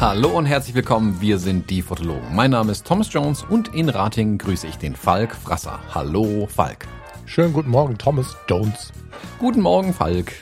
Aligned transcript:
Hallo 0.00 0.30
und 0.30 0.46
herzlich 0.46 0.74
willkommen, 0.74 1.20
wir 1.20 1.38
sind 1.38 1.68
die 1.68 1.82
Fotologen. 1.82 2.34
Mein 2.34 2.52
Name 2.52 2.72
ist 2.72 2.86
Thomas 2.86 3.12
Jones 3.12 3.42
und 3.42 3.74
in 3.74 3.90
Rating 3.90 4.38
grüße 4.38 4.66
ich 4.66 4.76
den 4.76 4.96
Falk 4.96 5.36
Frasser. 5.36 5.78
Hallo 5.94 6.46
Falk. 6.46 6.86
Schönen 7.26 7.52
guten 7.52 7.68
Morgen, 7.68 7.98
Thomas 7.98 8.34
Jones. 8.48 8.92
Guten 9.38 9.60
Morgen, 9.60 9.92
Falk. 9.92 10.32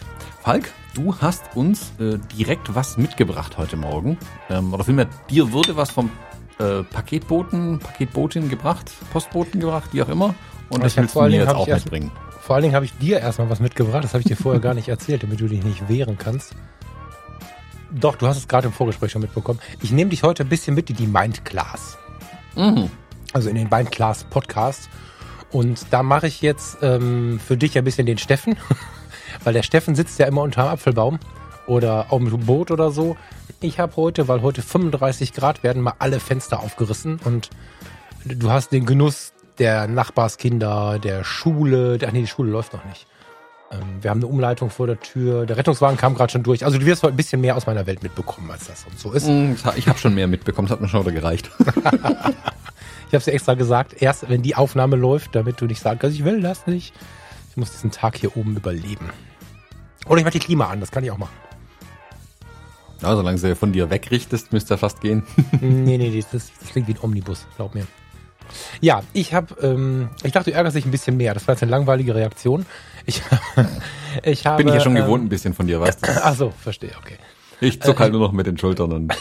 Falk, 0.42 0.72
du 0.94 1.16
hast 1.20 1.56
uns 1.56 1.92
äh, 1.98 2.18
direkt 2.36 2.74
was 2.74 2.96
mitgebracht 2.96 3.58
heute 3.58 3.76
Morgen. 3.76 4.18
Ähm, 4.50 4.72
oder 4.72 4.84
vielmehr, 4.84 5.06
dir 5.30 5.52
wurde 5.52 5.76
was 5.76 5.90
vom 5.90 6.10
äh, 6.58 6.82
Paketboten, 6.82 7.78
Paketbotin 7.78 8.48
gebracht, 8.48 8.90
Postboten 9.12 9.60
gebracht, 9.60 9.90
wie 9.92 10.02
auch 10.02 10.08
immer. 10.08 10.34
Und 10.68 10.84
das 10.84 10.96
willst 10.96 11.14
du 11.14 11.22
mir 11.22 11.30
jetzt 11.30 11.54
auch 11.54 11.66
mitbringen. 11.66 12.10
Vor 12.40 12.56
allen 12.56 12.62
Dingen 12.62 12.74
habe 12.74 12.84
ich 12.84 12.96
dir 12.98 13.20
erstmal 13.20 13.50
was 13.50 13.60
mitgebracht, 13.60 14.04
das 14.04 14.14
habe 14.14 14.22
ich 14.22 14.26
dir 14.26 14.36
vorher 14.36 14.60
gar 14.60 14.74
nicht 14.74 14.88
erzählt, 14.88 15.22
damit 15.22 15.40
du 15.40 15.48
dich 15.48 15.62
nicht 15.64 15.88
wehren 15.88 16.16
kannst. 16.18 16.54
Doch, 17.90 18.16
du 18.16 18.26
hast 18.26 18.36
es 18.36 18.48
gerade 18.48 18.66
im 18.66 18.72
Vorgespräch 18.72 19.12
schon 19.12 19.22
mitbekommen. 19.22 19.60
Ich 19.82 19.92
nehme 19.92 20.10
dich 20.10 20.22
heute 20.22 20.44
ein 20.44 20.48
bisschen 20.48 20.74
mit 20.74 20.90
in 20.90 20.96
die 20.96 21.06
Mind 21.06 21.44
Class. 21.44 21.96
Mhm. 22.54 22.90
Also 23.32 23.48
in 23.48 23.54
den 23.54 23.68
Mind 23.70 23.90
Class 23.90 24.24
Podcast. 24.24 24.88
Und 25.50 25.86
da 25.90 26.02
mache 26.02 26.26
ich 26.26 26.42
jetzt 26.42 26.78
ähm, 26.82 27.40
für 27.40 27.56
dich 27.56 27.78
ein 27.78 27.84
bisschen 27.84 28.06
den 28.06 28.18
Steffen, 28.18 28.56
weil 29.48 29.54
der 29.54 29.62
Steffen 29.62 29.94
sitzt 29.94 30.18
ja 30.18 30.26
immer 30.26 30.42
unter 30.42 30.64
dem 30.64 30.68
Apfelbaum 30.68 31.18
oder 31.66 32.08
auf 32.10 32.18
dem 32.18 32.38
Boot 32.40 32.70
oder 32.70 32.90
so. 32.90 33.16
Ich 33.62 33.80
habe 33.80 33.96
heute, 33.96 34.28
weil 34.28 34.42
heute 34.42 34.60
35 34.60 35.32
Grad 35.32 35.62
werden, 35.62 35.80
mal 35.80 35.94
alle 36.00 36.20
Fenster 36.20 36.60
aufgerissen 36.60 37.18
und 37.24 37.48
du 38.26 38.50
hast 38.50 38.72
den 38.72 38.84
Genuss 38.84 39.32
der 39.58 39.88
Nachbarskinder, 39.88 40.98
der 40.98 41.24
Schule. 41.24 41.98
Ach 42.06 42.12
nee, 42.12 42.20
die 42.20 42.26
Schule 42.26 42.50
läuft 42.50 42.74
noch 42.74 42.84
nicht. 42.84 43.06
Ähm, 43.72 44.02
wir 44.02 44.10
haben 44.10 44.18
eine 44.18 44.26
Umleitung 44.26 44.68
vor 44.68 44.86
der 44.86 45.00
Tür. 45.00 45.46
Der 45.46 45.56
Rettungswagen 45.56 45.96
kam 45.96 46.14
gerade 46.14 46.30
schon 46.30 46.42
durch. 46.42 46.66
Also 46.66 46.76
du 46.76 46.84
wirst 46.84 47.02
heute 47.02 47.14
ein 47.14 47.16
bisschen 47.16 47.40
mehr 47.40 47.56
aus 47.56 47.64
meiner 47.64 47.86
Welt 47.86 48.02
mitbekommen, 48.02 48.50
als 48.50 48.66
das 48.66 48.84
und 48.84 49.00
so 49.00 49.12
ist. 49.12 49.28
Mm, 49.28 49.54
ich 49.76 49.88
habe 49.88 49.98
schon 49.98 50.14
mehr 50.14 50.26
mitbekommen. 50.26 50.68
Das 50.68 50.74
hat 50.74 50.82
mir 50.82 50.88
schon 50.88 51.06
wieder 51.06 51.12
gereicht. 51.12 51.50
ich 51.58 51.64
habe 51.64 53.16
es 53.16 53.24
ja 53.24 53.32
extra 53.32 53.54
gesagt, 53.54 54.02
erst 54.02 54.28
wenn 54.28 54.42
die 54.42 54.56
Aufnahme 54.56 54.96
läuft, 54.96 55.34
damit 55.34 55.58
du 55.58 55.64
nicht 55.64 55.82
kannst, 55.82 56.04
ich 56.04 56.26
will 56.26 56.42
das 56.42 56.66
nicht. 56.66 56.92
Ich 57.48 57.56
muss 57.56 57.72
diesen 57.72 57.90
Tag 57.90 58.18
hier 58.18 58.36
oben 58.36 58.54
überleben. 58.54 59.08
Oder 60.08 60.18
ich 60.18 60.24
mache 60.24 60.38
die 60.38 60.44
Klima 60.44 60.68
an, 60.68 60.80
das 60.80 60.90
kann 60.90 61.04
ich 61.04 61.10
auch 61.10 61.18
machen. 61.18 61.34
Ja, 63.00 63.14
solange 63.14 63.38
sie 63.38 63.54
von 63.54 63.72
dir 63.72 63.90
wegrichtest, 63.90 64.52
müsste 64.52 64.74
er 64.74 64.78
fast 64.78 65.00
gehen. 65.00 65.22
nee, 65.60 65.98
nee, 65.98 66.24
das, 66.32 66.50
das 66.58 66.70
klingt 66.70 66.88
wie 66.88 66.94
ein 66.94 66.98
Omnibus, 67.00 67.46
glaub 67.56 67.74
mir. 67.74 67.86
Ja, 68.80 69.02
ich 69.12 69.34
habe, 69.34 69.54
ähm, 69.62 70.08
ich 70.22 70.32
dachte, 70.32 70.50
du 70.50 70.56
ärgerst 70.56 70.76
dich 70.76 70.84
ein 70.84 70.90
bisschen 70.90 71.16
mehr. 71.16 71.34
Das 71.34 71.46
war 71.46 71.54
jetzt 71.54 71.62
eine 71.62 71.70
langweilige 71.70 72.14
Reaktion. 72.14 72.66
Ich, 73.06 73.22
ich 74.22 74.46
habe, 74.46 74.56
Bin 74.56 74.68
ich 74.68 74.74
ja 74.74 74.80
schon 74.80 74.96
ähm, 74.96 75.02
gewohnt 75.02 75.24
ein 75.24 75.28
bisschen 75.28 75.54
von 75.54 75.66
dir, 75.66 75.80
weißt 75.80 76.06
du? 76.06 76.10
Ach 76.22 76.34
so, 76.34 76.50
verstehe, 76.50 76.92
okay. 76.98 77.18
Ich 77.60 77.80
zuck 77.82 78.00
halt 78.00 78.10
äh, 78.10 78.12
nur 78.12 78.20
noch 78.20 78.32
mit 78.32 78.46
den 78.46 78.58
Schultern 78.58 78.92
und. 78.92 79.14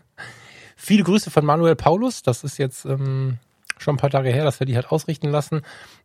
Viele 0.76 1.02
Grüße 1.02 1.30
von 1.30 1.44
Manuel 1.44 1.74
Paulus. 1.74 2.22
Das 2.22 2.44
ist 2.44 2.58
jetzt 2.58 2.84
ähm, 2.84 3.38
schon 3.76 3.94
ein 3.94 3.98
paar 3.98 4.10
Tage 4.10 4.30
her, 4.30 4.44
dass 4.44 4.60
wir 4.60 4.66
die 4.66 4.76
halt 4.76 4.90
ausrichten 4.90 5.28
lassen. 5.30 5.62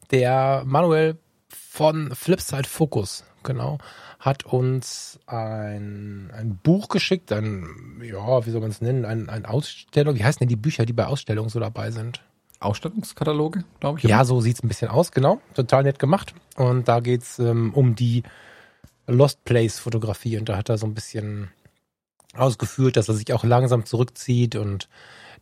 Der 0.09 0.64
Manuel 0.66 1.17
von 1.50 2.14
Flipside 2.16 2.67
Focus, 2.67 3.23
genau, 3.44 3.78
hat 4.20 4.45
uns 4.45 5.20
ein, 5.25 6.31
ein 6.36 6.59
Buch 6.61 6.89
geschickt, 6.89 7.31
ein, 7.31 8.02
ja, 8.03 8.45
wie 8.45 8.52
soll 8.52 8.61
man 8.61 8.72
es 8.72 8.81
nennen, 8.81 9.06
ein, 9.06 9.30
ein 9.30 9.45
Ausstellung. 9.45 10.16
Wie 10.16 10.23
heißen 10.23 10.39
denn 10.39 10.50
die 10.50 10.56
Bücher, 10.56 10.86
die 10.86 10.94
bei 10.94 11.08
Ausstellungen 11.08 11.50
so 11.50 11.59
dabei 11.59 11.92
sind? 11.92 12.22
Ausstattungskataloge, 12.59 13.64
glaube 13.80 14.00
ich. 14.00 14.06
Ja, 14.06 14.23
so 14.23 14.39
sieht's 14.39 14.64
ein 14.64 14.67
bisschen 14.67 14.89
aus, 14.89 15.11
genau. 15.11 15.42
Total 15.56 15.83
nett 15.83 16.00
gemacht. 16.00 16.33
Und 16.56 16.88
da 16.88 17.00
geht's 17.00 17.39
ähm, 17.39 17.73
um 17.73 17.95
die 17.95 18.23
Lost 19.08 19.43
Place 19.43 19.80
Fotografie. 19.80 20.37
Und 20.37 20.48
da 20.48 20.58
hat 20.58 20.70
er 20.70 20.77
so 20.77 20.86
ein 20.86 20.93
bisschen 20.93 21.49
ausgeführt, 22.36 22.98
dass 22.98 23.10
er 23.10 23.16
sich 23.16 23.33
auch 23.33 23.43
langsam 23.43 23.86
zurückzieht 23.86 24.55
und 24.55 24.87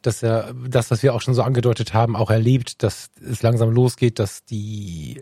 dass 0.02 0.24
er 0.24 0.54
das, 0.54 0.92
was 0.92 1.04
wir 1.04 1.14
auch 1.14 1.22
schon 1.22 1.34
so 1.34 1.44
angedeutet 1.44 1.94
haben, 1.94 2.16
auch 2.16 2.30
erlebt, 2.30 2.84
dass 2.84 3.12
es 3.22 3.42
langsam 3.42 3.72
losgeht, 3.72 4.18
dass 4.18 4.46
die 4.46 5.22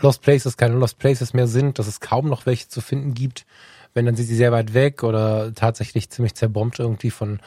Lost 0.00 0.22
Places 0.22 0.56
keine 0.56 0.74
Lost 0.74 0.98
Places 0.98 1.34
mehr 1.34 1.46
sind, 1.46 1.78
dass 1.78 1.86
es 1.86 2.00
kaum 2.00 2.28
noch 2.28 2.46
welche 2.46 2.68
zu 2.68 2.80
finden 2.80 3.14
gibt. 3.14 3.46
Wenn, 3.94 4.06
dann 4.06 4.16
sind 4.16 4.26
sie 4.26 4.36
sehr 4.36 4.52
weit 4.52 4.74
weg 4.74 5.02
oder 5.02 5.54
tatsächlich 5.54 6.10
ziemlich 6.10 6.34
zerbombt 6.34 6.78
irgendwie 6.78 7.10
von 7.10 7.40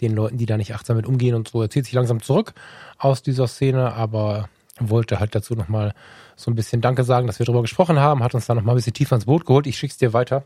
den 0.00 0.14
Leuten, 0.14 0.38
die 0.38 0.46
da 0.46 0.56
nicht 0.56 0.74
achtsam 0.74 0.96
mit 0.96 1.06
umgehen 1.06 1.34
und 1.34 1.48
so. 1.48 1.62
Er 1.62 1.70
zieht 1.70 1.84
sich 1.84 1.94
langsam 1.94 2.20
zurück 2.20 2.52
aus 2.98 3.22
dieser 3.22 3.46
Szene, 3.46 3.92
aber 3.94 4.48
wollte 4.80 5.20
halt 5.20 5.34
dazu 5.34 5.54
nochmal 5.54 5.94
so 6.36 6.50
ein 6.50 6.56
bisschen 6.56 6.80
Danke 6.80 7.04
sagen, 7.04 7.26
dass 7.26 7.38
wir 7.38 7.46
darüber 7.46 7.62
gesprochen 7.62 8.00
haben, 8.00 8.22
hat 8.22 8.34
uns 8.34 8.46
da 8.46 8.54
nochmal 8.54 8.74
ein 8.74 8.76
bisschen 8.76 8.94
tiefer 8.94 9.14
ins 9.14 9.26
Boot 9.26 9.46
geholt. 9.46 9.66
Ich 9.66 9.78
schick's 9.78 9.96
dir 9.96 10.12
weiter. 10.12 10.44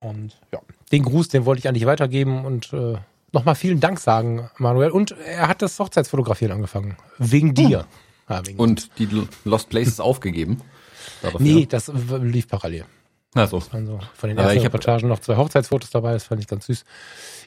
Und 0.00 0.38
ja, 0.52 0.60
den 0.92 1.02
Gruß, 1.02 1.28
den 1.28 1.46
wollte 1.46 1.60
ich 1.60 1.68
an 1.68 1.74
dich 1.74 1.86
weitergeben 1.86 2.44
und 2.44 2.72
äh, 2.72 2.98
nochmal 3.32 3.54
vielen 3.54 3.80
Dank 3.80 3.98
sagen, 3.98 4.50
Manuel. 4.58 4.90
Und 4.90 5.12
er 5.12 5.48
hat 5.48 5.62
das 5.62 5.78
Hochzeitsfotografieren 5.78 6.54
angefangen. 6.54 6.96
Wegen 7.18 7.54
dir. 7.54 7.86
Oh. 7.88 8.07
Ja, 8.28 8.42
und 8.56 8.90
die 8.98 9.08
Lost 9.44 9.68
Places 9.68 10.00
aufgegeben? 10.00 10.60
Darauf, 11.22 11.40
nee, 11.40 11.66
das 11.66 11.90
lief 12.20 12.48
parallel. 12.48 12.84
Also, 13.34 13.62
also 13.72 14.00
von 14.14 14.28
den 14.28 14.38
ersten 14.38 14.60
Reportagen 14.60 15.08
noch 15.08 15.20
zwei 15.20 15.36
Hochzeitsfotos 15.36 15.90
dabei, 15.90 16.12
das 16.12 16.24
fand 16.24 16.40
ich 16.40 16.46
ganz 16.46 16.66
süß. 16.66 16.84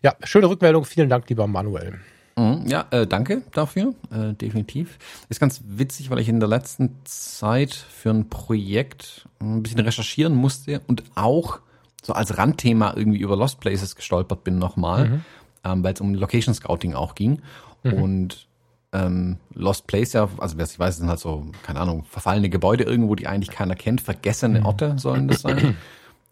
Ja, 0.03 0.16
schöne 0.24 0.47
Rückmeldung. 0.47 0.86
Vielen 0.86 1.09
Dank, 1.09 1.28
lieber 1.30 1.47
Manuel. 1.47 2.00
Mhm, 2.38 2.68
ja, 2.68 2.86
äh, 2.92 3.08
danke 3.08 3.44
dafür, 3.52 3.94
äh, 4.12 4.34
definitiv. 4.34 4.97
Ist 5.30 5.40
ganz 5.40 5.62
witzig, 5.66 6.09
weil 6.09 6.19
ich 6.19 6.30
in 6.30 6.40
der 6.40 6.50
letzten 6.50 6.96
Zeit 7.03 7.74
für 7.74 8.12
ein 8.12 8.30
Projekt 8.30 9.28
ein 9.40 9.63
bisschen 9.63 9.80
recherchieren 9.80 10.36
musste 10.36 10.81
und 10.88 11.03
auch 11.16 11.59
so 12.02 12.13
als 12.13 12.38
Randthema 12.38 12.94
irgendwie 12.96 13.19
über 13.19 13.36
Lost 13.36 13.59
Places 13.59 13.96
gestolpert 13.96 14.44
bin 14.44 14.59
nochmal, 14.59 15.09
mhm. 15.09 15.22
ähm, 15.63 15.84
weil 15.84 15.94
es 15.94 16.02
um 16.02 16.13
Location 16.13 16.53
Scouting 16.53 16.94
auch 16.94 17.16
ging. 17.16 17.42
Mhm. 17.84 17.94
Und 17.94 18.48
ähm, 18.94 19.38
Lost 19.53 19.88
Place 19.88 20.13
ja, 20.13 20.29
also 20.38 20.57
wer 20.57 20.66
es 20.66 20.78
weiß, 20.78 20.97
sind 20.97 21.09
halt 21.09 21.19
so, 21.19 21.47
keine 21.63 21.79
Ahnung, 21.79 22.03
verfallene 22.03 22.50
Gebäude 22.50 22.84
irgendwo, 22.84 23.16
die 23.16 23.28
eigentlich 23.28 23.56
keiner 23.56 23.75
kennt, 23.75 24.02
vergessene 24.02 24.59
mhm. 24.59 24.66
Orte 24.66 25.00
sollen 25.00 25.28
das 25.28 25.41
sein. 25.41 25.78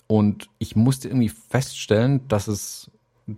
Und 0.08 0.50
ich 0.58 0.76
musste 0.76 1.08
irgendwie 1.08 1.30
feststellen, 1.30 2.28
dass 2.28 2.48
es 2.48 2.90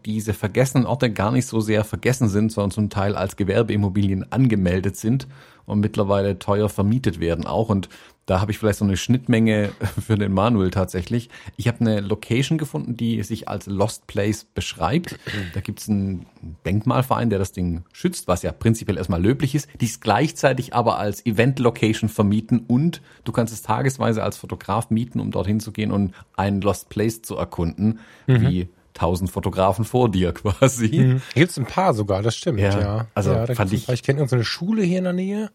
diese 0.06 0.34
vergessenen 0.34 0.86
Orte 0.86 1.12
gar 1.12 1.32
nicht 1.32 1.48
so 1.48 1.60
sehr 1.60 1.84
vergessen 1.84 2.30
sind, 2.30 2.52
sondern 2.52 2.72
zum 2.72 2.90
Teil 2.90 3.16
als 3.16 3.36
Gewerbeimmobilien 3.36 4.32
angemeldet 4.32 4.98
sind 4.98 5.28
und 5.66 5.80
mittlerweile 5.80 6.40
teuer 6.40 6.70
vermietet 6.70 7.20
werden 7.20 7.46
auch. 7.46 7.70
Und 7.70 7.90
da 8.26 8.40
habe 8.40 8.52
ich 8.52 8.60
vielleicht 8.60 8.80
so 8.80 8.86
eine 8.86 8.98
Schnittmenge 8.98 9.72
für 10.02 10.16
den 10.16 10.32
Manuel 10.32 10.70
tatsächlich. 10.70 11.30
Ich 11.58 11.68
habe 11.68 11.82
eine 11.82 12.02
Location 12.02 12.58
gefunden, 12.58 12.96
die 12.96 13.22
sich 13.24 13.48
als 13.48 13.66
Lost 13.66 14.08
Place 14.08 14.46
beschreibt. 14.46 15.18
Da 15.54 15.60
gibt 15.60 15.80
es 15.80 15.90
einen 15.90 16.26
Denkmalverein, 16.66 17.30
der 17.30 17.40
das 17.40 17.52
Ding 17.52 17.84
schützt, 17.92 18.28
was 18.28 18.44
ja 18.44 18.52
prinzipiell 18.52 18.98
erstmal 18.98 19.22
löblich 19.22 19.56
ist. 19.56 19.68
Die 19.80 19.86
ist 19.86 20.02
gleichzeitig 20.02 20.74
aber 20.74 20.98
als 20.98 21.26
Event-Location 21.26 22.10
vermieten 22.10 22.60
und 22.68 23.02
du 23.24 23.32
kannst 23.32 23.54
es 23.54 23.62
tagesweise 23.64 24.24
als 24.24 24.38
Fotograf 24.38 24.90
mieten, 24.90 25.20
um 25.20 25.32
dorthin 25.32 25.60
zu 25.60 25.72
gehen 25.72 25.92
und 25.92 26.14
einen 26.36 26.62
Lost 26.62 26.90
Place 26.90 27.22
zu 27.22 27.36
erkunden, 27.36 28.00
mhm. 28.28 28.42
wie 28.42 28.70
tausend 28.94 29.30
Fotografen 29.30 29.86
vor 29.86 30.10
dir 30.10 30.34
quasi. 30.34 30.88
Mhm. 30.88 31.22
Hier 31.34 31.44
gibt's 31.44 31.58
ein 31.58 31.66
paar 31.66 31.94
sogar, 31.94 32.22
das 32.22 32.36
stimmt, 32.36 32.60
ja. 32.60 32.80
ja. 32.80 33.08
Also 33.14 33.34
ja, 33.34 33.46
fand 33.48 33.74
ich. 33.74 33.90
Ich 33.90 34.04
kenne 34.04 34.20
irgendeine 34.20 34.44
Schule 34.44 34.84
hier 34.84 35.00
in 35.00 35.04
der 35.06 35.14
Nähe. 35.14 35.52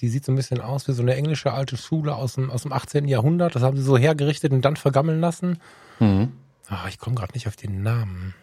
Die 0.00 0.08
sieht 0.08 0.24
so 0.24 0.32
ein 0.32 0.36
bisschen 0.36 0.60
aus 0.60 0.88
wie 0.88 0.92
so 0.92 1.02
eine 1.02 1.14
englische 1.14 1.52
alte 1.52 1.76
Schule 1.76 2.14
aus 2.14 2.34
dem, 2.34 2.50
aus 2.50 2.62
dem 2.62 2.72
18. 2.72 3.08
Jahrhundert. 3.08 3.54
Das 3.54 3.62
haben 3.62 3.76
sie 3.76 3.82
so 3.82 3.96
hergerichtet 3.96 4.52
und 4.52 4.64
dann 4.64 4.76
vergammeln 4.76 5.20
lassen. 5.20 5.58
Mhm. 5.98 6.32
Ach, 6.68 6.88
ich 6.88 6.98
komme 6.98 7.16
gerade 7.16 7.32
nicht 7.34 7.48
auf 7.48 7.56
den 7.56 7.82
Namen. 7.82 8.34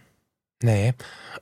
Nee. 0.61 0.93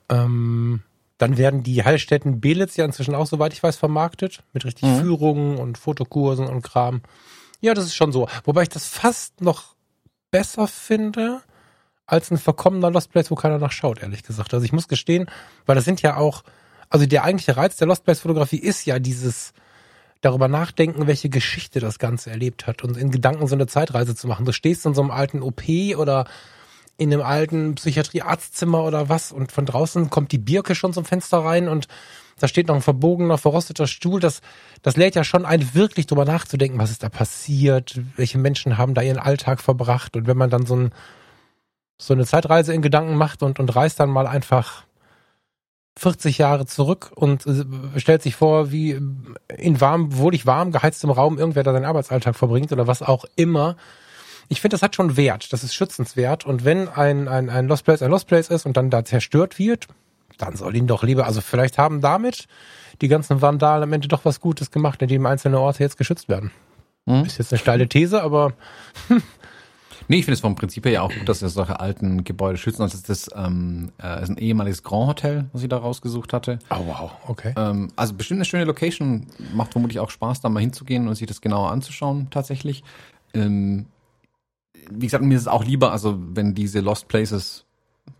Ähm, 0.08 0.82
dann 1.18 1.38
werden 1.38 1.62
die 1.62 1.82
Heilstätten 1.82 2.40
Belitz 2.40 2.76
ja 2.76 2.84
inzwischen 2.84 3.14
auch, 3.14 3.26
soweit 3.26 3.52
ich 3.52 3.62
weiß, 3.62 3.76
vermarktet. 3.76 4.42
Mit 4.52 4.64
richtig 4.64 4.88
mhm. 4.88 5.00
Führungen 5.00 5.58
und 5.58 5.78
Fotokursen 5.78 6.46
und 6.46 6.62
Kram. 6.62 7.00
Ja, 7.60 7.74
das 7.74 7.86
ist 7.86 7.94
schon 7.94 8.12
so. 8.12 8.28
Wobei 8.44 8.62
ich 8.62 8.68
das 8.68 8.86
fast 8.86 9.40
noch 9.40 9.74
besser 10.30 10.66
finde 10.66 11.42
als 12.06 12.30
ein 12.30 12.38
verkommener 12.38 12.90
Lost 12.90 13.10
Place, 13.10 13.30
wo 13.30 13.34
keiner 13.34 13.58
nachschaut, 13.58 14.02
ehrlich 14.02 14.22
gesagt. 14.22 14.54
Also 14.54 14.64
ich 14.64 14.72
muss 14.72 14.88
gestehen, 14.88 15.28
weil 15.66 15.74
das 15.74 15.84
sind 15.84 16.02
ja 16.02 16.16
auch, 16.16 16.42
also 16.88 17.06
der 17.06 17.24
eigentliche 17.24 17.56
Reiz 17.56 17.76
der 17.76 17.88
Lost 17.88 18.04
Place 18.04 18.20
Fotografie 18.20 18.58
ist 18.58 18.86
ja 18.86 18.98
dieses 18.98 19.52
darüber 20.20 20.48
nachdenken, 20.48 21.06
welche 21.06 21.28
Geschichte 21.28 21.80
das 21.80 21.98
Ganze 21.98 22.30
erlebt 22.30 22.66
hat 22.66 22.82
und 22.82 22.96
in 22.96 23.10
Gedanken 23.10 23.46
so 23.46 23.54
eine 23.54 23.66
Zeitreise 23.66 24.14
zu 24.14 24.26
machen. 24.28 24.46
Du 24.46 24.52
stehst 24.52 24.86
in 24.86 24.94
so 24.94 25.02
einem 25.02 25.10
alten 25.10 25.42
OP 25.42 25.62
oder 25.96 26.26
in 26.96 27.12
einem 27.12 27.22
alten 27.22 27.74
Psychiatriearztzimmer 27.74 28.82
oder 28.82 29.08
was 29.08 29.30
und 29.30 29.52
von 29.52 29.66
draußen 29.66 30.08
kommt 30.08 30.32
die 30.32 30.38
Birke 30.38 30.74
schon 30.74 30.92
zum 30.92 31.04
Fenster 31.04 31.38
rein 31.38 31.68
und 31.68 31.88
da 32.38 32.48
steht 32.48 32.68
noch 32.68 32.74
ein 32.74 32.82
verbogener, 32.82 33.38
verrosteter 33.38 33.86
Stuhl. 33.86 34.20
Das, 34.20 34.40
das 34.82 34.96
lädt 34.96 35.14
ja 35.14 35.24
schon 35.24 35.46
ein, 35.46 35.74
wirklich 35.74 36.06
drüber 36.06 36.24
nachzudenken, 36.24 36.78
was 36.78 36.90
ist 36.90 37.02
da 37.02 37.08
passiert, 37.08 38.00
welche 38.16 38.38
Menschen 38.38 38.78
haben 38.78 38.94
da 38.94 39.02
ihren 39.02 39.18
Alltag 39.18 39.60
verbracht 39.60 40.16
und 40.16 40.26
wenn 40.26 40.36
man 40.36 40.50
dann 40.50 40.66
so 40.66 40.76
ein 40.76 40.90
so 41.98 42.14
eine 42.14 42.26
Zeitreise 42.26 42.74
in 42.74 42.82
Gedanken 42.82 43.16
macht 43.16 43.42
und, 43.42 43.58
und 43.58 43.74
reist 43.74 44.00
dann 44.00 44.10
mal 44.10 44.26
einfach 44.26 44.84
40 45.98 46.38
Jahre 46.38 46.66
zurück 46.66 47.10
und 47.14 47.46
äh, 47.46 47.64
stellt 47.98 48.22
sich 48.22 48.36
vor, 48.36 48.70
wie 48.70 49.00
in 49.56 49.80
warm, 49.80 50.16
wohlig 50.16 50.46
warm 50.46 50.72
geheiztem 50.72 51.10
Raum 51.10 51.38
irgendwer 51.38 51.62
da 51.62 51.72
seinen 51.72 51.86
Arbeitsalltag 51.86 52.36
verbringt 52.36 52.72
oder 52.72 52.86
was 52.86 53.02
auch 53.02 53.24
immer. 53.34 53.76
Ich 54.48 54.60
finde, 54.60 54.74
das 54.74 54.82
hat 54.82 54.94
schon 54.94 55.16
Wert. 55.16 55.52
Das 55.52 55.64
ist 55.64 55.74
schützenswert. 55.74 56.44
Und 56.44 56.64
wenn 56.64 56.88
ein, 56.88 57.28
ein, 57.28 57.48
ein 57.48 57.66
Lost 57.66 57.84
Place 57.84 58.02
ein 58.02 58.10
Lost 58.10 58.28
Place 58.28 58.48
ist 58.48 58.66
und 58.66 58.76
dann 58.76 58.90
da 58.90 59.04
zerstört 59.04 59.58
wird, 59.58 59.88
dann 60.38 60.54
soll 60.54 60.76
ihn 60.76 60.86
doch 60.86 61.02
lieber, 61.02 61.26
also 61.26 61.40
vielleicht 61.40 61.78
haben 61.78 62.02
damit 62.02 62.46
die 63.00 63.08
ganzen 63.08 63.40
Vandalen 63.40 63.84
am 63.84 63.92
Ende 63.92 64.08
doch 64.08 64.24
was 64.24 64.40
Gutes 64.40 64.70
gemacht, 64.70 65.00
indem 65.00 65.24
einzelne 65.24 65.58
Orte 65.58 65.82
jetzt 65.82 65.96
geschützt 65.96 66.28
werden. 66.28 66.50
Hm? 67.06 67.24
Ist 67.24 67.38
jetzt 67.38 67.52
eine 67.52 67.58
steile 67.58 67.88
These, 67.88 68.22
aber 68.22 68.52
Nee, 70.08 70.18
ich 70.18 70.24
finde 70.24 70.34
es 70.34 70.40
vom 70.40 70.54
Prinzip 70.54 70.84
her 70.84 70.92
ja 70.92 71.02
auch 71.02 71.12
gut, 71.12 71.28
dass 71.28 71.42
wir 71.42 71.48
solche 71.48 71.80
alten 71.80 72.24
Gebäude 72.24 72.58
schützen. 72.58 72.82
Also 72.82 72.98
das 72.98 73.08
ist, 73.08 73.30
ähm, 73.34 73.90
äh, 74.02 74.22
ist 74.22 74.28
ein 74.28 74.38
ehemaliges 74.38 74.82
Grand 74.82 75.08
Hotel, 75.08 75.46
was 75.52 75.62
ich 75.62 75.68
da 75.68 75.78
rausgesucht 75.78 76.32
hatte. 76.32 76.58
Oh 76.70 76.86
wow, 76.86 77.12
okay. 77.26 77.54
Ähm, 77.56 77.88
also 77.96 78.14
bestimmt 78.14 78.38
eine 78.38 78.44
schöne 78.44 78.64
Location. 78.64 79.26
Macht 79.54 79.72
vermutlich 79.72 80.00
auch 80.00 80.10
Spaß, 80.10 80.40
da 80.40 80.48
mal 80.48 80.60
hinzugehen 80.60 81.08
und 81.08 81.14
sich 81.14 81.26
das 81.26 81.40
genauer 81.40 81.70
anzuschauen, 81.70 82.28
tatsächlich. 82.30 82.84
Ähm, 83.34 83.86
wie 84.90 85.06
gesagt, 85.06 85.24
mir 85.24 85.34
ist 85.34 85.42
es 85.42 85.48
auch 85.48 85.64
lieber, 85.64 85.92
also 85.92 86.16
wenn 86.18 86.54
diese 86.54 86.80
Lost 86.80 87.08
Places 87.08 87.64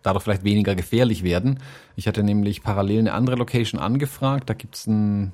dadurch 0.02 0.24
vielleicht 0.24 0.44
weniger 0.44 0.74
gefährlich 0.74 1.22
werden. 1.22 1.60
Ich 1.96 2.06
hatte 2.06 2.22
nämlich 2.22 2.62
parallel 2.62 3.00
eine 3.00 3.12
andere 3.12 3.36
Location 3.36 3.80
angefragt. 3.80 4.48
Da 4.48 4.54
gibt's 4.54 4.86
ein, 4.86 5.32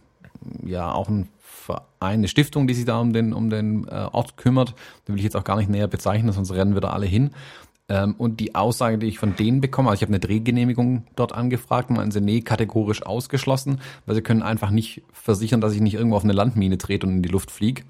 ja, 0.65 0.93
auch 0.93 1.09
ein 1.09 1.29
Verein, 1.41 1.85
eine 2.01 2.29
Stiftung, 2.29 2.67
die 2.67 2.75
sich 2.75 2.85
da 2.85 3.01
um 3.01 3.13
den, 3.13 3.33
um 3.33 3.51
den 3.51 3.87
äh, 3.89 4.09
Ort 4.13 4.37
kümmert. 4.37 4.75
Da 5.05 5.13
will 5.13 5.19
ich 5.19 5.25
jetzt 5.25 5.37
auch 5.37 5.45
gar 5.45 5.57
nicht 5.57 5.71
näher 5.71 5.89
bezeichnen, 5.89 6.33
sonst 6.33 6.53
rennen 6.53 6.75
wir 6.75 6.81
da 6.81 6.91
alle 6.91 7.07
hin. 7.07 7.31
Ähm, 7.89 8.15
und 8.17 8.41
die 8.41 8.55
Aussage, 8.55 8.99
die 8.99 9.07
ich 9.07 9.19
von 9.19 9.37
denen 9.37 9.61
bekomme, 9.61 9.91
also 9.91 9.99
ich 9.99 10.03
habe 10.03 10.11
eine 10.11 10.21
Drehgenehmigung 10.21 11.05
dort 11.17 11.33
angefragt, 11.33 11.91
meinen 11.91 12.11
sie, 12.11 12.21
nee, 12.21 12.41
kategorisch 12.41 13.03
ausgeschlossen, 13.05 13.81
weil 14.07 14.15
sie 14.15 14.23
können 14.23 14.43
einfach 14.43 14.71
nicht 14.71 15.03
versichern, 15.13 15.61
dass 15.61 15.75
ich 15.75 15.81
nicht 15.81 15.95
irgendwo 15.95 16.17
auf 16.17 16.25
eine 16.25 16.33
Landmine 16.33 16.79
trete 16.79 17.07
und 17.07 17.17
in 17.17 17.23
die 17.23 17.29
Luft 17.29 17.51
fliege 17.51 17.83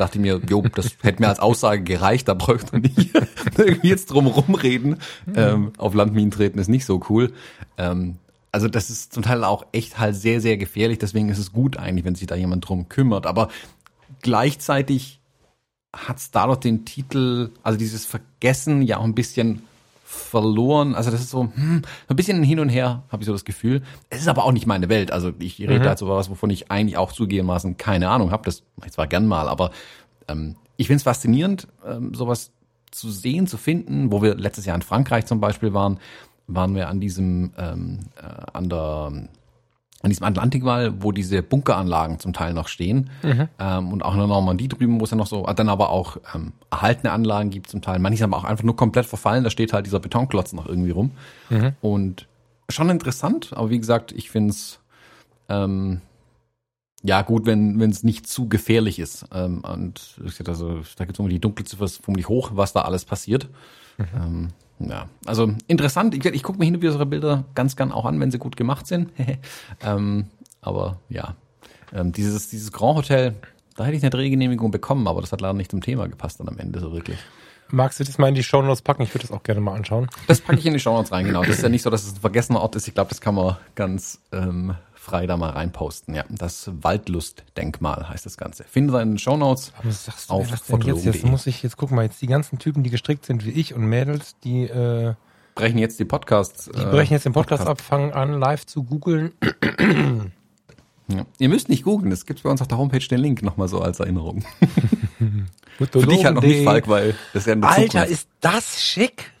dachte 0.00 0.18
mir, 0.18 0.40
jo, 0.48 0.62
das 0.74 0.96
hätte 1.02 1.20
mir 1.20 1.28
als 1.28 1.40
Aussage 1.40 1.82
gereicht, 1.82 2.26
da 2.28 2.34
bräuchte 2.34 2.72
man 2.72 2.82
nicht 2.82 3.10
irgendwie 3.58 3.88
jetzt 3.88 4.06
drum 4.06 4.26
rumreden. 4.26 4.96
Ähm, 5.34 5.72
auf 5.76 5.94
Landminen 5.94 6.30
treten 6.30 6.58
ist 6.58 6.68
nicht 6.68 6.86
so 6.86 7.02
cool. 7.08 7.32
Ähm, 7.76 8.16
also 8.52 8.68
das 8.68 8.90
ist 8.90 9.12
zum 9.12 9.22
Teil 9.22 9.44
auch 9.44 9.66
echt 9.72 9.98
halt 9.98 10.16
sehr, 10.16 10.40
sehr 10.40 10.56
gefährlich. 10.56 10.98
Deswegen 10.98 11.28
ist 11.28 11.38
es 11.38 11.52
gut 11.52 11.76
eigentlich, 11.76 12.04
wenn 12.04 12.14
sich 12.14 12.26
da 12.26 12.34
jemand 12.34 12.68
drum 12.68 12.88
kümmert. 12.88 13.26
Aber 13.26 13.48
gleichzeitig 14.22 15.20
hat 15.94 16.18
es 16.18 16.30
dadurch 16.30 16.58
den 16.58 16.84
Titel, 16.84 17.50
also 17.62 17.78
dieses 17.78 18.06
Vergessen 18.06 18.82
ja 18.82 18.98
auch 18.98 19.04
ein 19.04 19.14
bisschen 19.14 19.62
verloren. 20.04 20.94
Also 20.94 21.10
das 21.10 21.20
ist 21.20 21.30
so 21.30 21.42
hm, 21.54 21.82
ein 22.08 22.16
bisschen 22.16 22.42
hin 22.42 22.58
und 22.58 22.68
her, 22.68 23.04
habe 23.10 23.22
ich 23.22 23.26
so 23.26 23.32
das 23.32 23.44
Gefühl. 23.44 23.82
Es 24.08 24.20
ist 24.20 24.28
aber 24.28 24.44
auch 24.44 24.52
nicht 24.52 24.66
meine 24.66 24.88
Welt. 24.88 25.12
Also 25.12 25.32
ich 25.38 25.60
rede 25.60 25.78
mhm. 25.78 25.84
halt 25.84 25.98
so 25.98 26.08
was, 26.08 26.30
wovon 26.30 26.50
ich 26.50 26.70
eigentlich 26.70 26.96
auch 26.96 27.12
zugegebenermaßen 27.12 27.76
keine 27.76 28.08
Ahnung 28.08 28.32
habe. 28.32 28.44
Das 28.44 28.64
mache 28.76 28.88
ich 28.88 28.92
zwar 28.92 29.06
gern 29.06 29.26
mal, 29.26 29.48
aber 29.48 29.70
ähm, 30.26 30.56
ich 30.76 30.88
finde 30.88 30.98
es 30.98 31.02
faszinierend, 31.04 31.68
ähm, 31.86 32.14
sowas 32.14 32.50
zu 32.90 33.10
sehen, 33.10 33.46
zu 33.46 33.56
finden, 33.56 34.10
wo 34.10 34.20
wir 34.22 34.34
letztes 34.34 34.66
Jahr 34.66 34.74
in 34.74 34.82
Frankreich 34.82 35.26
zum 35.26 35.40
Beispiel 35.40 35.72
waren, 35.72 36.00
waren 36.54 36.74
wir 36.74 36.88
an 36.88 37.00
diesem, 37.00 37.52
ähm, 37.56 37.98
äh, 38.16 38.26
an 38.52 38.68
der 38.68 39.12
an 40.02 40.08
diesem 40.08 40.24
Atlantikwall, 40.24 41.02
wo 41.02 41.12
diese 41.12 41.42
Bunkeranlagen 41.42 42.18
zum 42.18 42.32
Teil 42.32 42.54
noch 42.54 42.68
stehen 42.68 43.10
mhm. 43.22 43.48
ähm, 43.58 43.92
und 43.92 44.02
auch 44.02 44.12
in 44.14 44.18
der 44.18 44.28
Normandie 44.28 44.68
drüben, 44.68 44.98
wo 44.98 45.04
es 45.04 45.10
ja 45.10 45.16
noch 45.16 45.26
so, 45.26 45.44
dann 45.44 45.68
aber 45.68 45.90
auch 45.90 46.16
ähm, 46.34 46.54
erhaltene 46.70 47.12
Anlagen 47.12 47.50
gibt 47.50 47.68
zum 47.68 47.82
Teil. 47.82 47.98
Manche 47.98 48.22
haben 48.22 48.32
auch 48.32 48.44
einfach 48.44 48.64
nur 48.64 48.76
komplett 48.76 49.04
verfallen, 49.04 49.44
da 49.44 49.50
steht 49.50 49.74
halt 49.74 49.84
dieser 49.84 50.00
Betonklotz 50.00 50.54
noch 50.54 50.66
irgendwie 50.66 50.90
rum. 50.90 51.10
Mhm. 51.50 51.72
Und 51.82 52.26
schon 52.70 52.88
interessant, 52.88 53.52
aber 53.52 53.68
wie 53.68 53.78
gesagt, 53.78 54.12
ich 54.12 54.30
finde 54.30 54.50
es 54.50 54.80
ähm, 55.50 56.00
ja 57.02 57.22
gut, 57.22 57.46
wenn 57.46 57.78
wenn 57.80 57.90
es 57.90 58.02
nicht 58.02 58.26
zu 58.26 58.48
gefährlich 58.48 58.98
ist. 58.98 59.26
Ähm, 59.32 59.62
und 59.64 60.18
also, 60.46 60.80
da 60.96 61.04
gibt 61.04 61.16
es 61.16 61.18
irgendwie 61.18 61.34
die 61.34 61.40
Dunkelziffer 61.40 61.84
ist 61.84 62.02
vermutlich 62.02 62.28
hoch, 62.28 62.52
was 62.54 62.72
da 62.72 62.82
alles 62.82 63.04
passiert. 63.04 63.48
Mhm. 63.98 64.06
Ähm, 64.14 64.48
ja, 64.80 65.06
also 65.26 65.52
interessant. 65.66 66.14
Ich, 66.14 66.24
ich 66.24 66.42
gucke 66.42 66.58
mir 66.58 66.64
hin 66.64 66.74
und 66.74 66.82
wieder 66.82 66.92
solche 66.92 67.06
Bilder 67.06 67.44
ganz 67.54 67.76
gern 67.76 67.92
auch 67.92 68.06
an, 68.06 68.18
wenn 68.18 68.30
sie 68.30 68.38
gut 68.38 68.56
gemacht 68.56 68.86
sind. 68.86 69.10
ähm, 69.82 70.26
aber 70.60 70.98
ja, 71.08 71.36
ähm, 71.92 72.12
dieses, 72.12 72.48
dieses 72.48 72.72
Grand 72.72 72.96
Hotel, 72.96 73.34
da 73.76 73.84
hätte 73.84 73.96
ich 73.96 74.02
eine 74.02 74.10
Drehgenehmigung 74.10 74.70
bekommen, 74.70 75.06
aber 75.06 75.20
das 75.20 75.32
hat 75.32 75.40
leider 75.40 75.54
nicht 75.54 75.70
zum 75.70 75.80
Thema 75.80 76.08
gepasst 76.08 76.40
dann 76.40 76.48
am 76.48 76.58
Ende 76.58 76.80
so 76.80 76.92
wirklich. 76.92 77.18
Magst 77.72 78.00
du 78.00 78.04
das 78.04 78.18
mal 78.18 78.28
in 78.28 78.34
die 78.34 78.42
Shownotes 78.42 78.82
packen? 78.82 79.02
Ich 79.02 79.14
würde 79.14 79.26
das 79.26 79.30
auch 79.30 79.42
gerne 79.42 79.60
mal 79.60 79.74
anschauen. 79.74 80.08
Das 80.26 80.40
packe 80.40 80.58
ich 80.58 80.66
in 80.66 80.72
die 80.72 80.80
Shownotes 80.80 81.12
rein, 81.12 81.26
genau. 81.26 81.42
Das 81.42 81.56
ist 81.56 81.62
ja 81.62 81.68
nicht 81.68 81.82
so, 81.82 81.90
dass 81.90 82.04
es 82.04 82.14
ein 82.14 82.20
vergessener 82.20 82.60
Ort 82.60 82.74
ist. 82.74 82.88
Ich 82.88 82.94
glaube, 82.94 83.10
das 83.10 83.20
kann 83.20 83.34
man 83.36 83.56
ganz 83.76 84.20
ähm, 84.32 84.74
frei 85.00 85.26
da 85.26 85.36
mal 85.36 85.50
reinposten. 85.50 86.14
Ja, 86.14 86.24
das 86.28 86.70
Waldlustdenkmal 86.82 88.08
heißt 88.08 88.26
das 88.26 88.36
Ganze. 88.36 88.64
Findet 88.64 88.94
ihr 88.94 89.00
in 89.00 89.12
den 89.12 89.18
Shownotes 89.18 89.72
was 89.82 90.04
sagst 90.04 90.30
du, 90.30 90.34
auf 90.34 90.52
was 90.52 90.68
jetzt, 90.84 91.04
jetzt 91.04 91.24
muss 91.24 91.46
ich 91.46 91.62
jetzt 91.62 91.76
gucken 91.78 91.96
mal 91.96 92.02
jetzt 92.02 92.20
die 92.20 92.26
ganzen 92.26 92.58
Typen, 92.58 92.82
die 92.82 92.90
gestrickt 92.90 93.24
sind 93.24 93.44
wie 93.46 93.50
ich 93.50 93.74
und 93.74 93.86
Mädels, 93.86 94.36
die 94.44 94.64
äh, 94.64 95.14
brechen 95.54 95.78
jetzt 95.78 95.98
die 95.98 96.04
Podcasts. 96.04 96.66
Die 96.66 96.82
äh, 96.82 96.90
brechen 96.90 97.14
jetzt 97.14 97.24
den 97.24 97.32
Podcast, 97.32 97.64
Podcast. 97.64 97.80
ab, 97.80 97.86
fangen 97.86 98.12
an 98.12 98.38
live 98.38 98.66
zu 98.66 98.84
googeln. 98.84 99.32
Ja. 101.12 101.26
Ihr 101.40 101.48
müsst 101.48 101.68
nicht 101.68 101.82
googeln, 101.82 102.12
es 102.12 102.24
gibt 102.24 102.40
bei 102.44 102.50
uns 102.50 102.60
auf 102.60 102.68
der 102.68 102.78
Homepage 102.78 103.00
den 103.00 103.18
Link 103.18 103.42
nochmal 103.42 103.66
so 103.66 103.80
als 103.80 103.98
Erinnerung. 103.98 104.44
Für 105.76 106.06
dich 106.06 106.24
halt 106.24 106.36
noch 106.36 106.42
nicht, 106.42 106.62
Falk, 106.62 106.86
weil 106.86 107.16
das 107.32 107.42
ist 107.42 107.46
ja 107.46 107.54
eine 107.54 107.66
Alter, 107.66 107.84
Zukunft. 107.86 108.10
ist 108.10 108.28
das 108.40 108.80
schick? 108.80 109.32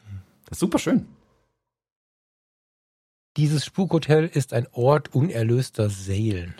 Das 0.46 0.56
ist 0.56 0.58
super 0.58 0.80
schön. 0.80 1.06
Dieses 3.36 3.64
Spukhotel 3.64 4.26
ist 4.26 4.52
ein 4.52 4.66
Ort 4.72 5.14
unerlöster 5.14 5.88
Seelen. 5.88 6.54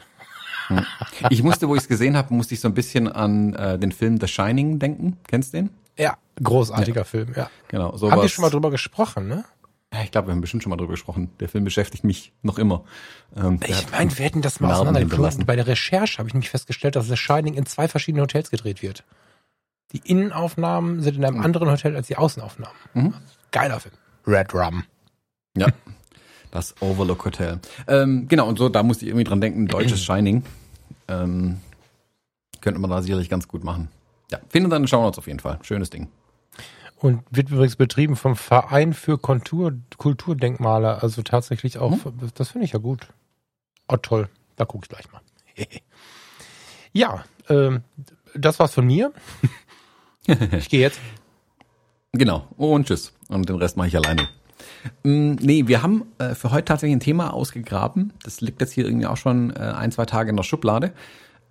Hm. 0.69 0.87
Ich 1.31 1.43
musste, 1.43 1.69
wo 1.69 1.75
ich 1.75 1.83
es 1.83 1.89
gesehen 1.89 2.17
habe, 2.17 2.33
musste 2.33 2.55
ich 2.55 2.61
so 2.61 2.69
ein 2.69 2.75
bisschen 2.75 3.09
an 3.09 3.55
äh, 3.55 3.79
den 3.79 3.93
Film 3.93 4.21
The 4.21 4.29
Shining 4.29 4.79
denken. 4.79 5.17
Kennst 5.27 5.53
du 5.53 5.59
den? 5.59 5.71
Ja, 5.99 6.17
großartiger 6.43 7.01
ja. 7.01 7.05
Film, 7.05 7.33
ja. 7.37 7.51
Genau. 7.69 7.97
Sowas. 7.97 8.13
Haben 8.13 8.23
wir 8.23 8.29
schon 8.29 8.43
mal 8.43 8.51
drüber 8.51 8.71
gesprochen, 8.71 9.29
ne? 9.29 9.45
Ja, 9.93 10.03
ich 10.05 10.13
glaube, 10.13 10.29
wir 10.29 10.33
haben 10.33 10.41
bestimmt 10.41 10.63
schon 10.63 10.71
mal 10.71 10.77
drüber 10.77 10.93
gesprochen. 10.93 11.31
Der 11.41 11.49
Film 11.49 11.65
beschäftigt 11.65 12.05
mich 12.05 12.33
noch 12.43 12.59
immer. 12.59 12.85
Ähm, 13.37 13.59
ich 13.67 13.91
meine, 13.91 14.17
wir 14.17 14.25
hätten 14.25 14.41
das 14.41 14.61
mal 14.61 14.73
auseinandergepflückt. 14.73 15.47
Bei 15.47 15.57
der 15.57 15.67
Recherche 15.67 16.19
habe 16.19 16.29
ich 16.29 16.35
nämlich 16.35 16.51
festgestellt, 16.51 16.95
dass 16.95 17.09
The 17.09 17.17
Shining 17.17 17.55
in 17.55 17.67
zwei 17.67 17.89
verschiedenen 17.89 18.23
Hotels 18.23 18.51
gedreht 18.51 18.83
wird. 18.83 19.05
Die 19.93 19.99
Innenaufnahmen 19.99 21.01
sind 21.01 21.17
in 21.17 21.25
einem 21.25 21.39
mhm. 21.39 21.45
anderen 21.45 21.71
Hotel 21.71 21.97
als 21.97 22.07
die 22.07 22.17
Außenaufnahmen. 22.17 22.77
Mhm. 22.95 23.15
Geiler 23.51 23.81
Film. 23.81 23.95
Red 24.25 24.55
Rum. 24.55 24.85
Ja. 25.57 25.67
Das 26.51 26.75
Overlook 26.81 27.25
Hotel. 27.25 27.61
Ähm, 27.87 28.27
genau, 28.29 28.49
und 28.49 28.59
so, 28.59 28.69
da 28.69 28.83
musste 28.83 29.05
ich 29.05 29.11
irgendwie 29.11 29.25
dran 29.25 29.41
denken, 29.41 29.67
deutsches 29.67 30.03
Shining. 30.05 30.43
Ähm, 31.09 31.61
könnte 32.61 32.81
man 32.81 32.91
da 32.91 33.03
sicherlich 33.03 33.29
ganz 33.29 33.49
gut 33.49 33.65
machen. 33.65 33.89
Ja, 34.31 34.39
findet 34.49 34.73
dann 34.73 34.87
Shownouts 34.87 35.19
auf 35.19 35.27
jeden 35.27 35.41
Fall. 35.41 35.59
Schönes 35.63 35.91
Ding. 35.91 36.09
Und 36.97 37.23
wird 37.31 37.51
übrigens 37.51 37.77
betrieben 37.77 38.15
vom 38.15 38.37
Verein 38.37 38.93
für 38.93 39.17
Kultur, 39.17 39.73
Kulturdenkmale. 39.97 41.03
Also 41.03 41.23
tatsächlich 41.23 41.79
auch, 41.79 42.05
hm? 42.05 42.31
das 42.35 42.51
finde 42.51 42.67
ich 42.67 42.73
ja 42.73 42.79
gut. 42.79 43.09
Oh, 43.89 43.97
toll. 43.97 44.29
Da 44.57 44.67
gucke 44.67 44.85
ich 44.85 44.89
gleich 44.91 45.11
mal. 45.11 45.23
ja, 46.93 47.25
ähm, 47.49 47.83
das 48.35 48.59
war's 48.59 48.75
von 48.75 48.87
mir. 48.87 49.13
ich 50.27 50.69
gehe 50.69 50.81
jetzt. 50.81 51.01
Genau. 52.13 52.47
Und 52.57 52.87
tschüss. 52.87 53.13
Und 53.29 53.49
den 53.49 53.57
Rest 53.57 53.77
mache 53.77 53.89
ich 53.89 53.97
alleine. 53.97 54.29
Mm, 55.03 55.33
nee, 55.41 55.67
wir 55.67 55.83
haben 55.83 56.05
äh, 56.19 56.35
für 56.35 56.51
heute 56.51 56.67
tatsächlich 56.67 56.97
ein 56.97 57.01
Thema 57.01 57.33
ausgegraben. 57.33 58.13
Das 58.23 58.41
liegt 58.41 58.61
jetzt 58.61 58.73
hier 58.73 58.85
irgendwie 58.85 59.07
auch 59.07 59.17
schon 59.17 59.51
äh, 59.51 59.59
ein, 59.59 59.93
zwei 59.93 60.07
Tage 60.07 60.31
in 60.31 60.37
der 60.37 60.43
Schublade. 60.43 60.93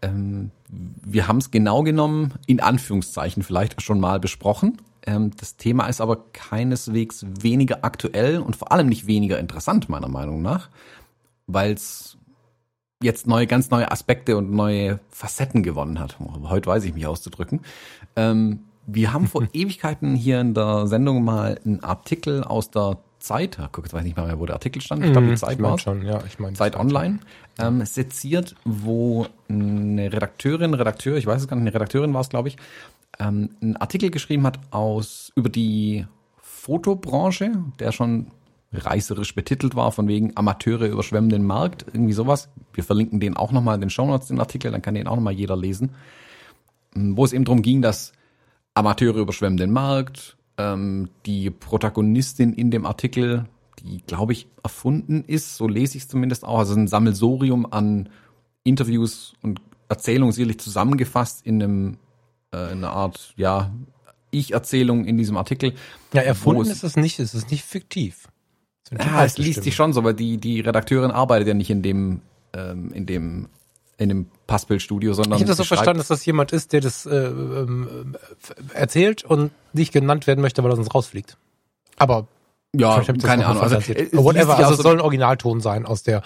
Ähm, 0.01 0.51
wir 0.69 1.27
haben 1.27 1.38
es 1.38 1.51
genau 1.51 1.83
genommen, 1.83 2.33
in 2.45 2.59
Anführungszeichen 2.59 3.43
vielleicht 3.43 3.81
schon 3.81 4.00
mal 4.00 4.19
besprochen. 4.19 4.77
Ähm, 5.05 5.31
das 5.38 5.57
Thema 5.57 5.88
ist 5.88 6.01
aber 6.01 6.25
keineswegs 6.33 7.25
weniger 7.41 7.79
aktuell 7.83 8.39
und 8.39 8.55
vor 8.55 8.71
allem 8.71 8.88
nicht 8.88 9.07
weniger 9.07 9.39
interessant, 9.39 9.89
meiner 9.89 10.09
Meinung 10.09 10.41
nach, 10.41 10.69
weil 11.48 11.74
es 11.74 12.17
jetzt 13.01 13.27
neue, 13.27 13.48
ganz 13.48 13.69
neue 13.69 13.91
Aspekte 13.91 14.38
und 14.38 14.51
neue 14.51 15.00
Facetten 15.09 15.63
gewonnen 15.63 16.00
hat. 16.00 16.17
Heute 16.43 16.67
weiß 16.67 16.83
ich 16.83 16.93
mich 16.93 17.07
auszudrücken. 17.07 17.62
Ähm, 18.15 18.59
wir 18.86 19.13
haben 19.13 19.27
vor 19.27 19.48
Ewigkeiten 19.53 20.15
hier 20.15 20.41
in 20.41 20.53
der 20.53 20.88
Sendung 20.88 21.24
mal 21.24 21.59
einen 21.65 21.83
Artikel 21.83 22.43
aus 22.43 22.71
der 22.71 22.98
Zeit, 23.19 23.57
guck, 23.71 23.85
jetzt 23.85 23.93
weiß 23.93 24.01
ich 24.01 24.15
nicht 24.15 24.17
mehr, 24.17 24.39
wo 24.39 24.45
der 24.45 24.55
Artikel 24.55 24.81
stand, 24.81 25.03
ich 25.03 25.11
glaube, 25.11 25.27
die 25.27 25.33
mhm, 25.33 25.38
Zeit 25.38 25.61
war 25.61 25.77
schon, 25.77 26.05
ja, 26.05 26.21
ich 26.25 26.39
meine 26.39 26.55
Zeit 26.55 26.75
Online, 26.75 27.19
ähm, 27.57 27.85
seziert, 27.85 28.55
wo 28.65 29.27
eine 29.49 30.11
Redakteurin, 30.11 30.73
Redakteur, 30.73 31.17
ich 31.17 31.25
weiß 31.25 31.41
es 31.41 31.47
gar 31.47 31.55
nicht, 31.55 31.63
eine 31.63 31.73
Redakteurin 31.73 32.13
war 32.13 32.21
es, 32.21 32.29
glaube 32.29 32.49
ich, 32.49 32.57
ähm, 33.19 33.49
einen 33.61 33.77
Artikel 33.77 34.09
geschrieben 34.09 34.45
hat 34.45 34.59
aus 34.71 35.31
über 35.35 35.49
die 35.49 36.05
Fotobranche, 36.41 37.51
der 37.79 37.91
schon 37.91 38.27
reißerisch 38.71 39.33
betitelt 39.33 39.75
war, 39.75 39.91
von 39.91 40.07
wegen 40.07 40.35
Amateure 40.35 40.88
überschwemmen 40.88 41.29
den 41.29 41.43
Markt, 41.43 41.85
irgendwie 41.91 42.13
sowas. 42.13 42.49
Wir 42.73 42.83
verlinken 42.83 43.19
den 43.19 43.35
auch 43.35 43.51
nochmal 43.51 43.75
in 43.75 43.81
den 43.81 43.89
Shownotes, 43.89 44.27
den 44.27 44.39
Artikel, 44.39 44.71
dann 44.71 44.81
kann 44.81 44.93
den 44.93 45.07
auch 45.07 45.15
nochmal 45.15 45.33
jeder 45.33 45.57
lesen. 45.57 45.95
Wo 46.93 47.25
es 47.25 47.33
eben 47.33 47.45
darum 47.45 47.61
ging, 47.61 47.81
dass 47.81 48.13
Amateure 48.75 49.17
überschwemmen 49.17 49.57
den 49.57 49.71
Markt, 49.71 50.38
ähm, 50.59 51.09
die 51.25 51.49
Protagonistin 51.49 52.53
in 52.53 52.69
dem 52.69 52.85
Artikel, 52.85 53.45
die, 53.79 54.03
glaube 54.05 54.33
ich, 54.33 54.47
erfunden 54.61 55.23
ist. 55.25 55.55
So 55.55 55.67
lese 55.67 55.97
ich 55.97 56.03
es 56.03 56.09
zumindest 56.09 56.43
auch. 56.43 56.59
Also 56.59 56.75
ein 56.75 56.87
Sammelsorium 56.87 57.65
an 57.71 58.09
Interviews 58.63 59.33
und 59.41 59.61
Erzählungen 59.87 60.33
sicherlich 60.33 60.59
zusammengefasst 60.59 61.45
in 61.45 61.63
einem 61.63 61.97
äh, 62.53 62.71
in 62.71 62.79
einer 62.79 62.91
Art, 62.91 63.33
ja, 63.37 63.71
Ich-Erzählung 64.31 65.05
in 65.05 65.17
diesem 65.17 65.37
Artikel. 65.37 65.73
Ja, 66.13 66.21
erfunden 66.21 66.69
ist 66.69 66.83
es 66.83 66.95
nicht, 66.97 67.19
es 67.19 67.33
ist 67.33 67.49
nicht 67.51 67.63
fiktiv. 67.63 68.27
Ja, 68.91 69.23
es 69.23 69.37
liest 69.37 69.63
sich 69.63 69.75
schon 69.75 69.93
so, 69.93 69.99
aber 69.99 70.13
die, 70.13 70.37
die 70.37 70.59
Redakteurin 70.59 71.11
arbeitet 71.11 71.47
ja 71.47 71.53
nicht 71.53 71.69
in 71.69 71.81
dem, 71.81 72.21
ähm, 72.53 72.91
in 72.91 73.05
dem, 73.05 73.47
in 73.99 74.09
dem 74.09 74.27
Passbildstudio, 74.47 75.13
sondern. 75.13 75.33
Ich 75.33 75.41
habe 75.41 75.49
das 75.49 75.57
so 75.57 75.65
verstanden, 75.65 75.99
dass 75.99 76.07
das 76.07 76.25
jemand 76.25 76.53
ist, 76.53 76.71
der 76.71 76.79
das 76.79 77.05
äh, 77.05 77.15
ähm, 77.15 78.15
erzählt 78.73 79.23
und 79.25 79.51
nicht 79.73 79.91
genannt 79.91 80.25
werden 80.25 80.39
möchte, 80.41 80.63
weil 80.63 80.71
er 80.71 80.77
sonst 80.77 80.95
rausfliegt. 80.95 81.37
Aber 81.97 82.27
ja, 82.73 83.01
keine 83.21 83.45
Ahnung. 83.45 83.61
Also, 83.61 83.75
whatever, 84.13 84.57
also 84.57 84.73
es 84.73 84.79
soll 84.79 84.95
ein 84.95 85.01
Originalton 85.01 85.59
sein 85.59 85.85
aus 85.85 86.03
der 86.03 86.23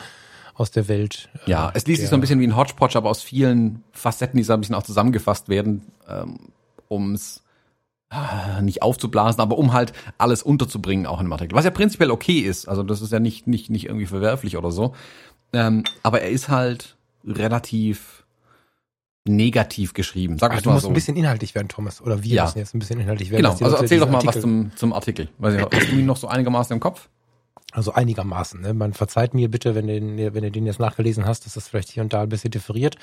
aus 0.54 0.70
der 0.70 0.88
Welt. 0.88 1.30
Ja, 1.48 1.72
es 1.74 1.88
liest 1.88 2.02
sich 2.02 2.10
so 2.10 2.16
ein 2.16 2.22
bisschen 2.22 2.40
wie 2.40 2.46
ein 2.46 2.56
Hodgepodge, 2.56 2.96
aber 2.96 3.10
aus 3.10 3.24
vielen 3.24 3.84
Facetten, 3.92 4.38
die 4.38 4.44
so 4.44 4.54
ein 4.54 4.60
bisschen 4.60 4.76
auch 4.76 4.84
zusammengefasst 4.84 5.50
werden, 5.50 5.82
ähm, 6.08 6.38
um 6.90 7.16
es 7.16 7.42
äh, 8.12 8.62
nicht 8.62 8.84
aufzublasen, 8.84 9.42
aber 9.42 9.58
um 9.58 9.74
halt 9.74 9.94
alles 10.20 10.44
unterzubringen 10.44 11.08
auch 11.08 11.20
in 11.20 11.26
dem 11.26 11.34
Artikel. 11.34 11.56
Was 11.56 11.66
ja 11.66 11.72
prinzipiell 11.72 12.12
okay 12.12 12.38
ist. 12.38 12.68
Also 12.68 12.84
das 12.84 13.02
ist 13.02 13.12
ja 13.12 13.20
nicht, 13.20 13.48
nicht, 13.48 13.72
nicht 13.72 13.88
irgendwie 13.88 14.06
verwerflich 14.06 14.58
oder 14.58 14.70
so. 14.70 14.94
Ähm, 15.54 15.86
aber 16.04 16.22
er 16.22 16.30
ist 16.30 16.50
halt 16.50 16.98
relativ 17.26 18.24
negativ 19.26 19.94
geschrieben. 19.94 20.38
Sag 20.38 20.52
also 20.52 20.64
du 20.64 20.72
musst 20.72 20.84
so. 20.84 20.90
ein 20.90 20.94
bisschen 20.94 21.16
inhaltlich 21.16 21.56
werden, 21.56 21.70
Thomas. 21.70 22.02
Oder 22.02 22.24
wir 22.24 22.36
ja. 22.36 22.44
müssen 22.44 22.60
jetzt 22.60 22.76
ein 22.76 22.80
bisschen 22.80 23.00
inhaltlich 23.00 23.32
werden. 23.32 23.44
Genau, 23.44 23.52
also 23.52 23.78
erzähl 23.78 24.00
doch 24.00 24.10
mal 24.10 24.16
Artikel. 24.16 24.36
was 24.36 24.42
zum, 24.42 24.72
zum 24.76 24.94
Artikel. 24.94 25.30
Weiß 25.38 25.56
ich, 25.56 25.62
hast 25.62 25.92
du 25.92 25.96
ihn 25.96 26.06
noch 26.06 26.18
so 26.18 26.28
einigermaßen 26.28 26.74
im 26.74 26.80
Kopf? 26.80 27.10
Also 27.72 27.94
einigermaßen. 27.94 28.62
Ne? 28.62 28.74
Man 28.74 28.94
verzeiht 28.94 29.34
mir 29.34 29.50
bitte, 29.50 29.76
wenn 29.76 29.88
du, 29.88 30.34
wenn 30.34 30.44
du 30.44 30.52
den 30.52 30.66
jetzt 30.66 30.80
nachgelesen 30.80 31.26
hast, 31.26 31.46
dass 31.46 31.54
das 31.54 31.70
vielleicht 31.70 31.90
hier 31.90 32.04
und 32.04 32.14
da 32.14 32.24
ein 32.24 32.30
bisschen 32.30 32.52
differiert. 32.52 32.98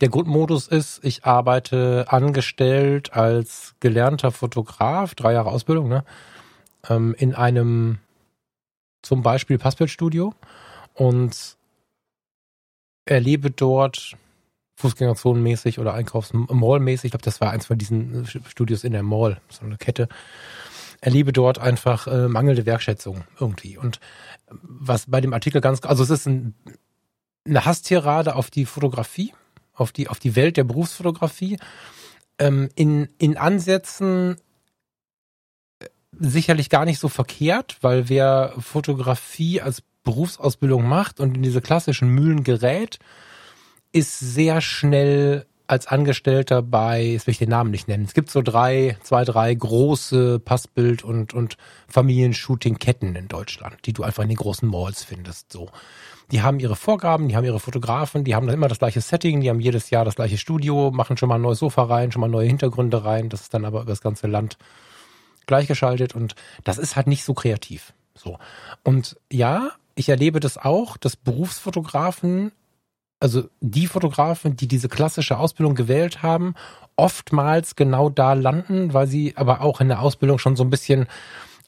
Der 0.00 0.08
Grundmodus 0.08 0.68
ist, 0.68 1.00
ich 1.04 1.24
arbeite 1.24 2.06
angestellt 2.08 3.12
als 3.12 3.74
gelernter 3.80 4.32
Fotograf, 4.32 5.14
drei 5.14 5.34
Jahre 5.34 5.50
Ausbildung, 5.50 5.88
ne? 5.88 6.04
Ähm, 6.88 7.14
in 7.16 7.34
einem 7.34 7.98
zum 9.02 9.22
Beispiel 9.22 9.58
Passbildstudio 9.58 10.34
und 10.94 11.56
erlebe 13.04 13.50
dort 13.50 14.16
Fußgängerzonenmäßig 14.76 15.78
oder 15.78 15.94
Einkaufsmallmäßig, 15.94 17.06
ich 17.06 17.10
glaube, 17.12 17.24
das 17.24 17.40
war 17.40 17.50
eins 17.50 17.66
von 17.66 17.78
diesen 17.78 18.26
Studios 18.26 18.84
in 18.84 18.92
der 18.92 19.02
Mall, 19.02 19.40
so 19.48 19.64
eine 19.64 19.76
Kette, 19.76 20.08
erlebe 21.00 21.32
dort 21.32 21.58
einfach 21.58 22.06
äh, 22.06 22.28
mangelnde 22.28 22.66
Wertschätzung 22.66 23.24
irgendwie. 23.38 23.76
Und 23.76 24.00
was 24.50 25.06
bei 25.06 25.20
dem 25.20 25.32
Artikel 25.32 25.60
ganz, 25.60 25.84
also 25.84 26.02
es 26.02 26.10
ist 26.10 26.26
ein, 26.26 26.54
eine 27.44 27.64
Hasstirade 27.64 28.34
auf 28.34 28.50
die 28.50 28.66
Fotografie, 28.66 29.32
auf 29.74 29.92
die, 29.92 30.08
auf 30.08 30.18
die 30.18 30.36
Welt 30.36 30.56
der 30.56 30.64
Berufsfotografie. 30.64 31.58
Ähm, 32.38 32.70
in, 32.74 33.08
in 33.18 33.36
Ansätzen 33.36 34.36
äh, 35.80 35.86
sicherlich 36.18 36.70
gar 36.70 36.84
nicht 36.84 36.98
so 36.98 37.08
verkehrt, 37.08 37.78
weil 37.82 38.08
wer 38.08 38.54
Fotografie 38.58 39.60
als 39.60 39.82
Berufsausbildung 40.04 40.86
macht 40.88 41.20
und 41.20 41.36
in 41.36 41.42
diese 41.42 41.60
klassischen 41.60 42.08
Mühlen 42.08 42.44
gerät, 42.44 42.98
ist 43.92 44.18
sehr 44.18 44.60
schnell 44.60 45.46
als 45.66 45.86
Angestellter 45.86 46.60
bei, 46.60 47.02
jetzt 47.02 47.26
will 47.26 47.32
ich 47.32 47.38
den 47.38 47.48
Namen 47.48 47.70
nicht 47.70 47.88
nennen, 47.88 48.04
es 48.04 48.12
gibt 48.12 48.30
so 48.30 48.42
drei, 48.42 48.98
zwei, 49.02 49.24
drei 49.24 49.54
große 49.54 50.38
Passbild- 50.38 51.02
und, 51.02 51.32
und 51.32 51.56
Familienshooting-Ketten 51.88 53.16
in 53.16 53.28
Deutschland, 53.28 53.76
die 53.86 53.94
du 53.94 54.02
einfach 54.02 54.22
in 54.22 54.28
den 54.28 54.36
großen 54.36 54.68
Malls 54.68 55.02
findest, 55.04 55.50
so. 55.50 55.70
Die 56.30 56.42
haben 56.42 56.60
ihre 56.60 56.76
Vorgaben, 56.76 57.28
die 57.28 57.36
haben 57.36 57.44
ihre 57.44 57.60
Fotografen, 57.60 58.24
die 58.24 58.34
haben 58.34 58.46
dann 58.46 58.54
immer 58.54 58.68
das 58.68 58.78
gleiche 58.78 59.00
Setting, 59.00 59.40
die 59.40 59.50
haben 59.50 59.60
jedes 59.60 59.90
Jahr 59.90 60.04
das 60.04 60.14
gleiche 60.14 60.38
Studio, 60.38 60.90
machen 60.90 61.16
schon 61.16 61.28
mal 61.28 61.34
ein 61.36 61.42
neues 61.42 61.58
Sofa 61.58 61.84
rein, 61.84 62.12
schon 62.12 62.20
mal 62.20 62.28
neue 62.28 62.46
Hintergründe 62.46 63.04
rein, 63.04 63.28
das 63.28 63.42
ist 63.42 63.54
dann 63.54 63.64
aber 63.64 63.82
über 63.82 63.92
das 63.92 64.00
ganze 64.00 64.26
Land 64.26 64.58
gleichgeschaltet 65.46 66.14
und 66.14 66.34
das 66.64 66.76
ist 66.78 66.96
halt 66.96 67.06
nicht 67.06 67.24
so 67.24 67.32
kreativ, 67.34 67.94
so. 68.14 68.38
Und 68.82 69.16
ja, 69.30 69.72
ich 69.94 70.08
erlebe 70.08 70.40
das 70.40 70.58
auch, 70.58 70.96
dass 70.96 71.16
Berufsfotografen 71.16 72.52
also 73.22 73.44
die 73.60 73.86
Fotografen, 73.86 74.56
die 74.56 74.66
diese 74.66 74.88
klassische 74.88 75.38
Ausbildung 75.38 75.76
gewählt 75.76 76.24
haben, 76.24 76.54
oftmals 76.96 77.76
genau 77.76 78.10
da 78.10 78.32
landen, 78.32 78.94
weil 78.94 79.06
sie 79.06 79.34
aber 79.36 79.60
auch 79.60 79.80
in 79.80 79.86
der 79.86 80.02
Ausbildung 80.02 80.38
schon 80.38 80.56
so 80.56 80.64
ein 80.64 80.70
bisschen 80.70 81.06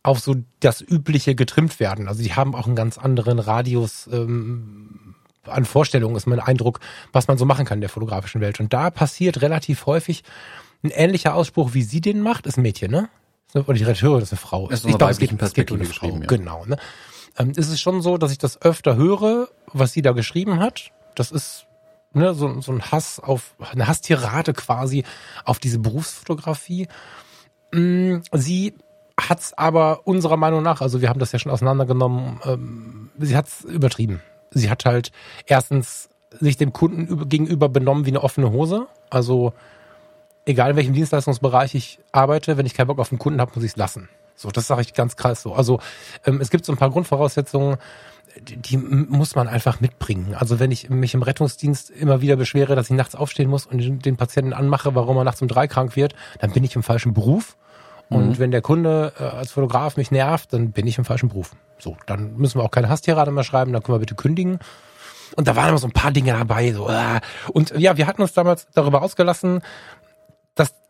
auf 0.02 0.19
so 0.19 0.35
das 0.59 0.81
Übliche 0.81 1.37
getrimmt 1.37 1.78
werden. 1.78 2.09
Also 2.09 2.25
die 2.25 2.35
haben 2.35 2.57
auch 2.57 2.66
einen 2.66 2.75
ganz 2.75 2.99
anderen 2.99 3.38
Radius 3.38 4.09
ähm, 4.12 5.14
an 5.45 5.64
Vorstellungen, 5.64 6.16
ist 6.16 6.26
mein 6.26 6.40
Eindruck, 6.40 6.81
was 7.12 7.28
man 7.28 7.38
so 7.38 7.45
machen 7.45 7.66
kann 7.66 7.78
in 7.78 7.83
der 7.83 7.90
fotografischen 7.90 8.40
Welt. 8.40 8.59
Und 8.59 8.73
da 8.73 8.90
passiert 8.90 9.40
relativ 9.40 9.87
häufig 9.87 10.25
ein 10.83 10.90
ähnlicher 10.90 11.35
Ausspruch, 11.35 11.73
wie 11.73 11.83
sie 11.83 12.00
den 12.00 12.21
macht, 12.21 12.47
ist 12.47 12.59
ein 12.59 12.62
Mädchen, 12.62 12.90
ne? 12.90 13.09
Oder 13.54 13.75
die 13.75 13.85
Redakteurin 13.85 14.23
ist 14.23 14.33
eine 14.33 14.40
Frau. 14.40 14.69
Ist 14.69 14.85
ich 14.85 14.99
glaube, 14.99 15.12
es 15.12 15.19
geht, 15.19 15.40
es 15.40 15.54
geht 15.54 15.71
um 15.71 15.78
eine 15.78 15.87
Frau. 15.87 16.09
Ja. 16.09 16.26
Genau. 16.26 16.64
Ne? 16.66 16.76
Ähm, 17.38 17.52
ist 17.56 17.68
es 17.68 17.80
schon 17.80 18.02
so, 18.02 18.18
dass 18.18 18.32
ich 18.32 18.38
das 18.38 18.62
öfter 18.62 18.96
höre, 18.96 19.48
was 19.72 19.92
sie 19.92 20.02
da 20.02 20.12
geschrieben 20.12 20.60
hat 20.60 20.92
das 21.14 21.30
ist 21.30 21.66
ne, 22.12 22.34
so, 22.34 22.60
so 22.60 22.72
ein 22.72 22.82
Hass 22.82 23.20
auf, 23.20 23.54
eine 23.72 23.86
Hasstirade 23.86 24.52
quasi 24.52 25.04
auf 25.44 25.58
diese 25.58 25.78
Berufsfotografie. 25.78 26.88
Mm, 27.72 28.16
sie 28.32 28.74
hat's 29.18 29.52
aber 29.56 30.06
unserer 30.06 30.36
Meinung 30.36 30.62
nach, 30.62 30.80
also 30.80 31.00
wir 31.00 31.08
haben 31.08 31.20
das 31.20 31.32
ja 31.32 31.38
schon 31.38 31.52
auseinandergenommen, 31.52 32.40
ähm, 32.44 33.10
sie 33.18 33.36
hat's 33.36 33.62
übertrieben. 33.64 34.20
Sie 34.50 34.70
hat 34.70 34.84
halt 34.84 35.10
erstens 35.46 36.08
sich 36.40 36.56
dem 36.56 36.72
Kunden 36.72 37.28
gegenüber 37.28 37.68
benommen 37.68 38.06
wie 38.06 38.10
eine 38.10 38.22
offene 38.22 38.50
Hose. 38.50 38.86
Also 39.10 39.52
egal 40.46 40.70
in 40.70 40.76
welchem 40.76 40.94
Dienstleistungsbereich 40.94 41.74
ich 41.74 41.98
arbeite, 42.12 42.56
wenn 42.56 42.66
ich 42.66 42.74
keinen 42.74 42.88
Bock 42.88 42.98
auf 42.98 43.08
den 43.08 43.18
Kunden 43.18 43.40
habe, 43.40 43.52
muss 43.54 43.64
ich 43.64 43.72
es 43.72 43.76
lassen. 43.76 44.08
So, 44.34 44.50
das 44.50 44.66
sage 44.66 44.82
ich 44.82 44.94
ganz 44.94 45.16
krass 45.16 45.42
so. 45.42 45.54
Also 45.54 45.80
ähm, 46.24 46.40
es 46.40 46.50
gibt 46.50 46.64
so 46.64 46.72
ein 46.72 46.78
paar 46.78 46.90
Grundvoraussetzungen, 46.90 47.76
die, 48.40 48.56
die 48.56 48.76
muss 48.76 49.36
man 49.36 49.48
einfach 49.48 49.80
mitbringen. 49.80 50.34
Also 50.38 50.58
wenn 50.58 50.70
ich 50.70 50.90
mich 50.90 51.14
im 51.14 51.22
Rettungsdienst 51.22 51.90
immer 51.90 52.20
wieder 52.20 52.36
beschwere, 52.36 52.74
dass 52.74 52.90
ich 52.90 52.96
nachts 52.96 53.14
aufstehen 53.14 53.48
muss 53.48 53.66
und 53.66 54.04
den 54.04 54.16
Patienten 54.16 54.52
anmache, 54.52 54.94
warum 54.94 55.16
er 55.16 55.24
nachts 55.24 55.40
um 55.42 55.48
drei 55.48 55.68
krank 55.68 55.96
wird, 55.96 56.14
dann 56.40 56.52
bin 56.52 56.64
ich 56.64 56.74
im 56.74 56.82
falschen 56.82 57.14
Beruf. 57.14 57.56
Und 58.10 58.30
mhm. 58.30 58.38
wenn 58.38 58.50
der 58.50 58.60
Kunde 58.60 59.12
äh, 59.18 59.22
als 59.22 59.52
Fotograf 59.52 59.96
mich 59.96 60.10
nervt, 60.10 60.52
dann 60.52 60.72
bin 60.72 60.86
ich 60.86 60.98
im 60.98 61.04
falschen 61.04 61.28
Beruf. 61.28 61.52
So, 61.78 61.96
dann 62.06 62.36
müssen 62.36 62.58
wir 62.58 62.64
auch 62.64 62.70
keine 62.70 62.88
Hasstirade 62.88 63.30
mehr 63.30 63.44
schreiben, 63.44 63.72
dann 63.72 63.82
können 63.82 63.96
wir 63.96 64.00
bitte 64.00 64.14
kündigen. 64.14 64.58
Und 65.36 65.48
da 65.48 65.56
waren 65.56 65.70
immer 65.70 65.78
so 65.78 65.86
ein 65.86 65.92
paar 65.92 66.12
Dinge 66.12 66.32
dabei. 66.32 66.72
So, 66.72 66.88
äh. 66.88 67.20
Und 67.52 67.70
ja, 67.78 67.96
wir 67.96 68.06
hatten 68.06 68.22
uns 68.22 68.34
damals 68.34 68.68
darüber 68.74 69.02
ausgelassen, 69.02 69.62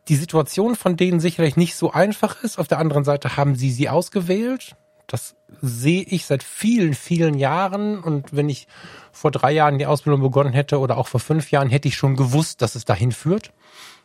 die 0.09 0.17
Situation 0.17 0.77
von 0.77 0.97
denen 0.97 1.21
sicherlich 1.21 1.57
nicht 1.57 1.77
so 1.77 1.93
einfach 1.93 2.43
ist. 2.43 2.59
Auf 2.59 2.69
der 2.69 2.79
anderen 2.79 3.05
Seite 3.05 3.37
haben 3.37 3.55
sie 3.55 3.71
sie 3.71 3.89
ausgewählt. 3.89 4.77
Das 5.07 5.37
sehe 5.61 6.03
ich 6.03 6.27
seit 6.27 6.43
vielen, 6.43 6.95
vielen 6.95 7.35
Jahren. 7.35 7.99
Und 7.99 8.35
wenn 8.35 8.49
ich 8.49 8.67
vor 9.13 9.31
drei 9.31 9.53
Jahren 9.53 9.79
die 9.79 9.87
Ausbildung 9.87 10.21
begonnen 10.23 10.53
hätte 10.53 10.79
oder 10.79 10.97
auch 10.99 11.09
vor 11.09 11.21
fünf 11.21 11.51
Jahren, 11.51 11.71
hätte 11.71 11.89
ich 11.89 11.97
schon 11.97 12.17
gewusst, 12.17 12.63
dass 12.63 12.75
es 12.75 12.85
dahin 12.85 13.13
führt. 13.13 13.53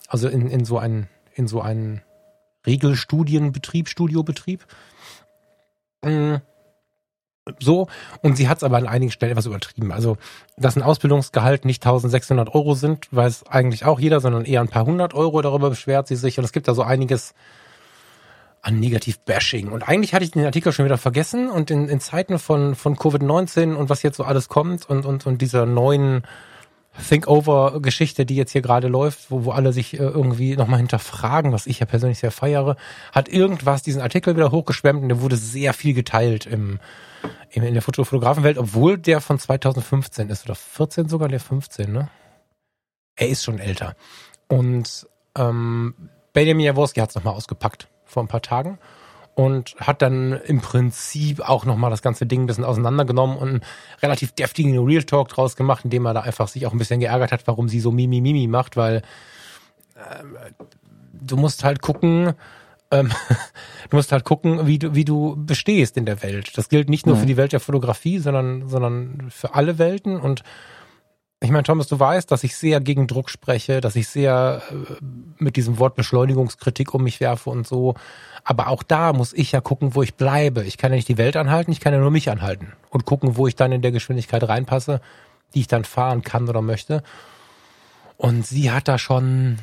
Also 0.08 0.28
in, 0.28 0.50
in 0.50 0.66
so 0.66 0.78
einen, 0.78 1.08
in 1.34 1.48
so 1.48 1.62
einen 1.62 2.02
Regelstudienbetrieb, 2.66 3.88
Studiobetrieb. 3.88 4.66
Mm. 6.04 6.36
So, 7.60 7.88
und 8.22 8.38
sie 8.38 8.48
hat 8.48 8.58
es 8.58 8.64
aber 8.64 8.78
an 8.78 8.88
einigen 8.88 9.12
Stellen 9.12 9.32
etwas 9.32 9.46
übertrieben. 9.46 9.92
Also, 9.92 10.18
dass 10.58 10.76
ein 10.76 10.84
Ausbildungsgehalt 10.84 11.66
nicht 11.66 11.84
1600 11.86 12.54
Euro 12.54 12.76
sind, 12.76 13.08
weiß 13.12 13.48
eigentlich 13.48 13.86
auch 13.86 14.00
jeder, 14.00 14.20
sondern 14.20 14.46
eher 14.46 14.62
ein 14.62 14.68
paar 14.68 14.86
hundert 14.86 15.14
Euro, 15.14 15.42
darüber 15.42 15.70
beschwert 15.70 16.08
sie 16.08 16.16
sich. 16.16 16.38
Und 16.38 16.46
es 16.46 16.52
gibt 16.52 16.68
da 16.68 16.74
so 16.74 16.84
einiges, 16.84 17.34
an 18.62 18.80
Negativ-Bashing. 18.80 19.70
Und 19.70 19.88
eigentlich 19.88 20.14
hatte 20.14 20.26
ich 20.26 20.32
den 20.32 20.46
Artikel 20.46 20.72
schon 20.74 20.86
wieder 20.86 20.98
vergessen 20.98 21.50
und 21.50 21.72
in, 21.72 21.88
in 21.88 22.00
Zeiten 22.00 22.40
von, 22.40 22.76
von 22.76 22.96
Covid-19 22.96 23.76
und 23.76 23.90
was 23.90 24.04
jetzt 24.04 24.18
so 24.18 24.24
alles 24.24 24.50
kommt 24.50 24.90
und, 24.90 25.06
und, 25.06 25.26
und 25.26 25.42
dieser 25.42 25.66
neuen 25.66 26.24
Think-Over-Geschichte, 26.98 28.26
die 28.26 28.36
jetzt 28.36 28.52
hier 28.52 28.62
gerade 28.62 28.88
läuft, 28.88 29.32
wo, 29.32 29.46
wo 29.46 29.52
alle 29.52 29.74
sich 29.74 29.94
äh, 29.94 29.98
irgendwie 29.98 30.56
nochmal 30.56 30.80
hinterfragen, 30.80 31.52
was 31.52 31.68
ich 31.68 31.80
ja 31.80 31.86
persönlich 31.86 32.20
sehr 32.20 32.32
feiere, 32.32 32.76
hat 33.12 33.30
irgendwas 33.30 33.84
diesen 33.84 34.02
Artikel 34.02 34.36
wieder 34.36 34.52
hochgeschwemmt 34.52 35.02
und 35.02 35.10
der 35.10 35.22
wurde 35.22 35.38
sehr 35.38 35.74
viel 35.74 35.94
geteilt 35.94 36.46
im, 36.46 36.80
im 37.52 37.64
in 37.64 37.74
der 37.74 37.84
Fotografenwelt, 37.84 38.58
obwohl 38.58 38.98
der 38.98 39.22
von 39.22 39.40
2015 39.40 40.30
ist 40.30 40.46
oder 40.46 40.56
14 40.56 41.10
sogar, 41.10 41.30
der 41.30 41.40
15, 41.40 41.92
ne? 41.92 42.10
Er 43.16 43.30
ist 43.30 43.44
schon 43.44 43.60
älter. 43.60 43.96
Und 44.48 45.08
ähm, 45.36 45.94
Benjamin 46.34 46.66
Jaworski 46.66 47.02
hat 47.02 47.10
es 47.10 47.16
nochmal 47.16 47.36
ausgepackt 47.36 47.88
vor 48.06 48.24
ein 48.24 48.28
paar 48.28 48.42
Tagen 48.42 48.80
und 49.40 49.74
hat 49.80 50.02
dann 50.02 50.34
im 50.34 50.60
Prinzip 50.60 51.40
auch 51.40 51.64
nochmal 51.64 51.90
das 51.90 52.02
ganze 52.02 52.26
Ding 52.26 52.42
ein 52.42 52.46
bisschen 52.46 52.66
auseinandergenommen 52.66 53.38
und 53.38 53.48
einen 53.48 53.62
relativ 54.02 54.34
deftigen 54.34 54.78
Real 54.86 55.04
Talk 55.04 55.30
draus 55.30 55.56
gemacht, 55.56 55.86
indem 55.86 56.06
er 56.06 56.14
da 56.14 56.20
einfach 56.20 56.50
sich 56.50 56.66
auch 56.66 56.74
ein 56.74 56.78
bisschen 56.78 57.00
geärgert 57.00 57.32
hat, 57.32 57.48
warum 57.48 57.70
sie 57.70 57.80
so 57.80 57.90
Mimi 57.90 58.20
Mimi 58.20 58.48
macht, 58.48 58.76
weil 58.76 58.98
äh, 59.96 60.24
du 61.14 61.38
musst 61.38 61.64
halt 61.64 61.82
gucken, 61.82 62.34
Ähm, 62.92 63.12
du 63.90 63.96
musst 63.96 64.12
halt 64.12 64.26
gucken, 64.26 64.68
wie 64.68 64.78
du, 64.78 64.94
wie 64.94 65.06
du 65.06 65.36
bestehst 65.38 65.96
in 65.96 66.06
der 66.06 66.22
Welt. 66.22 66.58
Das 66.58 66.68
gilt 66.68 66.90
nicht 66.90 67.06
nur 67.06 67.16
mhm. 67.16 67.20
für 67.22 67.26
die 67.26 67.38
Welt 67.38 67.54
der 67.54 67.62
Fotografie, 67.62 68.20
sondern, 68.20 68.68
sondern 68.68 69.28
für 69.30 69.56
alle 69.56 69.78
Welten. 69.78 70.20
Und 70.20 70.44
ich 71.42 71.52
meine, 71.52 71.64
Thomas, 71.64 71.88
du 71.88 71.98
weißt, 71.98 72.30
dass 72.32 72.44
ich 72.44 72.58
sehr 72.58 72.82
gegen 72.82 73.08
Druck 73.08 73.30
spreche, 73.30 73.80
dass 73.80 73.96
ich 73.96 74.10
sehr 74.10 74.62
äh, 74.72 74.96
mit 75.38 75.56
diesem 75.56 75.80
Wort 75.80 75.96
Beschleunigungskritik 75.96 76.94
um 76.94 77.04
mich 77.04 77.22
werfe 77.22 77.50
und 77.50 77.66
so. 77.66 77.96
Aber 78.44 78.68
auch 78.68 78.84
da 78.84 79.14
muss 79.14 79.32
ich 79.32 79.54
ja 79.54 79.62
gucken, 79.62 79.96
wo 79.96 80.04
ich 80.04 80.16
bleibe. 80.16 80.64
Ich 80.64 80.78
kann 80.78 80.92
ja 80.92 80.98
nicht 80.98 81.08
die 81.08 81.18
Welt 81.18 81.38
anhalten, 81.38 81.72
ich 81.72 81.80
kann 81.80 81.94
ja 81.94 82.00
nur 82.00 82.12
mich 82.12 82.30
anhalten 82.30 82.74
und 82.90 83.06
gucken, 83.06 83.38
wo 83.38 83.48
ich 83.48 83.56
dann 83.56 83.72
in 83.72 83.82
der 83.82 83.92
Geschwindigkeit 83.92 84.44
reinpasse, 84.48 85.00
die 85.54 85.62
ich 85.62 85.68
dann 85.68 85.86
fahren 85.86 86.24
kann 86.24 86.50
oder 86.50 86.62
möchte. 86.62 87.04
Und 88.18 88.46
sie 88.46 88.72
hat 88.72 88.90
da 88.90 88.98
schon, 88.98 89.60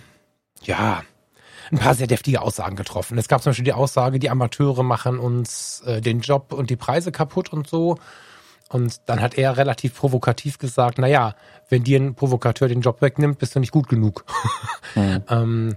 ja, 0.63 1.03
ein 1.71 1.79
paar 1.79 1.95
sehr 1.95 2.07
deftige 2.07 2.41
Aussagen 2.41 2.77
getroffen. 2.77 3.19
Es 3.19 3.29
gab 3.29 3.43
zum 3.43 3.51
Beispiel 3.51 3.65
die 3.65 3.73
Aussage, 3.75 4.19
die 4.19 4.31
Amateure 4.31 4.83
machen 4.83 5.19
uns 5.19 5.83
äh, 5.85 6.01
den 6.01 6.21
Job 6.21 6.55
und 6.55 6.71
die 6.71 6.77
Preise 6.77 7.13
kaputt 7.13 7.53
und 7.53 7.67
so. 7.67 7.99
Und 8.69 9.01
dann 9.07 9.21
hat 9.21 9.39
er 9.39 9.57
relativ 9.57 9.97
provokativ 9.97 10.59
gesagt, 10.59 10.99
na 10.99 11.07
ja, 11.07 11.35
wenn 11.69 11.85
dir 11.85 12.01
ein 12.01 12.15
Provokateur 12.15 12.69
den 12.69 12.81
Job 12.81 13.01
wegnimmt, 13.01 13.39
bist 13.39 13.55
du 13.55 13.61
nicht 13.61 13.73
gut 13.73 13.89
genug. 13.89 14.25
Mhm. 14.95 15.25
ähm, 15.29 15.77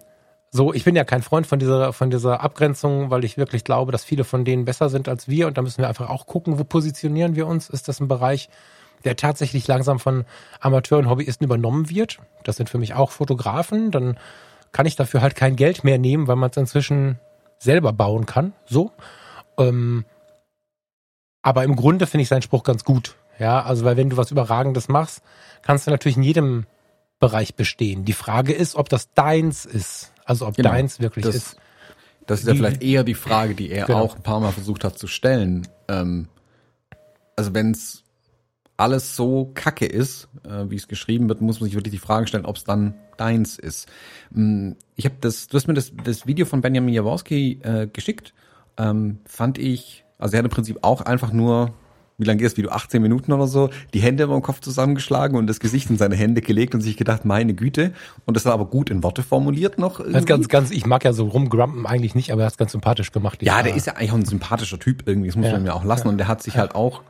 so, 0.51 0.73
ich 0.73 0.85
bin 0.85 0.95
ja 0.95 1.03
kein 1.03 1.21
Freund 1.21 1.45
von 1.45 1.59
dieser, 1.59 1.93
von 1.93 2.09
dieser 2.09 2.41
Abgrenzung, 2.41 3.09
weil 3.09 3.25
ich 3.25 3.37
wirklich 3.37 3.63
glaube, 3.63 3.91
dass 3.91 4.03
viele 4.03 4.23
von 4.23 4.45
denen 4.45 4.65
besser 4.65 4.87
sind 4.89 5.09
als 5.09 5.27
wir. 5.27 5.47
Und 5.47 5.57
da 5.57 5.61
müssen 5.61 5.79
wir 5.79 5.89
einfach 5.89 6.09
auch 6.09 6.25
gucken, 6.25 6.57
wo 6.57 6.63
positionieren 6.63 7.35
wir 7.35 7.45
uns. 7.45 7.69
Ist 7.69 7.87
das 7.87 7.99
ein 7.99 8.07
Bereich, 8.07 8.49
der 9.03 9.15
tatsächlich 9.15 9.67
langsam 9.67 9.99
von 9.99 10.25
Amateuren, 10.59 11.09
Hobbyisten 11.09 11.43
übernommen 11.43 11.89
wird? 11.89 12.19
Das 12.43 12.55
sind 12.55 12.69
für 12.69 12.77
mich 12.77 12.93
auch 12.93 13.11
Fotografen. 13.11 13.91
Dann 13.91 14.17
kann 14.71 14.85
ich 14.85 14.95
dafür 14.95 15.21
halt 15.21 15.35
kein 15.35 15.55
Geld 15.55 15.83
mehr 15.83 15.97
nehmen, 15.97 16.27
weil 16.27 16.35
man 16.35 16.49
es 16.49 16.57
inzwischen 16.57 17.19
selber 17.59 17.93
bauen 17.93 18.25
kann. 18.25 18.53
So. 18.65 18.91
Ähm, 19.57 20.05
aber 21.41 21.63
im 21.63 21.75
Grunde 21.75 22.07
finde 22.07 22.23
ich 22.23 22.29
seinen 22.29 22.41
Spruch 22.41 22.63
ganz 22.63 22.83
gut. 22.83 23.15
Ja, 23.39 23.63
also 23.63 23.85
weil 23.85 23.95
wenn 23.97 24.09
du 24.09 24.17
was 24.17 24.31
Überragendes 24.31 24.89
machst, 24.89 25.21
kannst 25.61 25.87
du 25.87 25.91
natürlich 25.91 26.17
in 26.17 26.23
jedem 26.23 26.65
Bereich 27.19 27.55
bestehen. 27.55 28.05
Die 28.05 28.13
Frage 28.13 28.53
ist, 28.53 28.75
ob 28.75 28.89
das 28.89 29.13
deins 29.13 29.65
ist. 29.65 30.13
Also 30.25 30.45
ob 30.45 30.55
genau, 30.55 30.69
deins 30.69 30.99
wirklich 30.99 31.25
das, 31.25 31.35
ist. 31.35 31.57
Das 32.27 32.41
ist 32.41 32.47
ja 32.47 32.53
vielleicht 32.53 32.83
eher 32.83 33.03
die 33.03 33.15
Frage, 33.15 33.55
die 33.55 33.71
er 33.71 33.85
genau. 33.85 33.99
auch 33.99 34.15
ein 34.15 34.23
paar 34.23 34.39
Mal 34.39 34.51
versucht 34.51 34.83
hat 34.83 34.99
zu 34.99 35.07
stellen. 35.07 35.67
Ähm, 35.87 36.27
also 37.35 37.53
wenn 37.53 37.71
es 37.71 38.03
alles 38.77 39.15
so 39.15 39.51
kacke 39.53 39.85
ist, 39.85 40.29
äh, 40.43 40.69
wie 40.69 40.75
es 40.75 40.87
geschrieben 40.87 41.27
wird, 41.27 41.41
muss 41.41 41.59
man 41.59 41.65
sich 41.65 41.75
wirklich 41.75 41.93
die 41.93 41.99
Frage 41.99 42.27
stellen, 42.27 42.45
ob 42.45 42.57
es 42.57 42.63
dann 42.63 42.93
deins 43.17 43.57
ist. 43.57 43.87
Ähm, 44.35 44.75
ich 44.95 45.05
habe 45.05 45.15
das, 45.19 45.47
du 45.47 45.57
hast 45.57 45.67
mir 45.67 45.73
das, 45.73 45.91
das 46.03 46.27
Video 46.27 46.45
von 46.45 46.61
Benjamin 46.61 46.93
Jaworski 46.93 47.59
äh, 47.63 47.87
geschickt. 47.87 48.33
Ähm, 48.77 49.19
fand 49.25 49.57
ich 49.57 50.05
also 50.19 50.35
er 50.35 50.39
hat 50.39 50.45
im 50.45 50.51
Prinzip 50.51 50.79
auch 50.81 51.01
einfach 51.01 51.31
nur, 51.31 51.71
wie 52.17 52.25
lange 52.25 52.37
geht 52.37 52.47
das 52.47 52.57
Video, 52.57 52.69
18 52.71 53.01
Minuten 53.01 53.31
oder 53.31 53.47
so, 53.47 53.69
die 53.93 54.01
Hände 54.01 54.25
über 54.25 54.33
den 54.33 54.41
Kopf 54.41 54.59
zusammengeschlagen 54.59 55.37
und 55.37 55.47
das 55.47 55.61
Gesicht 55.61 55.89
in 55.89 55.97
seine 55.97 56.15
Hände 56.15 56.41
gelegt 56.41 56.75
und 56.75 56.81
sich 56.81 56.97
gedacht, 56.97 57.23
meine 57.23 57.53
Güte. 57.53 57.93
Und 58.25 58.35
das 58.35 58.45
war 58.45 58.53
aber 58.53 58.65
gut 58.65 58.89
in 58.89 59.01
Worte 59.01 59.23
formuliert 59.23 59.79
noch. 59.79 60.03
Das 60.05 60.25
ganz, 60.25 60.49
ganz, 60.49 60.71
ich 60.71 60.85
mag 60.85 61.05
ja 61.05 61.13
so 61.13 61.27
rumgrumpen 61.27 61.85
eigentlich 61.85 62.15
nicht, 62.15 62.31
aber 62.33 62.43
er 62.43 62.47
hat 62.47 62.57
ganz 62.57 62.73
sympathisch 62.73 63.13
gemacht. 63.13 63.41
Ja, 63.41 63.63
der 63.63 63.73
ist 63.73 63.87
ja 63.87 63.93
eigentlich 63.93 64.11
auch 64.11 64.17
ein 64.17 64.25
sympathischer 64.25 64.77
Typ 64.77 65.03
irgendwie, 65.05 65.29
das 65.29 65.37
muss 65.37 65.47
ja, 65.47 65.53
man 65.53 65.63
mir 65.63 65.73
auch 65.73 65.85
lassen. 65.85 66.07
Ja, 66.07 66.11
und 66.11 66.17
der 66.17 66.27
hat 66.27 66.43
sich 66.43 66.55
ja. 66.55 66.59
halt 66.59 66.75
auch, 66.75 67.01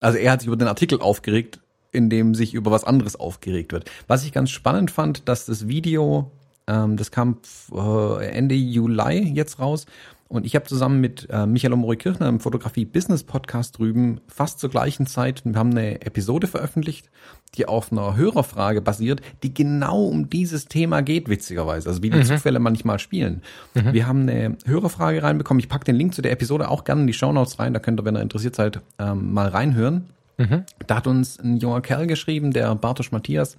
also 0.00 0.16
er 0.16 0.32
hat 0.32 0.40
sich 0.40 0.48
über 0.48 0.56
den 0.56 0.68
Artikel 0.68 1.00
aufgeregt, 1.02 1.60
in 1.92 2.08
dem 2.08 2.34
sich 2.34 2.54
über 2.54 2.70
was 2.70 2.84
anderes 2.84 3.16
aufgeregt 3.16 3.74
wird. 3.74 3.90
Was 4.08 4.24
ich 4.24 4.32
ganz 4.32 4.50
spannend 4.50 4.90
fand, 4.90 5.28
dass 5.28 5.44
das 5.44 5.68
Video, 5.68 6.30
ähm, 6.66 6.96
das 6.96 7.10
kam 7.10 7.36
äh, 7.70 8.26
Ende 8.26 8.54
Juli 8.54 9.34
jetzt 9.34 9.58
raus 9.58 9.84
und 10.32 10.46
ich 10.46 10.54
habe 10.54 10.64
zusammen 10.64 10.98
mit 10.98 11.28
äh, 11.28 11.44
Michael 11.44 11.74
Omori 11.74 11.96
Kirchner 11.96 12.26
im 12.26 12.40
Fotografie 12.40 12.86
Business 12.86 13.22
Podcast 13.22 13.76
drüben 13.76 14.22
fast 14.28 14.60
zur 14.60 14.70
gleichen 14.70 15.06
Zeit, 15.06 15.42
wir 15.44 15.54
haben 15.56 15.72
eine 15.72 16.00
Episode 16.00 16.46
veröffentlicht, 16.46 17.10
die 17.54 17.68
auf 17.68 17.92
einer 17.92 18.16
Hörerfrage 18.16 18.80
basiert, 18.80 19.20
die 19.42 19.52
genau 19.52 20.06
um 20.06 20.30
dieses 20.30 20.68
Thema 20.68 21.02
geht, 21.02 21.28
witzigerweise. 21.28 21.90
Also 21.90 22.02
wie 22.02 22.08
die 22.08 22.16
mhm. 22.16 22.24
Zufälle 22.24 22.60
manchmal 22.60 22.98
spielen. 22.98 23.42
Mhm. 23.74 23.92
Wir 23.92 24.06
haben 24.06 24.22
eine 24.22 24.56
Hörerfrage 24.64 25.22
reinbekommen. 25.22 25.60
Ich 25.60 25.68
packe 25.68 25.84
den 25.84 25.96
Link 25.96 26.14
zu 26.14 26.22
der 26.22 26.32
Episode 26.32 26.70
auch 26.70 26.84
gerne 26.84 27.02
in 27.02 27.06
die 27.06 27.12
Shownotes 27.12 27.58
rein. 27.58 27.74
Da 27.74 27.80
könnt 27.80 28.00
ihr, 28.00 28.06
wenn 28.06 28.16
ihr 28.16 28.22
interessiert 28.22 28.56
seid, 28.56 28.80
ähm, 28.98 29.34
mal 29.34 29.48
reinhören. 29.48 30.06
Mhm. 30.38 30.64
Da 30.86 30.96
hat 30.96 31.06
uns 31.06 31.38
ein 31.40 31.58
junger 31.58 31.82
Kerl 31.82 32.06
geschrieben, 32.06 32.52
der 32.52 32.74
Bartosch 32.74 33.12
Matthias. 33.12 33.58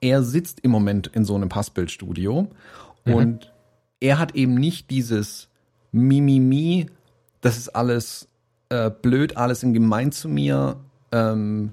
Er 0.00 0.24
sitzt 0.24 0.58
im 0.58 0.72
Moment 0.72 1.06
in 1.06 1.24
so 1.24 1.36
einem 1.36 1.48
Passbildstudio 1.48 2.48
mhm. 3.04 3.14
und 3.14 3.52
er 4.00 4.18
hat 4.18 4.34
eben 4.34 4.54
nicht 4.54 4.90
dieses 4.90 5.49
Mimimi, 5.92 6.86
das 7.40 7.58
ist 7.58 7.70
alles 7.70 8.28
äh, 8.68 8.90
blöd, 8.90 9.36
alles 9.36 9.62
in 9.62 9.72
gemein 9.72 10.12
zu 10.12 10.28
mir, 10.28 10.76
ähm, 11.12 11.72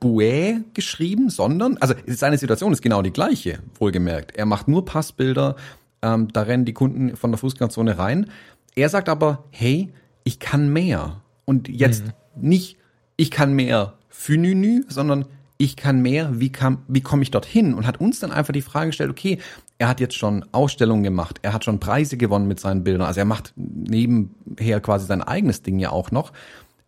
Bouet 0.00 0.74
geschrieben, 0.74 1.30
sondern, 1.30 1.76
also 1.78 1.94
seine 2.06 2.36
Situation 2.36 2.72
ist 2.72 2.82
genau 2.82 3.00
die 3.02 3.12
gleiche, 3.12 3.60
wohlgemerkt. 3.78 4.36
Er 4.36 4.44
macht 4.44 4.66
nur 4.66 4.84
Passbilder, 4.84 5.54
ähm, 6.02 6.28
da 6.32 6.42
rennen 6.42 6.64
die 6.64 6.72
Kunden 6.72 7.16
von 7.16 7.30
der 7.30 7.38
Fußgängerzone 7.38 7.96
rein. 7.96 8.30
Er 8.74 8.88
sagt 8.88 9.08
aber, 9.08 9.44
hey, 9.50 9.92
ich 10.24 10.40
kann 10.40 10.72
mehr. 10.72 11.22
Und 11.44 11.68
jetzt 11.68 12.06
mhm. 12.06 12.48
nicht, 12.48 12.76
ich 13.16 13.30
kann 13.30 13.52
mehr 13.52 13.94
für 14.08 14.36
Nünü, 14.36 14.82
sondern 14.88 15.26
ich 15.58 15.76
kann 15.76 16.00
mehr, 16.02 16.40
wie, 16.40 16.50
kam, 16.50 16.82
wie 16.88 17.00
komme 17.00 17.22
ich 17.22 17.30
dorthin? 17.30 17.74
Und 17.74 17.86
hat 17.86 18.00
uns 18.00 18.20
dann 18.20 18.32
einfach 18.32 18.52
die 18.52 18.62
Frage 18.62 18.88
gestellt, 18.88 19.10
okay, 19.10 19.38
er 19.78 19.88
hat 19.88 20.00
jetzt 20.00 20.16
schon 20.16 20.44
Ausstellungen 20.52 21.04
gemacht, 21.04 21.38
er 21.42 21.52
hat 21.52 21.64
schon 21.64 21.80
Preise 21.80 22.16
gewonnen 22.16 22.48
mit 22.48 22.60
seinen 22.60 22.84
Bildern, 22.84 23.06
also 23.06 23.20
er 23.20 23.26
macht 23.26 23.52
nebenher 23.56 24.80
quasi 24.80 25.06
sein 25.06 25.22
eigenes 25.22 25.62
Ding 25.62 25.78
ja 25.78 25.90
auch 25.90 26.10
noch. 26.10 26.32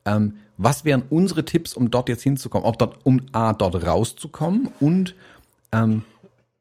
Ähm, 0.05 0.35
was 0.57 0.85
wären 0.85 1.05
unsere 1.09 1.45
Tipps, 1.45 1.75
um 1.75 1.91
dort 1.91 2.09
jetzt 2.09 2.23
hinzukommen? 2.23 2.67
Ob 2.67 2.79
dort, 2.79 2.99
um 3.05 3.23
A, 3.33 3.53
dort 3.53 3.87
rauszukommen 3.87 4.69
und 4.81 5.15
ähm, 5.73 6.03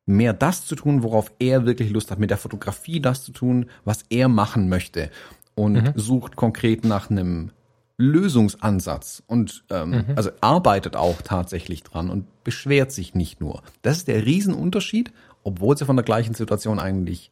mehr 0.06 0.34
das 0.34 0.66
zu 0.66 0.76
tun, 0.76 1.04
worauf 1.04 1.32
er 1.40 1.66
wirklich 1.66 1.90
Lust 1.90 2.12
hat, 2.12 2.20
mit 2.20 2.30
der 2.30 2.38
Fotografie 2.38 3.00
das 3.00 3.24
zu 3.24 3.32
tun, 3.32 3.66
was 3.84 4.06
er 4.10 4.30
machen 4.30 4.70
möchte 4.70 5.10
und 5.56 5.74
mhm. 5.74 5.94
sucht 5.96 6.36
konkret 6.36 6.86
nach 6.86 7.10
einem 7.10 7.52
Lösungsansatz 7.98 9.22
und 9.28 9.66
ähm, 9.70 9.90
mhm. 9.90 10.06
also 10.16 10.30
arbeitet 10.40 10.96
auch 10.96 11.22
tatsächlich 11.22 11.84
dran 11.84 12.10
und 12.10 12.26
beschwert 12.46 12.94
sich 12.94 13.14
nicht 13.14 13.42
nur. 13.42 13.62
Das 13.82 13.98
ist 13.98 14.08
der 14.08 14.26
Riesenunterschied, 14.26 15.12
obwohl 15.50 15.78
sie 15.78 15.86
von 15.86 15.96
der 15.96 16.06
gleichen 16.06 16.34
Situation 16.34 16.80
eigentlich 16.80 17.32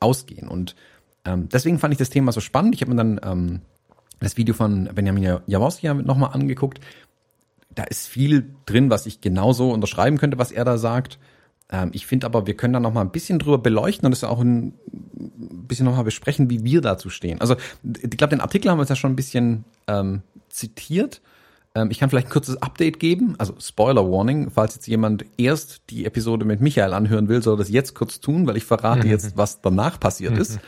ausgehen. 0.00 0.48
Und 0.48 0.76
ähm, 1.24 1.48
deswegen 1.48 1.78
fand 1.78 1.92
ich 1.92 1.98
das 1.98 2.10
Thema 2.10 2.32
so 2.32 2.40
spannend. 2.40 2.74
Ich 2.74 2.80
habe 2.82 2.90
mir 2.90 2.96
dann 2.96 3.20
ähm, 3.22 3.60
das 4.20 4.36
Video 4.36 4.54
von 4.54 4.88
Benjamin 4.94 5.40
Jaworski 5.46 5.92
nochmal 5.92 6.32
angeguckt. 6.32 6.80
Da 7.70 7.84
ist 7.84 8.06
viel 8.06 8.54
drin, 8.64 8.90
was 8.90 9.06
ich 9.06 9.20
genauso 9.20 9.70
unterschreiben 9.70 10.18
könnte, 10.18 10.38
was 10.38 10.52
er 10.52 10.64
da 10.64 10.78
sagt. 10.78 11.18
Ähm, 11.70 11.90
ich 11.92 12.06
finde 12.06 12.26
aber, 12.26 12.46
wir 12.46 12.56
können 12.56 12.72
da 12.72 12.80
nochmal 12.80 13.04
ein 13.04 13.10
bisschen 13.10 13.38
drüber 13.38 13.58
beleuchten 13.58 14.06
und 14.06 14.12
das 14.12 14.24
auch 14.24 14.40
ein 14.40 14.74
bisschen 15.14 15.86
nochmal 15.86 16.04
besprechen, 16.04 16.48
wie 16.48 16.64
wir 16.64 16.80
dazu 16.80 17.10
stehen. 17.10 17.40
Also 17.40 17.56
ich 17.84 18.10
glaube, 18.10 18.36
den 18.36 18.40
Artikel 18.40 18.70
haben 18.70 18.78
wir 18.78 18.82
uns 18.82 18.90
ja 18.90 18.96
schon 18.96 19.12
ein 19.12 19.16
bisschen 19.16 19.64
ähm, 19.86 20.22
zitiert. 20.48 21.20
Ähm, 21.76 21.90
ich 21.90 21.98
kann 21.98 22.08
vielleicht 22.08 22.28
ein 22.28 22.32
kurzes 22.32 22.60
Update 22.62 22.98
geben, 22.98 23.34
also 23.36 23.54
Spoiler 23.60 24.10
Warning, 24.10 24.50
falls 24.50 24.74
jetzt 24.74 24.86
jemand 24.86 25.26
erst 25.36 25.82
die 25.90 26.06
Episode 26.06 26.46
mit 26.46 26.62
Michael 26.62 26.94
anhören 26.94 27.28
will, 27.28 27.42
soll 27.42 27.58
das 27.58 27.68
jetzt 27.68 27.94
kurz 27.94 28.18
tun, 28.18 28.46
weil 28.46 28.56
ich 28.56 28.64
verrate 28.64 29.06
jetzt, 29.06 29.36
was 29.36 29.60
danach 29.60 30.00
passiert 30.00 30.38
ist. 30.38 30.58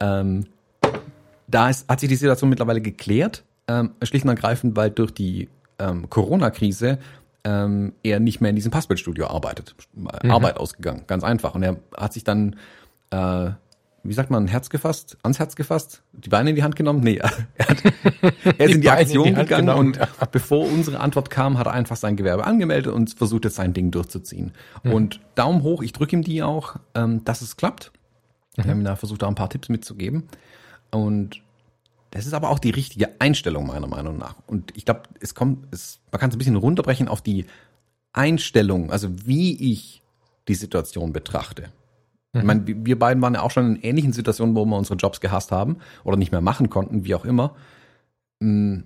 ähm, 0.00 0.46
da 1.46 1.68
ist, 1.68 1.86
hat 1.90 2.00
sich 2.00 2.08
die 2.08 2.16
Situation 2.16 2.48
mittlerweile 2.48 2.80
geklärt, 2.80 3.44
ähm, 3.68 3.90
schlicht 4.02 4.24
und 4.24 4.30
ergreifend, 4.30 4.76
weil 4.76 4.90
durch 4.90 5.12
die 5.12 5.50
ähm, 5.78 6.08
Corona-Krise 6.08 6.98
ähm, 7.44 7.92
er 8.02 8.18
nicht 8.18 8.40
mehr 8.40 8.50
in 8.50 8.56
diesem 8.56 8.70
Passbildstudio 8.70 9.26
arbeitet. 9.26 9.74
Mhm. 9.94 10.30
Arbeit 10.30 10.56
ausgegangen, 10.56 11.04
ganz 11.06 11.22
einfach. 11.22 11.54
Und 11.54 11.62
er 11.64 11.76
hat 11.94 12.14
sich 12.14 12.24
dann 12.24 12.56
äh, 13.10 13.50
wie 14.02 14.12
sagt 14.12 14.30
man, 14.30 14.46
Herz 14.46 14.70
gefasst, 14.70 15.18
ans 15.22 15.38
Herz 15.38 15.56
gefasst, 15.56 16.02
die 16.12 16.28
Beine 16.28 16.50
in 16.50 16.56
die 16.56 16.62
Hand 16.62 16.76
genommen? 16.76 17.00
Nee, 17.00 17.16
er, 17.18 17.28
hat, 17.28 17.82
er 18.58 18.66
ist 18.66 18.74
in 18.74 18.80
die 18.80 18.90
Aktion 18.90 19.28
in 19.28 19.34
die 19.34 19.40
gegangen 19.42 19.66
genommen, 19.66 19.88
und 19.88 19.96
ja. 19.96 20.08
bevor 20.30 20.66
unsere 20.66 21.00
Antwort 21.00 21.30
kam, 21.30 21.58
hat 21.58 21.66
er 21.66 21.72
einfach 21.72 21.96
sein 21.96 22.16
Gewerbe 22.16 22.44
angemeldet 22.44 22.92
und 22.92 23.12
versucht 23.14 23.44
jetzt 23.44 23.56
sein 23.56 23.74
Ding 23.74 23.90
durchzuziehen. 23.90 24.52
Mhm. 24.82 24.92
Und 24.92 25.20
Daumen 25.34 25.62
hoch, 25.62 25.82
ich 25.82 25.92
drücke 25.92 26.16
ihm 26.16 26.22
die 26.22 26.42
auch, 26.42 26.76
ähm, 26.94 27.24
dass 27.24 27.42
es 27.42 27.56
klappt. 27.56 27.92
Mhm. 28.56 28.64
Wir 28.64 28.70
haben 28.70 28.84
da 28.84 28.96
versucht, 28.96 29.22
da 29.22 29.28
ein 29.28 29.34
paar 29.34 29.50
Tipps 29.50 29.68
mitzugeben. 29.68 30.28
Und 30.90 31.42
das 32.10 32.26
ist 32.26 32.34
aber 32.34 32.50
auch 32.50 32.58
die 32.58 32.70
richtige 32.70 33.20
Einstellung 33.20 33.66
meiner 33.66 33.86
Meinung 33.86 34.18
nach. 34.18 34.36
Und 34.46 34.76
ich 34.76 34.84
glaube, 34.84 35.02
es 35.20 35.34
kommt, 35.34 35.72
es, 35.72 36.00
man 36.10 36.20
kann 36.20 36.30
es 36.30 36.36
ein 36.36 36.38
bisschen 36.38 36.56
runterbrechen 36.56 37.06
auf 37.06 37.20
die 37.22 37.46
Einstellung, 38.12 38.90
also 38.90 39.26
wie 39.26 39.72
ich 39.72 40.02
die 40.48 40.54
Situation 40.54 41.12
betrachte. 41.12 41.70
Ich 42.32 42.44
meine, 42.44 42.62
wir 42.64 42.98
beiden 42.98 43.20
waren 43.22 43.34
ja 43.34 43.42
auch 43.42 43.50
schon 43.50 43.74
in 43.74 43.82
ähnlichen 43.82 44.12
Situationen, 44.12 44.54
wo 44.54 44.64
wir 44.64 44.76
unsere 44.76 44.96
Jobs 44.96 45.20
gehasst 45.20 45.50
haben 45.50 45.78
oder 46.04 46.16
nicht 46.16 46.30
mehr 46.30 46.40
machen 46.40 46.70
konnten, 46.70 47.04
wie 47.04 47.14
auch 47.16 47.24
immer. 47.24 47.56
Mm, 48.38 48.80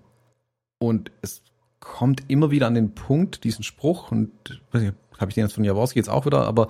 und 0.78 1.10
es 1.20 1.42
kommt 1.78 2.22
immer 2.28 2.50
wieder 2.50 2.66
an 2.66 2.74
den 2.74 2.94
Punkt, 2.94 3.44
diesen 3.44 3.62
Spruch, 3.62 4.10
und 4.10 4.30
habe 4.72 5.28
ich 5.28 5.34
den 5.34 5.44
jetzt 5.44 5.52
von 5.52 5.64
Jaworski 5.64 5.98
jetzt 5.98 6.08
auch 6.08 6.24
wieder, 6.24 6.46
aber 6.46 6.68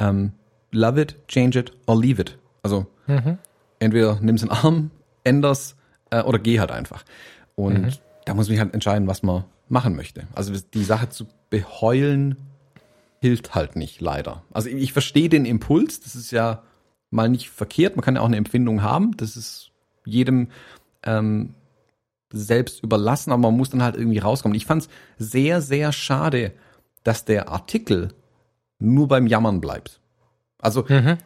ähm, 0.00 0.32
love 0.72 1.00
it, 1.00 1.16
change 1.28 1.60
it 1.60 1.72
or 1.86 2.00
leave 2.00 2.20
it. 2.20 2.38
Also 2.62 2.86
mhm. 3.06 3.38
entweder 3.78 4.18
nimm's 4.20 4.42
in 4.42 4.48
den 4.48 4.56
Arm, 4.56 4.90
änder's 5.22 5.76
äh, 6.10 6.22
oder 6.22 6.40
geh 6.40 6.58
halt 6.58 6.72
einfach. 6.72 7.04
Und 7.54 7.82
mhm. 7.82 7.92
da 8.24 8.34
muss 8.34 8.48
man 8.48 8.58
halt 8.58 8.74
entscheiden, 8.74 9.06
was 9.06 9.22
man 9.22 9.44
machen 9.68 9.94
möchte. 9.94 10.26
Also 10.34 10.52
die 10.52 10.84
Sache 10.84 11.08
zu 11.08 11.26
beheulen 11.50 12.36
hilft 13.26 13.54
halt 13.54 13.74
nicht, 13.74 14.00
leider. 14.00 14.44
Also 14.52 14.68
ich 14.68 14.92
verstehe 14.92 15.28
den 15.28 15.44
Impuls, 15.44 16.00
das 16.00 16.14
ist 16.14 16.30
ja 16.30 16.62
mal 17.10 17.28
nicht 17.28 17.50
verkehrt, 17.50 17.96
man 17.96 18.04
kann 18.04 18.14
ja 18.14 18.20
auch 18.20 18.26
eine 18.26 18.36
Empfindung 18.36 18.82
haben, 18.82 19.16
das 19.16 19.36
ist 19.36 19.72
jedem 20.04 20.48
ähm, 21.02 21.54
selbst 22.30 22.82
überlassen, 22.84 23.32
aber 23.32 23.42
man 23.42 23.56
muss 23.56 23.70
dann 23.70 23.82
halt 23.82 23.96
irgendwie 23.96 24.18
rauskommen. 24.18 24.56
Ich 24.56 24.66
fand 24.66 24.82
es 24.82 24.88
sehr, 25.18 25.60
sehr 25.60 25.92
schade, 25.92 26.52
dass 27.02 27.24
der 27.24 27.48
Artikel 27.48 28.12
nur 28.78 29.08
beim 29.08 29.26
Jammern 29.26 29.60
bleibt. 29.60 30.00
Also 30.58 30.84
mhm. 30.88 31.18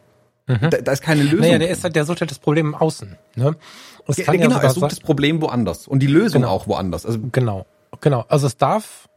Mhm. 0.46 0.70
Da, 0.70 0.80
da, 0.80 0.92
ist 0.92 1.02
keine 1.02 1.22
Lösung. 1.22 1.40
Naja, 1.40 1.58
der, 1.58 1.70
ist, 1.70 1.84
halt, 1.84 1.94
der 1.94 2.04
sucht 2.04 2.20
halt 2.20 2.30
das 2.30 2.38
Problem 2.38 2.68
im 2.68 2.74
Außen. 2.74 3.16
Ne? 3.36 3.56
Genau, 4.16 4.50
ja 4.50 4.58
er 4.58 4.70
sucht 4.70 4.90
das 4.90 5.00
Problem 5.00 5.40
woanders 5.40 5.86
und 5.86 6.00
die 6.00 6.08
Lösung 6.08 6.42
genau. 6.42 6.52
auch 6.52 6.66
woanders. 6.66 7.06
Also 7.06 7.20
genau, 7.30 7.66
genau. 8.00 8.24
Also 8.28 8.46
es 8.46 8.56
darf, 8.56 9.08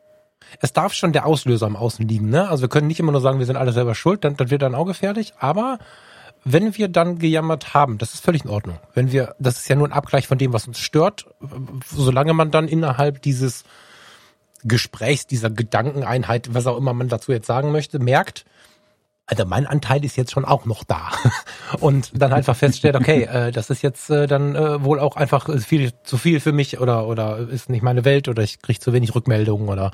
es 0.60 0.74
darf 0.74 0.94
schon 0.94 1.14
der 1.14 1.26
Auslöser 1.26 1.68
im 1.68 1.76
Außen 1.76 2.08
liegen. 2.08 2.30
Ne? 2.30 2.50
Also 2.50 2.62
wir 2.64 2.70
können 2.70 2.88
nicht 2.88 3.00
immer 3.00 3.12
nur 3.12 3.22
sagen, 3.22 3.40
wir 3.40 3.46
sind 3.46 3.58
alle 3.58 3.72
selber 3.72 3.96
schuld, 3.96 4.24
dann, 4.24 4.36
dann 4.38 4.50
wird 4.50 4.62
dann 4.62 4.76
auch 4.76 4.86
gefährlich. 4.86 5.34
Aber 5.40 5.80
wenn 6.46 6.78
wir 6.78 6.88
dann 6.90 7.20
gejammert 7.20 7.74
haben, 7.74 7.98
das 7.98 8.14
ist 8.14 8.24
völlig 8.24 8.44
in 8.44 8.50
Ordnung. 8.50 8.78
Wenn 8.94 9.12
wir, 9.12 9.36
das 9.40 9.60
ist 9.60 9.70
ja 9.70 9.76
nur 9.76 9.88
ein 9.88 9.94
Abgleich 9.94 10.28
von 10.28 10.38
dem, 10.38 10.54
was 10.54 10.68
uns 10.68 10.80
stört, 10.80 11.26
solange 11.86 12.34
man 12.34 12.52
dann 12.52 12.68
innerhalb 12.68 13.22
dieses 13.22 13.64
Gesprächs, 14.64 15.28
dieser 15.28 15.50
Gedankeneinheit, 15.50 16.54
was 16.54 16.68
auch 16.68 16.78
immer 16.78 16.94
man 16.94 17.08
dazu 17.08 17.32
jetzt 17.32 17.48
sagen 17.48 17.72
möchte, 17.72 18.00
merkt, 18.00 18.46
also 19.26 19.46
mein 19.46 19.66
Anteil 19.66 20.04
ist 20.04 20.18
jetzt 20.18 20.32
schon 20.32 20.44
auch 20.44 20.66
noch 20.66 20.84
da. 20.84 21.12
Und 21.80 22.12
dann 22.14 22.34
einfach 22.34 22.56
feststellt, 22.56 22.96
okay, 22.96 23.24
äh, 23.24 23.52
das 23.52 23.70
ist 23.70 23.82
jetzt 23.82 24.10
äh, 24.10 24.28
dann 24.28 24.56
äh, 24.56 24.84
wohl 24.84 25.00
auch 25.00 25.16
einfach 25.16 25.50
viel 25.62 25.94
zu 26.04 26.18
viel 26.18 26.40
für 26.40 26.52
mich 26.52 26.80
oder 26.80 27.08
oder 27.08 27.38
ist 27.38 27.70
nicht 27.70 27.84
meine 27.84 28.04
Welt 28.04 28.28
oder 28.28 28.44
ich 28.44 28.62
kriege 28.62 28.80
zu 28.80 28.92
wenig 28.92 29.16
Rückmeldungen 29.16 29.70
oder 29.70 29.92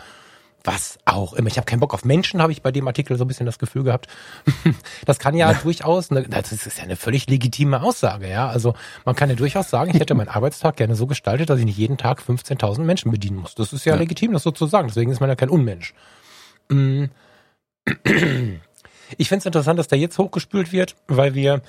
was 0.64 1.00
auch 1.06 1.34
immer. 1.34 1.48
Ich 1.48 1.58
habe 1.58 1.66
keinen 1.66 1.80
Bock 1.80 1.94
auf 1.94 2.06
Menschen, 2.06 2.42
habe 2.42 2.52
ich 2.52 2.62
bei 2.62 2.72
dem 2.72 2.88
Artikel 2.88 3.18
so 3.18 3.24
ein 3.24 3.28
bisschen 3.28 3.46
das 3.46 3.60
Gefühl 3.60 3.84
gehabt. 3.84 4.08
das 5.06 5.20
kann 5.20 5.36
ja, 5.36 5.52
ja. 5.52 5.60
durchaus, 5.62 6.12
eine, 6.12 6.24
das 6.24 6.52
ist 6.52 6.78
ja 6.78 6.84
eine 6.84 6.96
völlig 6.96 7.28
legitime 7.28 7.82
Aussage, 7.82 8.30
ja. 8.30 8.48
Also 8.48 8.74
man 9.06 9.16
kann 9.16 9.30
ja 9.30 9.36
durchaus 9.36 9.70
sagen, 9.70 9.92
ich 9.92 10.00
hätte 10.00 10.16
meinen 10.16 10.30
Arbeitstag 10.30 10.78
gerne 10.78 10.96
so 10.96 11.08
gestaltet, 11.08 11.50
dass 11.50 11.60
ich 11.60 11.66
nicht 11.66 11.78
jeden 11.78 11.98
Tag 11.98 12.22
15.000 12.22 12.82
Menschen 12.82 13.12
bedienen 13.12 13.38
muss. 13.38 13.56
Das 13.56 13.74
ist 13.74 13.86
ja, 13.86 13.94
ja, 13.94 14.00
legitim, 14.00 14.34
das 14.34 14.44
so 14.44 14.52
zu 14.52 14.68
sagen. 14.68 14.88
Deswegen 14.88 15.12
ist 15.12 15.20
man 15.20 15.30
ja 15.30 15.36
kein 15.36 15.50
Unmensch. 15.50 15.94
Mm. 16.70 17.06
Ich 19.18 19.28
finde 19.28 19.40
es 19.40 19.46
interessant, 19.48 19.80
dass 19.80 19.88
der 19.88 19.98
jetzt 19.98 20.20
hochgespült 20.20 20.72
wird, 20.72 20.96
weil 21.08 21.34
wir 21.34 21.64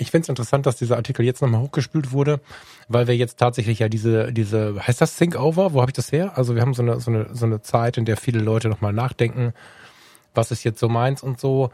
Ich 0.00 0.10
finde 0.10 0.24
es 0.24 0.28
interessant, 0.30 0.64
dass 0.64 0.76
dieser 0.76 0.96
Artikel 0.96 1.26
jetzt 1.26 1.42
nochmal 1.42 1.60
hochgespült 1.60 2.12
wurde, 2.12 2.40
weil 2.88 3.06
wir 3.06 3.16
jetzt 3.16 3.38
tatsächlich 3.38 3.80
ja 3.80 3.90
diese, 3.90 4.32
diese, 4.32 4.86
heißt 4.86 5.00
das 5.00 5.14
Think 5.14 5.38
Over? 5.38 5.74
Wo 5.74 5.82
habe 5.82 5.90
ich 5.90 5.94
das 5.94 6.10
her? 6.10 6.38
Also 6.38 6.54
wir 6.54 6.62
haben 6.62 6.72
so 6.72 6.82
eine, 6.82 7.00
so 7.00 7.10
eine, 7.10 7.28
so 7.34 7.44
eine 7.44 7.60
Zeit, 7.60 7.98
in 7.98 8.06
der 8.06 8.16
viele 8.16 8.40
Leute 8.40 8.70
nochmal 8.70 8.94
nachdenken, 8.94 9.52
was 10.34 10.52
ist 10.52 10.64
jetzt 10.64 10.80
so 10.80 10.88
meins 10.88 11.22
und 11.22 11.38
so. 11.38 11.70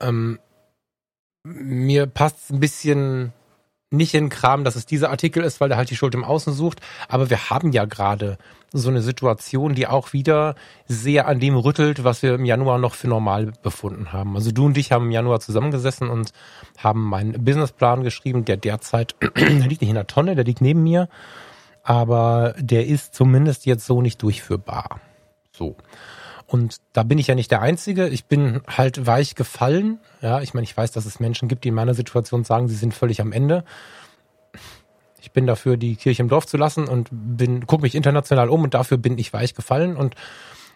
Ähm, 0.00 0.38
mir 1.44 2.06
passt 2.06 2.50
ein 2.50 2.60
bisschen 2.60 3.34
nicht 3.90 4.14
in 4.14 4.28
Kram, 4.28 4.64
dass 4.64 4.76
es 4.76 4.86
dieser 4.86 5.10
Artikel 5.10 5.42
ist, 5.42 5.60
weil 5.60 5.68
der 5.68 5.76
halt 5.76 5.90
die 5.90 5.96
Schuld 5.96 6.14
im 6.14 6.24
Außen 6.24 6.52
sucht. 6.52 6.80
Aber 7.08 7.28
wir 7.28 7.50
haben 7.50 7.72
ja 7.72 7.84
gerade 7.84 8.38
so 8.72 8.88
eine 8.88 9.02
Situation, 9.02 9.74
die 9.74 9.88
auch 9.88 10.12
wieder 10.12 10.54
sehr 10.86 11.26
an 11.26 11.40
dem 11.40 11.56
rüttelt, 11.56 12.04
was 12.04 12.22
wir 12.22 12.34
im 12.34 12.44
Januar 12.44 12.78
noch 12.78 12.94
für 12.94 13.08
normal 13.08 13.52
befunden 13.62 14.12
haben. 14.12 14.36
Also 14.36 14.52
du 14.52 14.66
und 14.66 14.78
ich 14.78 14.92
haben 14.92 15.06
im 15.06 15.10
Januar 15.10 15.40
zusammengesessen 15.40 16.08
und 16.08 16.32
haben 16.78 17.02
meinen 17.02 17.44
Businessplan 17.44 18.04
geschrieben, 18.04 18.44
der 18.44 18.56
derzeit, 18.56 19.16
der 19.36 19.48
liegt 19.48 19.80
nicht 19.80 19.90
in 19.90 19.94
der 19.94 20.06
Tonne, 20.06 20.36
der 20.36 20.44
liegt 20.44 20.60
neben 20.60 20.84
mir, 20.84 21.08
aber 21.82 22.54
der 22.58 22.86
ist 22.86 23.14
zumindest 23.14 23.66
jetzt 23.66 23.86
so 23.86 24.02
nicht 24.02 24.22
durchführbar. 24.22 25.00
So. 25.50 25.76
Und 26.50 26.78
da 26.92 27.04
bin 27.04 27.18
ich 27.18 27.28
ja 27.28 27.36
nicht 27.36 27.52
der 27.52 27.62
Einzige. 27.62 28.08
Ich 28.08 28.24
bin 28.24 28.60
halt 28.66 29.06
weich 29.06 29.36
gefallen. 29.36 30.00
Ja, 30.20 30.40
ich 30.40 30.52
meine, 30.52 30.64
ich 30.64 30.76
weiß, 30.76 30.90
dass 30.90 31.06
es 31.06 31.20
Menschen 31.20 31.46
gibt, 31.46 31.62
die 31.62 31.68
in 31.68 31.74
meiner 31.74 31.94
Situation 31.94 32.42
sagen, 32.42 32.66
sie 32.66 32.74
sind 32.74 32.92
völlig 32.92 33.20
am 33.20 33.30
Ende. 33.30 33.64
Ich 35.20 35.30
bin 35.30 35.46
dafür, 35.46 35.76
die 35.76 35.94
Kirche 35.94 36.22
im 36.22 36.28
Dorf 36.28 36.46
zu 36.46 36.56
lassen 36.56 36.88
und 36.88 37.08
bin, 37.12 37.68
gucke 37.68 37.82
mich 37.82 37.94
international 37.94 38.48
um 38.48 38.64
und 38.64 38.74
dafür 38.74 38.98
bin 38.98 39.16
ich 39.16 39.32
weich 39.32 39.54
gefallen 39.54 39.96
und 39.96 40.16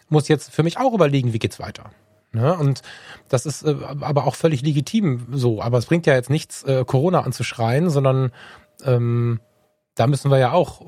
muss 0.08 0.28
jetzt 0.28 0.54
für 0.54 0.62
mich 0.62 0.78
auch 0.78 0.94
überlegen, 0.94 1.32
wie 1.32 1.40
geht's 1.40 1.58
weiter. 1.58 1.90
Ne? 2.30 2.56
Und 2.56 2.82
das 3.28 3.44
ist 3.44 3.64
äh, 3.64 3.74
aber 4.00 4.28
auch 4.28 4.36
völlig 4.36 4.62
legitim 4.62 5.26
so. 5.32 5.60
Aber 5.60 5.78
es 5.78 5.86
bringt 5.86 6.06
ja 6.06 6.14
jetzt 6.14 6.30
nichts, 6.30 6.62
äh, 6.62 6.84
Corona 6.84 7.22
anzuschreien, 7.22 7.90
sondern 7.90 8.30
ähm, 8.84 9.40
da 9.96 10.06
müssen 10.06 10.30
wir 10.30 10.38
ja 10.38 10.52
auch 10.52 10.82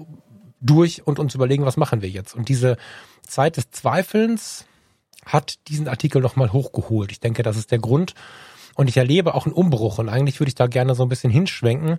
durch 0.60 1.04
und 1.04 1.18
uns 1.18 1.34
überlegen, 1.34 1.64
was 1.64 1.76
machen 1.76 2.02
wir 2.02 2.08
jetzt. 2.08 2.36
Und 2.36 2.48
diese 2.48 2.76
Zeit 3.26 3.56
des 3.56 3.72
Zweifelns, 3.72 4.64
hat 5.26 5.58
diesen 5.68 5.88
Artikel 5.88 6.22
nochmal 6.22 6.52
hochgeholt. 6.52 7.12
Ich 7.12 7.20
denke, 7.20 7.42
das 7.42 7.56
ist 7.56 7.70
der 7.70 7.78
Grund. 7.78 8.14
Und 8.76 8.88
ich 8.88 8.96
erlebe 8.96 9.34
auch 9.34 9.46
einen 9.46 9.54
Umbruch. 9.54 9.98
Und 9.98 10.08
eigentlich 10.08 10.40
würde 10.40 10.48
ich 10.48 10.54
da 10.54 10.66
gerne 10.66 10.94
so 10.94 11.02
ein 11.02 11.08
bisschen 11.08 11.30
hinschwenken, 11.30 11.98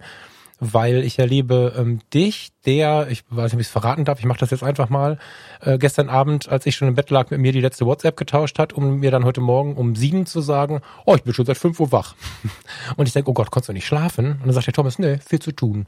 weil 0.59 1.03
ich 1.03 1.19
erlebe 1.19 1.73
ähm, 1.77 1.99
dich, 2.13 2.49
der, 2.65 3.07
ich 3.09 3.23
weiß 3.29 3.45
nicht, 3.45 3.53
ob 3.55 3.59
ich 3.59 3.67
es 3.67 3.71
verraten 3.71 4.05
darf, 4.05 4.19
ich 4.19 4.25
mache 4.25 4.39
das 4.39 4.51
jetzt 4.51 4.63
einfach 4.63 4.89
mal, 4.89 5.19
äh, 5.61 5.77
gestern 5.77 6.09
Abend, 6.09 6.49
als 6.49 6.65
ich 6.65 6.75
schon 6.75 6.87
im 6.87 6.95
Bett 6.95 7.09
lag, 7.09 7.29
mit 7.29 7.39
mir 7.39 7.51
die 7.51 7.61
letzte 7.61 7.85
WhatsApp 7.85 8.17
getauscht 8.17 8.57
hat, 8.57 8.73
um 8.73 8.99
mir 8.99 9.11
dann 9.11 9.25
heute 9.25 9.41
Morgen 9.41 9.75
um 9.75 9.95
sieben 9.95 10.25
zu 10.25 10.41
sagen, 10.41 10.81
oh, 11.05 11.15
ich 11.15 11.23
bin 11.23 11.33
schon 11.33 11.45
seit 11.45 11.57
fünf 11.57 11.79
Uhr 11.79 11.91
wach. 11.91 12.15
Und 12.95 13.07
ich 13.07 13.13
denke, 13.13 13.29
oh 13.29 13.33
Gott, 13.33 13.51
konntest 13.51 13.69
du 13.69 13.73
nicht 13.73 13.85
schlafen? 13.85 14.33
Und 14.33 14.45
dann 14.45 14.53
sagt 14.53 14.67
der 14.67 14.73
Thomas, 14.73 14.97
nee, 14.99 15.17
viel 15.17 15.39
zu 15.39 15.51
tun. 15.51 15.87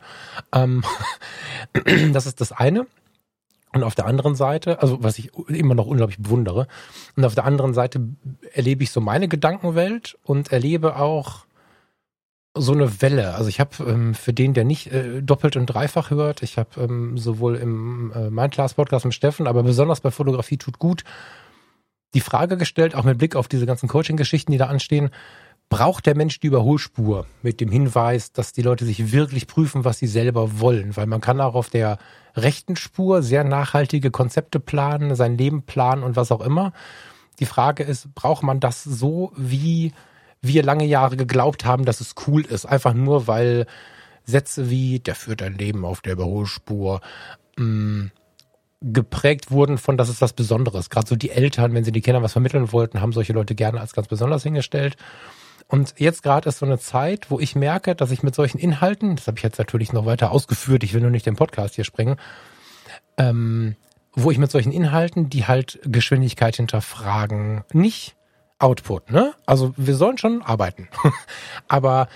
Ähm, 0.54 0.84
das 2.13 2.25
ist 2.25 2.41
das 2.41 2.52
eine. 2.52 2.86
Und 3.74 3.84
auf 3.84 3.96
der 3.96 4.06
anderen 4.06 4.36
Seite, 4.36 4.82
also 4.82 5.04
was 5.04 5.20
ich 5.20 5.32
immer 5.48 5.76
noch 5.76 5.86
unglaublich 5.86 6.18
bewundere, 6.18 6.68
und 7.16 7.26
auf 7.26 7.36
der 7.36 7.46
anderen 7.46 7.74
Seite 7.74 8.02
erlebe 8.54 8.84
ich 8.84 8.92
so 8.92 9.00
meine 9.00 9.28
Gedankenwelt 9.28 10.18
und 10.24 10.52
erlebe 10.52 10.96
auch 10.96 11.46
so 12.56 12.74
eine 12.74 13.02
Welle. 13.02 13.36
Also 13.36 13.48
ich 13.48 13.60
habe 13.60 13.84
ähm, 13.86 14.16
für 14.16 14.34
den, 14.34 14.54
der 14.54 14.66
nicht 14.66 14.92
äh, 14.92 15.22
doppelt 15.22 15.56
und 15.56 15.68
dreifach 15.68 16.10
hört, 16.10 16.42
ich 16.42 16.58
habe 16.58 16.82
ähm, 16.82 17.18
sowohl 17.18 17.56
im 17.56 18.12
äh, 18.14 18.30
Mindclass 18.30 18.74
Podcast 18.74 19.06
mit 19.06 19.14
Steffen, 19.14 19.48
aber 19.48 19.64
besonders 19.64 20.02
bei 20.02 20.10
Fotografie 20.10 20.58
tut 20.58 20.80
gut, 20.80 21.04
die 22.16 22.22
Frage 22.22 22.58
gestellt, 22.58 22.96
auch 22.96 23.04
mit 23.04 23.20
Blick 23.20 23.36
auf 23.36 23.48
diese 23.48 23.68
ganzen 23.68 23.88
Coaching-Geschichten, 23.88 24.52
die 24.52 24.58
da 24.58 24.66
anstehen, 24.66 25.12
braucht 25.70 26.08
der 26.08 26.16
Mensch 26.16 26.40
die 26.40 26.48
Überholspur 26.48 27.28
mit 27.44 27.62
dem 27.62 27.70
Hinweis, 27.70 28.32
dass 28.32 28.54
die 28.54 28.64
Leute 28.64 28.86
sich 28.86 29.12
wirklich 29.12 29.46
prüfen, 29.46 29.86
was 29.86 30.00
sie 30.00 30.08
selber 30.08 30.60
wollen. 30.60 30.98
Weil 30.98 31.06
man 31.06 31.22
kann 31.22 31.40
auch 31.40 31.54
auf 31.54 31.70
der 31.70 32.00
rechten 32.36 32.76
Spur 32.76 33.22
sehr 33.22 33.44
nachhaltige 33.44 34.12
Konzepte 34.12 34.60
planen, 34.60 35.15
sein 35.15 35.38
Leben 35.38 35.63
planen 35.63 36.04
und 36.04 36.15
was 36.15 36.32
auch 36.32 36.42
immer. 36.42 36.74
Die 37.39 37.46
Frage 37.46 37.84
ist, 37.84 38.13
braucht 38.15 38.44
man 38.44 38.60
das 38.60 38.84
so, 38.84 39.32
wie 39.36 39.94
wir 40.42 40.63
lange 40.63 40.86
Jahre 40.86 41.18
geglaubt 41.18 41.65
haben, 41.65 41.86
dass 41.86 42.02
es 42.02 42.15
cool 42.28 42.46
ist? 42.46 42.65
Einfach 42.65 42.94
nur, 42.94 43.28
weil 43.28 43.65
Sätze 44.26 44.70
wie, 44.70 45.00
der 45.00 45.15
führt 45.15 45.42
ein 45.42 45.58
Leben 45.58 45.86
auf 45.86 46.02
der 46.02 46.13
Überholspur, 46.13 47.02
mm, 47.58 48.08
geprägt 48.82 49.52
wurden 49.52 49.78
von, 49.78 49.98
das 49.98 50.10
ist 50.10 50.22
was 50.22 50.34
Besonderes. 50.34 50.89
Gerade 50.89 51.08
so 51.08 51.15
die 51.15 51.32
Eltern, 51.32 51.74
wenn 51.74 51.84
sie 51.84 51.92
die 51.92 52.02
Kinder 52.02 52.22
was 52.22 52.32
vermitteln 52.32 52.72
wollten, 52.72 53.02
haben 53.02 53.12
solche 53.12 53.34
Leute 53.34 53.56
gerne 53.56 53.80
als 53.82 53.94
ganz 53.94 54.08
besonders 54.08 54.44
hingestellt. 54.44 54.96
Und 55.70 55.94
jetzt 55.98 56.24
gerade 56.24 56.50
ist 56.50 56.60
so 56.60 56.66
eine 56.66 56.80
Zeit, 56.80 57.30
wo 57.30 57.40
ich 57.40 57.56
merke, 57.56 57.96
dass 57.96 58.10
ich 58.10 58.24
mit 58.24 58.34
solchen 58.34 58.58
Inhalten, 58.58 59.16
das 59.16 59.28
habe 59.28 59.38
ich 59.38 59.44
jetzt 59.44 59.60
natürlich 59.60 59.94
noch 59.94 60.06
weiter 60.06 60.32
ausgeführt, 60.32 60.84
ich 60.84 60.94
will 60.94 61.02
nur 61.02 61.12
nicht 61.12 61.28
den 61.28 61.36
Podcast 61.36 61.76
hier 61.76 61.84
sprengen, 61.84 62.18
ähm, 63.18 63.76
wo 64.14 64.32
ich 64.32 64.40
mit 64.40 64.50
solchen 64.50 64.72
Inhalten, 64.72 65.30
die 65.30 65.46
halt 65.46 65.80
Geschwindigkeit 65.84 66.56
hinterfragen, 66.56 67.64
nicht 67.72 68.16
Output, 68.58 69.12
ne? 69.12 69.34
Also 69.46 69.74
wir 69.78 69.96
sollen 69.96 70.18
schon 70.18 70.42
arbeiten, 70.42 70.90
aber 71.68 72.10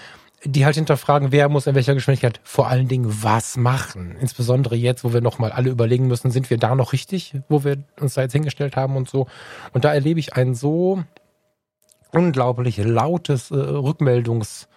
die 0.44 0.66
halt 0.66 0.76
hinterfragen, 0.76 1.32
wer 1.32 1.48
muss 1.48 1.68
in 1.68 1.76
welcher 1.76 1.94
Geschwindigkeit 1.94 2.42
vor 2.44 2.68
allen 2.68 2.88
Dingen 2.88 3.24
was 3.24 3.56
machen. 3.56 4.18
Insbesondere 4.20 4.76
jetzt, 4.76 5.04
wo 5.04 5.14
wir 5.14 5.22
nochmal 5.22 5.52
alle 5.52 5.70
überlegen 5.70 6.08
müssen, 6.08 6.32
sind 6.32 6.50
wir 6.50 6.58
da 6.58 6.76
noch 6.76 6.92
richtig, 6.92 7.36
wo 7.48 7.64
wir 7.64 7.78
uns 8.00 8.16
da 8.16 8.24
jetzt 8.24 8.34
hingestellt 8.34 8.76
haben 8.76 8.98
und 8.98 9.10
so. 9.10 9.28
Und 9.72 9.86
da 9.86 9.94
erlebe 9.94 10.20
ich 10.20 10.34
einen 10.34 10.54
so 10.54 11.04
unglaublich 12.14 12.78
lautes 12.78 13.52
äh, 13.52 13.56
Rückmeldungs 13.56 14.68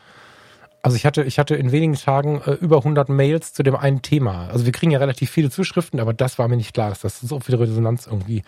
also 0.86 0.94
ich 0.94 1.04
hatte, 1.04 1.24
ich 1.24 1.40
hatte 1.40 1.56
in 1.56 1.72
wenigen 1.72 1.94
Tagen 1.94 2.40
äh, 2.46 2.52
über 2.52 2.76
100 2.76 3.08
Mails 3.08 3.52
zu 3.52 3.64
dem 3.64 3.74
einen 3.74 4.02
Thema. 4.02 4.46
Also 4.52 4.66
wir 4.66 4.72
kriegen 4.72 4.92
ja 4.92 5.00
relativ 5.00 5.32
viele 5.32 5.50
Zuschriften, 5.50 5.98
aber 5.98 6.14
das 6.14 6.38
war 6.38 6.46
mir 6.46 6.56
nicht 6.56 6.74
klar, 6.74 6.90
dass 6.90 7.00
das 7.00 7.18
so 7.18 7.40
viel 7.40 7.56
Resonanz 7.56 8.06
irgendwie 8.06 8.44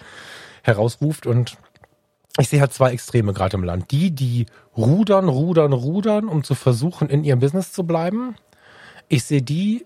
herausruft. 0.62 1.26
Und 1.26 1.56
ich 2.38 2.48
sehe 2.48 2.60
halt 2.60 2.72
zwei 2.72 2.92
Extreme 2.92 3.32
gerade 3.32 3.56
im 3.56 3.64
Land. 3.64 3.90
Die, 3.90 4.12
die 4.12 4.46
rudern, 4.76 5.28
rudern, 5.28 5.72
rudern, 5.72 6.28
um 6.28 6.44
zu 6.44 6.54
versuchen, 6.54 7.10
in 7.10 7.24
ihrem 7.24 7.40
Business 7.40 7.72
zu 7.72 7.82
bleiben. 7.82 8.36
Ich 9.08 9.24
sehe 9.24 9.42
die, 9.42 9.84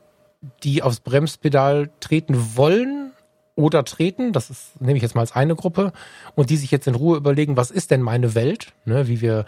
die 0.62 0.83
aufs 0.83 1.01
Bremspedal 1.01 1.88
treten 2.01 2.57
wollen, 2.57 3.12
oder 3.55 3.85
treten, 3.85 4.33
das 4.33 4.51
ist, 4.51 4.81
nehme 4.81 4.97
ich 4.97 5.03
jetzt 5.03 5.15
mal 5.15 5.21
als 5.21 5.33
eine 5.33 5.55
Gruppe, 5.55 5.93
und 6.35 6.51
die 6.51 6.57
sich 6.57 6.71
jetzt 6.71 6.87
in 6.87 6.95
Ruhe 6.95 7.17
überlegen, 7.17 7.57
was 7.57 7.71
ist 7.71 7.91
denn 7.91 8.03
meine 8.03 8.35
Welt, 8.35 8.73
ne, 8.85 9.09
wie 9.09 9.21
wir 9.21 9.45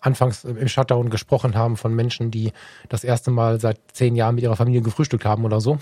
anfangs 0.00 0.44
im 0.44 0.68
Shutdown 0.68 1.08
gesprochen 1.08 1.54
haben 1.54 1.76
von 1.76 1.94
Menschen, 1.94 2.30
die 2.30 2.52
das 2.88 3.04
erste 3.04 3.30
Mal 3.30 3.60
seit 3.60 3.78
zehn 3.92 4.16
Jahren 4.16 4.34
mit 4.34 4.44
ihrer 4.44 4.56
Familie 4.56 4.82
gefrühstückt 4.82 5.24
haben 5.24 5.44
oder 5.44 5.60
so. 5.60 5.78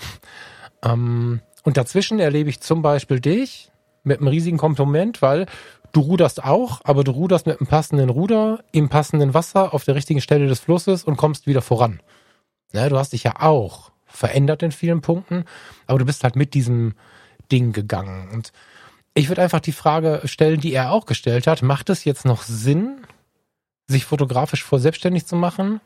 Ähm, 0.83 1.41
und 1.63 1.77
dazwischen 1.77 2.19
erlebe 2.19 2.49
ich 2.49 2.61
zum 2.61 2.81
Beispiel 2.81 3.19
dich 3.19 3.71
mit 4.03 4.19
einem 4.19 4.27
riesigen 4.27 4.57
Kompliment, 4.57 5.21
weil 5.21 5.45
du 5.91 6.01
ruderst 6.01 6.43
auch, 6.43 6.81
aber 6.83 7.03
du 7.03 7.11
ruderst 7.11 7.47
mit 7.47 7.59
einem 7.59 7.67
passenden 7.67 8.09
Ruder 8.09 8.63
im 8.71 8.89
passenden 8.89 9.33
Wasser 9.33 9.73
auf 9.73 9.85
der 9.85 9.95
richtigen 9.95 10.21
Stelle 10.21 10.47
des 10.47 10.59
Flusses 10.59 11.03
und 11.03 11.17
kommst 11.17 11.47
wieder 11.47 11.61
voran. 11.61 12.01
Ja, 12.73 12.89
du 12.89 12.97
hast 12.97 13.13
dich 13.13 13.23
ja 13.23 13.41
auch 13.41 13.91
verändert 14.05 14.63
in 14.63 14.71
vielen 14.71 15.01
Punkten, 15.01 15.45
aber 15.87 15.99
du 15.99 16.05
bist 16.05 16.23
halt 16.23 16.35
mit 16.35 16.53
diesem 16.53 16.93
Ding 17.51 17.71
gegangen. 17.71 18.29
Und 18.31 18.51
ich 19.13 19.29
würde 19.29 19.41
einfach 19.41 19.59
die 19.59 19.71
Frage 19.71 20.21
stellen, 20.25 20.59
die 20.59 20.73
er 20.73 20.91
auch 20.91 21.05
gestellt 21.05 21.47
hat, 21.47 21.61
macht 21.61 21.89
es 21.89 22.03
jetzt 22.03 22.25
noch 22.25 22.41
Sinn, 22.41 22.97
sich 23.87 24.05
fotografisch 24.05 24.63
vor 24.63 24.79
selbstständig 24.79 25.25
zu 25.25 25.35
machen? 25.35 25.81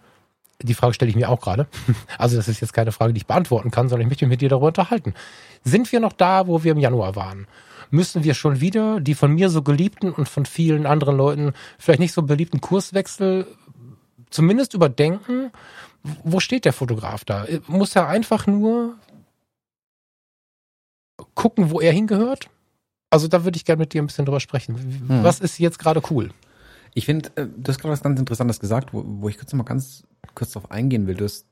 Die 0.61 0.73
Frage 0.73 0.93
stelle 0.93 1.09
ich 1.09 1.15
mir 1.15 1.29
auch 1.29 1.41
gerade. 1.41 1.67
Also 2.17 2.37
das 2.37 2.47
ist 2.47 2.61
jetzt 2.61 2.73
keine 2.73 2.91
Frage, 2.91 3.13
die 3.13 3.19
ich 3.19 3.27
beantworten 3.27 3.69
kann, 3.69 3.89
sondern 3.89 4.07
ich 4.07 4.09
möchte 4.09 4.25
mich 4.25 4.31
mit 4.31 4.41
dir 4.41 4.49
darüber 4.49 4.67
unterhalten. 4.67 5.13
Sind 5.63 5.91
wir 5.91 5.99
noch 5.99 6.13
da, 6.13 6.47
wo 6.47 6.63
wir 6.63 6.71
im 6.71 6.79
Januar 6.79 7.15
waren? 7.15 7.47
Müssen 7.89 8.23
wir 8.23 8.33
schon 8.33 8.59
wieder 8.59 8.99
die 8.99 9.13
von 9.13 9.33
mir 9.33 9.49
so 9.49 9.61
geliebten 9.61 10.11
und 10.11 10.27
von 10.27 10.45
vielen 10.45 10.85
anderen 10.85 11.15
Leuten 11.15 11.53
vielleicht 11.77 11.99
nicht 11.99 12.13
so 12.13 12.23
beliebten 12.23 12.59
Kurswechsel 12.59 13.47
zumindest 14.29 14.73
überdenken? 14.73 15.51
Wo 16.23 16.39
steht 16.39 16.65
der 16.65 16.73
Fotograf 16.73 17.23
da? 17.23 17.45
Muss 17.67 17.95
er 17.95 18.07
einfach 18.07 18.47
nur 18.47 18.95
gucken, 21.37 21.69
wo 21.69 21.79
er 21.79 21.93
hingehört? 21.93 22.49
Also 23.09 23.29
da 23.29 23.45
würde 23.45 23.55
ich 23.55 23.63
gerne 23.63 23.79
mit 23.79 23.93
dir 23.93 24.01
ein 24.01 24.07
bisschen 24.07 24.25
drüber 24.25 24.41
sprechen. 24.41 24.75
Hm. 25.07 25.23
Was 25.23 25.39
ist 25.39 25.57
jetzt 25.59 25.79
gerade 25.79 26.01
cool? 26.09 26.31
Ich 26.93 27.05
finde, 27.05 27.29
äh, 27.35 27.45
du 27.45 27.69
hast 27.69 27.79
gerade 27.79 27.93
was 27.93 28.01
ganz 28.01 28.19
Interessantes 28.19 28.59
gesagt, 28.59 28.93
wo, 28.93 29.03
wo 29.05 29.29
ich 29.29 29.37
kurz 29.37 29.53
noch 29.53 29.59
mal 29.59 29.63
ganz 29.63 30.03
kurz 30.35 30.51
darauf 30.51 30.71
eingehen 30.71 31.07
will. 31.07 31.15
Du 31.15 31.23
hast, 31.23 31.45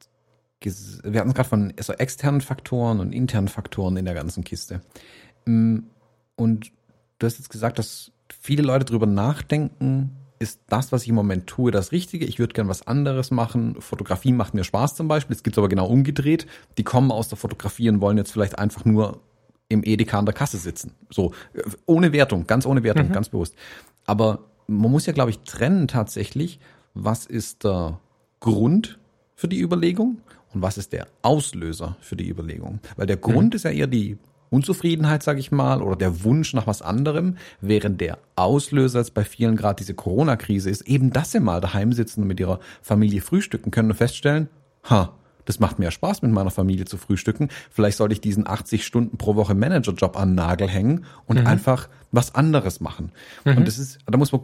wir 0.61 1.19
hatten 1.19 1.29
es 1.29 1.35
gerade 1.35 1.47
von 1.47 1.73
so 1.79 1.93
externen 1.93 2.41
Faktoren 2.41 2.99
und 2.99 3.13
internen 3.13 3.47
Faktoren 3.47 3.95
in 3.95 4.05
der 4.05 4.15
ganzen 4.15 4.43
Kiste. 4.43 4.81
Mm, 5.45 5.79
und 6.35 6.71
du 7.19 7.27
hast 7.27 7.37
jetzt 7.37 7.51
gesagt, 7.51 7.79
dass 7.79 8.11
viele 8.41 8.63
Leute 8.63 8.85
drüber 8.85 9.05
nachdenken, 9.05 10.17
ist 10.39 10.59
das, 10.67 10.91
was 10.91 11.03
ich 11.03 11.09
im 11.09 11.15
Moment 11.15 11.47
tue, 11.47 11.71
das 11.71 11.91
Richtige? 11.91 12.25
Ich 12.25 12.39
würde 12.39 12.53
gern 12.53 12.67
was 12.67 12.85
anderes 12.85 13.31
machen. 13.31 13.79
Fotografie 13.79 14.33
macht 14.33 14.53
mir 14.53 14.63
Spaß 14.63 14.95
zum 14.95 15.07
Beispiel. 15.07 15.35
Es 15.35 15.43
gibt 15.43 15.57
aber 15.57 15.69
genau 15.69 15.85
umgedreht. 15.85 16.47
Die 16.77 16.83
kommen 16.83 17.11
aus 17.11 17.29
der 17.29 17.37
Fotografie 17.37 17.87
und 17.87 18.01
wollen 18.01 18.17
jetzt 18.17 18.33
vielleicht 18.33 18.59
einfach 18.59 18.83
nur 18.83 19.21
im 19.69 19.83
Edeka 19.83 20.19
an 20.19 20.25
der 20.25 20.33
Kasse 20.33 20.57
sitzen. 20.57 20.91
So, 21.09 21.33
ohne 21.85 22.13
Wertung, 22.13 22.47
ganz 22.47 22.65
ohne 22.65 22.83
Wertung, 22.83 23.09
mhm. 23.09 23.13
ganz 23.13 23.29
bewusst. 23.29 23.55
Aber 24.05 24.45
man 24.67 24.91
muss 24.91 25.05
ja, 25.05 25.13
glaube 25.13 25.31
ich, 25.31 25.39
trennen 25.39 25.87
tatsächlich, 25.87 26.59
was 26.93 27.25
ist 27.25 27.63
der 27.63 27.99
Grund 28.39 28.99
für 29.35 29.47
die 29.47 29.61
Überlegung 29.61 30.19
und 30.53 30.61
was 30.61 30.77
ist 30.77 30.93
der 30.93 31.07
Auslöser 31.21 31.97
für 31.99 32.15
die 32.15 32.29
Überlegung. 32.29 32.79
Weil 32.95 33.07
der 33.07 33.17
Grund 33.17 33.53
mhm. 33.53 33.55
ist 33.55 33.63
ja 33.63 33.71
eher 33.71 33.87
die 33.87 34.17
Unzufriedenheit, 34.49 35.23
sage 35.23 35.39
ich 35.39 35.51
mal, 35.51 35.81
oder 35.81 35.95
der 35.95 36.23
Wunsch 36.23 36.53
nach 36.53 36.67
was 36.67 36.81
anderem, 36.81 37.37
während 37.59 37.99
der 37.99 38.19
Auslöser 38.35 38.99
jetzt 38.99 39.13
bei 39.13 39.25
vielen 39.25 39.55
gerade 39.55 39.77
diese 39.77 39.95
Corona-Krise 39.95 40.69
ist, 40.69 40.87
eben 40.87 41.11
dass 41.11 41.31
sie 41.31 41.39
mal 41.39 41.59
daheim 41.59 41.91
sitzen 41.91 42.21
und 42.21 42.27
mit 42.27 42.39
ihrer 42.39 42.59
Familie 42.81 43.21
frühstücken 43.21 43.71
können 43.71 43.91
und 43.91 43.97
feststellen, 43.97 44.47
ha, 44.89 45.13
das 45.45 45.59
macht 45.59 45.79
mir 45.79 45.91
Spaß, 45.91 46.21
mit 46.21 46.31
meiner 46.31 46.51
Familie 46.51 46.85
zu 46.85 46.97
frühstücken. 46.97 47.49
Vielleicht 47.71 47.97
sollte 47.97 48.13
ich 48.13 48.21
diesen 48.21 48.47
80 48.47 48.85
Stunden 48.85 49.17
pro 49.17 49.35
Woche 49.35 49.53
Managerjob 49.53 50.17
an 50.17 50.29
den 50.29 50.35
Nagel 50.35 50.67
hängen 50.67 51.05
und 51.25 51.39
mhm. 51.39 51.47
einfach 51.47 51.87
was 52.11 52.35
anderes 52.35 52.79
machen. 52.79 53.11
Mhm. 53.43 53.57
Und 53.57 53.67
das 53.67 53.77
ist, 53.77 53.99
da 54.05 54.17
muss 54.17 54.31
man 54.31 54.41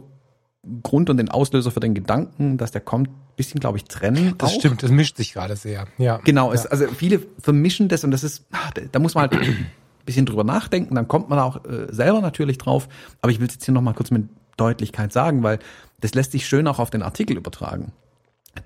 Grund 0.82 1.10
und 1.10 1.16
den 1.16 1.28
Auslöser 1.28 1.72
für 1.72 1.80
den 1.80 1.92
Gedanken, 1.92 2.56
dass 2.56 2.70
der 2.70 2.80
kommt, 2.80 3.10
bisschen, 3.34 3.58
glaube 3.58 3.78
ich, 3.78 3.84
trennen. 3.84 4.34
Das 4.38 4.50
auch. 4.50 4.58
stimmt, 4.58 4.82
das 4.82 4.90
mischt 4.90 5.16
sich 5.16 5.32
gerade 5.32 5.56
sehr. 5.56 5.86
Ja. 5.98 6.18
Genau, 6.18 6.48
ja. 6.48 6.54
Es, 6.54 6.66
also 6.66 6.86
viele 6.86 7.20
vermischen 7.40 7.88
das 7.88 8.04
und 8.04 8.12
das 8.12 8.22
ist, 8.22 8.44
ah, 8.52 8.70
da 8.92 8.98
muss 9.00 9.14
man 9.14 9.28
halt 9.28 9.40
bisschen 10.04 10.26
drüber 10.26 10.44
nachdenken, 10.44 10.94
dann 10.94 11.08
kommt 11.08 11.28
man 11.28 11.38
auch 11.38 11.64
äh, 11.64 11.86
selber 11.90 12.20
natürlich 12.20 12.58
drauf. 12.58 12.88
Aber 13.20 13.32
ich 13.32 13.40
will 13.40 13.48
es 13.48 13.54
jetzt 13.54 13.64
hier 13.64 13.74
nochmal 13.74 13.94
kurz 13.94 14.10
mit 14.12 14.28
Deutlichkeit 14.56 15.12
sagen, 15.12 15.42
weil 15.42 15.58
das 16.00 16.14
lässt 16.14 16.32
sich 16.32 16.46
schön 16.46 16.68
auch 16.68 16.78
auf 16.78 16.90
den 16.90 17.02
Artikel 17.02 17.36
übertragen. 17.36 17.92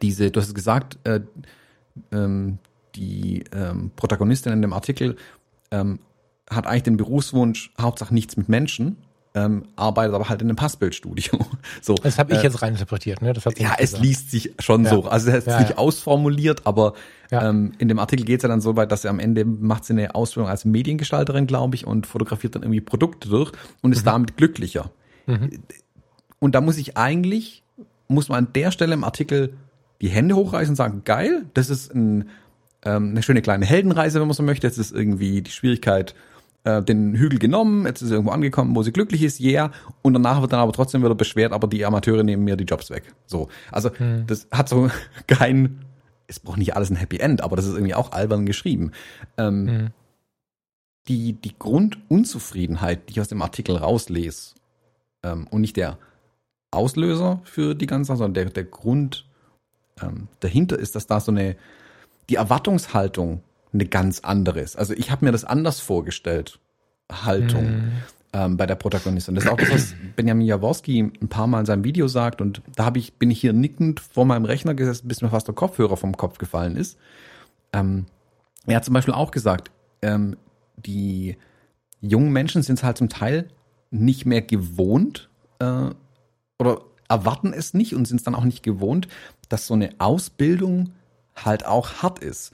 Diese, 0.02 0.30
du 0.30 0.40
hast 0.40 0.48
es 0.48 0.54
gesagt, 0.54 0.98
äh, 1.04 1.20
ähm, 2.12 2.58
die 2.94 3.44
ähm, 3.52 3.90
Protagonistin 3.96 4.52
in 4.52 4.62
dem 4.62 4.72
Artikel 4.72 5.16
ähm, 5.70 5.98
hat 6.50 6.66
eigentlich 6.66 6.84
den 6.84 6.96
Berufswunsch, 6.96 7.72
Hauptsache 7.80 8.14
nichts 8.14 8.36
mit 8.36 8.48
Menschen, 8.48 8.96
ähm, 9.36 9.64
arbeitet 9.76 10.14
aber 10.14 10.28
halt 10.28 10.40
in 10.40 10.48
einem 10.48 10.56
Passbildstudio. 10.56 11.32
So, 11.82 11.94
das 11.94 12.18
habe 12.18 12.32
ich 12.32 12.38
äh, 12.38 12.42
jetzt 12.42 12.62
reininterpretiert, 12.62 13.22
ne? 13.22 13.32
Das 13.32 13.44
hat 13.44 13.60
ja, 13.60 13.74
es 13.78 13.98
liest 13.98 14.30
sich 14.30 14.54
schon 14.58 14.84
ja. 14.84 14.90
so. 14.90 15.04
Also 15.04 15.30
es 15.30 15.38
ist 15.38 15.46
ja, 15.46 15.60
nicht 15.60 15.70
ja. 15.70 15.76
ausformuliert, 15.76 16.66
aber 16.66 16.94
ähm, 17.30 17.72
in 17.78 17.88
dem 17.88 17.98
Artikel 17.98 18.24
geht 18.24 18.38
es 18.38 18.42
ja 18.42 18.48
dann 18.48 18.60
so 18.60 18.76
weit, 18.76 18.90
dass 18.90 19.04
er 19.04 19.10
am 19.10 19.18
Ende 19.18 19.44
macht 19.44 19.84
sie 19.84 19.92
eine 19.92 20.14
Ausbildung 20.14 20.48
als 20.48 20.64
Mediengestalterin, 20.64 21.46
glaube 21.46 21.74
ich, 21.74 21.86
und 21.86 22.06
fotografiert 22.06 22.54
dann 22.54 22.62
irgendwie 22.62 22.80
Produkte 22.80 23.28
durch 23.28 23.52
und 23.82 23.92
ist 23.92 24.02
mhm. 24.02 24.06
damit 24.06 24.36
glücklicher. 24.36 24.90
Mhm. 25.26 25.50
Und 26.38 26.54
da 26.54 26.60
muss 26.60 26.78
ich 26.78 26.96
eigentlich, 26.96 27.62
muss 28.08 28.28
man 28.28 28.46
an 28.46 28.52
der 28.54 28.70
Stelle 28.70 28.94
im 28.94 29.04
Artikel 29.04 29.54
die 30.00 30.08
Hände 30.08 30.36
hochreißen 30.36 30.72
und 30.72 30.76
sagen, 30.76 31.02
geil, 31.04 31.46
das 31.54 31.70
ist 31.70 31.94
ein, 31.94 32.28
ähm, 32.84 33.10
eine 33.10 33.22
schöne 33.22 33.42
kleine 33.42 33.66
Heldenreise, 33.66 34.20
wenn 34.20 34.28
man 34.28 34.34
so 34.34 34.42
möchte. 34.42 34.66
Jetzt 34.66 34.78
ist 34.78 34.92
irgendwie 34.92 35.42
die 35.42 35.50
Schwierigkeit, 35.50 36.14
äh, 36.64 36.82
den 36.82 37.14
Hügel 37.14 37.38
genommen, 37.38 37.86
jetzt 37.86 38.02
ist 38.02 38.10
er 38.10 38.14
irgendwo 38.14 38.32
angekommen, 38.32 38.74
wo 38.74 38.82
sie 38.82 38.92
glücklich 38.92 39.22
ist, 39.22 39.40
yeah. 39.40 39.70
Und 40.02 40.14
danach 40.14 40.40
wird 40.40 40.52
dann 40.52 40.60
aber 40.60 40.72
trotzdem 40.72 41.02
wieder 41.02 41.14
beschwert, 41.14 41.52
aber 41.52 41.68
die 41.68 41.84
Amateure 41.84 42.24
nehmen 42.24 42.44
mir 42.44 42.56
die 42.56 42.64
Jobs 42.64 42.90
weg. 42.90 43.04
So. 43.26 43.48
Also, 43.70 43.90
hm. 43.96 44.26
das 44.26 44.48
hat 44.50 44.68
so 44.68 44.90
kein, 45.26 45.84
es 46.26 46.40
braucht 46.40 46.58
nicht 46.58 46.74
alles 46.74 46.90
ein 46.90 46.96
Happy 46.96 47.18
End, 47.18 47.40
aber 47.40 47.56
das 47.56 47.66
ist 47.66 47.74
irgendwie 47.74 47.94
auch 47.94 48.12
albern 48.12 48.46
geschrieben. 48.46 48.92
Ähm, 49.38 49.68
hm. 49.68 49.86
Die, 51.08 51.34
die 51.34 51.56
Grundunzufriedenheit, 51.56 53.08
die 53.08 53.12
ich 53.12 53.20
aus 53.20 53.28
dem 53.28 53.40
Artikel 53.40 53.76
rauslese, 53.76 54.56
ähm, 55.22 55.46
und 55.50 55.60
nicht 55.60 55.76
der 55.76 55.98
Auslöser 56.70 57.40
für 57.44 57.74
die 57.74 57.86
ganze 57.86 58.08
Sache, 58.08 58.18
sondern 58.18 58.34
der, 58.34 58.52
der 58.52 58.64
Grund 58.64 59.26
ähm, 60.02 60.28
dahinter 60.40 60.78
ist, 60.78 60.94
dass 60.94 61.06
da 61.06 61.20
so 61.20 61.32
eine, 61.32 61.56
die 62.28 62.36
Erwartungshaltung 62.36 63.42
eine 63.72 63.86
ganz 63.86 64.20
andere 64.20 64.60
ist. 64.60 64.76
Also 64.76 64.94
ich 64.94 65.10
habe 65.10 65.24
mir 65.24 65.32
das 65.32 65.44
anders 65.44 65.80
vorgestellt, 65.80 66.58
Haltung 67.10 67.64
mhm. 67.64 67.92
ähm, 68.32 68.56
bei 68.56 68.66
der 68.66 68.74
Protagonistin. 68.74 69.34
Das 69.34 69.44
ist 69.44 69.50
auch 69.50 69.56
das, 69.56 69.70
was 69.70 69.94
Benjamin 70.16 70.46
Jaworski 70.46 71.00
ein 71.00 71.28
paar 71.28 71.46
Mal 71.46 71.60
in 71.60 71.66
seinem 71.66 71.84
Video 71.84 72.08
sagt 72.08 72.40
und 72.40 72.62
da 72.74 72.84
habe 72.84 72.98
ich, 72.98 73.14
bin 73.14 73.30
ich 73.30 73.40
hier 73.40 73.52
nickend 73.52 74.00
vor 74.00 74.24
meinem 74.24 74.44
Rechner 74.44 74.74
gesessen, 74.74 75.08
bis 75.08 75.22
mir 75.22 75.30
fast 75.30 75.48
der 75.48 75.54
Kopfhörer 75.54 75.96
vom 75.96 76.16
Kopf 76.16 76.38
gefallen 76.38 76.76
ist. 76.76 76.98
Ähm, 77.72 78.06
er 78.66 78.76
hat 78.76 78.84
zum 78.84 78.94
Beispiel 78.94 79.14
auch 79.14 79.30
gesagt, 79.30 79.70
ähm, 80.02 80.36
die 80.76 81.36
jungen 82.00 82.32
Menschen 82.32 82.62
sind 82.62 82.78
es 82.78 82.84
halt 82.84 82.98
zum 82.98 83.08
Teil 83.08 83.48
nicht 83.90 84.26
mehr 84.26 84.42
gewohnt 84.42 85.28
äh, 85.58 85.90
oder 86.58 86.82
erwarten 87.08 87.52
es 87.52 87.74
nicht 87.74 87.94
und 87.94 88.06
sind 88.06 88.18
es 88.18 88.24
dann 88.24 88.34
auch 88.34 88.44
nicht 88.44 88.62
gewohnt, 88.62 89.08
dass 89.48 89.66
so 89.66 89.74
eine 89.74 89.90
Ausbildung 89.98 90.90
halt 91.34 91.66
auch 91.66 92.02
hart 92.02 92.18
ist 92.20 92.52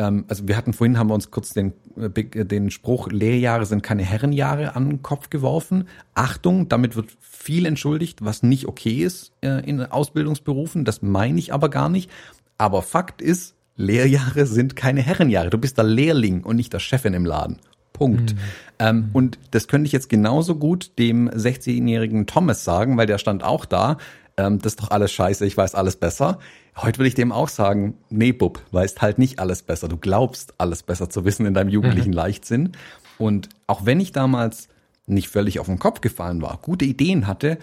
ähm, 0.00 0.24
also 0.28 0.48
wir 0.48 0.56
hatten 0.56 0.72
vorhin, 0.72 0.98
haben 0.98 1.10
wir 1.10 1.14
uns 1.14 1.30
kurz 1.30 1.52
den, 1.52 1.72
äh, 1.96 2.44
den 2.44 2.70
Spruch, 2.70 3.08
Lehrjahre 3.08 3.66
sind 3.66 3.82
keine 3.82 4.02
Herrenjahre 4.02 4.74
an 4.74 4.88
den 4.88 5.02
Kopf 5.02 5.30
geworfen. 5.30 5.88
Achtung, 6.14 6.68
damit 6.68 6.96
wird 6.96 7.10
viel 7.20 7.66
entschuldigt, 7.66 8.24
was 8.24 8.42
nicht 8.42 8.66
okay 8.66 9.02
ist 9.02 9.32
äh, 9.42 9.62
in 9.68 9.80
Ausbildungsberufen. 9.80 10.84
Das 10.84 11.02
meine 11.02 11.38
ich 11.38 11.52
aber 11.52 11.68
gar 11.68 11.88
nicht. 11.88 12.10
Aber 12.56 12.82
Fakt 12.82 13.20
ist, 13.22 13.54
Lehrjahre 13.76 14.46
sind 14.46 14.76
keine 14.76 15.02
Herrenjahre. 15.02 15.50
Du 15.50 15.58
bist 15.58 15.78
der 15.78 15.84
Lehrling 15.84 16.44
und 16.44 16.56
nicht 16.56 16.72
der 16.72 16.80
Chefin 16.80 17.14
im 17.14 17.24
Laden. 17.24 17.58
Punkt. 18.00 18.34
Mhm. 18.34 18.38
Ähm, 18.78 19.10
und 19.12 19.38
das 19.50 19.68
könnte 19.68 19.86
ich 19.86 19.92
jetzt 19.92 20.08
genauso 20.08 20.56
gut 20.56 20.98
dem 20.98 21.28
16-jährigen 21.28 22.26
Thomas 22.26 22.64
sagen, 22.64 22.96
weil 22.96 23.06
der 23.06 23.18
stand 23.18 23.44
auch 23.44 23.66
da. 23.66 23.98
Ähm, 24.38 24.58
das 24.58 24.72
ist 24.72 24.80
doch 24.80 24.90
alles 24.90 25.12
scheiße, 25.12 25.44
ich 25.44 25.54
weiß 25.54 25.74
alles 25.74 25.96
besser. 25.96 26.38
Heute 26.78 26.98
will 26.98 27.06
ich 27.06 27.14
dem 27.14 27.30
auch 27.30 27.50
sagen, 27.50 27.98
nee, 28.08 28.32
Bub, 28.32 28.62
weißt 28.70 29.02
halt 29.02 29.18
nicht 29.18 29.38
alles 29.38 29.62
besser. 29.62 29.86
Du 29.86 29.98
glaubst, 29.98 30.54
alles 30.56 30.82
besser 30.82 31.10
zu 31.10 31.26
wissen 31.26 31.44
in 31.44 31.52
deinem 31.52 31.68
jugendlichen 31.68 32.10
mhm. 32.10 32.16
Leichtsinn. 32.16 32.72
Und 33.18 33.50
auch 33.66 33.84
wenn 33.84 34.00
ich 34.00 34.12
damals 34.12 34.68
nicht 35.06 35.28
völlig 35.28 35.60
auf 35.60 35.66
den 35.66 35.78
Kopf 35.78 36.00
gefallen 36.00 36.40
war, 36.40 36.58
gute 36.62 36.86
Ideen 36.86 37.26
hatte, 37.26 37.58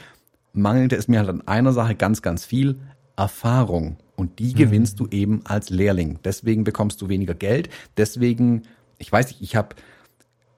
mangelte 0.54 0.98
es 0.98 1.08
mir 1.08 1.18
halt 1.18 1.30
an 1.30 1.48
einer 1.48 1.74
Sache 1.74 1.96
ganz, 1.96 2.22
ganz 2.22 2.46
viel, 2.46 2.76
Erfahrung. 3.16 3.98
Und 4.16 4.38
die 4.38 4.52
mhm. 4.52 4.58
gewinnst 4.58 5.00
du 5.00 5.08
eben 5.08 5.42
als 5.46 5.72
Lehrling. 5.72 6.20
Deswegen 6.24 6.64
bekommst 6.64 7.02
du 7.02 7.10
weniger 7.10 7.34
Geld. 7.34 7.70
Deswegen, 7.98 8.64
ich 9.00 9.12
weiß 9.12 9.30
nicht, 9.30 9.42
ich 9.42 9.56
habe 9.56 9.76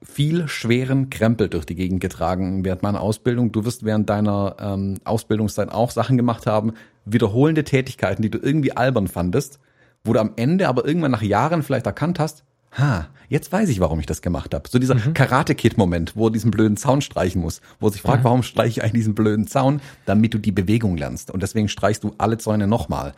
viel 0.02 0.48
schweren 0.48 1.10
Krempel 1.10 1.48
durch 1.48 1.66
die 1.66 1.74
Gegend 1.74 2.00
getragen 2.00 2.64
während 2.64 2.82
meiner 2.82 3.00
Ausbildung. 3.00 3.52
Du 3.52 3.64
wirst 3.64 3.84
während 3.84 4.08
deiner 4.08 4.56
ähm, 4.58 4.98
Ausbildungszeit 5.04 5.70
auch 5.70 5.90
Sachen 5.90 6.16
gemacht 6.16 6.46
haben, 6.46 6.72
wiederholende 7.04 7.64
Tätigkeiten, 7.64 8.22
die 8.22 8.30
du 8.30 8.38
irgendwie 8.38 8.76
albern 8.76 9.08
fandest, 9.08 9.58
wo 10.04 10.12
du 10.12 10.20
am 10.20 10.32
Ende 10.36 10.68
aber 10.68 10.86
irgendwann 10.86 11.10
nach 11.10 11.22
Jahren 11.22 11.62
vielleicht 11.62 11.86
erkannt 11.86 12.18
hast, 12.18 12.44
ha, 12.72 13.08
jetzt 13.28 13.52
weiß 13.52 13.68
ich, 13.68 13.80
warum 13.80 14.00
ich 14.00 14.06
das 14.06 14.22
gemacht 14.22 14.54
habe. 14.54 14.68
So 14.68 14.78
dieser 14.78 14.94
mhm. 14.94 15.12
Karate-Kid-Moment, 15.12 16.16
wo 16.16 16.28
er 16.28 16.30
diesen 16.30 16.50
blöden 16.50 16.76
Zaun 16.76 17.02
streichen 17.02 17.42
muss, 17.42 17.60
wo 17.78 17.88
er 17.88 17.92
sich 17.92 18.02
fragt, 18.02 18.20
mhm. 18.20 18.24
warum 18.24 18.42
streiche 18.42 18.80
ich 18.80 18.82
eigentlich 18.82 19.02
diesen 19.02 19.14
blöden 19.14 19.46
Zaun, 19.46 19.80
damit 20.06 20.32
du 20.32 20.38
die 20.38 20.52
Bewegung 20.52 20.96
lernst. 20.96 21.30
Und 21.30 21.42
deswegen 21.42 21.68
streichst 21.68 22.04
du 22.04 22.14
alle 22.16 22.38
Zäune 22.38 22.66
nochmal. 22.66 23.12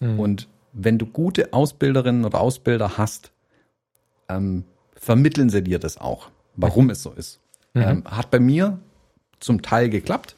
Mhm. 0.00 0.20
Und 0.20 0.48
wenn 0.72 0.98
du 0.98 1.06
gute 1.06 1.52
Ausbilderinnen 1.52 2.24
oder 2.24 2.40
Ausbilder 2.40 2.98
hast, 2.98 3.32
ähm, 4.28 4.64
vermitteln 5.00 5.48
sie 5.48 5.62
dir 5.62 5.78
das 5.78 5.98
auch, 5.98 6.28
warum 6.56 6.84
mhm. 6.84 6.90
es 6.90 7.02
so 7.02 7.12
ist. 7.12 7.40
Mhm. 7.74 7.82
Ähm, 7.82 8.04
hat 8.04 8.30
bei 8.30 8.40
mir 8.40 8.78
zum 9.40 9.62
Teil 9.62 9.88
geklappt, 9.88 10.36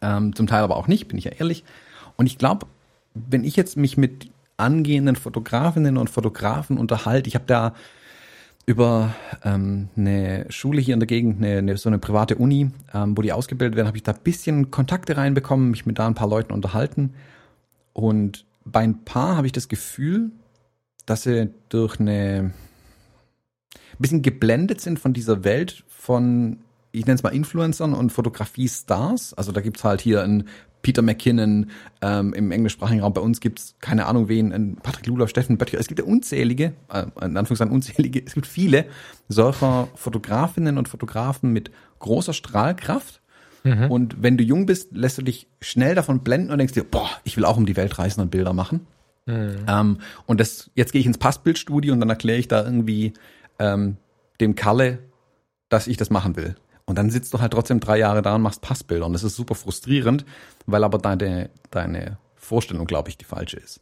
ähm, 0.00 0.34
zum 0.34 0.46
Teil 0.46 0.62
aber 0.62 0.76
auch 0.76 0.88
nicht, 0.88 1.08
bin 1.08 1.18
ich 1.18 1.24
ja 1.24 1.32
ehrlich. 1.32 1.64
Und 2.16 2.26
ich 2.26 2.38
glaube, 2.38 2.66
wenn 3.14 3.44
ich 3.44 3.56
jetzt 3.56 3.76
mich 3.76 3.96
mit 3.96 4.30
angehenden 4.56 5.16
Fotografinnen 5.16 5.96
und 5.96 6.10
Fotografen 6.10 6.78
unterhalte, 6.78 7.28
ich 7.28 7.34
habe 7.34 7.44
da 7.46 7.74
über 8.66 9.14
ähm, 9.44 9.88
eine 9.96 10.46
Schule 10.50 10.80
hier 10.80 10.94
in 10.94 11.00
der 11.00 11.06
Gegend, 11.06 11.38
eine, 11.38 11.58
eine, 11.58 11.76
so 11.76 11.88
eine 11.88 11.98
private 11.98 12.36
Uni, 12.36 12.70
ähm, 12.92 13.16
wo 13.16 13.22
die 13.22 13.32
ausgebildet 13.32 13.76
werden, 13.76 13.86
habe 13.86 13.96
ich 13.96 14.02
da 14.02 14.12
ein 14.12 14.20
bisschen 14.22 14.70
Kontakte 14.70 15.16
reinbekommen, 15.16 15.70
mich 15.70 15.86
mit 15.86 15.98
da 15.98 16.06
ein 16.06 16.14
paar 16.14 16.28
Leuten 16.28 16.52
unterhalten. 16.52 17.14
Und 17.92 18.44
bei 18.64 18.80
ein 18.80 19.04
paar 19.04 19.36
habe 19.36 19.46
ich 19.46 19.52
das 19.52 19.68
Gefühl, 19.68 20.32
dass 21.06 21.22
sie 21.22 21.50
durch 21.70 21.98
eine 21.98 22.40
ein 22.40 22.52
bisschen 24.02 24.22
geblendet 24.22 24.80
sind 24.80 24.98
von 24.98 25.12
dieser 25.12 25.44
Welt 25.44 25.84
von, 25.88 26.58
ich 26.92 27.06
nenne 27.06 27.16
es 27.16 27.22
mal 27.22 27.30
Influencern 27.30 27.94
und 27.94 28.10
Fotografie-Stars. 28.10 29.34
Also 29.34 29.52
da 29.52 29.60
gibt's 29.60 29.84
halt 29.84 30.00
hier 30.00 30.22
einen 30.22 30.48
Peter 30.82 31.02
McKinnon, 31.02 31.70
ähm, 32.02 32.32
im 32.34 32.50
englischsprachigen 32.50 33.02
Raum 33.02 33.12
bei 33.12 33.20
uns 33.20 33.40
gibt's 33.40 33.74
keine 33.80 34.06
Ahnung 34.06 34.28
wen, 34.28 34.52
einen 34.52 34.76
Patrick 34.76 35.06
Ludolf, 35.06 35.30
Steffen 35.30 35.58
Böttcher. 35.58 35.78
Es 35.78 35.88
gibt 35.88 36.00
ja 36.00 36.06
unzählige, 36.06 36.72
äh, 36.92 37.06
in 37.20 37.36
Anführungszeichen 37.36 37.72
unzählige, 37.72 38.22
es 38.24 38.34
gibt 38.34 38.46
viele 38.46 38.86
solcher 39.28 39.88
Fotografinnen 39.94 40.78
und 40.78 40.88
Fotografen 40.88 41.52
mit 41.52 41.70
großer 41.98 42.32
Strahlkraft. 42.32 43.20
Mhm. 43.64 43.90
Und 43.90 44.22
wenn 44.22 44.36
du 44.36 44.44
jung 44.44 44.66
bist, 44.66 44.92
lässt 44.92 45.18
du 45.18 45.22
dich 45.22 45.48
schnell 45.60 45.94
davon 45.94 46.20
blenden 46.20 46.52
und 46.52 46.58
denkst 46.58 46.74
dir, 46.74 46.84
boah, 46.84 47.10
ich 47.24 47.36
will 47.36 47.44
auch 47.44 47.56
um 47.56 47.66
die 47.66 47.76
Welt 47.76 47.98
reisen 47.98 48.20
und 48.20 48.30
Bilder 48.30 48.52
machen. 48.52 48.86
Mhm. 49.26 49.56
Ähm, 49.66 49.98
und 50.26 50.40
das, 50.40 50.70
jetzt 50.74 50.92
gehe 50.92 51.00
ich 51.00 51.06
ins 51.06 51.18
Passbildstudio 51.18 51.92
und 51.92 52.00
dann 52.00 52.08
erkläre 52.08 52.38
ich 52.38 52.48
da 52.48 52.64
irgendwie 52.64 53.14
ähm, 53.58 53.96
dem 54.40 54.54
Kalle, 54.54 55.00
dass 55.68 55.86
ich 55.86 55.96
das 55.96 56.10
machen 56.10 56.36
will. 56.36 56.56
Und 56.86 56.96
dann 56.96 57.10
sitzt 57.10 57.34
du 57.34 57.40
halt 57.40 57.52
trotzdem 57.52 57.80
drei 57.80 57.98
Jahre 57.98 58.22
da 58.22 58.34
und 58.34 58.42
machst 58.42 58.62
Passbilder. 58.62 59.06
Und 59.06 59.12
das 59.12 59.22
ist 59.22 59.36
super 59.36 59.54
frustrierend, 59.54 60.24
weil 60.66 60.84
aber 60.84 60.98
deine, 60.98 61.50
deine 61.70 62.18
Vorstellung, 62.34 62.86
glaube 62.86 63.10
ich, 63.10 63.18
die 63.18 63.26
falsche 63.26 63.58
ist. 63.58 63.80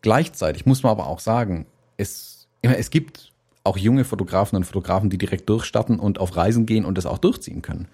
Gleichzeitig 0.00 0.64
muss 0.64 0.82
man 0.82 0.92
aber 0.92 1.06
auch 1.06 1.20
sagen, 1.20 1.66
es, 1.96 2.48
es 2.62 2.90
gibt 2.90 3.32
auch 3.62 3.76
junge 3.76 4.04
Fotografen 4.04 4.56
und 4.56 4.64
Fotografen, 4.64 5.10
die 5.10 5.18
direkt 5.18 5.48
durchstarten 5.48 5.98
und 5.98 6.18
auf 6.18 6.36
Reisen 6.36 6.66
gehen 6.66 6.84
und 6.84 6.96
das 6.96 7.06
auch 7.06 7.18
durchziehen 7.18 7.62
können. 7.62 7.88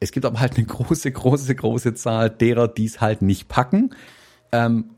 Es 0.00 0.12
gibt 0.12 0.24
aber 0.24 0.40
halt 0.40 0.56
eine 0.56 0.66
große, 0.66 1.10
große, 1.10 1.54
große 1.54 1.94
Zahl 1.94 2.30
derer, 2.30 2.68
die 2.68 2.86
es 2.86 3.00
halt 3.00 3.22
nicht 3.22 3.48
packen. 3.48 3.94
Ähm, 4.52 4.90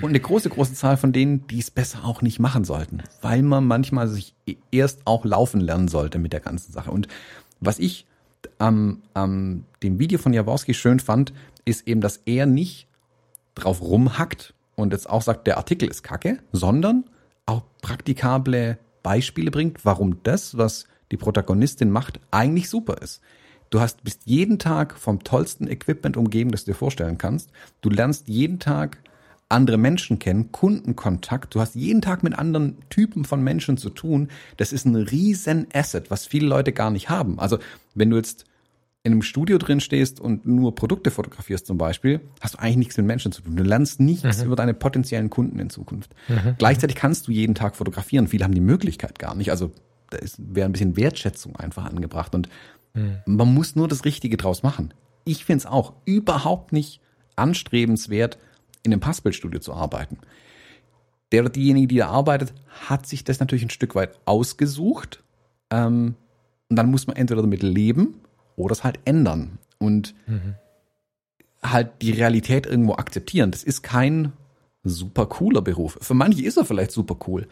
und 0.00 0.10
eine 0.10 0.20
große, 0.20 0.48
große 0.48 0.74
Zahl 0.74 0.96
von 0.96 1.12
denen, 1.12 1.46
die 1.48 1.58
es 1.58 1.70
besser 1.70 2.04
auch 2.04 2.22
nicht 2.22 2.38
machen 2.38 2.64
sollten, 2.64 3.02
weil 3.20 3.42
man 3.42 3.66
manchmal 3.66 4.08
sich 4.08 4.34
erst 4.70 5.06
auch 5.06 5.24
laufen 5.24 5.60
lernen 5.60 5.88
sollte 5.88 6.18
mit 6.18 6.32
der 6.32 6.40
ganzen 6.40 6.72
Sache. 6.72 6.90
Und 6.90 7.08
was 7.60 7.78
ich 7.78 8.06
am, 8.58 9.02
am 9.14 9.64
dem 9.82 9.98
Video 9.98 10.18
von 10.18 10.32
Jaworski 10.32 10.74
schön 10.74 11.00
fand, 11.00 11.32
ist 11.64 11.86
eben, 11.88 12.00
dass 12.00 12.22
er 12.26 12.46
nicht 12.46 12.88
drauf 13.54 13.80
rumhackt 13.80 14.54
und 14.76 14.92
jetzt 14.92 15.08
auch 15.08 15.22
sagt, 15.22 15.46
der 15.46 15.56
Artikel 15.56 15.88
ist 15.88 16.02
kacke, 16.02 16.38
sondern 16.52 17.04
auch 17.46 17.62
praktikable 17.82 18.78
Beispiele 19.02 19.50
bringt, 19.50 19.84
warum 19.84 20.22
das, 20.22 20.56
was 20.56 20.86
die 21.10 21.16
Protagonistin 21.16 21.90
macht, 21.90 22.20
eigentlich 22.30 22.68
super 22.68 22.98
ist. 23.00 23.20
Du 23.70 23.80
hast 23.80 24.04
bist 24.04 24.22
jeden 24.26 24.58
Tag 24.58 24.96
vom 24.96 25.24
tollsten 25.24 25.66
Equipment 25.68 26.16
umgeben, 26.16 26.50
das 26.50 26.64
du 26.64 26.72
dir 26.72 26.76
vorstellen 26.76 27.18
kannst. 27.18 27.50
Du 27.80 27.90
lernst 27.90 28.28
jeden 28.28 28.58
Tag 28.58 28.98
andere 29.48 29.76
Menschen 29.76 30.18
kennen, 30.18 30.50
Kundenkontakt, 30.50 31.54
du 31.54 31.60
hast 31.60 31.76
jeden 31.76 32.02
Tag 32.02 32.22
mit 32.22 32.36
anderen 32.36 32.76
Typen 32.90 33.24
von 33.24 33.42
Menschen 33.42 33.76
zu 33.76 33.90
tun. 33.90 34.28
Das 34.56 34.72
ist 34.72 34.86
ein 34.86 34.96
riesen 34.96 35.68
Asset, 35.72 36.10
was 36.10 36.26
viele 36.26 36.46
Leute 36.46 36.72
gar 36.72 36.90
nicht 36.90 37.08
haben. 37.08 37.38
Also 37.38 37.58
wenn 37.94 38.10
du 38.10 38.16
jetzt 38.16 38.44
in 39.04 39.12
einem 39.12 39.22
Studio 39.22 39.58
drin 39.58 39.78
stehst 39.78 40.18
und 40.18 40.46
nur 40.46 40.74
Produkte 40.74 41.12
fotografierst 41.12 41.64
zum 41.64 41.78
Beispiel, 41.78 42.20
hast 42.40 42.54
du 42.54 42.58
eigentlich 42.58 42.76
nichts 42.76 42.96
mit 42.96 43.06
Menschen 43.06 43.30
zu 43.30 43.40
tun. 43.40 43.54
Du 43.54 43.62
lernst 43.62 44.00
nichts 44.00 44.38
mhm. 44.38 44.46
über 44.46 44.56
deine 44.56 44.74
potenziellen 44.74 45.30
Kunden 45.30 45.60
in 45.60 45.70
Zukunft. 45.70 46.10
Mhm. 46.26 46.56
Gleichzeitig 46.58 46.96
kannst 46.96 47.28
du 47.28 47.32
jeden 47.32 47.54
Tag 47.54 47.76
fotografieren. 47.76 48.26
Viele 48.26 48.42
haben 48.42 48.54
die 48.54 48.60
Möglichkeit 48.60 49.20
gar 49.20 49.36
nicht. 49.36 49.52
Also 49.52 49.70
da 50.10 50.18
wäre 50.38 50.68
ein 50.68 50.72
bisschen 50.72 50.96
Wertschätzung 50.96 51.54
einfach 51.54 51.84
angebracht. 51.84 52.34
Und 52.34 52.48
mhm. 52.94 53.18
man 53.26 53.54
muss 53.54 53.76
nur 53.76 53.86
das 53.86 54.04
Richtige 54.04 54.36
draus 54.36 54.64
machen. 54.64 54.92
Ich 55.24 55.44
finde 55.44 55.58
es 55.58 55.66
auch 55.66 55.92
überhaupt 56.04 56.72
nicht 56.72 57.00
anstrebenswert, 57.36 58.38
in 58.86 58.92
einem 58.92 59.00
Passbildstudio 59.00 59.60
zu 59.60 59.74
arbeiten. 59.74 60.18
Der 61.32 61.42
oder 61.42 61.50
diejenige, 61.50 61.88
die 61.88 61.96
da 61.96 62.08
arbeitet, 62.08 62.54
hat 62.88 63.06
sich 63.06 63.24
das 63.24 63.40
natürlich 63.40 63.64
ein 63.64 63.70
Stück 63.70 63.94
weit 63.94 64.18
ausgesucht. 64.24 65.22
Ähm, 65.70 66.14
und 66.70 66.76
dann 66.76 66.90
muss 66.90 67.06
man 67.06 67.16
entweder 67.16 67.42
damit 67.42 67.62
leben 67.62 68.20
oder 68.56 68.72
es 68.72 68.84
halt 68.84 69.00
ändern. 69.04 69.58
Und 69.78 70.14
mhm. 70.26 70.54
halt 71.62 71.90
die 72.00 72.12
Realität 72.12 72.66
irgendwo 72.66 72.94
akzeptieren. 72.94 73.50
Das 73.50 73.62
ist 73.62 73.82
kein 73.82 74.32
super 74.84 75.26
cooler 75.26 75.62
Beruf. 75.62 75.98
Für 76.00 76.14
manche 76.14 76.42
ist 76.42 76.56
er 76.56 76.64
vielleicht 76.64 76.92
super 76.92 77.16
cool. 77.26 77.46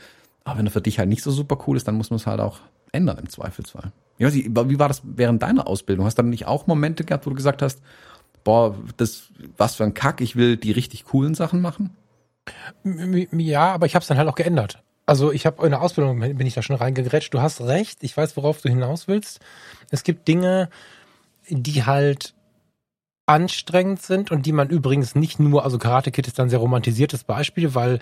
Aber 0.44 0.58
wenn 0.58 0.66
er 0.66 0.72
für 0.72 0.80
dich 0.80 0.98
halt 0.98 1.08
nicht 1.08 1.22
so 1.22 1.30
super 1.30 1.58
cool 1.66 1.76
ist, 1.76 1.88
dann 1.88 1.96
muss 1.96 2.10
man 2.10 2.16
es 2.16 2.26
halt 2.26 2.40
auch 2.40 2.60
ändern 2.92 3.18
im 3.18 3.28
Zweifelsfall. 3.28 3.92
Ja, 4.18 4.32
wie 4.32 4.78
war 4.78 4.88
das 4.88 5.02
während 5.04 5.42
deiner 5.42 5.66
Ausbildung? 5.66 6.06
Hast 6.06 6.16
du 6.16 6.22
dann 6.22 6.30
nicht 6.30 6.46
auch 6.46 6.68
Momente 6.68 7.04
gehabt, 7.04 7.26
wo 7.26 7.30
du 7.30 7.36
gesagt 7.36 7.62
hast, 7.62 7.80
boah, 8.44 8.76
das, 8.96 9.30
was 9.56 9.76
für 9.76 9.84
ein 9.84 9.94
Kack, 9.94 10.20
ich 10.20 10.36
will 10.36 10.56
die 10.56 10.72
richtig 10.72 11.04
coolen 11.04 11.34
Sachen 11.34 11.60
machen? 11.60 11.96
Ja, 12.84 13.72
aber 13.72 13.86
ich 13.86 13.94
habe 13.94 14.02
es 14.02 14.08
dann 14.08 14.18
halt 14.18 14.28
auch 14.28 14.34
geändert. 14.34 14.82
Also 15.06 15.32
ich 15.32 15.44
habe 15.44 15.64
in 15.64 15.70
der 15.70 15.82
Ausbildung 15.82 16.20
bin 16.20 16.46
ich 16.46 16.54
da 16.54 16.62
schon 16.62 16.76
reingegrätscht. 16.76 17.32
Du 17.34 17.40
hast 17.40 17.60
recht, 17.60 18.02
ich 18.02 18.16
weiß, 18.16 18.36
worauf 18.36 18.60
du 18.60 18.68
hinaus 18.68 19.08
willst. 19.08 19.40
Es 19.90 20.02
gibt 20.02 20.28
Dinge, 20.28 20.70
die 21.48 21.84
halt 21.84 22.34
anstrengend 23.26 24.02
sind 24.02 24.30
und 24.30 24.44
die 24.44 24.52
man 24.52 24.68
übrigens 24.68 25.14
nicht 25.14 25.40
nur, 25.40 25.64
also 25.64 25.78
Karate 25.78 26.10
Kid 26.10 26.26
ist 26.26 26.38
dann 26.38 26.50
sehr 26.50 26.58
romantisiertes 26.58 27.24
Beispiel, 27.24 27.74
weil 27.74 28.00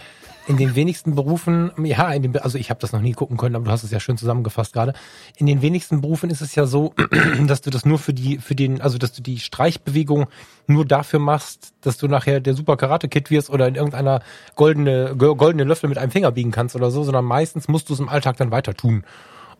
in 0.48 0.56
den 0.56 0.74
wenigsten 0.74 1.14
Berufen, 1.14 1.70
ja, 1.84 2.12
in 2.12 2.22
den, 2.22 2.36
also 2.38 2.58
ich 2.58 2.70
habe 2.70 2.80
das 2.80 2.92
noch 2.92 3.00
nie 3.00 3.12
gucken 3.12 3.36
können, 3.36 3.54
aber 3.54 3.66
du 3.66 3.70
hast 3.70 3.84
es 3.84 3.92
ja 3.92 4.00
schön 4.00 4.16
zusammengefasst 4.16 4.72
gerade. 4.72 4.94
In 5.36 5.46
den 5.46 5.62
wenigsten 5.62 6.00
Berufen 6.00 6.28
ist 6.30 6.40
es 6.40 6.56
ja 6.56 6.66
so, 6.66 6.92
dass 7.46 7.60
du 7.60 7.70
das 7.70 7.84
nur 7.84 8.00
für 8.00 8.12
die, 8.12 8.38
für 8.38 8.56
den, 8.56 8.80
also 8.80 8.98
dass 8.98 9.12
du 9.12 9.22
die 9.22 9.38
Streichbewegung 9.38 10.26
nur 10.66 10.84
dafür 10.84 11.20
machst, 11.20 11.72
dass 11.82 11.98
du 11.98 12.08
nachher 12.08 12.40
der 12.40 12.54
Super 12.54 12.76
Karate 12.76 13.08
Kid 13.08 13.30
wirst 13.30 13.48
oder 13.48 13.68
in 13.68 13.76
irgendeiner 13.76 14.22
goldene 14.56 15.14
goldene 15.16 15.64
Löffel 15.64 15.88
mit 15.88 15.98
einem 15.98 16.10
Finger 16.10 16.32
biegen 16.32 16.50
kannst 16.50 16.74
oder 16.74 16.90
so, 16.90 17.04
sondern 17.04 17.24
meistens 17.24 17.68
musst 17.68 17.88
du 17.88 17.94
es 17.94 18.00
im 18.00 18.08
Alltag 18.08 18.36
dann 18.38 18.50
weiter 18.50 18.74
tun. 18.74 19.04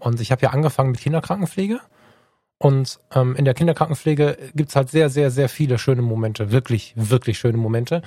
Und 0.01 0.21
ich 0.21 0.33
habe 0.33 0.43
ja 0.43 0.51
angefangen 0.51 0.91
mit 0.91 1.01
Kinderkrankenpflege 1.01 1.79
und 2.63 3.01
ähm, 3.13 3.35
in 3.35 3.45
der 3.45 3.55
Kinderkrankenpflege 3.55 4.39
gibt's 4.55 4.77
halt 4.77 4.89
sehr, 4.89 5.11
sehr, 5.11 5.33
sehr 5.33 5.49
viele 5.49 5.79
schöne 5.79 6.01
Momente. 6.01 6.53
Wirklich, 6.53 6.93
wirklich 6.95 7.37
schöne 7.37 7.59
Momente. 7.59 8.03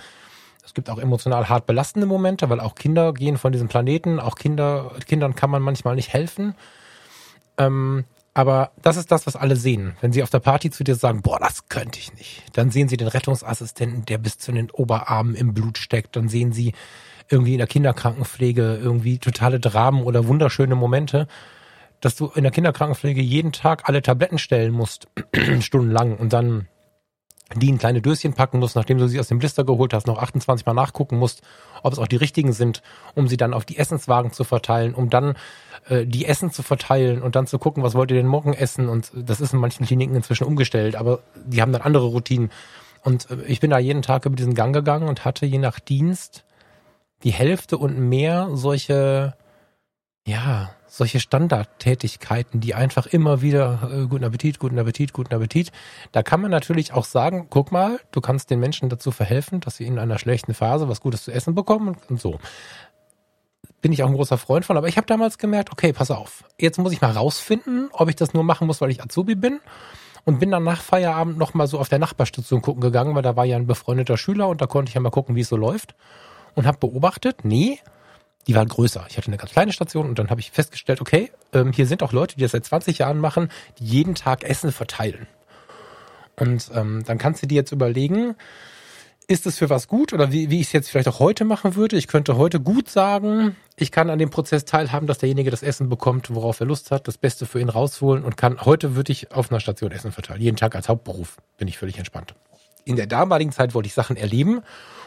Es 0.64 0.74
gibt 0.74 0.90
auch 0.90 0.98
emotional 0.98 1.50
hart 1.50 1.66
belastende 1.66 2.08
Momente, 2.08 2.50
weil 2.50 2.62
auch 2.62 2.76
Kinder 2.76 3.12
gehen 3.12 3.38
von 3.38 3.52
diesem 3.52 3.68
Planeten. 3.68 4.18
Auch 4.18 4.36
Kinder, 4.36 4.94
Kindern 5.06 5.36
kann 5.36 5.50
man 5.50 5.62
manchmal 5.62 5.96
nicht 5.96 6.14
helfen. 6.14 6.56
Ähm, 7.58 8.06
aber 8.34 8.72
das 8.82 8.96
ist 8.96 9.12
das, 9.12 9.28
was 9.28 9.36
alle 9.36 9.58
sehen. 9.58 9.98
Wenn 10.00 10.14
sie 10.14 10.24
auf 10.24 10.30
der 10.30 10.40
Party 10.40 10.72
zu 10.72 10.86
dir 10.86 10.96
sagen, 10.96 11.22
boah, 11.22 11.38
das 11.38 11.68
könnte 11.68 12.00
ich 12.00 12.14
nicht. 12.14 12.44
Dann 12.54 12.72
sehen 12.72 12.88
sie 12.88 12.96
den 12.96 13.10
Rettungsassistenten, 13.10 14.06
der 14.06 14.20
bis 14.20 14.38
zu 14.38 14.54
den 14.54 14.72
Oberarmen 14.72 15.36
im 15.36 15.54
Blut 15.54 15.78
steckt. 15.78 16.16
Dann 16.16 16.30
sehen 16.30 16.54
sie 16.54 16.72
irgendwie 17.28 17.56
in 17.56 17.58
der 17.58 17.68
Kinderkrankenpflege 17.68 18.80
irgendwie 18.82 19.18
totale 19.18 19.60
Dramen 19.60 20.04
oder 20.04 20.28
wunderschöne 20.28 20.76
Momente 20.76 21.28
dass 22.06 22.16
du 22.16 22.28
in 22.36 22.44
der 22.44 22.52
Kinderkrankenpflege 22.52 23.20
jeden 23.20 23.52
Tag 23.52 23.90
alle 23.90 24.04
Tabletten 24.04 24.38
stellen 24.38 24.72
musst, 24.72 25.08
stundenlang 25.60 26.16
und 26.16 26.34
dann 26.34 26.68
die 27.56 27.68
in 27.68 27.80
kleine 27.80 28.00
Döschen 28.00 28.34
packen 28.34 28.60
musst, 28.60 28.76
nachdem 28.76 29.00
du 29.00 29.08
sie 29.08 29.20
aus 29.20 29.28
dem 29.28 29.40
Blister 29.40 29.64
geholt 29.64 29.92
hast, 29.92 30.06
noch 30.06 30.20
28 30.20 30.68
Mal 30.68 30.74
nachgucken 30.74 31.18
musst, 31.18 31.42
ob 31.82 31.94
es 31.94 31.98
auch 31.98 32.08
die 32.08 32.18
richtigen 32.18 32.54
sind, 32.54 32.84
um 33.16 33.28
sie 33.28 33.38
dann 33.38 33.56
auf 33.56 33.66
die 33.66 33.80
Essenswagen 33.80 34.32
zu 34.32 34.44
verteilen, 34.44 34.94
um 34.94 35.10
dann 35.10 35.34
äh, 35.90 36.06
die 36.06 36.26
Essen 36.28 36.52
zu 36.52 36.62
verteilen 36.62 37.24
und 37.24 37.36
dann 37.36 37.48
zu 37.48 37.58
gucken, 37.58 37.82
was 37.82 37.96
wollt 37.96 38.12
ihr 38.12 38.18
denn 38.18 38.28
morgen 38.28 38.54
essen? 38.54 38.88
Und 38.88 39.12
das 39.16 39.42
ist 39.42 39.54
in 39.54 39.60
manchen 39.60 39.88
Kliniken 39.88 40.16
inzwischen 40.16 40.46
umgestellt, 40.46 40.96
aber 40.96 41.24
die 41.44 41.64
haben 41.64 41.72
dann 41.72 41.82
andere 41.82 42.06
Routinen. 42.06 42.52
Und 43.02 43.32
äh, 43.32 43.42
ich 43.48 43.62
bin 43.62 43.72
da 43.72 43.80
jeden 43.80 44.04
Tag 44.04 44.28
über 44.28 44.36
diesen 44.36 44.54
Gang 44.54 44.76
gegangen 44.76 45.10
und 45.10 45.26
hatte 45.26 45.48
je 45.48 45.58
nach 45.58 45.80
Dienst 45.80 46.46
die 47.24 47.34
Hälfte 47.34 47.80
und 47.80 47.98
mehr 47.98 48.50
solche 48.54 49.34
ja, 50.28 50.72
solche 50.96 51.20
Standardtätigkeiten, 51.20 52.62
die 52.62 52.74
einfach 52.74 53.06
immer 53.06 53.42
wieder 53.42 53.90
äh, 53.92 54.08
guten 54.08 54.24
Appetit, 54.24 54.60
guten 54.60 54.80
Appetit, 54.80 55.14
guten 55.14 55.34
Appetit. 55.34 55.72
Da 56.12 56.24
kann 56.24 56.42
man 56.42 56.52
natürlich 56.52 56.94
auch 56.94 57.06
sagen, 57.06 57.48
guck 57.50 57.72
mal, 57.72 58.00
du 58.12 58.22
kannst 58.22 58.50
den 58.50 58.60
Menschen 58.60 58.90
dazu 58.90 59.12
verhelfen, 59.12 59.60
dass 59.60 59.78
sie 59.78 59.86
in 59.86 60.00
einer 60.00 60.18
schlechten 60.20 60.54
Phase 60.54 60.88
was 60.88 61.02
Gutes 61.02 61.24
zu 61.24 61.32
essen 61.32 61.54
bekommen 61.54 61.90
und, 61.90 62.10
und 62.10 62.22
so. 62.22 62.40
bin 63.82 63.92
ich 63.92 64.04
auch 64.04 64.08
ein 64.08 64.16
großer 64.16 64.38
Freund 64.38 64.66
von. 64.66 64.78
Aber 64.78 64.88
ich 64.88 64.98
habe 64.98 65.06
damals 65.06 65.38
gemerkt, 65.38 65.72
okay, 65.72 65.92
pass 65.92 66.12
auf, 66.12 66.44
jetzt 66.58 66.78
muss 66.80 66.94
ich 66.94 67.02
mal 67.02 67.12
rausfinden, 67.12 67.90
ob 67.92 68.10
ich 68.10 68.16
das 68.16 68.34
nur 68.34 68.44
machen 68.44 68.66
muss, 68.66 68.80
weil 68.80 68.90
ich 68.90 69.04
Azubi 69.04 69.36
bin. 69.36 69.60
Und 70.24 70.40
bin 70.40 70.50
dann 70.50 70.64
nach 70.64 70.82
Feierabend 70.82 71.38
noch 71.38 71.54
mal 71.54 71.68
so 71.68 71.78
auf 71.78 71.88
der 71.88 72.00
Nachbarstation 72.00 72.64
gucken 72.64 72.82
gegangen, 72.82 73.14
weil 73.14 73.22
da 73.22 73.36
war 73.36 73.46
ja 73.46 73.58
ein 73.58 73.68
befreundeter 73.68 74.18
Schüler 74.18 74.48
und 74.48 74.60
da 74.60 74.66
konnte 74.66 74.90
ich 74.90 74.96
ja 74.96 75.02
mal 75.02 75.12
gucken, 75.12 75.36
wie 75.36 75.42
es 75.42 75.50
so 75.50 75.56
läuft. 75.56 75.94
Und 76.56 76.66
habe 76.66 76.80
beobachtet, 76.80 77.44
nee, 77.46 77.80
die 78.48 78.56
waren 78.56 78.68
größer. 78.68 79.06
Ich 79.10 79.18
hatte 79.18 79.28
eine 79.28 79.38
ganz 79.38 79.52
kleine 79.52 79.74
Station 79.74 80.08
und 80.08 80.20
dann 80.20 80.30
habe 80.30 80.40
ich 80.40 80.52
festgestellt, 80.52 81.02
okay, 81.02 81.32
ähm, 81.54 81.72
hier 81.72 81.88
sind 81.88 82.04
auch 82.04 82.12
Leute, 82.12 82.36
die 82.36 82.42
das 82.42 82.52
seit 82.52 82.66
20 82.66 83.00
Jahren 83.00 83.18
machen, 83.18 83.50
die 83.80 83.86
jeden 83.86 84.16
Tag 84.16 84.44
Essen 84.44 84.72
verteilen. 84.72 85.28
Und 86.38 86.70
ähm, 86.74 87.04
dann 87.06 87.18
kannst 87.18 87.42
du 87.42 87.48
dir 87.48 87.56
jetzt 87.56 87.72
überlegen, 87.72 88.36
ist 89.28 89.48
es 89.48 89.58
für 89.58 89.70
was 89.70 89.88
gut 89.88 90.14
oder 90.14 90.32
wie, 90.32 90.50
wie 90.50 90.60
ich 90.60 90.68
es 90.68 90.74
jetzt 90.74 90.90
vielleicht 90.90 91.08
auch 91.08 91.20
heute 91.20 91.46
machen 91.46 91.76
würde. 91.76 91.96
Ich 91.98 92.08
könnte 92.08 92.38
heute 92.38 92.60
gut 92.60 92.90
sagen, 92.90 93.56
ich 93.76 93.92
kann 93.92 94.10
an 94.10 94.20
dem 94.20 94.30
Prozess 94.30 94.66
teilhaben, 94.66 95.08
dass 95.08 95.18
derjenige 95.18 95.50
das 95.50 95.64
Essen 95.64 95.90
bekommt, 95.90 96.34
worauf 96.34 96.60
er 96.60 96.68
Lust 96.68 96.92
hat, 96.92 97.08
das 97.08 97.18
Beste 97.18 97.46
für 97.46 97.60
ihn 97.60 97.70
rausholen 97.70 98.24
und 98.24 98.38
kann, 98.38 98.62
heute 98.62 98.96
würde 98.96 99.12
ich 99.12 99.32
auf 99.32 99.52
einer 99.52 99.60
Station 99.60 99.92
Essen 99.92 100.12
verteilen. 100.12 100.42
Jeden 100.42 100.58
Tag 100.58 100.76
als 100.76 100.90
Hauptberuf 100.90 101.38
bin 101.58 101.68
ich 101.68 101.78
völlig 101.78 101.98
entspannt. 101.98 102.36
In 102.84 102.98
der 102.98 103.08
damaligen 103.08 103.52
Zeit 103.52 103.74
wollte 103.74 103.88
ich 103.88 103.94
Sachen 103.94 104.16
erleben 104.16 104.62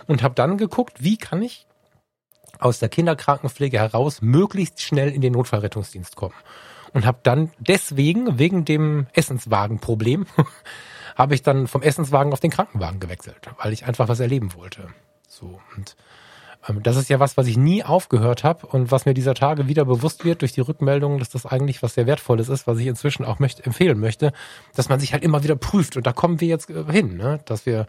und 0.07 0.23
habe 0.23 0.35
dann 0.35 0.59
geguckt, 0.59 1.03
wie 1.03 1.17
kann 1.17 1.43
ich 1.43 1.67
aus 2.59 2.79
der 2.79 2.89
Kinderkrankenpflege 2.89 3.79
heraus 3.79 4.23
möglichst 4.23 4.83
schnell 4.83 5.11
in 5.11 5.21
den 5.21 5.33
Notfallrettungsdienst 5.33 6.17
kommen. 6.17 6.35
Und 6.93 7.05
habe 7.05 7.19
dann 7.23 7.51
deswegen, 7.59 8.39
wegen 8.39 8.65
dem 8.65 9.07
Essenswagenproblem, 9.13 10.27
habe 11.17 11.35
ich 11.35 11.43
dann 11.43 11.67
vom 11.67 11.83
Essenswagen 11.83 12.33
auf 12.33 12.41
den 12.41 12.51
Krankenwagen 12.51 13.01
gewechselt, 13.01 13.51
weil 13.63 13.73
ich 13.73 13.85
einfach 13.85 14.09
was 14.09 14.21
erleben 14.21 14.55
wollte. 14.55 14.89
So 15.29 15.61
und 15.77 15.97
ähm, 16.69 16.83
das 16.83 16.97
ist 16.97 17.09
ja 17.09 17.21
was, 17.21 17.37
was 17.37 17.47
ich 17.47 17.57
nie 17.57 17.85
aufgehört 17.85 18.45
habe 18.45 18.67
und 18.67 18.91
was 18.91 19.07
mir 19.07 19.15
dieser 19.15 19.35
Tage 19.35 19.69
wieder 19.69 19.85
bewusst 19.85 20.25
wird 20.25 20.43
durch 20.43 20.53
die 20.53 20.61
Rückmeldungen, 20.61 21.19
dass 21.19 21.31
das 21.31 21.47
eigentlich 21.47 21.83
was 21.83 21.95
sehr 21.95 22.07
Wertvolles 22.07 22.49
ist, 22.49 22.67
was 22.67 22.79
ich 22.79 22.87
inzwischen 22.87 23.25
auch 23.25 23.39
möchte, 23.39 23.65
empfehlen 23.65 23.99
möchte, 23.99 24.33
dass 24.75 24.89
man 24.89 25.01
sich 25.01 25.13
halt 25.13 25.23
immer 25.23 25.43
wieder 25.43 25.57
prüft 25.57 25.97
und 25.97 26.07
da 26.07 26.13
kommen 26.13 26.41
wir 26.41 26.49
jetzt 26.49 26.71
äh, 26.71 26.85
hin, 26.91 27.17
ne? 27.17 27.41
dass 27.45 27.67
wir, 27.67 27.87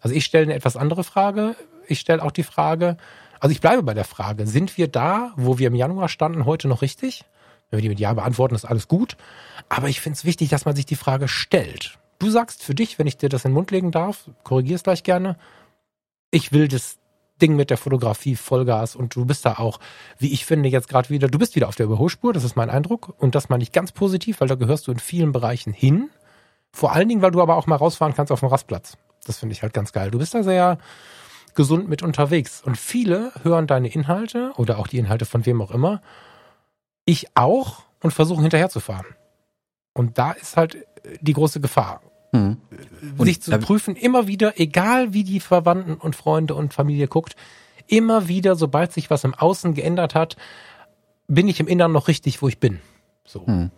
also 0.00 0.14
ich 0.14 0.24
stelle 0.24 0.44
eine 0.44 0.54
etwas 0.54 0.76
andere 0.76 1.04
Frage, 1.04 1.56
ich 1.88 2.00
stelle 2.00 2.22
auch 2.22 2.32
die 2.32 2.42
Frage, 2.42 2.96
also 3.40 3.52
ich 3.52 3.60
bleibe 3.60 3.82
bei 3.82 3.94
der 3.94 4.04
Frage, 4.04 4.46
sind 4.46 4.76
wir 4.76 4.88
da, 4.88 5.32
wo 5.36 5.58
wir 5.58 5.68
im 5.68 5.74
Januar 5.74 6.08
standen, 6.08 6.44
heute 6.44 6.68
noch 6.68 6.82
richtig? 6.82 7.24
Wenn 7.70 7.78
wir 7.78 7.82
die 7.82 7.88
mit 7.88 8.00
Ja 8.00 8.14
beantworten, 8.14 8.54
ist 8.54 8.64
alles 8.64 8.88
gut. 8.88 9.16
Aber 9.68 9.88
ich 9.88 10.00
finde 10.00 10.16
es 10.16 10.24
wichtig, 10.24 10.48
dass 10.50 10.64
man 10.64 10.76
sich 10.76 10.86
die 10.86 10.96
Frage 10.96 11.28
stellt. 11.28 11.98
Du 12.18 12.30
sagst 12.30 12.62
für 12.62 12.74
dich, 12.74 12.98
wenn 12.98 13.06
ich 13.06 13.16
dir 13.16 13.28
das 13.28 13.44
in 13.44 13.50
den 13.50 13.54
Mund 13.54 13.70
legen 13.70 13.90
darf, 13.90 14.30
korrigier 14.44 14.76
es 14.76 14.82
gleich 14.82 15.02
gerne, 15.02 15.36
ich 16.30 16.52
will 16.52 16.68
das 16.68 16.98
Ding 17.42 17.56
mit 17.56 17.68
der 17.68 17.76
Fotografie 17.76 18.36
Vollgas 18.36 18.96
und 18.96 19.14
du 19.14 19.26
bist 19.26 19.44
da 19.44 19.54
auch, 19.54 19.78
wie 20.18 20.32
ich 20.32 20.46
finde, 20.46 20.68
jetzt 20.68 20.88
gerade 20.88 21.10
wieder, 21.10 21.28
du 21.28 21.38
bist 21.38 21.54
wieder 21.54 21.68
auf 21.68 21.76
der 21.76 21.86
Überholspur, 21.86 22.32
das 22.32 22.44
ist 22.44 22.56
mein 22.56 22.70
Eindruck 22.70 23.14
und 23.18 23.34
das 23.34 23.50
meine 23.50 23.62
ich 23.62 23.72
ganz 23.72 23.92
positiv, 23.92 24.40
weil 24.40 24.48
da 24.48 24.54
gehörst 24.54 24.86
du 24.86 24.92
in 24.92 24.98
vielen 24.98 25.32
Bereichen 25.32 25.72
hin. 25.72 26.08
Vor 26.72 26.92
allen 26.92 27.08
Dingen, 27.08 27.22
weil 27.22 27.30
du 27.30 27.42
aber 27.42 27.56
auch 27.56 27.66
mal 27.66 27.76
rausfahren 27.76 28.14
kannst 28.14 28.32
auf 28.32 28.40
dem 28.40 28.48
Rastplatz. 28.48 28.96
Das 29.26 29.38
finde 29.38 29.54
ich 29.54 29.62
halt 29.62 29.74
ganz 29.74 29.92
geil. 29.92 30.10
Du 30.10 30.18
bist 30.18 30.34
da 30.34 30.42
sehr 30.42 30.78
gesund 31.56 31.88
mit 31.88 32.02
unterwegs 32.02 32.62
und 32.62 32.76
viele 32.76 33.32
hören 33.42 33.66
deine 33.66 33.88
Inhalte 33.88 34.52
oder 34.56 34.78
auch 34.78 34.86
die 34.86 34.98
Inhalte 34.98 35.24
von 35.24 35.44
wem 35.44 35.60
auch 35.60 35.72
immer. 35.72 36.00
Ich 37.04 37.26
auch 37.34 37.82
und 38.02 38.12
versuchen 38.12 38.42
hinterherzufahren. 38.42 39.06
Und 39.92 40.18
da 40.18 40.32
ist 40.32 40.56
halt 40.56 40.86
die 41.20 41.32
große 41.32 41.60
Gefahr. 41.60 42.02
Mhm. 42.32 42.58
Sich 43.18 43.40
zu 43.42 43.56
prüfen, 43.58 43.96
immer 43.96 44.26
wieder, 44.26 44.60
egal 44.60 45.12
wie 45.12 45.24
die 45.24 45.40
Verwandten 45.40 45.94
und 45.94 46.14
Freunde 46.14 46.54
und 46.54 46.74
Familie 46.74 47.08
guckt, 47.08 47.34
immer 47.86 48.28
wieder, 48.28 48.56
sobald 48.56 48.92
sich 48.92 49.10
was 49.10 49.24
im 49.24 49.34
Außen 49.34 49.74
geändert 49.74 50.14
hat, 50.14 50.36
bin 51.28 51.48
ich 51.48 51.60
im 51.60 51.66
Inneren 51.66 51.92
noch 51.92 52.08
richtig, 52.08 52.42
wo 52.42 52.48
ich 52.48 52.58
bin. 52.58 52.80
So. 53.24 53.44
Mhm. 53.46 53.70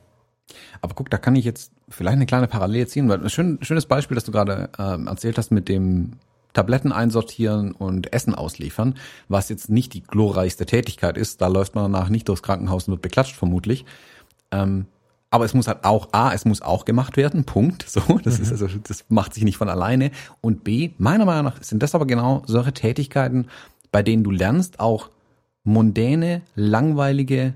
Aber 0.81 0.95
guck, 0.95 1.11
da 1.11 1.19
kann 1.19 1.37
ich 1.37 1.45
jetzt 1.45 1.73
vielleicht 1.89 2.17
eine 2.17 2.27
kleine 2.27 2.49
Parallele 2.49 2.87
ziehen, 2.87 3.09
weil 3.09 3.23
ein 3.23 3.31
schön, 3.31 3.59
schönes 3.63 3.87
Beispiel, 3.87 4.15
das 4.15 4.25
du 4.25 4.33
gerade 4.33 4.71
äh, 4.79 5.07
erzählt 5.07 5.39
hast 5.39 5.51
mit 5.51 5.69
dem 5.69 6.13
Tabletten 6.53 6.93
einsortieren 6.93 7.73
und 7.73 8.13
Essen 8.13 8.35
ausliefern, 8.35 8.95
was 9.29 9.49
jetzt 9.49 9.69
nicht 9.69 9.95
die 9.95 10.03
glorreichste 10.03 10.67
Tätigkeit 10.67 11.17
ist, 11.17 11.41
da 11.41 11.47
läuft 11.47 11.75
man 11.75 11.93
danach 11.93 12.09
nicht 12.09 12.29
durchs 12.29 12.43
Krankenhaus 12.43 12.89
und 12.89 12.93
wird 12.93 13.03
beklatscht 13.03 13.37
vermutlich. 13.37 13.85
Ähm, 14.51 14.87
aber 15.31 15.45
es 15.45 15.53
muss 15.53 15.69
halt 15.69 15.85
auch 15.85 16.09
A, 16.13 16.33
es 16.33 16.45
muss 16.45 16.63
auch 16.63 16.85
gemacht 16.85 17.17
werden, 17.17 17.45
Punkt. 17.45 17.85
So, 17.89 18.01
das 18.23 18.39
mhm. 18.39 18.45
ist 18.45 18.51
also, 18.53 18.69
das 18.83 19.05
macht 19.09 19.35
sich 19.35 19.45
nicht 19.45 19.57
von 19.57 19.69
alleine. 19.69 20.11
Und 20.41 20.65
B, 20.65 20.91
meiner 20.99 21.25
Meinung 21.25 21.45
nach 21.45 21.63
sind 21.63 21.83
das 21.83 21.95
aber 21.95 22.07
genau 22.07 22.43
solche 22.47 22.73
Tätigkeiten, 22.73 23.47
bei 23.93 24.03
denen 24.03 24.25
du 24.25 24.31
lernst, 24.31 24.81
auch 24.81 25.11
mondäne, 25.65 26.43
langweilige 26.55 27.55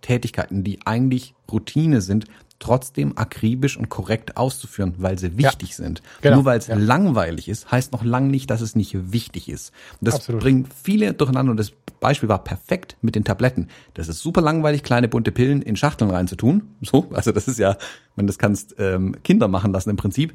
Tätigkeiten, 0.00 0.64
die 0.64 0.80
eigentlich 0.86 1.34
Routine 1.50 2.00
sind, 2.00 2.26
trotzdem 2.62 3.18
akribisch 3.18 3.76
und 3.76 3.88
korrekt 3.88 4.36
auszuführen, 4.36 4.94
weil 4.98 5.18
sie 5.18 5.36
wichtig 5.36 5.70
ja, 5.70 5.76
sind. 5.76 6.02
Genau, 6.20 6.36
Nur 6.36 6.44
weil 6.44 6.58
es 6.58 6.68
ja. 6.68 6.76
langweilig 6.76 7.48
ist, 7.48 7.70
heißt 7.70 7.92
noch 7.92 8.04
lang 8.04 8.28
nicht, 8.28 8.50
dass 8.50 8.60
es 8.60 8.76
nicht 8.76 9.12
wichtig 9.12 9.48
ist. 9.48 9.72
Und 10.00 10.06
das 10.06 10.14
Absolut. 10.16 10.42
bringt 10.42 10.68
viele 10.72 11.12
durcheinander 11.12 11.50
und 11.50 11.56
das 11.56 11.72
Beispiel 12.00 12.28
war 12.28 12.42
perfekt 12.44 12.96
mit 13.02 13.16
den 13.16 13.24
Tabletten. 13.24 13.68
Das 13.94 14.08
ist 14.08 14.20
super 14.20 14.40
langweilig, 14.40 14.84
kleine 14.84 15.08
bunte 15.08 15.32
Pillen 15.32 15.60
in 15.60 15.76
Schachteln 15.76 16.10
reinzutun. 16.10 16.62
So, 16.82 17.08
also 17.12 17.32
das 17.32 17.48
ist 17.48 17.58
ja, 17.58 17.76
wenn 18.16 18.26
das 18.26 18.38
kannst 18.38 18.76
ähm, 18.78 19.16
Kinder 19.24 19.48
machen 19.48 19.72
lassen 19.72 19.90
im 19.90 19.96
Prinzip 19.96 20.32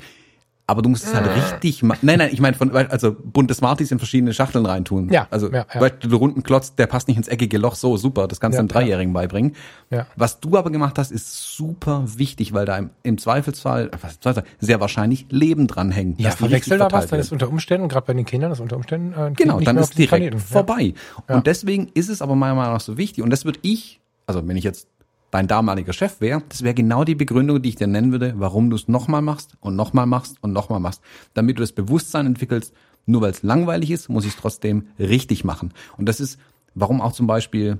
aber 0.69 0.81
du 0.81 0.89
musst 0.89 1.05
es 1.05 1.13
halt 1.13 1.25
ah. 1.25 1.33
richtig 1.33 1.81
machen. 1.81 1.99
Nein, 2.01 2.19
nein, 2.19 2.29
ich 2.33 2.41
meine 2.41 2.55
von 2.55 2.75
also 2.75 3.15
bunte 3.23 3.53
Smarties 3.53 3.89
in 3.91 3.99
verschiedene 3.99 4.33
Schachteln 4.33 4.65
reintun. 4.65 5.09
Ja. 5.09 5.25
Also 5.31 5.49
ja, 5.49 5.65
ja. 5.73 5.89
Du 5.89 6.17
runden 6.17 6.43
Klotz, 6.43 6.75
der 6.75 6.87
passt 6.87 7.07
nicht 7.07 7.15
ins 7.15 7.29
eckige 7.29 7.57
Loch, 7.57 7.75
so 7.75 7.95
super, 7.95 8.27
das 8.27 8.41
kannst 8.41 8.55
du 8.55 8.57
ja, 8.57 8.59
einem 8.59 8.67
Dreijährigen 8.67 9.13
beibringen. 9.13 9.55
Ja. 9.89 10.07
Was 10.17 10.41
du 10.41 10.57
aber 10.57 10.69
gemacht 10.69 10.99
hast, 10.99 11.11
ist 11.11 11.55
super 11.55 12.03
wichtig, 12.05 12.53
weil 12.53 12.65
da 12.65 12.77
im, 12.77 12.89
im 13.03 13.17
Zweifelsfall, 13.17 13.91
was, 14.01 14.19
sehr 14.59 14.81
wahrscheinlich 14.81 15.27
Leben 15.29 15.67
dran 15.67 15.89
hängt. 15.89 16.19
Ja, 16.19 16.31
verwechsel 16.31 16.77
da 16.77 16.91
was, 16.91 17.07
dann 17.07 17.21
ist 17.21 17.31
unter 17.31 17.47
Umständen, 17.47 17.87
gerade 17.87 18.05
bei 18.05 18.13
den 18.13 18.25
Kindern, 18.25 18.51
ist 18.51 18.59
unter 18.59 18.75
Umständen 18.75 19.13
äh, 19.13 19.31
Genau, 19.31 19.61
dann 19.61 19.77
ist 19.77 19.97
direkt 19.97 20.09
Planeten. 20.09 20.39
vorbei. 20.39 20.93
Und 21.27 21.47
deswegen 21.47 21.89
ist 21.93 22.09
es 22.09 22.21
aber 22.21 22.35
meiner 22.35 22.55
Meinung 22.55 22.73
nach 22.73 22.81
so 22.81 22.97
wichtig 22.97 23.23
und 23.23 23.29
das 23.29 23.45
würde 23.45 23.59
ich, 23.61 24.01
also 24.25 24.45
wenn 24.45 24.57
ich 24.57 24.65
jetzt 24.65 24.89
dein 25.31 25.47
damaliger 25.47 25.93
Chef 25.93 26.21
wäre, 26.21 26.43
das 26.49 26.63
wäre 26.63 26.73
genau 26.73 27.03
die 27.03 27.15
Begründung, 27.15 27.61
die 27.61 27.69
ich 27.69 27.75
dir 27.75 27.87
nennen 27.87 28.11
würde, 28.11 28.33
warum 28.37 28.69
du 28.69 28.75
es 28.75 28.87
nochmal 28.87 29.21
machst 29.21 29.55
und 29.59 29.75
nochmal 29.75 30.05
machst 30.05 30.37
und 30.41 30.53
nochmal 30.53 30.79
machst. 30.79 31.01
Damit 31.33 31.57
du 31.57 31.61
das 31.61 31.73
Bewusstsein 31.73 32.25
entwickelst, 32.25 32.73
nur 33.05 33.21
weil 33.21 33.31
es 33.31 33.43
langweilig 33.43 33.91
ist, 33.91 34.09
muss 34.09 34.25
ich 34.25 34.31
es 34.31 34.37
trotzdem 34.37 34.87
richtig 34.99 35.43
machen. 35.43 35.73
Und 35.97 36.07
das 36.07 36.19
ist, 36.19 36.39
warum 36.75 37.01
auch 37.01 37.13
zum 37.13 37.27
Beispiel 37.27 37.79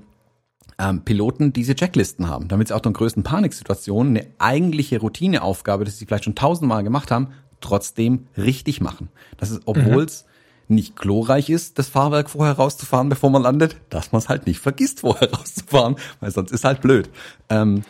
ähm, 0.78 1.04
Piloten 1.04 1.52
diese 1.52 1.74
Checklisten 1.74 2.28
haben, 2.28 2.48
damit 2.48 2.68
sie 2.68 2.74
auch 2.74 2.84
in 2.84 2.92
größten 2.92 3.22
Paniksituationen 3.22 4.16
eine 4.16 4.26
eigentliche 4.38 5.00
Routineaufgabe, 5.00 5.84
das 5.84 5.98
sie 5.98 6.06
vielleicht 6.06 6.24
schon 6.24 6.34
tausendmal 6.34 6.82
gemacht 6.84 7.10
haben, 7.10 7.28
trotzdem 7.60 8.28
richtig 8.36 8.80
machen. 8.80 9.08
Das 9.36 9.50
ist, 9.50 9.62
obwohl 9.64 10.04
es 10.04 10.24
mhm 10.24 10.27
nicht 10.68 10.96
glorreich 10.96 11.50
ist, 11.50 11.78
das 11.78 11.88
Fahrwerk 11.88 12.30
vorher 12.30 12.54
rauszufahren, 12.54 13.08
bevor 13.08 13.30
man 13.30 13.42
landet, 13.42 13.76
dass 13.90 14.12
man 14.12 14.20
es 14.20 14.28
halt 14.28 14.46
nicht 14.46 14.60
vergisst, 14.60 15.00
vorher 15.00 15.32
rauszufahren, 15.32 15.96
weil 16.20 16.30
sonst 16.30 16.52
ist 16.52 16.64
halt 16.64 16.80
blöd. 16.80 17.10
Ähm, 17.48 17.84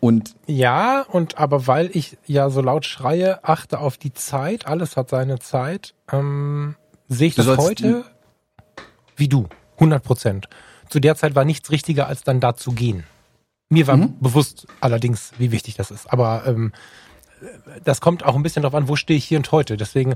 und 0.00 0.36
ja, 0.46 1.02
und 1.02 1.38
aber 1.38 1.66
weil 1.66 1.90
ich 1.92 2.18
ja 2.26 2.50
so 2.50 2.60
laut 2.60 2.84
schreie, 2.84 3.42
achte 3.42 3.80
auf 3.80 3.96
die 3.96 4.12
Zeit, 4.12 4.66
alles 4.66 4.96
hat 4.96 5.10
seine 5.10 5.40
Zeit, 5.40 5.94
ähm, 6.12 6.76
sehe 7.08 7.28
ich 7.28 7.34
das 7.34 7.46
heute 7.56 8.04
wie 9.18 9.28
du, 9.28 9.48
100 9.74 10.02
Prozent. 10.02 10.48
Zu 10.88 11.00
der 11.00 11.16
Zeit 11.16 11.34
war 11.34 11.44
nichts 11.44 11.70
richtiger, 11.70 12.06
als 12.06 12.22
dann 12.22 12.40
da 12.40 12.54
zu 12.54 12.72
gehen. 12.72 13.04
Mir 13.68 13.86
war 13.86 13.96
mhm. 13.96 14.18
bewusst 14.20 14.66
allerdings, 14.80 15.32
wie 15.36 15.52
wichtig 15.52 15.74
das 15.74 15.90
ist. 15.90 16.10
Aber 16.10 16.44
ähm, 16.46 16.72
das 17.84 18.00
kommt 18.00 18.24
auch 18.24 18.34
ein 18.34 18.42
bisschen 18.42 18.62
darauf 18.62 18.74
an, 18.74 18.88
wo 18.88 18.96
stehe 18.96 19.18
ich 19.18 19.24
hier 19.24 19.38
und 19.38 19.52
heute. 19.52 19.76
Deswegen 19.76 20.14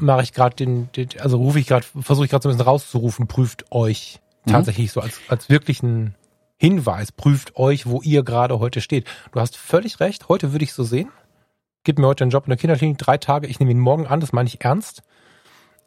mache 0.00 0.22
ich 0.22 0.32
gerade 0.32 0.56
den, 0.56 0.90
den, 0.92 1.08
also 1.20 1.38
rufe 1.38 1.58
ich 1.58 1.66
gerade, 1.66 1.86
versuche 2.00 2.24
ich 2.24 2.30
gerade 2.30 2.42
so 2.42 2.48
ein 2.48 2.52
bisschen 2.56 2.68
rauszurufen, 2.68 3.28
prüft 3.28 3.70
euch 3.70 4.20
mhm. 4.44 4.52
tatsächlich 4.52 4.92
so 4.92 5.00
als, 5.00 5.20
als 5.28 5.48
wirklichen 5.48 6.14
Hinweis, 6.56 7.12
prüft 7.12 7.56
euch, 7.56 7.86
wo 7.86 8.02
ihr 8.02 8.22
gerade 8.22 8.58
heute 8.60 8.80
steht. 8.80 9.06
Du 9.32 9.40
hast 9.40 9.56
völlig 9.56 10.00
recht, 10.00 10.28
heute 10.28 10.52
würde 10.52 10.64
ich 10.64 10.72
so 10.72 10.84
sehen. 10.84 11.10
Gib 11.84 11.98
mir 11.98 12.06
heute 12.06 12.24
einen 12.24 12.30
Job 12.30 12.44
in 12.44 12.50
der 12.50 12.58
Kinderklinik, 12.58 12.98
drei 12.98 13.18
Tage, 13.18 13.48
ich 13.48 13.58
nehme 13.58 13.72
ihn 13.72 13.80
morgen 13.80 14.06
an, 14.06 14.20
das 14.20 14.32
meine 14.32 14.46
ich 14.46 14.64
ernst. 14.64 15.02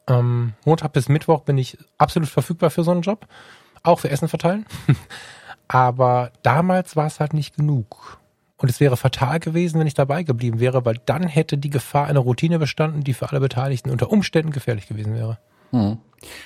Ähm, 0.07 0.53
Montag 0.65 0.93
bis 0.93 1.09
Mittwoch 1.09 1.41
bin 1.41 1.57
ich 1.57 1.77
absolut 1.97 2.29
verfügbar 2.29 2.69
für 2.69 2.83
so 2.83 2.91
einen 2.91 3.01
Job, 3.01 3.25
auch 3.83 3.99
für 3.99 4.09
Essen 4.09 4.27
verteilen. 4.27 4.65
Aber 5.67 6.31
damals 6.43 6.95
war 6.95 7.07
es 7.07 7.19
halt 7.19 7.33
nicht 7.33 7.55
genug. 7.55 8.19
Und 8.65 8.71
es 8.71 8.79
wäre 8.79 8.97
fatal 8.97 9.39
gewesen, 9.39 9.79
wenn 9.79 9.85
ich 9.85 9.93
dabei 9.93 10.23
geblieben 10.23 10.59
wäre, 10.59 10.85
weil 10.85 10.99
dann 11.05 11.21
hätte 11.27 11.55
die 11.55 11.69
Gefahr 11.69 12.07
einer 12.07 12.21
Routine 12.21 12.57
bestanden, 12.57 13.03
die 13.03 13.13
für 13.13 13.29
alle 13.29 13.39
Beteiligten 13.39 13.91
unter 13.91 14.11
Umständen 14.11 14.49
gefährlich 14.49 14.87
gewesen 14.87 15.13
wäre. 15.13 15.37
Hm. 15.69 15.99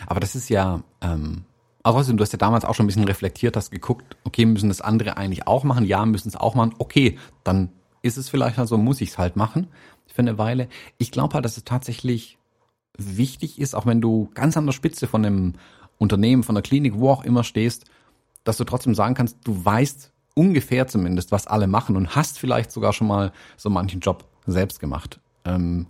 Aber 0.05 0.19
das 0.19 0.35
ist 0.35 0.49
ja, 0.49 0.83
ähm, 0.99 1.45
trotzdem, 1.81 2.17
du 2.17 2.21
hast 2.21 2.33
ja 2.33 2.37
damals 2.37 2.65
auch 2.65 2.75
schon 2.75 2.83
ein 2.83 2.87
bisschen 2.87 3.05
reflektiert, 3.05 3.55
hast 3.55 3.71
geguckt, 3.71 4.17
okay, 4.25 4.45
müssen 4.45 4.67
das 4.67 4.81
andere 4.81 5.15
eigentlich 5.15 5.47
auch 5.47 5.63
machen? 5.63 5.85
Ja, 5.85 6.05
müssen 6.05 6.27
es 6.27 6.35
auch 6.35 6.55
machen. 6.55 6.75
Okay, 6.77 7.17
dann 7.45 7.69
ist 8.01 8.17
es 8.17 8.27
vielleicht 8.27 8.57
halt 8.57 8.67
so, 8.67 8.77
muss 8.77 8.99
ich 8.99 9.11
es 9.11 9.17
halt 9.17 9.37
machen 9.37 9.67
für 10.05 10.19
eine 10.19 10.37
Weile. 10.37 10.67
Ich 10.97 11.11
glaube 11.11 11.35
halt, 11.35 11.45
dass 11.45 11.55
es 11.55 11.63
tatsächlich 11.63 12.37
wichtig 12.97 13.61
ist, 13.61 13.75
auch 13.75 13.85
wenn 13.85 14.01
du 14.01 14.29
ganz 14.33 14.57
an 14.57 14.65
der 14.65 14.73
Spitze 14.73 15.07
von 15.07 15.25
einem 15.25 15.53
Unternehmen, 15.97 16.43
von 16.43 16.55
der 16.55 16.63
Klinik, 16.63 16.95
wo 16.99 17.11
auch 17.11 17.23
immer 17.23 17.45
stehst, 17.45 17.85
dass 18.43 18.57
du 18.57 18.65
trotzdem 18.65 18.93
sagen 18.93 19.15
kannst, 19.15 19.37
du 19.45 19.63
weißt 19.63 20.11
ungefähr 20.35 20.87
zumindest, 20.87 21.31
was 21.31 21.47
alle 21.47 21.67
machen 21.67 21.95
und 21.95 22.15
hast 22.15 22.39
vielleicht 22.39 22.71
sogar 22.71 22.93
schon 22.93 23.07
mal 23.07 23.31
so 23.57 23.69
manchen 23.69 23.99
Job 23.99 24.25
selbst 24.45 24.79
gemacht. 24.79 25.19
Ähm, 25.45 25.87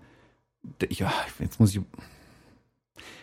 ja, 0.89 1.11
jetzt 1.39 1.59
muss 1.59 1.75
ich. 1.75 1.81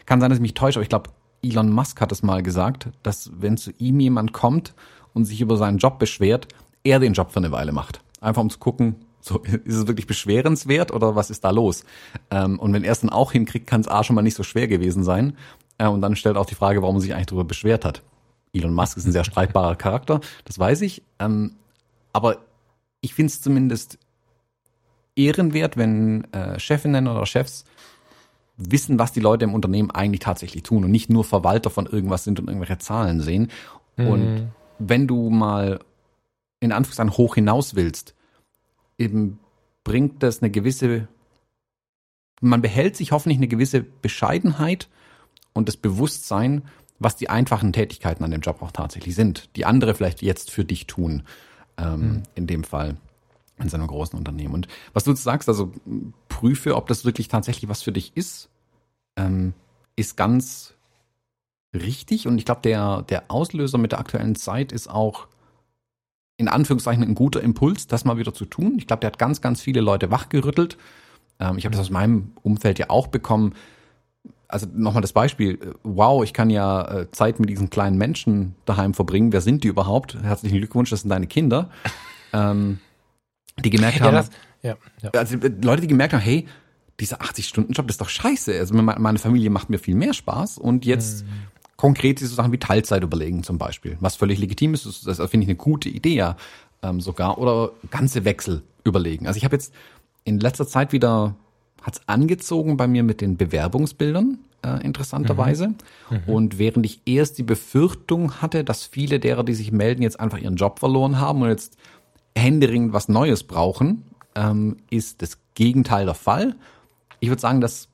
Kann 0.07 0.21
sein, 0.21 0.31
dass 0.31 0.39
ich 0.39 0.43
mich 0.43 0.55
täusche, 0.55 0.79
aber 0.79 0.85
ich 0.85 0.89
glaube, 0.89 1.11
Elon 1.43 1.71
Musk 1.71 2.01
hat 2.01 2.13
es 2.13 2.23
mal 2.23 2.43
gesagt, 2.43 2.89
dass 3.03 3.31
wenn 3.35 3.57
zu 3.57 3.73
ihm 3.79 4.01
jemand 4.01 4.33
kommt 4.33 4.75
und 5.15 5.25
sich 5.25 5.41
über 5.41 5.57
seinen 5.57 5.79
Job 5.79 5.99
beschwert, 5.99 6.49
er 6.85 7.01
den 7.01 7.13
Job 7.13 7.33
für 7.33 7.39
eine 7.39 7.53
Weile 7.53 7.73
macht. 7.73 8.01
Einfach 8.21 8.43
um 8.43 8.51
zu 8.51 8.59
gucken, 8.59 8.97
so, 9.21 9.41
ist 9.65 9.77
es 9.77 9.87
wirklich 9.87 10.07
beschwerenswert 10.07 10.93
oder 10.93 11.17
was 11.17 11.31
ist 11.31 11.45
da 11.45 11.51
los? 11.51 11.85
Ähm, 12.31 12.59
und 12.59 12.73
wenn 12.73 12.85
er 12.85 12.93
es 12.93 13.01
dann 13.01 13.11
auch 13.11 13.33
hinkriegt, 13.33 13.67
kann 13.67 13.81
es 13.81 13.89
A 13.89 14.05
schon 14.05 14.15
mal 14.15 14.23
nicht 14.23 14.37
so 14.37 14.43
schwer 14.43 14.69
gewesen 14.69 15.05
sein. 15.05 15.37
Äh, 15.79 15.89
und 15.89 16.01
dann 16.01 16.17
stellt 16.17 16.37
auch 16.37 16.47
die 16.47 16.55
Frage, 16.55 16.83
warum 16.83 16.97
er 16.97 17.01
sich 17.01 17.13
eigentlich 17.13 17.27
darüber 17.27 17.45
beschwert 17.45 17.85
hat. 17.85 18.03
Elon 18.57 18.75
Musk 18.75 18.97
ist 18.97 19.07
ein 19.07 19.13
sehr 19.13 19.25
streitbarer 19.25 19.77
Charakter, 19.77 20.21
das 20.45 20.59
weiß 20.59 20.83
ich. 20.83 21.03
Ähm, 21.19 21.57
aber 22.13 22.39
ich 23.01 23.15
finde 23.15 23.31
es 23.31 23.41
zumindest 23.41 23.99
ehrenwert, 25.15 25.77
wenn 25.77 26.25
äh, 26.33 26.59
Chefinnen 26.59 27.09
oder 27.09 27.27
Chefs 27.27 27.65
wissen, 28.57 28.99
was 28.99 29.13
die 29.13 29.21
Leute 29.21 29.45
im 29.45 29.55
Unternehmen 29.55 29.91
eigentlich 29.91 30.21
tatsächlich 30.21 30.63
tun 30.63 30.85
und 30.85 30.91
nicht 30.91 31.11
nur 31.11 31.25
Verwalter 31.25 31.71
von 31.71 31.87
irgendwas 31.87 32.25
sind 32.25 32.41
und 32.41 32.49
irgendwelche 32.49 32.79
Zahlen 32.79 33.21
sehen. 33.21 33.51
Mhm. 33.97 34.07
Und 34.09 34.53
wenn 34.79 35.07
du 35.07 35.31
mal 35.31 35.81
in 36.61 36.73
Anführungszeichen 36.73 37.17
hoch 37.17 37.35
hinaus 37.35 37.75
willst, 37.75 38.15
eben 38.99 39.39
bringt 39.85 40.23
das 40.23 40.43
eine 40.43 40.51
gewisse, 40.51 41.09
man 42.41 42.63
behält 42.63 42.97
sich 42.97 43.13
hoffentlich 43.13 43.39
eine 43.39 43.49
gewisse 43.49 43.83
Bescheidenheit 43.83 44.89
und 45.53 45.69
das 45.69 45.77
Bewusstsein, 45.77 46.63
was 46.99 47.17
die 47.17 47.29
einfachen 47.29 47.73
Tätigkeiten 47.73 48.25
an 48.25 48.31
dem 48.31 48.41
Job 48.41 48.63
auch 48.63 48.73
tatsächlich 48.73 49.15
sind, 49.15 49.55
die 49.57 49.65
andere 49.65 49.95
vielleicht 49.95 50.23
jetzt 50.23 50.51
für 50.51 50.65
dich 50.65 50.87
tun, 50.87 51.23
ähm, 51.77 52.01
mhm. 52.01 52.23
in 52.35 52.47
dem 52.47 52.65
Fall 52.65 52.97
in 53.59 53.69
so 53.69 53.77
einem 53.77 53.87
großen 53.87 54.19
Unternehmen. 54.19 54.55
Und 54.55 54.69
was 54.93 55.05
du 55.05 55.11
jetzt 55.11 55.23
sagst, 55.23 55.49
also 55.49 55.73
prüfe, 56.29 56.77
ob 56.77 56.89
das 56.89 57.05
wirklich 57.05 57.29
tatsächlich 57.29 57.69
was 57.69 57.83
für 57.83 57.93
dich 57.93 58.17
ist, 58.17 58.49
ähm, 59.17 59.55
ist 59.97 60.17
ganz 60.17 60.75
richtig. 61.75 62.27
Und 62.27 62.39
ich 62.39 62.45
glaube, 62.45 62.61
der, 62.63 63.03
der 63.03 63.31
Auslöser 63.31 63.79
mit 63.79 63.93
der 63.93 63.99
aktuellen 63.99 64.37
Zeit 64.37 64.73
ist 64.73 64.89
auch 64.89 65.29
in 66.39 66.49
Anführungszeichen 66.49 67.03
ein 67.03 67.15
guter 67.15 67.41
Impuls, 67.41 67.87
das 67.87 68.05
mal 68.05 68.19
wieder 68.19 68.35
zu 68.35 68.45
tun. 68.45 68.75
Ich 68.79 68.87
glaube, 68.87 69.01
der 69.01 69.09
hat 69.09 69.19
ganz, 69.19 69.41
ganz 69.41 69.63
viele 69.63 69.81
Leute 69.81 70.11
wachgerüttelt. 70.11 70.77
Ähm, 71.41 71.57
ich 71.57 71.65
habe 71.65 71.73
das 71.73 71.87
aus 71.87 71.91
meinem 71.91 72.33
Umfeld 72.43 72.79
ja 72.79 72.91
auch 72.91 73.07
bekommen. 73.07 73.55
Also 74.49 74.67
nochmal 74.73 75.03
das 75.03 75.13
Beispiel. 75.13 75.75
Wow, 75.83 76.23
ich 76.23 76.33
kann 76.33 76.51
ja 76.51 77.01
äh, 77.01 77.11
Zeit 77.11 77.41
mit 77.41 77.51
diesen 77.51 77.71
kleinen 77.71 77.99
Menschen 77.99 78.55
daheim 78.65 78.95
verbringen. 78.95 79.33
Wer 79.33 79.41
sind 79.41 79.65
die 79.65 79.69
überhaupt? 79.69 80.17
Herzlichen 80.23 80.59
Glückwunsch, 80.59 80.91
das 80.91 81.01
sind 81.01 81.11
deine 81.11 81.27
Kinder. 81.27 81.71
Ähm, 82.33 82.81
die 83.65 83.71
gemerkt 83.71 84.01
haben, 84.01 84.15
ja, 84.15 84.21
das, 84.21 84.31
ja, 84.61 84.77
ja. 85.01 85.11
also 85.11 85.39
Leute, 85.63 85.83
die 85.83 85.87
gemerkt 85.87 86.13
haben, 86.13 86.21
hey, 86.21 86.47
dieser 87.01 87.21
80-Stunden-Job 87.21 87.89
ist 87.89 88.01
doch 88.01 88.09
scheiße. 88.09 88.59
Also 88.59 88.75
meine 88.75 89.19
Familie 89.19 89.49
macht 89.49 89.71
mir 89.71 89.79
viel 89.79 89.95
mehr 89.95 90.13
Spaß 90.13 90.59
und 90.59 90.85
jetzt 90.85 91.25
mhm. 91.25 91.29
konkret 91.77 92.19
so 92.19 92.27
Sachen 92.27 92.53
wie 92.53 92.59
Teilzeit 92.59 93.03
überlegen 93.03 93.43
zum 93.43 93.59
Beispiel, 93.59 93.97
was 94.01 94.17
völlig 94.17 94.39
legitim 94.39 94.75
ist, 94.75 94.87
das, 94.87 95.03
das 95.03 95.31
finde 95.31 95.45
ich 95.45 95.49
eine 95.49 95.57
gute 95.57 95.89
Idee 95.89 96.17
ja 96.17 96.37
ähm, 96.83 97.01
sogar 97.01 97.39
oder 97.39 97.71
ganze 97.91 98.25
Wechsel 98.25 98.63
überlegen. 98.85 99.27
Also 99.27 99.37
ich 99.39 99.45
habe 99.45 99.55
jetzt 99.55 99.73
in 100.25 100.41
letzter 100.41 100.67
Zeit 100.67 100.93
wieder 100.93 101.37
hat's 101.87 102.01
angezogen 102.07 102.77
bei 102.77 102.89
mir 102.89 103.05
mit 103.05 103.21
den 103.21 103.37
Bewerbungsbildern 103.37 104.39
äh, 104.67 104.85
interessanterweise. 104.85 105.69
Mhm. 105.69 105.77
Mhm. 106.11 106.33
Und 106.33 106.59
während 106.59 106.85
ich 106.85 107.01
erst 107.07 107.39
die 107.39 107.45
Befürchtung 107.45 108.43
hatte, 108.43 108.65
dass 108.65 108.85
viele 108.85 109.21
derer, 109.21 109.45
die 109.45 109.55
sich 109.55 109.71
melden, 109.71 110.03
jetzt 110.03 110.19
einfach 110.19 110.39
ihren 110.39 110.57
Job 110.57 110.81
verloren 110.81 111.21
haben 111.21 111.43
und 111.43 111.49
jetzt 111.49 111.77
händeringend 112.37 112.93
was 112.93 113.09
Neues 113.09 113.45
brauchen, 113.45 114.03
ähm, 114.35 114.79
ist 114.91 115.23
das 115.23 115.39
Gegenteil 115.55 116.05
der 116.05 116.15
Fall. 116.15 116.57
Ich 117.21 117.29
würde 117.29 117.41
sagen, 117.41 117.61
dass 117.61 117.89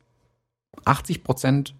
80 0.84 1.22
Prozent 1.22 1.74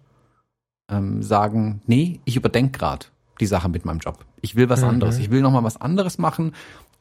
ähm, 0.89 1.23
sagen, 1.23 1.81
nee, 1.87 2.19
ich 2.25 2.35
überdenke 2.35 2.77
gerade 2.77 3.07
die 3.39 3.47
Sache 3.47 3.69
mit 3.69 3.85
meinem 3.85 3.99
Job. 3.99 4.23
Ich 4.41 4.55
will 4.55 4.69
was 4.69 4.81
mhm. 4.81 4.89
anderes. 4.89 5.17
Ich 5.17 5.31
will 5.31 5.41
noch 5.41 5.51
mal 5.51 5.63
was 5.63 5.81
anderes 5.81 6.17
machen. 6.19 6.53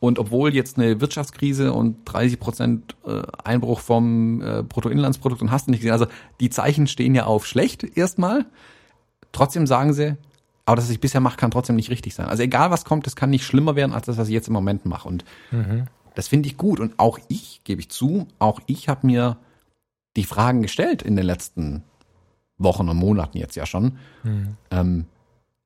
Und 0.03 0.19
obwohl 0.19 0.53
jetzt 0.53 0.79
eine 0.79 1.01
Wirtschaftskrise 1.01 1.73
und 1.73 1.99
30 2.07 2.41
Prozent 2.41 2.97
äh, 3.07 3.23
Einbruch 3.45 3.79
vom 3.79 4.43
äh, 4.43 4.65
Bruttoinlandsprodukt 4.65 5.41
und 5.43 5.53
hast 5.53 5.69
du 5.69 5.71
nicht 5.71 5.79
gesehen, 5.79 5.93
also 5.93 6.09
die 6.41 6.51
Zeichen 6.51 6.89
stehen 6.89 7.15
ja 7.15 7.27
auf 7.27 7.47
schlecht 7.47 7.85
erstmal. 7.97 8.47
Trotzdem 9.31 9.65
sagen 9.65 9.93
sie, 9.93 10.17
aber 10.67 10.75
das, 10.75 10.87
was 10.87 10.91
ich 10.91 11.01
bisher 11.01 11.21
mache, 11.21 11.37
kann 11.37 11.53
trotzdem 11.53 11.77
nicht 11.77 11.89
richtig 11.89 12.17
sein. 12.17 12.27
Also 12.27 12.43
egal 12.43 12.73
was 12.73 12.85
kommt, 12.85 13.07
das 13.07 13.15
kann 13.15 13.31
nicht 13.31 13.45
schlimmer 13.45 13.77
werden 13.77 13.93
als 13.93 14.07
das, 14.07 14.19
was 14.19 14.27
ich 14.27 14.35
jetzt 14.35 14.49
im 14.49 14.55
Moment 14.55 14.87
mache. 14.87 15.07
Und 15.07 15.25
mhm. 15.53 15.85
das 16.17 16.27
finde 16.27 16.49
ich 16.49 16.57
gut. 16.57 16.81
Und 16.81 16.99
auch 16.99 17.21
ich, 17.29 17.61
gebe 17.63 17.81
ich 17.81 17.89
zu, 17.89 18.27
auch 18.41 18.59
ich 18.67 18.89
habe 18.89 19.07
mir 19.07 19.37
die 20.17 20.25
Fragen 20.25 20.63
gestellt 20.63 21.03
in 21.03 21.15
den 21.15 21.27
letzten 21.27 21.85
Wochen 22.59 22.89
und 22.89 22.97
Monaten 22.97 23.39
jetzt 23.39 23.55
ja 23.55 23.67
schon. 23.67 23.99
Mhm. 24.25 24.57
Ähm, 24.73 25.05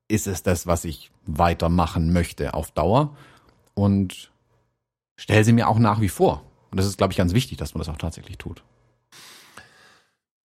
ist 0.09 0.26
es 0.26 0.43
das, 0.43 0.66
was 0.66 0.84
ich 0.84 1.11
weitermachen 1.24 2.12
möchte 2.12 2.53
auf 2.53 2.70
Dauer? 2.72 3.16
Und 3.76 4.32
stelle 5.16 5.44
sie 5.44 5.52
mir 5.52 5.68
auch 5.68 5.78
nach 5.78 6.00
wie 6.00 6.08
vor. 6.08 6.42
Und 6.70 6.78
das 6.78 6.86
ist, 6.86 6.98
glaube 6.98 7.12
ich, 7.12 7.18
ganz 7.18 7.34
wichtig, 7.34 7.58
dass 7.58 7.74
man 7.74 7.80
das 7.80 7.88
auch 7.88 7.98
tatsächlich 7.98 8.38
tut. 8.38 8.64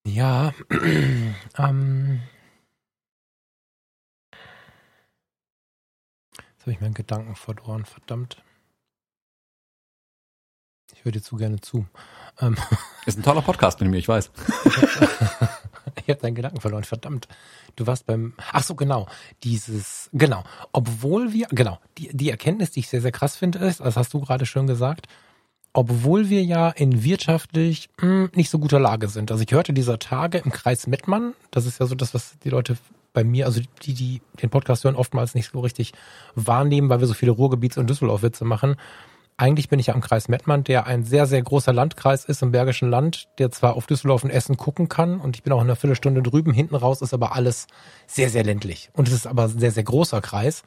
Ja, 0.05 0.53
ähm, 1.57 2.21
Jetzt 6.61 6.67
habe 6.67 6.73
ich 6.73 6.81
meinen 6.81 6.93
Gedanken 6.93 7.35
verloren, 7.35 7.85
verdammt. 7.85 8.43
Ich 10.93 11.03
höre 11.03 11.11
dir 11.11 11.23
zu 11.23 11.37
gerne 11.37 11.59
zu. 11.59 11.87
Ähm, 12.39 12.55
ist 13.07 13.17
ein 13.17 13.23
toller 13.23 13.41
Podcast 13.41 13.81
mit 13.81 13.89
mir, 13.89 13.97
ich 13.97 14.07
weiß. 14.07 14.29
ich 15.95 16.09
habe 16.09 16.21
deinen 16.21 16.35
Gedanken 16.35 16.61
verloren, 16.61 16.83
verdammt. 16.83 17.27
Du 17.75 17.87
warst 17.87 18.05
beim, 18.05 18.33
ach 18.51 18.63
so, 18.63 18.75
genau, 18.75 19.07
dieses, 19.43 20.09
genau, 20.13 20.43
obwohl 20.71 21.33
wir, 21.33 21.47
genau, 21.51 21.79
die, 21.97 22.09
die 22.11 22.29
Erkenntnis, 22.29 22.71
die 22.71 22.81
ich 22.81 22.89
sehr, 22.89 23.01
sehr 23.01 23.11
krass 23.11 23.35
finde, 23.35 23.59
ist, 23.59 23.79
das 23.79 23.97
hast 23.97 24.13
du 24.13 24.21
gerade 24.21 24.45
schon 24.45 24.67
gesagt, 24.67 25.07
obwohl 25.73 26.29
wir 26.29 26.43
ja 26.43 26.69
in 26.69 27.03
wirtschaftlich 27.03 27.89
mh, 28.01 28.07
hm, 28.07 28.29
nicht 28.35 28.49
so 28.49 28.59
guter 28.59 28.79
Lage 28.79 29.07
sind. 29.07 29.31
Also 29.31 29.43
ich 29.43 29.51
hörte 29.51 29.73
dieser 29.73 29.99
Tage 29.99 30.39
im 30.39 30.51
Kreis 30.51 30.87
Mettmann, 30.87 31.33
das 31.49 31.65
ist 31.65 31.79
ja 31.79 31.85
so 31.85 31.95
das, 31.95 32.13
was 32.13 32.37
die 32.43 32.49
Leute 32.49 32.77
bei 33.13 33.23
mir, 33.23 33.45
also 33.45 33.61
die, 33.83 33.93
die 33.93 34.21
den 34.41 34.49
Podcast 34.49 34.83
hören, 34.83 34.95
oftmals 34.95 35.35
nicht 35.35 35.51
so 35.51 35.59
richtig 35.59 35.93
wahrnehmen, 36.35 36.89
weil 36.89 36.99
wir 36.99 37.07
so 37.07 37.13
viele 37.13 37.33
Ruhrgebiets- 37.33 37.77
und 37.77 37.89
Düsseldorf-Witze 37.89 38.45
machen. 38.45 38.75
Eigentlich 39.37 39.69
bin 39.69 39.79
ich 39.79 39.87
ja 39.87 39.95
am 39.95 40.01
Kreis 40.01 40.27
Mettmann, 40.27 40.63
der 40.63 40.85
ein 40.85 41.03
sehr, 41.03 41.25
sehr 41.25 41.41
großer 41.41 41.73
Landkreis 41.73 42.25
ist 42.25 42.43
im 42.43 42.51
Bergischen 42.51 42.89
Land, 42.89 43.27
der 43.39 43.49
zwar 43.49 43.75
auf 43.75 43.87
Düsseldorf 43.87 44.23
und 44.23 44.29
Essen 44.29 44.55
gucken 44.57 44.87
kann 44.87 45.19
und 45.19 45.35
ich 45.35 45.43
bin 45.43 45.51
auch 45.51 45.61
in 45.61 45.67
einer 45.67 45.75
Viertelstunde 45.75 46.21
drüben, 46.21 46.53
hinten 46.53 46.75
raus 46.75 47.01
ist 47.01 47.13
aber 47.13 47.35
alles 47.35 47.67
sehr, 48.05 48.29
sehr 48.29 48.43
ländlich. 48.43 48.89
Und 48.93 49.07
es 49.07 49.13
ist 49.13 49.27
aber 49.27 49.43
ein 49.43 49.59
sehr, 49.59 49.71
sehr 49.71 49.83
großer 49.83 50.21
Kreis 50.21 50.63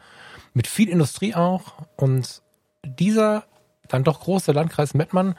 mit 0.55 0.67
viel 0.67 0.89
Industrie 0.89 1.35
auch 1.35 1.75
und 1.97 2.43
dieser 2.83 3.45
dann 3.89 4.05
doch 4.05 4.21
große 4.21 4.53
Landkreis 4.53 4.95
Mettmann, 4.95 5.35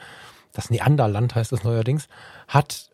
das 0.52 0.70
Neanderland 0.70 1.34
heißt 1.34 1.52
es 1.52 1.64
neuerdings, 1.64 2.08
hat 2.48 2.90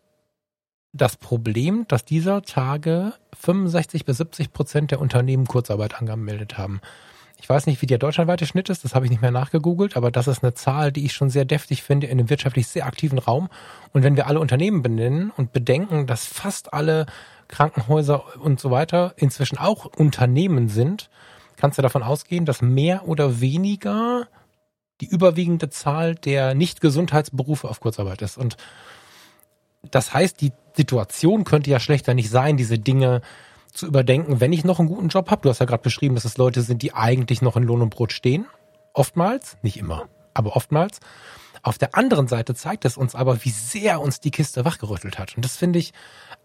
das 0.93 1.17
Problem, 1.17 1.85
dass 1.87 2.05
dieser 2.05 2.43
Tage 2.43 3.13
65 3.39 4.05
bis 4.05 4.17
70 4.17 4.53
Prozent 4.53 4.91
der 4.91 5.01
Unternehmen 5.01 5.47
Kurzarbeit 5.47 5.95
angemeldet 5.99 6.57
haben. 6.57 6.81
Ich 7.43 7.49
weiß 7.49 7.65
nicht, 7.65 7.81
wie 7.81 7.87
der 7.87 7.97
deutschlandweite 7.97 8.45
Schnitt 8.45 8.69
ist, 8.69 8.85
das 8.85 8.95
habe 8.95 9.03
ich 9.03 9.11
nicht 9.11 9.21
mehr 9.21 9.29
nachgegoogelt, 9.29 9.97
aber 9.97 10.11
das 10.11 10.29
ist 10.29 10.45
eine 10.45 10.53
Zahl, 10.53 10.93
die 10.93 11.03
ich 11.03 11.11
schon 11.11 11.29
sehr 11.29 11.43
deftig 11.43 11.83
finde 11.83 12.07
in 12.07 12.17
einem 12.17 12.29
wirtschaftlich 12.29 12.67
sehr 12.67 12.85
aktiven 12.85 13.19
Raum. 13.19 13.49
Und 13.91 14.01
wenn 14.01 14.15
wir 14.15 14.27
alle 14.27 14.39
Unternehmen 14.39 14.81
benennen 14.81 15.29
und 15.35 15.51
bedenken, 15.51 16.07
dass 16.07 16.25
fast 16.25 16.73
alle 16.73 17.05
Krankenhäuser 17.49 18.23
und 18.39 18.61
so 18.61 18.71
weiter 18.71 19.13
inzwischen 19.17 19.57
auch 19.57 19.83
Unternehmen 19.83 20.69
sind, 20.69 21.09
kannst 21.57 21.77
du 21.77 21.81
davon 21.81 22.01
ausgehen, 22.01 22.45
dass 22.45 22.61
mehr 22.61 23.09
oder 23.09 23.41
weniger 23.41 24.29
die 25.01 25.07
überwiegende 25.07 25.69
Zahl 25.69 26.15
der 26.15 26.55
Nicht-Gesundheitsberufe 26.55 27.67
auf 27.67 27.81
Kurzarbeit 27.81 28.21
ist. 28.21 28.37
Und 28.37 28.55
das 29.91 30.13
heißt, 30.13 30.39
die 30.39 30.53
Situation 30.77 31.43
könnte 31.43 31.69
ja 31.69 31.81
schlechter 31.81 32.13
nicht 32.13 32.29
sein, 32.29 32.55
diese 32.55 32.79
Dinge 32.79 33.19
zu 33.73 33.87
überdenken, 33.87 34.39
wenn 34.39 34.53
ich 34.53 34.63
noch 34.63 34.79
einen 34.79 34.87
guten 34.87 35.09
Job 35.09 35.29
habe. 35.31 35.41
Du 35.41 35.49
hast 35.49 35.59
ja 35.59 35.65
gerade 35.65 35.83
beschrieben, 35.83 36.15
dass 36.15 36.25
es 36.25 36.37
Leute 36.37 36.61
sind, 36.61 36.81
die 36.81 36.93
eigentlich 36.93 37.41
noch 37.41 37.57
in 37.57 37.63
Lohn 37.63 37.81
und 37.81 37.89
Brot 37.89 38.11
stehen. 38.11 38.45
Oftmals, 38.93 39.57
nicht 39.61 39.77
immer, 39.77 40.07
aber 40.33 40.55
oftmals. 40.55 40.99
Auf 41.63 41.77
der 41.77 41.95
anderen 41.95 42.27
Seite 42.27 42.55
zeigt 42.55 42.85
es 42.85 42.97
uns 42.97 43.15
aber, 43.15 43.43
wie 43.45 43.49
sehr 43.49 44.01
uns 44.01 44.19
die 44.19 44.31
Kiste 44.31 44.65
wachgerüttelt 44.65 45.17
hat. 45.17 45.35
Und 45.35 45.45
das 45.45 45.55
finde 45.55 45.79
ich 45.79 45.93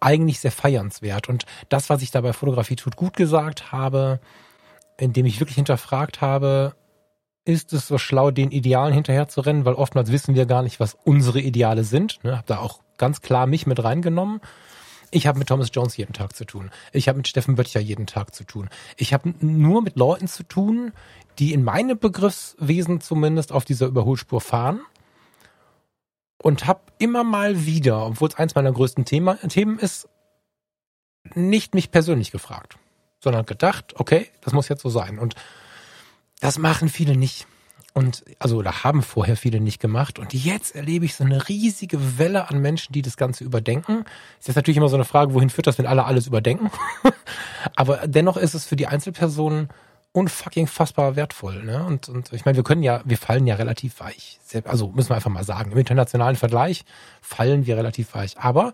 eigentlich 0.00 0.40
sehr 0.40 0.52
feiernswert. 0.52 1.28
Und 1.28 1.44
das, 1.68 1.90
was 1.90 2.02
ich 2.02 2.10
da 2.10 2.20
bei 2.20 2.32
Fotografie 2.32 2.76
tut, 2.76 2.96
gut 2.96 3.16
gesagt 3.16 3.72
habe, 3.72 4.20
indem 4.96 5.26
ich 5.26 5.40
wirklich 5.40 5.56
hinterfragt 5.56 6.20
habe, 6.20 6.74
ist 7.44 7.72
es 7.72 7.88
so 7.88 7.98
schlau, 7.98 8.30
den 8.30 8.50
Idealen 8.50 8.92
hinterher 8.92 9.26
zu 9.26 9.40
rennen, 9.40 9.64
weil 9.64 9.74
oftmals 9.74 10.12
wissen 10.12 10.34
wir 10.34 10.46
gar 10.46 10.62
nicht, 10.62 10.80
was 10.80 10.96
unsere 11.04 11.40
Ideale 11.40 11.82
sind. 11.82 12.22
Ne, 12.22 12.36
hab 12.36 12.46
da 12.46 12.58
auch 12.58 12.80
ganz 12.98 13.20
klar 13.20 13.46
mich 13.46 13.66
mit 13.66 13.82
reingenommen. 13.82 14.40
Ich 15.10 15.26
habe 15.26 15.38
mit 15.38 15.48
Thomas 15.48 15.70
Jones 15.72 15.96
jeden 15.96 16.12
Tag 16.12 16.36
zu 16.36 16.44
tun. 16.44 16.70
Ich 16.92 17.08
habe 17.08 17.16
mit 17.18 17.28
Steffen 17.28 17.54
Böttcher 17.54 17.80
jeden 17.80 18.06
Tag 18.06 18.34
zu 18.34 18.44
tun. 18.44 18.68
Ich 18.96 19.14
habe 19.14 19.32
nur 19.40 19.82
mit 19.82 19.96
Leuten 19.96 20.28
zu 20.28 20.42
tun, 20.42 20.92
die 21.38 21.52
in 21.52 21.64
meinem 21.64 21.98
Begriffswesen 21.98 23.00
zumindest 23.00 23.52
auf 23.52 23.64
dieser 23.64 23.86
Überholspur 23.86 24.40
fahren. 24.40 24.80
Und 26.40 26.66
habe 26.66 26.80
immer 26.98 27.24
mal 27.24 27.66
wieder, 27.66 28.06
obwohl 28.06 28.28
es 28.28 28.36
eins 28.36 28.54
meiner 28.54 28.70
größten 28.70 29.04
Thema, 29.04 29.36
Themen 29.48 29.78
ist, 29.78 30.08
nicht 31.34 31.74
mich 31.74 31.90
persönlich 31.90 32.30
gefragt, 32.30 32.78
sondern 33.20 33.44
gedacht, 33.44 33.94
okay, 33.96 34.28
das 34.42 34.52
muss 34.52 34.68
jetzt 34.68 34.82
so 34.82 34.88
sein. 34.88 35.18
Und 35.18 35.34
das 36.40 36.58
machen 36.58 36.88
viele 36.88 37.16
nicht. 37.16 37.46
Und 37.94 38.24
also 38.38 38.62
da 38.62 38.84
haben 38.84 39.02
vorher 39.02 39.36
viele 39.36 39.60
nicht 39.60 39.80
gemacht. 39.80 40.18
Und 40.18 40.32
jetzt 40.34 40.76
erlebe 40.76 41.04
ich 41.04 41.14
so 41.14 41.24
eine 41.24 41.48
riesige 41.48 42.18
Welle 42.18 42.48
an 42.48 42.60
Menschen, 42.60 42.92
die 42.92 43.02
das 43.02 43.16
Ganze 43.16 43.44
überdenken. 43.44 44.04
Ist 44.38 44.48
jetzt 44.48 44.56
natürlich 44.56 44.76
immer 44.76 44.88
so 44.88 44.96
eine 44.96 45.04
Frage, 45.04 45.34
wohin 45.34 45.50
führt 45.50 45.66
das, 45.66 45.78
wenn 45.78 45.86
alle 45.86 46.04
alles 46.04 46.26
überdenken? 46.26 46.70
Aber 47.76 48.06
dennoch 48.06 48.36
ist 48.36 48.54
es 48.54 48.66
für 48.66 48.76
die 48.76 48.86
Einzelpersonen 48.86 49.68
unfucking 50.12 50.66
fassbar 50.66 51.16
wertvoll. 51.16 51.62
Ne? 51.64 51.84
Und, 51.84 52.08
und 52.08 52.32
ich 52.32 52.44
meine, 52.44 52.56
wir 52.56 52.64
können 52.64 52.82
ja, 52.82 53.02
wir 53.04 53.18
fallen 53.18 53.46
ja 53.46 53.56
relativ 53.56 54.00
weich. 54.00 54.38
Also 54.64 54.88
müssen 54.88 55.10
wir 55.10 55.16
einfach 55.16 55.30
mal 55.30 55.44
sagen, 55.44 55.72
im 55.72 55.78
internationalen 55.78 56.36
Vergleich 56.36 56.84
fallen 57.20 57.66
wir 57.66 57.76
relativ 57.76 58.14
weich. 58.14 58.38
Aber 58.38 58.72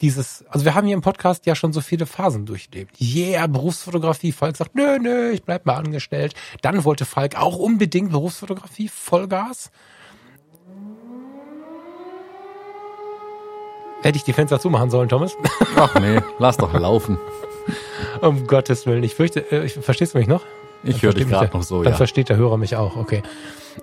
dieses, 0.00 0.44
also 0.48 0.64
wir 0.64 0.74
haben 0.74 0.86
hier 0.86 0.94
im 0.94 1.02
Podcast 1.02 1.46
ja 1.46 1.54
schon 1.54 1.72
so 1.72 1.80
viele 1.80 2.06
Phasen 2.06 2.46
durchlebt. 2.46 3.00
Yeah, 3.00 3.46
Berufsfotografie. 3.46 4.32
Falk 4.32 4.56
sagt, 4.56 4.74
nö, 4.74 4.98
nö, 4.98 5.30
ich 5.30 5.42
bleib 5.42 5.66
mal 5.66 5.74
angestellt. 5.74 6.34
Dann 6.62 6.84
wollte 6.84 7.04
Falk 7.04 7.36
auch 7.36 7.56
unbedingt 7.56 8.12
Berufsfotografie, 8.12 8.88
Vollgas. 8.88 9.70
Hätte 14.02 14.16
ich 14.16 14.24
die 14.24 14.32
Fenster 14.32 14.60
zumachen 14.60 14.90
sollen, 14.90 15.08
Thomas? 15.08 15.36
Ach 15.76 15.98
nee, 15.98 16.20
lass 16.38 16.56
doch 16.56 16.72
laufen. 16.72 17.18
um 18.20 18.46
Gottes 18.46 18.86
Willen. 18.86 19.02
Ich 19.02 19.16
fürchte, 19.16 19.40
äh, 19.50 19.64
ich, 19.64 19.74
verstehst 19.74 20.14
du 20.14 20.18
mich 20.18 20.28
noch? 20.28 20.44
Ich 20.84 21.02
höre 21.02 21.12
dich 21.12 21.26
gerade 21.26 21.52
noch 21.56 21.64
so, 21.64 21.82
Dann 21.82 21.94
ja. 21.94 21.96
versteht 21.96 22.28
der 22.28 22.36
Hörer 22.36 22.56
mich 22.56 22.76
auch, 22.76 22.96
okay. 22.96 23.22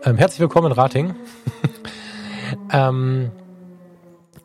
Ähm, 0.05 0.17
herzlich 0.17 0.39
willkommen 0.39 0.67
in 0.67 0.73
Rating. 0.73 1.15
ähm, 2.71 3.31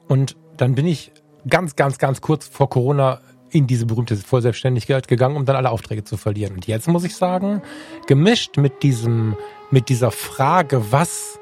und 0.09 0.37
dann 0.57 0.75
bin 0.75 0.87
ich 0.87 1.13
ganz, 1.49 1.77
ganz, 1.77 1.99
ganz 1.99 2.21
kurz 2.21 2.47
vor 2.47 2.69
Corona 2.71 3.21
in 3.51 3.67
diese 3.67 3.87
berühmte 3.87 4.17
Vollselbstständigkeit 4.17 5.09
gegangen, 5.09 5.37
um 5.37 5.45
dann 5.45 5.57
alle 5.57 5.71
Aufträge 5.71 6.05
zu 6.05 6.17
verlieren. 6.17 6.55
Und 6.55 6.67
jetzt 6.67 6.89
muss 6.89 7.05
ich 7.05 7.17
sagen, 7.17 7.63
gemischt 8.07 8.57
mit 8.57 8.83
diesem, 8.83 9.37
mit 9.71 9.89
dieser 9.89 10.11
Frage, 10.11 10.93
was, 10.93 11.39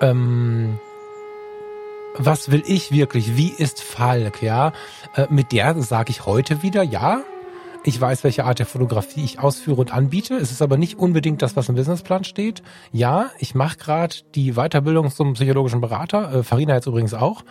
ähm, 0.00 0.78
was 2.16 2.50
will 2.50 2.62
ich 2.66 2.92
wirklich? 2.92 3.36
Wie 3.36 3.48
ist 3.48 3.82
Falk? 3.82 4.42
Ja, 4.42 4.72
äh, 5.16 5.26
mit 5.30 5.52
der 5.52 5.80
sage 5.82 6.10
ich 6.10 6.26
heute 6.26 6.62
wieder, 6.62 6.82
ja, 6.82 7.22
ich 7.84 8.00
weiß, 8.00 8.22
welche 8.22 8.44
Art 8.44 8.60
der 8.60 8.66
Fotografie 8.66 9.24
ich 9.24 9.40
ausführe 9.40 9.80
und 9.80 9.92
anbiete. 9.92 10.36
Es 10.36 10.52
ist 10.52 10.62
aber 10.62 10.76
nicht 10.76 10.98
unbedingt 10.98 11.42
das, 11.42 11.56
was 11.56 11.68
im 11.68 11.74
Businessplan 11.74 12.22
steht. 12.22 12.62
Ja, 12.92 13.30
ich 13.38 13.56
mache 13.56 13.76
gerade 13.76 14.14
die 14.36 14.52
Weiterbildung 14.52 15.10
zum 15.10 15.32
psychologischen 15.32 15.80
Berater. 15.80 16.32
Äh, 16.32 16.42
Farina 16.44 16.74
jetzt 16.74 16.86
übrigens 16.86 17.14
auch 17.14 17.42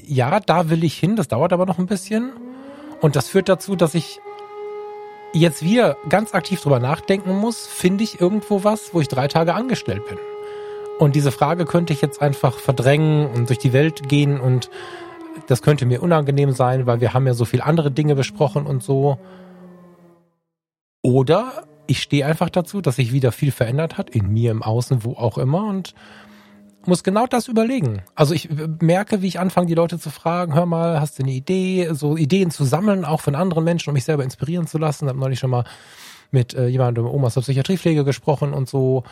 ja, 0.00 0.40
da 0.40 0.70
will 0.70 0.84
ich 0.84 0.98
hin, 0.98 1.16
das 1.16 1.28
dauert 1.28 1.52
aber 1.52 1.66
noch 1.66 1.78
ein 1.78 1.86
bisschen. 1.86 2.32
Und 3.00 3.16
das 3.16 3.28
führt 3.28 3.48
dazu, 3.48 3.76
dass 3.76 3.94
ich 3.94 4.20
jetzt 5.32 5.62
wieder 5.62 5.96
ganz 6.08 6.34
aktiv 6.34 6.60
drüber 6.60 6.78
nachdenken 6.78 7.36
muss, 7.36 7.66
finde 7.66 8.04
ich 8.04 8.20
irgendwo 8.20 8.64
was, 8.64 8.94
wo 8.94 9.00
ich 9.00 9.08
drei 9.08 9.28
Tage 9.28 9.54
angestellt 9.54 10.06
bin. 10.06 10.18
Und 10.98 11.16
diese 11.16 11.32
Frage 11.32 11.64
könnte 11.64 11.92
ich 11.92 12.00
jetzt 12.00 12.22
einfach 12.22 12.58
verdrängen 12.58 13.26
und 13.26 13.48
durch 13.48 13.58
die 13.58 13.72
Welt 13.72 14.08
gehen 14.08 14.38
und 14.38 14.70
das 15.46 15.62
könnte 15.62 15.86
mir 15.86 16.02
unangenehm 16.02 16.52
sein, 16.52 16.86
weil 16.86 17.00
wir 17.00 17.14
haben 17.14 17.26
ja 17.26 17.34
so 17.34 17.44
viel 17.44 17.62
andere 17.62 17.90
Dinge 17.90 18.14
besprochen 18.14 18.66
und 18.66 18.82
so. 18.82 19.18
Oder 21.02 21.64
ich 21.86 22.02
stehe 22.02 22.26
einfach 22.26 22.50
dazu, 22.50 22.80
dass 22.80 22.96
sich 22.96 23.12
wieder 23.12 23.32
viel 23.32 23.50
verändert 23.50 23.98
hat, 23.98 24.10
in 24.10 24.32
mir, 24.32 24.50
im 24.50 24.62
Außen, 24.62 25.04
wo 25.04 25.14
auch 25.14 25.38
immer 25.38 25.64
und 25.64 25.94
muss 26.86 27.02
genau 27.02 27.26
das 27.26 27.48
überlegen. 27.48 28.02
Also 28.14 28.34
ich 28.34 28.48
merke, 28.80 29.22
wie 29.22 29.28
ich 29.28 29.38
anfange, 29.38 29.66
die 29.66 29.74
Leute 29.74 29.98
zu 29.98 30.10
fragen, 30.10 30.54
hör 30.54 30.66
mal, 30.66 31.00
hast 31.00 31.18
du 31.18 31.22
eine 31.22 31.32
Idee, 31.32 31.88
so 31.92 32.16
Ideen 32.16 32.50
zu 32.50 32.64
sammeln, 32.64 33.04
auch 33.04 33.20
von 33.20 33.34
anderen 33.34 33.64
Menschen, 33.64 33.90
um 33.90 33.94
mich 33.94 34.04
selber 34.04 34.24
inspirieren 34.24 34.66
zu 34.66 34.78
lassen. 34.78 35.04
Ich 35.04 35.08
habe 35.10 35.18
neulich 35.20 35.38
schon 35.38 35.50
mal 35.50 35.64
mit 36.30 36.54
äh, 36.54 36.66
jemandem 36.66 37.06
Omas 37.06 37.34
zur 37.34 37.42
Psychiatriepflege 37.42 38.04
gesprochen 38.04 38.52
und 38.54 38.68
so, 38.68 39.04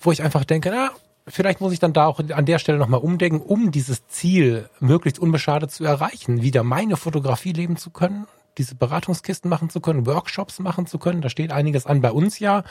wo 0.00 0.12
ich 0.12 0.22
einfach 0.22 0.44
denke, 0.44 0.70
na, 0.72 0.90
vielleicht 1.26 1.60
muss 1.60 1.72
ich 1.72 1.78
dann 1.78 1.92
da 1.92 2.06
auch 2.06 2.18
an 2.18 2.44
der 2.44 2.58
Stelle 2.58 2.78
nochmal 2.78 3.00
umdenken, 3.00 3.40
um 3.40 3.70
dieses 3.70 4.06
Ziel 4.08 4.68
möglichst 4.80 5.18
unbeschadet 5.18 5.70
zu 5.70 5.84
erreichen, 5.84 6.42
wieder 6.42 6.62
meine 6.62 6.96
Fotografie 6.96 7.52
leben 7.52 7.76
zu 7.76 7.90
können, 7.90 8.26
diese 8.58 8.74
Beratungskisten 8.74 9.48
machen 9.48 9.70
zu 9.70 9.80
können, 9.80 10.06
Workshops 10.06 10.58
machen 10.58 10.86
zu 10.86 10.98
können. 10.98 11.22
Da 11.22 11.28
steht 11.28 11.52
einiges 11.52 11.86
an 11.86 12.00
bei 12.00 12.12
uns 12.12 12.38
ja. 12.38 12.64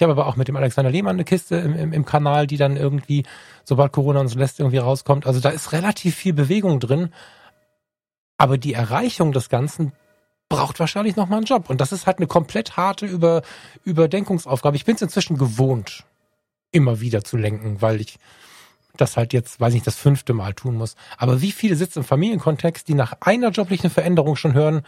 Ich 0.00 0.02
habe 0.02 0.12
aber 0.12 0.28
auch 0.28 0.36
mit 0.36 0.48
dem 0.48 0.56
Alexander 0.56 0.90
Lehmann 0.90 1.16
eine 1.16 1.24
Kiste 1.24 1.56
im, 1.56 1.76
im, 1.76 1.92
im 1.92 2.06
Kanal, 2.06 2.46
die 2.46 2.56
dann 2.56 2.78
irgendwie, 2.78 3.24
sobald 3.64 3.92
Corona 3.92 4.20
uns 4.20 4.34
lässt, 4.34 4.58
irgendwie 4.58 4.78
rauskommt. 4.78 5.26
Also 5.26 5.40
da 5.40 5.50
ist 5.50 5.72
relativ 5.72 6.14
viel 6.14 6.32
Bewegung 6.32 6.80
drin. 6.80 7.10
Aber 8.38 8.56
die 8.56 8.72
Erreichung 8.72 9.32
des 9.32 9.50
Ganzen 9.50 9.92
braucht 10.48 10.80
wahrscheinlich 10.80 11.16
nochmal 11.16 11.36
einen 11.36 11.44
Job. 11.44 11.68
Und 11.68 11.82
das 11.82 11.92
ist 11.92 12.06
halt 12.06 12.16
eine 12.16 12.28
komplett 12.28 12.78
harte 12.78 13.04
Über 13.04 13.42
Überdenkungsaufgabe. 13.84 14.74
Ich 14.74 14.86
bin 14.86 14.94
es 14.94 15.02
inzwischen 15.02 15.36
gewohnt, 15.36 16.06
immer 16.72 17.02
wieder 17.02 17.22
zu 17.22 17.36
lenken, 17.36 17.82
weil 17.82 18.00
ich 18.00 18.18
das 18.96 19.16
halt 19.16 19.32
jetzt, 19.32 19.60
weiß 19.60 19.70
ich 19.70 19.74
nicht, 19.74 19.86
das 19.86 19.96
fünfte 19.96 20.32
Mal 20.32 20.54
tun 20.54 20.76
muss. 20.76 20.96
Aber 21.16 21.40
wie 21.40 21.52
viele 21.52 21.76
sitzen 21.76 22.00
im 22.00 22.04
Familienkontext, 22.04 22.86
die 22.88 22.94
nach 22.94 23.14
einer 23.20 23.50
joblichen 23.50 23.90
Veränderung 23.90 24.36
schon 24.36 24.54
hören, 24.54 24.82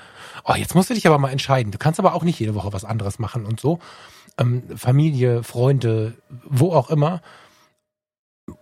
oh, 0.44 0.54
jetzt 0.54 0.74
musst 0.74 0.90
du 0.90 0.94
dich 0.94 1.06
aber 1.06 1.18
mal 1.18 1.30
entscheiden. 1.30 1.72
Du 1.72 1.78
kannst 1.78 2.00
aber 2.00 2.14
auch 2.14 2.24
nicht 2.24 2.38
jede 2.38 2.54
Woche 2.54 2.72
was 2.72 2.84
anderes 2.84 3.18
machen 3.18 3.46
und 3.46 3.60
so 3.60 3.78
ähm, 4.38 4.62
Familie, 4.76 5.42
Freunde, 5.42 6.14
wo 6.44 6.72
auch 6.72 6.90
immer. 6.90 7.20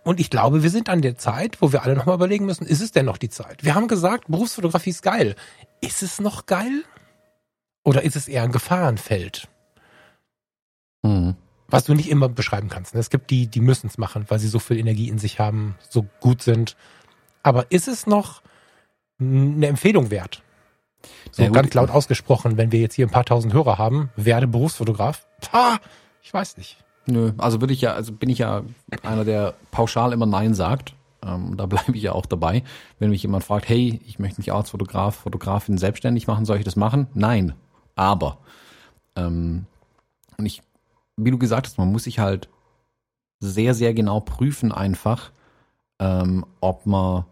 Und 0.03 0.19
ich 0.19 0.29
glaube, 0.29 0.63
wir 0.63 0.69
sind 0.69 0.89
an 0.89 1.01
der 1.01 1.17
Zeit, 1.17 1.61
wo 1.61 1.71
wir 1.71 1.83
alle 1.83 1.95
nochmal 1.95 2.15
überlegen 2.15 2.45
müssen, 2.45 2.65
ist 2.65 2.81
es 2.81 2.91
denn 2.91 3.05
noch 3.05 3.17
die 3.17 3.29
Zeit? 3.29 3.63
Wir 3.63 3.75
haben 3.75 3.87
gesagt, 3.87 4.25
Berufsfotografie 4.27 4.91
ist 4.91 5.01
geil. 5.01 5.35
Ist 5.81 6.03
es 6.03 6.19
noch 6.19 6.45
geil? 6.45 6.83
Oder 7.83 8.03
ist 8.03 8.15
es 8.15 8.27
eher 8.27 8.43
ein 8.43 8.51
Gefahrenfeld? 8.51 9.47
Mhm. 11.03 11.35
Was 11.71 11.85
du 11.85 11.93
nicht 11.93 12.09
immer 12.09 12.29
beschreiben 12.29 12.69
kannst. 12.69 12.93
Ne? 12.93 12.99
Es 12.99 13.09
gibt 13.09 13.29
die, 13.29 13.47
die 13.47 13.61
müssen 13.61 13.87
es 13.87 13.97
machen, 13.97 14.25
weil 14.27 14.39
sie 14.39 14.47
so 14.47 14.59
viel 14.59 14.77
Energie 14.77 15.09
in 15.09 15.17
sich 15.17 15.39
haben, 15.39 15.75
so 15.89 16.05
gut 16.19 16.41
sind. 16.41 16.75
Aber 17.43 17.71
ist 17.71 17.87
es 17.87 18.07
noch 18.07 18.41
eine 19.19 19.67
Empfehlung 19.67 20.11
wert? 20.11 20.43
So 21.31 21.43
ja, 21.43 21.49
ganz 21.49 21.73
laut 21.73 21.89
ausgesprochen, 21.89 22.57
wenn 22.57 22.71
wir 22.71 22.79
jetzt 22.79 22.95
hier 22.95 23.07
ein 23.07 23.11
paar 23.11 23.25
tausend 23.25 23.53
Hörer 23.53 23.77
haben, 23.77 24.09
werde 24.15 24.47
Berufsfotograf. 24.47 25.25
Pah, 25.41 25.79
ich 26.21 26.33
weiß 26.33 26.57
nicht. 26.57 26.77
Nö, 27.07 27.33
also 27.37 27.61
würde 27.61 27.73
ich 27.73 27.81
ja, 27.81 27.93
also 27.93 28.11
bin 28.11 28.29
ich 28.29 28.39
ja 28.39 28.63
einer, 29.03 29.25
der 29.25 29.55
pauschal 29.71 30.13
immer 30.13 30.25
Nein 30.25 30.53
sagt. 30.53 30.93
Ähm, 31.23 31.55
da 31.57 31.65
bleibe 31.65 31.95
ich 31.95 32.03
ja 32.03 32.13
auch 32.13 32.25
dabei. 32.25 32.63
Wenn 32.99 33.09
mich 33.09 33.23
jemand 33.23 33.43
fragt, 33.43 33.69
hey, 33.69 33.99
ich 34.05 34.19
möchte 34.19 34.39
mich 34.39 34.51
als 34.51 34.71
Fotograf, 34.71 35.15
Fotografin 35.15 35.77
selbstständig 35.77 36.27
machen, 36.27 36.45
soll 36.45 36.57
ich 36.57 36.63
das 36.63 36.75
machen? 36.75 37.07
Nein. 37.13 37.53
Aber. 37.95 38.37
Ähm, 39.15 39.65
und 40.37 40.45
ich, 40.45 40.61
wie 41.25 41.31
du 41.31 41.37
gesagt 41.37 41.67
hast, 41.67 41.77
man 41.77 41.91
muss 41.91 42.03
sich 42.03 42.19
halt 42.19 42.49
sehr, 43.39 43.73
sehr 43.73 43.93
genau 43.93 44.19
prüfen 44.19 44.71
einfach, 44.71 45.31
ähm, 45.99 46.45
ob 46.59 46.85
man 46.85 47.25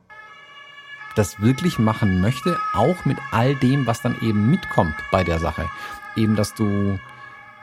das 1.15 1.41
wirklich 1.41 1.79
machen 1.79 2.21
möchte, 2.21 2.57
auch 2.73 3.05
mit 3.05 3.17
all 3.31 3.55
dem, 3.55 3.87
was 3.87 4.01
dann 4.01 4.15
eben 4.21 4.49
mitkommt 4.49 4.95
bei 5.11 5.23
der 5.23 5.39
Sache. 5.39 5.69
Eben, 6.15 6.35
dass 6.35 6.55
du 6.55 6.99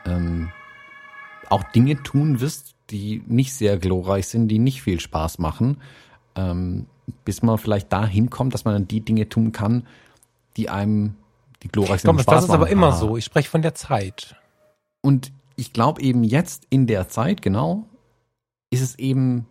ähm, 0.05 0.51
auch 1.49 1.63
Dinge 1.65 2.03
tun 2.03 2.41
wirst, 2.41 2.75
die 2.91 3.23
nicht 3.27 3.55
sehr 3.55 3.79
glorreich 3.79 4.29
sind, 4.29 4.49
die 4.49 4.59
nicht 4.59 4.83
viel 4.83 5.01
Spaß 5.01 5.39
machen, 5.39 5.79
ähm, 6.35 6.87
bis 7.25 7.43
man 7.43 7.59
vielleicht 7.59 7.93
dahin 7.93 8.31
kommt, 8.31 8.55
dass 8.55 8.65
man 8.65 8.75
dann 8.75 8.89
die 8.89 9.01
Dinge 9.01 9.29
tun 9.29 9.53
kann, 9.53 9.87
die 10.57 10.69
einem 10.69 11.15
die 11.63 11.69
glorreich 11.69 12.03
sind. 12.03 12.21
Spaß 12.21 12.27
das 12.27 12.45
ist 12.45 12.49
machen. 12.49 12.61
aber 12.61 12.71
immer 12.71 12.93
so. 12.93 13.17
Ich 13.17 13.25
spreche 13.25 13.49
von 13.49 13.63
der 13.63 13.75
Zeit. 13.75 14.37
Und 15.01 15.33
ich 15.57 15.73
glaube 15.73 16.03
eben 16.03 16.23
jetzt 16.23 16.67
in 16.71 16.87
der 16.87 17.09
Zeit, 17.09 17.43
genau, 17.43 17.87
ist 18.71 18.83
es 18.83 18.99
eben 18.99 19.47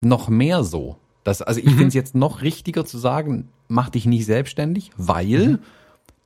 noch 0.00 0.28
mehr 0.28 0.64
so. 0.64 0.96
Das, 1.24 1.42
also 1.42 1.60
ich 1.60 1.66
mhm. 1.66 1.70
finde 1.70 1.88
es 1.88 1.94
jetzt 1.94 2.14
noch 2.14 2.42
richtiger 2.42 2.84
zu 2.86 2.98
sagen, 2.98 3.48
mach 3.68 3.90
dich 3.90 4.06
nicht 4.06 4.24
selbstständig, 4.24 4.90
weil 4.96 5.48
mhm. 5.48 5.58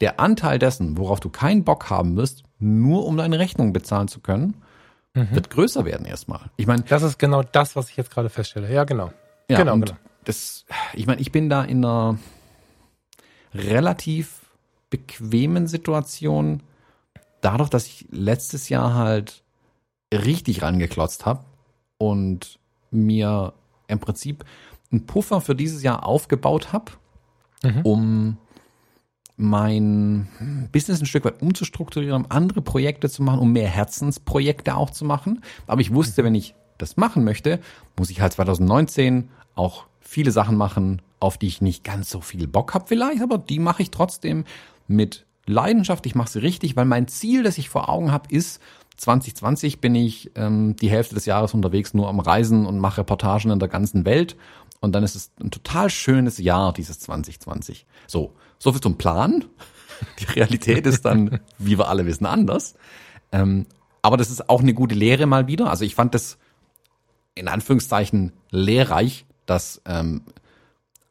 der 0.00 0.20
Anteil 0.20 0.58
dessen, 0.58 0.96
worauf 0.96 1.20
du 1.20 1.30
keinen 1.30 1.64
Bock 1.64 1.90
haben 1.90 2.16
wirst, 2.16 2.44
nur 2.58 3.04
um 3.06 3.16
deine 3.16 3.38
Rechnung 3.38 3.72
bezahlen 3.72 4.08
zu 4.08 4.20
können, 4.20 4.54
mhm. 5.14 5.28
wird 5.32 5.50
größer 5.50 5.84
werden 5.84 6.06
erstmal. 6.06 6.50
Ich 6.56 6.66
meine, 6.66 6.82
das 6.82 7.02
ist 7.02 7.18
genau 7.18 7.42
das, 7.42 7.74
was 7.74 7.90
ich 7.90 7.96
jetzt 7.96 8.10
gerade 8.10 8.28
feststelle. 8.28 8.72
Ja, 8.72 8.84
genau. 8.84 9.12
Ja, 9.48 9.58
genau, 9.58 9.74
genau. 9.74 9.96
Das, 10.24 10.64
ich 10.94 11.06
meine, 11.06 11.20
ich 11.20 11.32
bin 11.32 11.50
da 11.50 11.64
in 11.64 11.84
einer 11.84 12.18
relativ 13.52 14.46
bequemen 14.90 15.66
Situation, 15.66 16.62
dadurch, 17.44 17.68
dass 17.68 17.86
ich 17.86 18.06
letztes 18.10 18.68
Jahr 18.68 18.94
halt 18.94 19.42
richtig 20.12 20.62
rangeklotzt 20.62 21.26
habe 21.26 21.44
und 21.98 22.58
mir 22.90 23.52
im 23.88 23.98
Prinzip 23.98 24.44
einen 24.90 25.06
Puffer 25.06 25.40
für 25.40 25.54
dieses 25.54 25.82
Jahr 25.82 26.06
aufgebaut 26.06 26.72
habe, 26.72 26.92
mhm. 27.62 27.80
um 27.82 28.36
mein 29.36 30.68
Business 30.70 31.00
ein 31.00 31.06
Stück 31.06 31.24
weit 31.24 31.42
umzustrukturieren, 31.42 32.24
um 32.24 32.30
andere 32.30 32.62
Projekte 32.62 33.10
zu 33.10 33.22
machen, 33.22 33.40
um 33.40 33.52
mehr 33.52 33.68
Herzensprojekte 33.68 34.76
auch 34.76 34.90
zu 34.90 35.04
machen. 35.04 35.42
Aber 35.66 35.80
ich 35.80 35.92
wusste, 35.92 36.22
wenn 36.22 36.36
ich 36.36 36.54
das 36.78 36.96
machen 36.96 37.24
möchte, 37.24 37.60
muss 37.98 38.10
ich 38.10 38.20
halt 38.20 38.32
2019 38.32 39.28
auch 39.54 39.86
viele 40.00 40.30
Sachen 40.30 40.56
machen, 40.56 41.02
auf 41.18 41.36
die 41.38 41.48
ich 41.48 41.60
nicht 41.60 41.82
ganz 41.82 42.10
so 42.10 42.20
viel 42.20 42.46
Bock 42.46 42.74
habe 42.74 42.86
vielleicht, 42.86 43.22
aber 43.22 43.38
die 43.38 43.58
mache 43.58 43.82
ich 43.82 43.90
trotzdem 43.90 44.44
mit 44.86 45.26
Leidenschaft. 45.46 46.06
Ich 46.06 46.14
mache 46.14 46.30
sie 46.30 46.40
richtig, 46.40 46.76
weil 46.76 46.84
mein 46.84 47.08
Ziel, 47.08 47.42
das 47.42 47.58
ich 47.58 47.68
vor 47.68 47.88
Augen 47.88 48.12
habe, 48.12 48.28
ist, 48.34 48.60
2020 48.96 49.80
bin 49.80 49.94
ich 49.94 50.30
ähm, 50.36 50.76
die 50.76 50.90
Hälfte 50.90 51.14
des 51.14 51.26
Jahres 51.26 51.54
unterwegs, 51.54 51.94
nur 51.94 52.08
am 52.08 52.20
Reisen 52.20 52.64
und 52.66 52.78
mache 52.78 52.98
Reportagen 52.98 53.50
in 53.50 53.58
der 53.58 53.68
ganzen 53.68 54.04
Welt. 54.04 54.36
Und 54.80 54.92
dann 54.92 55.02
ist 55.02 55.16
es 55.16 55.32
ein 55.40 55.50
total 55.50 55.90
schönes 55.90 56.38
Jahr, 56.38 56.72
dieses 56.72 57.00
2020. 57.00 57.86
So, 58.06 58.34
so 58.58 58.72
viel 58.72 58.80
zum 58.80 58.98
Plan. 58.98 59.44
Die 60.18 60.24
Realität 60.24 60.86
ist 60.86 61.04
dann, 61.04 61.40
wie 61.58 61.78
wir 61.78 61.88
alle 61.88 62.06
wissen, 62.06 62.26
anders. 62.26 62.74
Ähm, 63.32 63.66
aber 64.02 64.16
das 64.16 64.30
ist 64.30 64.50
auch 64.50 64.60
eine 64.60 64.74
gute 64.74 64.94
Lehre 64.94 65.26
mal 65.26 65.46
wieder. 65.46 65.70
Also 65.70 65.84
ich 65.84 65.94
fand 65.94 66.14
das 66.14 66.36
in 67.34 67.48
Anführungszeichen 67.48 68.32
lehrreich, 68.50 69.24
dass 69.46 69.80
ähm, 69.86 70.22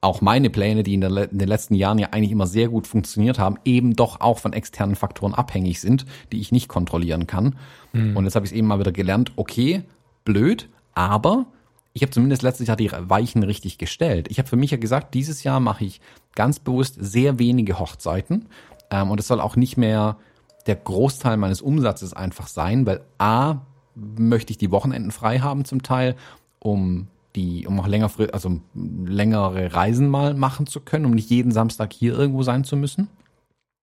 auch 0.03 0.21
meine 0.21 0.49
Pläne, 0.49 0.83
die 0.83 0.93
in, 0.93 1.01
der, 1.01 1.31
in, 1.31 1.37
den 1.37 1.47
letzten 1.47 1.75
Jahren 1.75 1.97
ja 1.97 2.09
eigentlich 2.11 2.31
immer 2.31 2.47
sehr 2.47 2.67
gut 2.67 2.87
funktioniert 2.87 3.39
haben, 3.39 3.57
eben 3.65 3.95
doch 3.95 4.19
auch 4.19 4.39
von 4.39 4.53
externen 4.53 4.95
Faktoren 4.95 5.33
abhängig 5.33 5.79
sind, 5.79 6.05
die 6.31 6.39
ich 6.39 6.51
nicht 6.51 6.67
kontrollieren 6.67 7.25
kann. 7.25 7.55
Mhm. 7.93 8.17
Und 8.17 8.25
jetzt 8.25 8.35
habe 8.35 8.45
ich 8.45 8.51
es 8.51 8.57
eben 8.57 8.67
mal 8.67 8.79
wieder 8.79 8.91
gelernt, 8.91 9.31
okay, 9.37 9.83
blöd, 10.25 10.69
aber 10.93 11.45
ich 11.93 12.01
habe 12.01 12.11
zumindest 12.11 12.41
letztes 12.41 12.67
Jahr 12.67 12.75
die 12.75 12.91
Weichen 12.91 13.43
richtig 13.43 13.77
gestellt. 13.77 14.27
Ich 14.29 14.39
habe 14.39 14.49
für 14.49 14.55
mich 14.55 14.71
ja 14.71 14.77
gesagt, 14.77 15.13
dieses 15.13 15.43
Jahr 15.43 15.59
mache 15.59 15.85
ich 15.85 16.01
ganz 16.35 16.59
bewusst 16.59 16.97
sehr 16.99 17.39
wenige 17.39 17.79
Hochzeiten. 17.79 18.47
Ähm, 18.89 19.09
und 19.09 19.19
es 19.19 19.27
soll 19.27 19.39
auch 19.39 19.55
nicht 19.55 19.77
mehr 19.77 20.17
der 20.65 20.75
Großteil 20.75 21.37
meines 21.37 21.61
Umsatzes 21.61 22.13
einfach 22.13 22.47
sein, 22.47 22.85
weil 22.85 23.01
A, 23.19 23.61
möchte 23.95 24.51
ich 24.51 24.57
die 24.57 24.71
Wochenenden 24.71 25.11
frei 25.11 25.39
haben 25.39 25.65
zum 25.65 25.83
Teil, 25.83 26.15
um 26.59 27.07
die, 27.35 27.65
um 27.67 27.79
auch 27.79 27.87
länger, 27.87 28.11
also 28.31 28.59
längere 28.75 29.73
Reisen 29.73 30.09
mal 30.09 30.33
machen 30.33 30.67
zu 30.67 30.81
können, 30.81 31.05
um 31.05 31.11
nicht 31.11 31.29
jeden 31.29 31.51
Samstag 31.51 31.93
hier 31.93 32.17
irgendwo 32.17 32.43
sein 32.43 32.63
zu 32.63 32.75
müssen. 32.75 33.07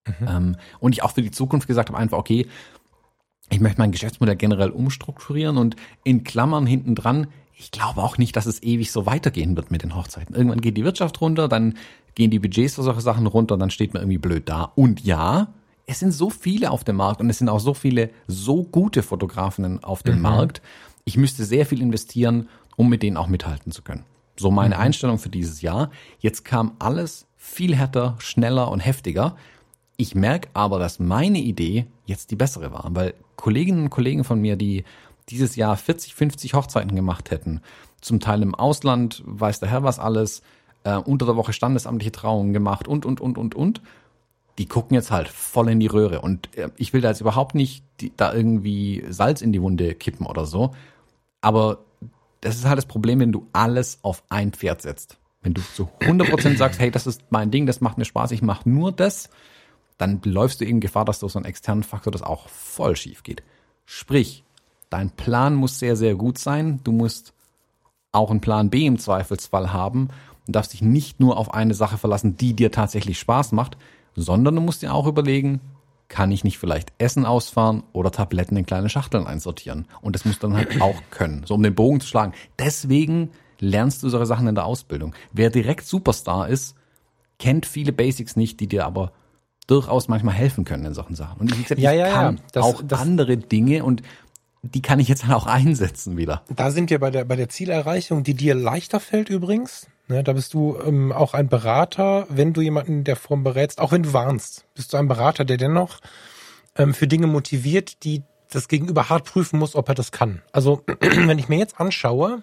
Mhm. 0.06 0.28
Ähm, 0.28 0.56
und 0.78 0.92
ich 0.92 1.02
auch 1.02 1.12
für 1.12 1.22
die 1.22 1.30
Zukunft 1.30 1.66
gesagt 1.66 1.88
habe, 1.88 1.98
einfach, 1.98 2.18
okay, 2.18 2.46
ich 3.50 3.60
möchte 3.60 3.80
mein 3.80 3.92
Geschäftsmodell 3.92 4.36
generell 4.36 4.70
umstrukturieren 4.70 5.56
und 5.58 5.76
in 6.04 6.24
Klammern 6.24 6.66
hinten 6.66 6.94
dran, 6.94 7.26
ich 7.60 7.70
glaube 7.70 8.02
auch 8.02 8.16
nicht, 8.16 8.36
dass 8.36 8.46
es 8.46 8.62
ewig 8.62 8.90
so 8.90 9.04
weitergehen 9.04 9.56
wird 9.56 9.70
mit 9.70 9.82
den 9.82 9.94
Hochzeiten. 9.94 10.34
Irgendwann 10.34 10.62
geht 10.62 10.76
die 10.76 10.84
Wirtschaft 10.84 11.20
runter, 11.20 11.46
dann 11.46 11.74
gehen 12.14 12.30
die 12.30 12.38
Budgets 12.38 12.76
für 12.76 12.82
solche 12.82 13.02
Sachen 13.02 13.26
runter, 13.26 13.58
dann 13.58 13.70
steht 13.70 13.92
man 13.92 14.02
irgendwie 14.02 14.18
blöd 14.18 14.48
da. 14.48 14.72
Und 14.76 15.04
ja, 15.04 15.52
es 15.86 15.98
sind 15.98 16.12
so 16.12 16.30
viele 16.30 16.70
auf 16.70 16.84
dem 16.84 16.96
Markt 16.96 17.20
und 17.20 17.28
es 17.28 17.38
sind 17.38 17.48
auch 17.48 17.60
so 17.60 17.74
viele 17.74 18.10
so 18.26 18.62
gute 18.62 19.02
Fotografinnen 19.02 19.82
auf 19.84 20.02
dem 20.02 20.16
mhm. 20.16 20.22
Markt. 20.22 20.62
Ich 21.04 21.16
müsste 21.16 21.44
sehr 21.44 21.66
viel 21.66 21.82
investieren, 21.82 22.48
um 22.80 22.88
mit 22.88 23.02
denen 23.02 23.18
auch 23.18 23.26
mithalten 23.26 23.72
zu 23.72 23.82
können. 23.82 24.04
So 24.38 24.50
meine 24.50 24.76
mhm. 24.76 24.80
Einstellung 24.80 25.18
für 25.18 25.28
dieses 25.28 25.60
Jahr. 25.60 25.90
Jetzt 26.18 26.46
kam 26.46 26.72
alles 26.78 27.26
viel 27.36 27.76
härter, 27.76 28.16
schneller 28.20 28.70
und 28.70 28.80
heftiger. 28.80 29.36
Ich 29.98 30.14
merke 30.14 30.48
aber, 30.54 30.78
dass 30.78 30.98
meine 30.98 31.40
Idee 31.40 31.84
jetzt 32.06 32.30
die 32.30 32.36
bessere 32.36 32.72
war, 32.72 32.88
weil 32.92 33.12
Kolleginnen 33.36 33.82
und 33.82 33.90
Kollegen 33.90 34.24
von 34.24 34.40
mir, 34.40 34.56
die 34.56 34.84
dieses 35.28 35.56
Jahr 35.56 35.76
40, 35.76 36.14
50 36.14 36.54
Hochzeiten 36.54 36.96
gemacht 36.96 37.30
hätten, 37.30 37.60
zum 38.00 38.18
Teil 38.18 38.40
im 38.40 38.54
Ausland, 38.54 39.22
weiß 39.26 39.60
der 39.60 39.68
Herr 39.68 39.82
was 39.82 39.98
alles, 39.98 40.40
äh, 40.84 40.96
unter 40.96 41.26
der 41.26 41.36
Woche 41.36 41.52
standesamtliche 41.52 42.12
Trauungen 42.12 42.54
gemacht 42.54 42.88
und, 42.88 43.04
und, 43.04 43.20
und, 43.20 43.36
und, 43.36 43.54
und 43.54 43.82
die 44.56 44.64
gucken 44.64 44.94
jetzt 44.94 45.10
halt 45.10 45.28
voll 45.28 45.68
in 45.68 45.80
die 45.80 45.86
Röhre. 45.86 46.22
Und 46.22 46.56
äh, 46.56 46.70
ich 46.78 46.94
will 46.94 47.02
da 47.02 47.08
jetzt 47.08 47.20
überhaupt 47.20 47.54
nicht 47.54 47.84
die, 48.00 48.10
da 48.16 48.32
irgendwie 48.32 49.04
Salz 49.10 49.42
in 49.42 49.52
die 49.52 49.60
Wunde 49.60 49.94
kippen 49.94 50.24
oder 50.24 50.46
so. 50.46 50.70
Aber 51.42 51.84
das 52.40 52.56
ist 52.56 52.64
halt 52.64 52.78
das 52.78 52.86
Problem, 52.86 53.20
wenn 53.20 53.32
du 53.32 53.46
alles 53.52 53.98
auf 54.02 54.22
ein 54.28 54.52
Pferd 54.52 54.82
setzt. 54.82 55.18
Wenn 55.42 55.54
du 55.54 55.62
zu 55.74 55.88
100% 56.00 56.56
sagst, 56.56 56.80
hey, 56.80 56.90
das 56.90 57.06
ist 57.06 57.22
mein 57.30 57.50
Ding, 57.50 57.66
das 57.66 57.80
macht 57.80 57.98
mir 57.98 58.04
Spaß, 58.04 58.30
ich 58.32 58.42
mache 58.42 58.68
nur 58.68 58.92
das, 58.92 59.30
dann 59.96 60.20
läufst 60.24 60.60
du 60.60 60.64
eben 60.64 60.80
Gefahr, 60.80 61.04
dass 61.04 61.18
durch 61.18 61.32
so 61.32 61.38
einen 61.38 61.46
externen 61.46 61.82
Faktor 61.82 62.12
das 62.12 62.22
auch 62.22 62.48
voll 62.48 62.96
schief 62.96 63.22
geht. 63.22 63.42
Sprich, 63.84 64.44
dein 64.88 65.10
Plan 65.10 65.54
muss 65.54 65.78
sehr, 65.78 65.96
sehr 65.96 66.14
gut 66.14 66.38
sein. 66.38 66.80
Du 66.84 66.92
musst 66.92 67.32
auch 68.12 68.30
einen 68.30 68.40
Plan 68.40 68.70
B 68.70 68.86
im 68.86 68.98
Zweifelsfall 68.98 69.72
haben 69.72 70.08
und 70.46 70.56
darfst 70.56 70.72
dich 70.72 70.82
nicht 70.82 71.20
nur 71.20 71.36
auf 71.36 71.54
eine 71.54 71.74
Sache 71.74 71.98
verlassen, 71.98 72.36
die 72.36 72.54
dir 72.54 72.72
tatsächlich 72.72 73.18
Spaß 73.18 73.52
macht, 73.52 73.76
sondern 74.16 74.56
du 74.56 74.60
musst 74.60 74.82
dir 74.82 74.94
auch 74.94 75.06
überlegen, 75.06 75.60
kann 76.10 76.30
ich 76.32 76.44
nicht 76.44 76.58
vielleicht 76.58 76.92
Essen 76.98 77.24
ausfahren 77.24 77.84
oder 77.92 78.10
Tabletten 78.10 78.56
in 78.56 78.66
kleine 78.66 78.90
Schachteln 78.90 79.26
einsortieren? 79.26 79.86
Und 80.02 80.14
das 80.14 80.26
musst 80.26 80.42
du 80.42 80.48
dann 80.48 80.56
halt 80.56 80.80
auch 80.82 81.00
können, 81.10 81.44
so 81.46 81.54
um 81.54 81.62
den 81.62 81.74
Bogen 81.74 82.00
zu 82.00 82.08
schlagen. 82.08 82.34
Deswegen 82.58 83.30
lernst 83.60 84.02
du 84.02 84.10
solche 84.10 84.26
Sachen 84.26 84.46
in 84.46 84.54
der 84.54 84.66
Ausbildung. 84.66 85.14
Wer 85.32 85.48
direkt 85.48 85.86
Superstar 85.86 86.48
ist, 86.48 86.74
kennt 87.38 87.64
viele 87.64 87.92
Basics 87.92 88.36
nicht, 88.36 88.60
die 88.60 88.66
dir 88.66 88.84
aber 88.84 89.12
durchaus 89.66 90.08
manchmal 90.08 90.34
helfen 90.34 90.64
können 90.64 90.84
in 90.84 90.94
solchen 90.94 91.14
Sachen. 91.14 91.40
Und 91.40 91.52
ich, 91.52 91.62
gesagt, 91.62 91.80
ja, 91.80 91.92
ich 91.92 91.98
ja, 91.98 92.08
kann 92.08 92.36
ja. 92.36 92.42
Das, 92.52 92.64
auch 92.64 92.82
das, 92.84 93.00
andere 93.00 93.36
Dinge 93.36 93.84
und 93.84 94.02
die 94.62 94.82
kann 94.82 94.98
ich 94.98 95.08
jetzt 95.08 95.22
dann 95.22 95.32
auch 95.32 95.46
einsetzen 95.46 96.16
wieder. 96.16 96.42
Da 96.54 96.72
sind 96.72 96.90
wir 96.90 96.98
bei 96.98 97.10
der, 97.10 97.24
bei 97.24 97.36
der 97.36 97.48
Zielerreichung, 97.48 98.24
die 98.24 98.34
dir 98.34 98.54
leichter 98.54 98.98
fällt 98.98 99.30
übrigens. 99.30 99.86
Ne, 100.10 100.24
da 100.24 100.32
bist 100.32 100.54
du 100.54 100.76
ähm, 100.84 101.12
auch 101.12 101.34
ein 101.34 101.48
Berater, 101.48 102.26
wenn 102.28 102.52
du 102.52 102.62
jemanden 102.62 102.98
in 102.98 103.04
der 103.04 103.14
Form 103.14 103.44
berätst, 103.44 103.80
auch 103.80 103.92
wenn 103.92 104.02
du 104.02 104.12
warnst, 104.12 104.64
bist 104.74 104.92
du 104.92 104.96
ein 104.96 105.06
Berater, 105.06 105.44
der 105.44 105.56
dennoch 105.56 106.00
ähm, 106.76 106.94
für 106.94 107.06
Dinge 107.06 107.28
motiviert, 107.28 108.02
die 108.02 108.24
das 108.50 108.66
Gegenüber 108.66 109.08
hart 109.08 109.24
prüfen 109.24 109.60
muss, 109.60 109.76
ob 109.76 109.88
er 109.88 109.94
das 109.94 110.10
kann. 110.10 110.42
Also, 110.50 110.82
wenn 111.00 111.38
ich 111.38 111.48
mir 111.48 111.58
jetzt 111.58 111.78
anschaue, 111.78 112.42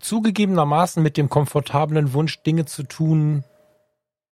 zugegebenermaßen 0.00 1.02
mit 1.02 1.16
dem 1.16 1.30
komfortablen 1.30 2.12
Wunsch, 2.12 2.42
Dinge 2.42 2.66
zu 2.66 2.82
tun, 2.82 3.42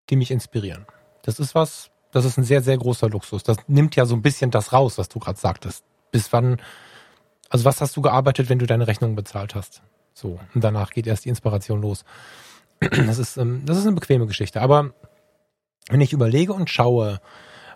die 0.09 0.17
mich 0.17 0.32
inspirieren. 0.32 0.86
Das 1.21 1.39
ist 1.39 1.55
was, 1.55 1.91
das 2.11 2.25
ist 2.25 2.38
ein 2.38 2.43
sehr, 2.43 2.61
sehr 2.61 2.77
großer 2.77 3.07
Luxus. 3.07 3.43
Das 3.43 3.55
nimmt 3.67 3.95
ja 3.95 4.05
so 4.05 4.15
ein 4.15 4.21
bisschen 4.21 4.51
das 4.51 4.73
raus, 4.73 4.97
was 4.97 5.07
du 5.07 5.19
gerade 5.19 5.39
sagtest. 5.39 5.86
Bis 6.11 6.34
wann, 6.34 6.59
also 7.49 7.63
was 7.63 7.79
hast 7.79 7.95
du 7.95 8.01
gearbeitet, 8.01 8.49
wenn 8.49 8.59
du 8.59 8.65
deine 8.65 8.88
Rechnung 8.88 9.15
bezahlt 9.15 9.55
hast? 9.55 9.82
So, 10.22 10.39
und 10.53 10.63
danach 10.63 10.91
geht 10.91 11.07
erst 11.07 11.26
die 11.26 11.30
Inspiration 11.30 11.82
los. 11.82 12.05
Das 12.80 13.17
ist, 13.17 13.38
ähm, 13.38 13.63
das 13.65 13.78
ist 13.78 13.88
eine 13.88 13.95
bequeme 13.95 14.28
Geschichte. 14.28 14.61
Aber 14.61 14.93
wenn 15.89 15.99
ich 15.99 16.13
überlege 16.13 16.53
und 16.53 16.69
schaue, 16.69 17.19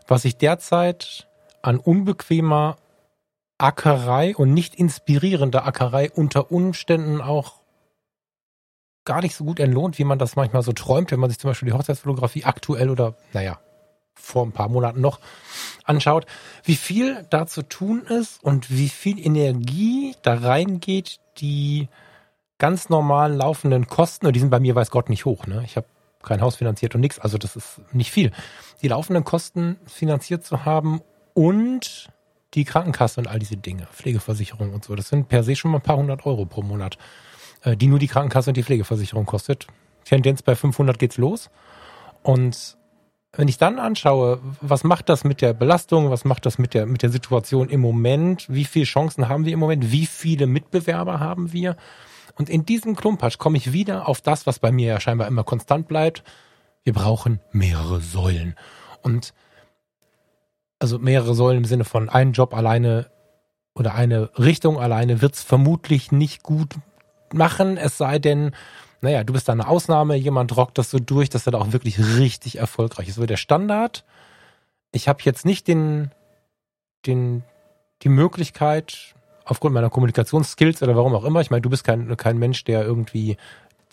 was 0.08 0.26
ich 0.26 0.38
derzeit 0.38 1.28
an 1.64 1.80
unbequemer 1.80 2.78
Ackerei 3.58 4.36
und 4.36 4.54
nicht 4.54 4.76
inspirierender 4.76 5.66
Ackerei 5.66 6.12
unter 6.12 6.52
Umständen 6.52 7.20
auch 7.20 7.62
gar 9.06 9.22
nicht 9.22 9.36
so 9.36 9.44
gut 9.44 9.60
entlohnt, 9.60 9.98
wie 9.98 10.04
man 10.04 10.20
das 10.20 10.36
manchmal 10.36 10.62
so 10.62 10.74
träumt, 10.74 11.12
wenn 11.12 11.20
man 11.20 11.32
sich 11.32 11.40
zum 11.40 11.50
Beispiel 11.50 11.70
die 11.70 11.74
Hochzeitsfotografie 11.74 12.44
aktuell 12.44 12.92
oder, 12.92 13.16
naja, 13.34 13.60
vor 14.14 14.46
ein 14.46 14.52
paar 14.52 14.70
Monaten 14.70 15.02
noch 15.02 15.20
anschaut, 15.84 16.28
wie 16.64 16.76
viel 16.76 17.26
da 17.32 17.48
zu 17.48 17.64
tun 17.64 18.04
ist 18.04 18.44
und 18.44 18.70
wie 18.70 18.90
viel 18.90 19.20
Energie 19.20 20.16
da 20.22 20.36
reingeht, 20.36 21.20
die 21.38 21.90
ganz 22.58 22.90
normal 22.90 23.34
laufenden 23.34 23.88
Kosten, 23.88 24.28
und 24.28 24.36
die 24.36 24.40
sind 24.40 24.50
bei 24.50 24.60
mir, 24.60 24.76
weiß 24.76 24.92
Gott, 24.92 25.10
nicht 25.10 25.26
hoch. 25.26 25.48
Ne? 25.48 25.64
Ich 25.66 25.76
habe 25.76 25.88
kein 26.24 26.42
Haus 26.42 26.56
finanziert 26.56 26.96
und 26.96 27.02
nichts, 27.02 27.20
also 27.20 27.38
das 27.38 27.56
ist 27.56 27.82
nicht 27.94 28.12
viel. 28.12 28.32
Die 28.82 28.88
laufenden 28.88 29.24
Kosten 29.24 29.78
finanziert 29.86 30.44
zu 30.44 30.66
haben 30.66 31.02
und 31.34 32.10
die 32.54 32.66
Krankenkasse 32.66 33.20
und 33.20 33.28
all 33.28 33.40
diese 33.40 33.58
Dinge, 33.58 33.88
Pflegeversicherung 33.92 34.74
und 34.74 34.86
so, 34.86 34.96
das 34.96 35.10
sind 35.10 35.28
per 35.28 35.44
se 35.44 35.56
schon 35.56 35.72
mal 35.72 35.80
ein 35.80 35.84
paar 35.84 35.98
hundert 35.98 36.26
Euro 36.26 36.46
pro 36.46 36.62
Monat, 36.62 36.98
äh, 37.64 37.76
die 37.76 37.88
nur 37.88 38.00
die 38.00 38.08
Krankenkasse 38.08 38.50
und 38.50 38.58
die 38.58 38.64
Pflegeversicherung 38.64 39.26
kostet. 39.26 39.68
Tendenz 40.06 40.42
bei 40.42 40.56
500 40.56 40.98
geht's 40.98 41.18
los. 41.18 41.50
Und 42.24 42.78
wenn 43.34 43.48
ich 43.48 43.58
dann 43.58 43.80
anschaue, 43.80 44.40
was 44.62 44.84
macht 44.84 45.10
das 45.10 45.24
mit 45.24 45.42
der 45.42 45.54
Belastung, 45.54 46.10
was 46.10 46.24
macht 46.26 46.46
das 46.46 46.58
mit 46.58 46.74
der, 46.74 46.86
mit 46.86 47.02
der 47.02 47.10
Situation 47.10 47.70
im 47.70 47.82
Moment, 47.82 48.46
wie 48.50 48.66
viele 48.66 48.86
Chancen 48.86 49.28
haben 49.28 49.46
wir 49.46 49.54
im 49.54 49.60
Moment, 49.60 49.92
wie 49.92 50.06
viele 50.06 50.48
Mitbewerber 50.48 51.20
haben 51.20 51.52
wir, 51.52 51.76
und 52.36 52.50
in 52.50 52.66
diesem 52.66 52.96
Klumpatsch 52.96 53.38
komme 53.38 53.58
ich 53.58 53.72
wieder 53.72 54.08
auf 54.08 54.22
das, 54.22 54.46
was 54.46 54.60
bei 54.60 54.72
mir 54.72 54.88
ja 54.88 55.00
scheinbar 55.00 55.28
immer 55.28 55.44
konstant 55.44 55.88
bleibt. 55.88 56.24
Wir 56.84 56.94
brauchen 56.94 57.40
mehrere 57.52 58.02
Säulen. 58.02 58.56
Und 59.02 59.34
also 60.80 61.00
mehrere 61.00 61.34
Säulen 61.34 61.60
im 61.60 61.66
Sinne 61.66 61.86
von 61.86 62.10
ein 62.10 62.34
Job 62.34 62.54
alleine 62.54 63.10
oder 63.74 63.96
eine 63.96 64.30
Richtung 64.38 64.80
alleine 64.80 65.22
wird's 65.22 65.44
vermutlich 65.44 66.12
nicht 66.12 66.44
gut 66.44 66.76
machen, 67.34 67.78
es 67.78 67.98
sei 67.98 68.20
denn, 68.20 68.52
naja, 69.02 69.24
du 69.24 69.34
bist 69.34 69.48
da 69.48 69.54
eine 69.54 69.68
Ausnahme, 69.68 70.16
jemand 70.16 70.56
rockt 70.56 70.78
das 70.78 70.90
so 70.90 71.00
durch, 71.00 71.30
dass 71.30 71.46
er 71.46 71.52
da 71.52 71.60
auch 71.60 71.74
wirklich 71.74 72.00
richtig 72.00 72.58
erfolgreich 72.58 73.10
ist. 73.10 73.16
So 73.16 73.26
der 73.26 73.38
Standard. 73.38 74.06
Ich 74.92 75.08
habe 75.08 75.20
jetzt 75.24 75.46
nicht 75.46 75.68
den, 75.68 76.12
den, 77.06 77.44
die 78.02 78.10
Möglichkeit, 78.10 79.16
aufgrund 79.46 79.74
meiner 79.74 79.90
Kommunikationsskills 79.90 80.82
oder 80.84 80.96
warum 80.96 81.16
auch 81.16 81.24
immer. 81.24 81.40
Ich 81.40 81.52
meine, 81.52 81.62
du 81.62 81.70
bist 81.70 81.84
kein, 81.84 82.18
kein 82.18 82.38
Mensch, 82.38 82.64
der 82.64 82.84
irgendwie 82.84 83.38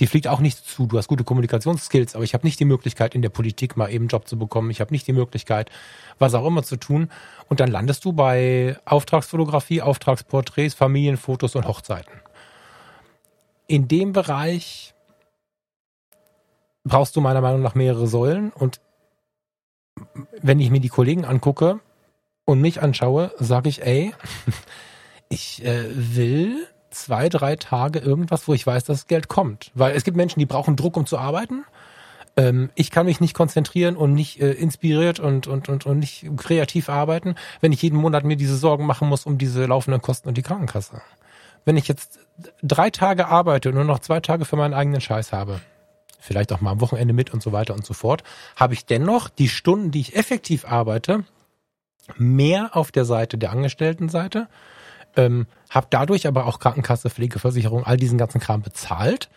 Die 0.00 0.06
fliegt 0.06 0.26
auch 0.26 0.40
nicht 0.40 0.58
zu. 0.66 0.86
Du 0.86 0.96
hast 0.96 1.06
gute 1.06 1.22
Kommunikationsskills, 1.22 2.14
aber 2.14 2.24
ich 2.24 2.34
habe 2.34 2.46
nicht 2.46 2.58
die 2.58 2.64
Möglichkeit, 2.64 3.14
in 3.14 3.22
der 3.22 3.28
Politik 3.28 3.76
mal 3.76 3.88
eben 3.88 4.04
einen 4.04 4.08
Job 4.08 4.26
zu 4.26 4.38
bekommen. 4.38 4.70
Ich 4.70 4.80
habe 4.80 4.92
nicht 4.92 5.06
die 5.06 5.12
Möglichkeit, 5.12 5.70
was 6.18 6.34
auch 6.34 6.46
immer 6.46 6.62
zu 6.62 6.76
tun. 6.76 7.10
Und 7.48 7.60
dann 7.60 7.70
landest 7.70 8.04
du 8.04 8.12
bei 8.12 8.78
Auftragsfotografie, 8.86 9.82
Auftragsporträts, 9.82 10.74
Familienfotos 10.74 11.54
und 11.54 11.68
Hochzeiten. 11.68 12.12
In 13.68 13.86
dem 13.86 14.12
Bereich 14.12 14.94
brauchst 16.84 17.14
du 17.14 17.20
meiner 17.20 17.42
Meinung 17.42 17.62
nach 17.62 17.74
mehrere 17.74 18.06
Säulen. 18.06 18.50
Und 18.50 18.80
wenn 20.40 20.58
ich 20.58 20.70
mir 20.70 20.80
die 20.80 20.88
Kollegen 20.88 21.24
angucke 21.24 21.80
und 22.44 22.60
mich 22.60 22.82
anschaue, 22.82 23.32
sage 23.38 23.68
ich, 23.68 23.82
ey, 23.82 24.14
ich 25.32 25.64
äh, 25.64 25.84
will 25.90 26.66
zwei, 26.90 27.30
drei 27.30 27.56
Tage 27.56 27.98
irgendwas, 27.98 28.46
wo 28.46 28.54
ich 28.54 28.66
weiß, 28.66 28.84
dass 28.84 29.06
Geld 29.06 29.28
kommt. 29.28 29.70
Weil 29.74 29.96
es 29.96 30.04
gibt 30.04 30.16
Menschen, 30.16 30.40
die 30.40 30.46
brauchen 30.46 30.76
Druck, 30.76 30.96
um 30.96 31.06
zu 31.06 31.16
arbeiten. 31.16 31.64
Ähm, 32.36 32.70
ich 32.74 32.90
kann 32.90 33.06
mich 33.06 33.20
nicht 33.20 33.34
konzentrieren 33.34 33.96
und 33.96 34.12
nicht 34.12 34.40
äh, 34.40 34.52
inspiriert 34.52 35.20
und, 35.20 35.46
und, 35.46 35.70
und, 35.70 35.86
und 35.86 35.98
nicht 35.98 36.30
kreativ 36.36 36.90
arbeiten, 36.90 37.34
wenn 37.60 37.72
ich 37.72 37.82
jeden 37.82 37.98
Monat 37.98 38.24
mir 38.24 38.36
diese 38.36 38.56
Sorgen 38.56 38.86
machen 38.86 39.08
muss 39.08 39.24
um 39.24 39.38
diese 39.38 39.64
laufenden 39.64 40.02
Kosten 40.02 40.28
und 40.28 40.36
die 40.36 40.42
Krankenkasse. 40.42 41.00
Wenn 41.64 41.76
ich 41.76 41.88
jetzt 41.88 42.18
drei 42.62 42.90
Tage 42.90 43.26
arbeite 43.26 43.70
und 43.70 43.76
nur 43.76 43.84
noch 43.84 44.00
zwei 44.00 44.20
Tage 44.20 44.44
für 44.44 44.56
meinen 44.56 44.74
eigenen 44.74 45.00
Scheiß 45.00 45.32
habe, 45.32 45.60
vielleicht 46.18 46.52
auch 46.52 46.60
mal 46.60 46.72
am 46.72 46.80
Wochenende 46.80 47.14
mit 47.14 47.32
und 47.32 47.42
so 47.42 47.52
weiter 47.52 47.74
und 47.74 47.86
so 47.86 47.94
fort, 47.94 48.22
habe 48.56 48.74
ich 48.74 48.84
dennoch 48.84 49.30
die 49.30 49.48
Stunden, 49.48 49.90
die 49.90 50.00
ich 50.00 50.16
effektiv 50.16 50.66
arbeite, 50.66 51.24
mehr 52.16 52.76
auf 52.76 52.92
der 52.92 53.04
Seite 53.04 53.38
der 53.38 53.50
Angestelltenseite, 53.50 54.48
ähm, 55.16 55.46
habe 55.70 55.86
dadurch 55.90 56.26
aber 56.26 56.46
auch 56.46 56.58
Krankenkasse, 56.58 57.10
Pflegeversicherung, 57.10 57.84
all 57.84 57.96
diesen 57.96 58.18
ganzen 58.18 58.40
Kram 58.40 58.62
bezahlt, 58.62 59.28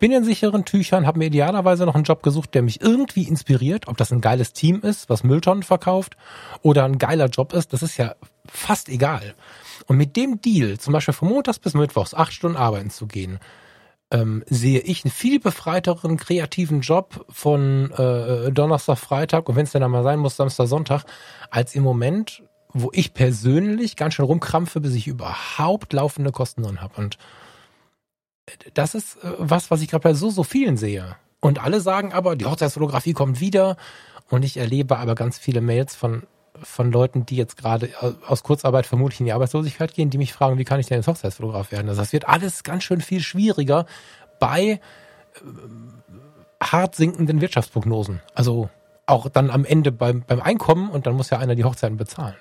bin 0.00 0.12
in 0.12 0.24
sicheren 0.24 0.64
Tüchern, 0.64 1.06
habe 1.06 1.18
mir 1.18 1.26
idealerweise 1.26 1.84
noch 1.84 1.94
einen 1.94 2.04
Job 2.04 2.22
gesucht, 2.22 2.54
der 2.54 2.62
mich 2.62 2.80
irgendwie 2.80 3.28
inspiriert, 3.28 3.86
ob 3.86 3.98
das 3.98 4.10
ein 4.10 4.22
geiles 4.22 4.52
Team 4.52 4.80
ist, 4.80 5.10
was 5.10 5.22
Mülltonnen 5.22 5.62
verkauft 5.62 6.16
oder 6.62 6.84
ein 6.84 6.98
geiler 6.98 7.26
Job 7.26 7.52
ist, 7.52 7.72
das 7.72 7.82
ist 7.82 7.98
ja 7.98 8.14
fast 8.46 8.88
egal. 8.88 9.34
Und 9.86 9.98
mit 9.98 10.16
dem 10.16 10.40
Deal, 10.40 10.78
zum 10.78 10.94
Beispiel 10.94 11.14
von 11.14 11.28
Montags 11.28 11.58
bis 11.58 11.74
Mittwochs 11.74 12.14
acht 12.14 12.32
Stunden 12.32 12.56
arbeiten 12.56 12.90
zu 12.90 13.06
gehen, 13.06 13.38
ähm, 14.10 14.42
sehe 14.48 14.80
ich 14.80 15.04
einen 15.04 15.12
viel 15.12 15.38
befreiteren 15.38 16.16
kreativen 16.16 16.80
Job 16.80 17.24
von 17.28 17.92
äh, 17.92 18.50
Donnerstag, 18.50 18.98
Freitag 18.98 19.48
und 19.48 19.56
wenn 19.56 19.64
es 19.64 19.72
dann 19.72 19.88
mal 19.90 20.02
sein 20.02 20.18
muss, 20.18 20.36
Samstag, 20.36 20.66
Sonntag, 20.66 21.04
als 21.50 21.74
im 21.74 21.82
Moment, 21.82 22.42
wo 22.72 22.90
ich 22.92 23.14
persönlich 23.14 23.96
ganz 23.96 24.14
schön 24.14 24.24
rumkrampfe, 24.24 24.80
bis 24.80 24.94
ich 24.94 25.08
überhaupt 25.08 25.92
laufende 25.92 26.32
Kosten 26.32 26.62
drin 26.62 26.80
habe. 26.80 27.00
Und 27.00 27.18
das 28.74 28.94
ist 28.94 29.16
äh, 29.24 29.32
was, 29.38 29.70
was 29.70 29.82
ich 29.82 29.88
gerade 29.88 30.02
bei 30.02 30.14
so, 30.14 30.30
so 30.30 30.42
vielen 30.42 30.76
sehe. 30.76 31.16
Und 31.40 31.62
alle 31.62 31.80
sagen 31.80 32.12
aber, 32.12 32.36
die 32.36 32.46
Hochzeitsfotografie 32.46 33.12
kommt 33.12 33.40
wieder. 33.40 33.76
Und 34.28 34.44
ich 34.44 34.56
erlebe 34.56 34.98
aber 34.98 35.14
ganz 35.14 35.38
viele 35.38 35.60
Mails 35.60 35.96
von, 35.96 36.24
von 36.62 36.92
Leuten, 36.92 37.26
die 37.26 37.36
jetzt 37.36 37.56
gerade 37.56 37.90
aus 38.26 38.42
Kurzarbeit 38.42 38.86
vermutlich 38.86 39.20
in 39.20 39.26
die 39.26 39.32
Arbeitslosigkeit 39.32 39.94
gehen, 39.94 40.10
die 40.10 40.18
mich 40.18 40.32
fragen, 40.32 40.58
wie 40.58 40.64
kann 40.64 40.78
ich 40.78 40.86
denn 40.86 40.98
jetzt 40.98 41.08
Hochzeitsfotograf 41.08 41.72
werden? 41.72 41.88
Also 41.88 42.00
das 42.00 42.12
wird 42.12 42.28
alles 42.28 42.62
ganz 42.62 42.84
schön 42.84 43.00
viel 43.00 43.20
schwieriger 43.20 43.86
bei 44.38 44.62
äh, 44.62 44.78
hart 46.62 46.94
sinkenden 46.94 47.40
Wirtschaftsprognosen. 47.40 48.20
Also 48.34 48.68
auch 49.06 49.28
dann 49.28 49.50
am 49.50 49.64
Ende 49.64 49.90
beim, 49.90 50.22
beim 50.26 50.40
Einkommen 50.40 50.90
und 50.90 51.06
dann 51.06 51.14
muss 51.14 51.30
ja 51.30 51.38
einer 51.38 51.56
die 51.56 51.64
Hochzeiten 51.64 51.96
bezahlen. 51.96 52.36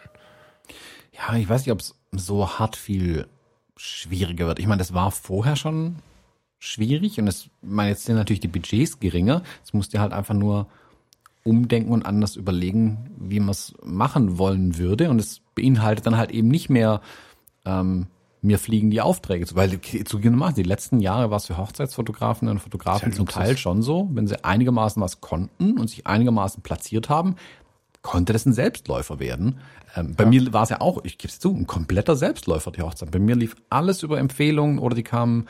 Ja, 1.19 1.35
ich 1.35 1.47
weiß 1.47 1.65
nicht, 1.65 1.71
ob 1.73 1.81
es 1.81 1.95
so 2.11 2.59
hart 2.59 2.75
viel 2.75 3.27
schwieriger 3.75 4.47
wird. 4.47 4.59
Ich 4.59 4.67
meine, 4.67 4.79
das 4.79 4.93
war 4.93 5.11
vorher 5.11 5.55
schon 5.55 5.97
schwierig 6.57 7.19
und 7.19 7.27
es, 7.27 7.49
meine, 7.61 7.91
jetzt 7.91 8.05
sind 8.05 8.15
natürlich 8.15 8.39
die 8.39 8.47
Budgets 8.47 8.99
geringer. 8.99 9.43
Es 9.63 9.73
musst 9.73 9.93
du 9.93 9.99
halt 9.99 10.11
einfach 10.11 10.33
nur 10.33 10.67
umdenken 11.43 11.91
und 11.91 12.05
anders 12.05 12.35
überlegen, 12.35 13.09
wie 13.17 13.39
man 13.39 13.49
es 13.49 13.73
machen 13.83 14.37
wollen 14.37 14.77
würde. 14.77 15.09
Und 15.09 15.19
es 15.19 15.41
beinhaltet 15.55 16.05
dann 16.05 16.17
halt 16.17 16.31
eben 16.31 16.49
nicht 16.49 16.69
mehr, 16.69 17.01
ähm, 17.65 18.07
mir 18.41 18.59
fliegen 18.59 18.89
die 18.89 19.01
Aufträge 19.01 19.45
zu, 19.45 19.55
weil 19.55 19.79
zugegebenermaßen 19.81 20.55
die 20.55 20.67
letzten 20.67 20.99
Jahre 20.99 21.29
war 21.29 21.37
es 21.37 21.45
für 21.45 21.57
Hochzeitsfotografen 21.57 22.47
und 22.47 22.59
Fotografen 22.59 23.11
zum 23.11 23.27
Teil 23.27 23.57
schon 23.57 23.81
so, 23.81 24.09
wenn 24.13 24.27
sie 24.27 24.43
einigermaßen 24.43 25.01
was 25.01 25.19
konnten 25.19 25.77
und 25.77 25.89
sich 25.89 26.07
einigermaßen 26.07 26.63
platziert 26.63 27.09
haben, 27.09 27.35
konnte 28.01 28.31
das 28.31 28.45
ein 28.45 28.53
Selbstläufer 28.53 29.19
werden. 29.19 29.59
Ähm, 29.95 30.15
bei 30.15 30.23
ja. 30.25 30.29
mir 30.29 30.53
war 30.53 30.63
es 30.63 30.69
ja 30.69 30.81
auch, 30.81 31.03
ich 31.03 31.17
gebe 31.17 31.31
es 31.31 31.39
zu, 31.39 31.53
ein 31.53 31.67
kompletter 31.67 32.15
Selbstläufer, 32.15 32.71
die 32.71 32.81
Hochzeit. 32.81 33.11
Bei 33.11 33.19
mir 33.19 33.35
lief 33.35 33.55
alles 33.69 34.03
über 34.03 34.19
Empfehlungen 34.19 34.79
oder 34.79 34.95
die 34.95 35.03
kamen 35.03 35.47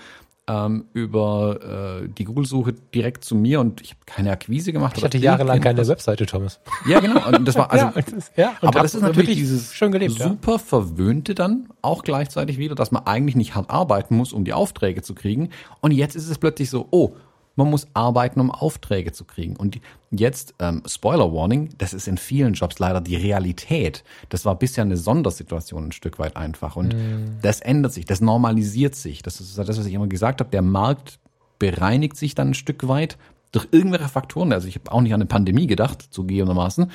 ähm, 0.49 0.85
über 0.93 2.01
äh, 2.03 2.09
die 2.09 2.23
Google-Suche 2.23 2.73
direkt 2.73 3.23
zu 3.23 3.35
mir 3.35 3.59
und 3.59 3.81
ich 3.81 3.91
habe 3.91 4.01
keine 4.05 4.31
Akquise 4.31 4.73
gemacht. 4.73 4.97
Ich 4.97 5.03
hatte 5.03 5.19
jahrelang 5.19 5.61
keine 5.61 5.87
Webseite, 5.87 6.25
Thomas. 6.25 6.59
Ja, 6.87 6.99
genau. 6.99 7.27
Und 7.27 7.47
das 7.47 7.55
war 7.55 7.71
also, 7.71 7.85
ja, 7.85 7.93
das, 8.01 8.31
ja, 8.35 8.53
aber 8.61 8.81
das 8.81 8.95
ist 8.95 9.01
natürlich 9.01 9.37
dieses 9.37 9.75
schön 9.75 9.91
gelebt, 9.91 10.19
super 10.19 10.53
ja. 10.53 10.57
verwöhnte 10.57 11.35
dann 11.35 11.69
auch 11.83 12.03
gleichzeitig 12.03 12.57
wieder, 12.57 12.73
dass 12.73 12.89
man 12.91 13.05
eigentlich 13.05 13.35
nicht 13.35 13.53
hart 13.53 13.69
arbeiten 13.69 14.15
muss, 14.15 14.33
um 14.33 14.43
die 14.43 14.53
Aufträge 14.53 15.03
zu 15.03 15.13
kriegen. 15.13 15.49
Und 15.81 15.91
jetzt 15.91 16.15
ist 16.15 16.27
es 16.27 16.39
plötzlich 16.39 16.71
so, 16.71 16.87
oh, 16.89 17.15
man 17.59 17.69
muss 17.69 17.87
arbeiten, 17.93 18.39
um 18.39 18.49
Aufträge 18.49 19.11
zu 19.11 19.25
kriegen. 19.25 19.55
Und 19.55 19.79
jetzt, 20.09 20.55
ähm, 20.59 20.81
Spoiler 20.85 21.33
Warning, 21.33 21.69
das 21.77 21.93
ist 21.93 22.07
in 22.07 22.17
vielen 22.17 22.53
Jobs 22.53 22.79
leider 22.79 23.01
die 23.01 23.17
Realität. 23.17 24.03
Das 24.29 24.45
war 24.45 24.55
bisher 24.55 24.83
eine 24.83 24.97
Sondersituation 24.97 25.89
ein 25.89 25.91
Stück 25.91 26.17
weit 26.17 26.37
einfach. 26.37 26.75
Und 26.75 26.95
mm. 26.95 27.39
das 27.41 27.59
ändert 27.59 27.93
sich, 27.93 28.05
das 28.05 28.21
normalisiert 28.21 28.95
sich. 28.95 29.21
Das 29.21 29.39
ist 29.41 29.57
das, 29.57 29.77
was 29.77 29.85
ich 29.85 29.93
immer 29.93 30.07
gesagt 30.07 30.39
habe. 30.39 30.49
Der 30.49 30.61
Markt 30.61 31.19
bereinigt 31.59 32.15
sich 32.15 32.33
dann 32.33 32.51
ein 32.51 32.53
Stück 32.53 32.87
weit 32.87 33.17
durch 33.51 33.67
irgendwelche 33.71 34.07
Faktoren. 34.07 34.53
Also 34.53 34.67
ich 34.67 34.75
habe 34.75 34.91
auch 34.91 35.01
nicht 35.01 35.13
an 35.13 35.21
eine 35.21 35.27
Pandemie 35.27 35.67
gedacht, 35.67 36.01
zugegebenermaßen. 36.09 36.89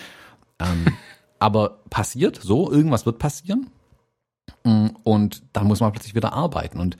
Ähm, 0.60 0.86
aber 1.38 1.80
passiert 1.90 2.40
so, 2.42 2.72
irgendwas 2.72 3.04
wird 3.04 3.18
passieren. 3.18 3.68
Mm, 4.64 4.88
und 5.02 5.42
dann 5.52 5.66
muss 5.66 5.80
man 5.80 5.92
plötzlich 5.92 6.14
wieder 6.14 6.32
arbeiten. 6.32 6.80
Und 6.80 6.96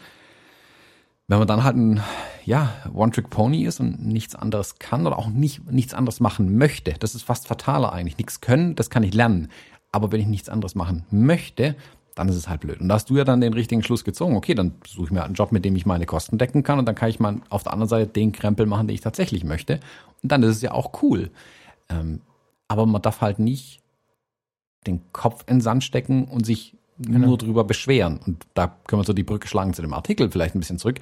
wenn 1.28 1.38
man 1.38 1.48
dann 1.48 1.64
halt 1.64 1.76
ein 1.76 2.02
ja, 2.44 2.74
One-Trick-Pony 2.92 3.64
ist 3.64 3.80
und 3.80 4.04
nichts 4.06 4.34
anderes 4.34 4.78
kann 4.78 5.06
oder 5.06 5.18
auch 5.18 5.28
nicht, 5.28 5.70
nichts 5.70 5.94
anderes 5.94 6.20
machen 6.20 6.58
möchte, 6.58 6.94
das 6.98 7.14
ist 7.14 7.22
fast 7.22 7.48
fataler 7.48 7.92
eigentlich. 7.92 8.18
Nichts 8.18 8.40
können, 8.40 8.74
das 8.74 8.90
kann 8.90 9.02
ich 9.02 9.14
lernen. 9.14 9.48
Aber 9.92 10.12
wenn 10.12 10.20
ich 10.20 10.26
nichts 10.26 10.48
anderes 10.48 10.74
machen 10.74 11.04
möchte, 11.10 11.76
dann 12.14 12.28
ist 12.28 12.36
es 12.36 12.48
halt 12.48 12.60
blöd. 12.60 12.80
Und 12.80 12.88
da 12.88 12.96
hast 12.96 13.10
du 13.10 13.16
ja 13.16 13.24
dann 13.24 13.40
den 13.40 13.54
richtigen 13.54 13.82
Schluss 13.82 14.04
gezogen. 14.04 14.36
Okay, 14.36 14.54
dann 14.54 14.74
suche 14.86 15.06
ich 15.06 15.10
mir 15.10 15.24
einen 15.24 15.34
Job, 15.34 15.50
mit 15.50 15.64
dem 15.64 15.74
ich 15.76 15.86
meine 15.86 16.06
Kosten 16.06 16.38
decken 16.38 16.62
kann 16.62 16.78
und 16.78 16.86
dann 16.86 16.94
kann 16.94 17.08
ich 17.08 17.20
mal 17.20 17.40
auf 17.48 17.62
der 17.62 17.72
anderen 17.72 17.88
Seite 17.88 18.06
den 18.10 18.32
Krempel 18.32 18.66
machen, 18.66 18.86
den 18.86 18.94
ich 18.94 19.00
tatsächlich 19.00 19.44
möchte. 19.44 19.80
Und 20.22 20.30
dann 20.30 20.42
ist 20.42 20.56
es 20.56 20.62
ja 20.62 20.72
auch 20.72 21.02
cool. 21.02 21.30
Ähm, 21.88 22.20
aber 22.68 22.86
man 22.86 23.02
darf 23.02 23.20
halt 23.20 23.38
nicht 23.38 23.80
den 24.86 25.00
Kopf 25.12 25.44
in 25.46 25.56
den 25.56 25.60
Sand 25.60 25.84
stecken 25.84 26.24
und 26.24 26.44
sich 26.44 26.76
genau. 26.98 27.28
nur 27.28 27.38
drüber 27.38 27.64
beschweren. 27.64 28.18
Und 28.24 28.46
da 28.54 28.76
können 28.86 29.00
wir 29.00 29.06
so 29.06 29.12
die 29.12 29.22
Brücke 29.22 29.48
schlagen 29.48 29.74
zu 29.74 29.82
dem 29.82 29.94
Artikel 29.94 30.30
vielleicht 30.30 30.54
ein 30.54 30.60
bisschen 30.60 30.78
zurück. 30.78 31.00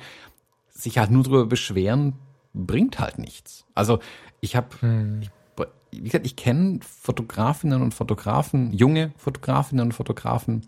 Sich 0.71 0.99
halt 0.99 1.11
nur 1.11 1.23
drüber 1.23 1.47
beschweren 1.47 2.15
bringt 2.55 2.99
halt 2.99 3.19
nichts. 3.19 3.65
Also 3.75 3.99
ich 4.41 4.57
habe, 4.57 4.69
hm. 4.81 5.23
wie 5.91 6.01
gesagt, 6.01 6.27
ich 6.27 6.37
kenne 6.37 6.81
Fotografinnen 6.83 7.83
und 7.83 7.95
Fotografen, 7.95 8.73
junge 8.73 9.13
Fotografinnen 9.17 9.87
und 9.87 9.93
Fotografen, 9.93 10.67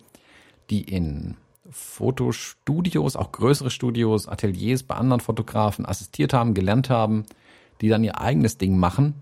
die 0.71 0.83
in 0.83 1.37
Fotostudios, 1.71 3.17
auch 3.17 3.33
größere 3.33 3.71
Studios, 3.71 4.29
Ateliers 4.29 4.83
bei 4.83 4.95
anderen 4.95 5.21
Fotografen 5.21 5.87
assistiert 5.87 6.33
haben, 6.33 6.55
gelernt 6.55 6.89
haben, 6.91 7.25
die 7.81 7.89
dann 7.89 8.05
ihr 8.05 8.21
eigenes 8.21 8.59
Ding 8.59 8.79
machen. 8.79 9.15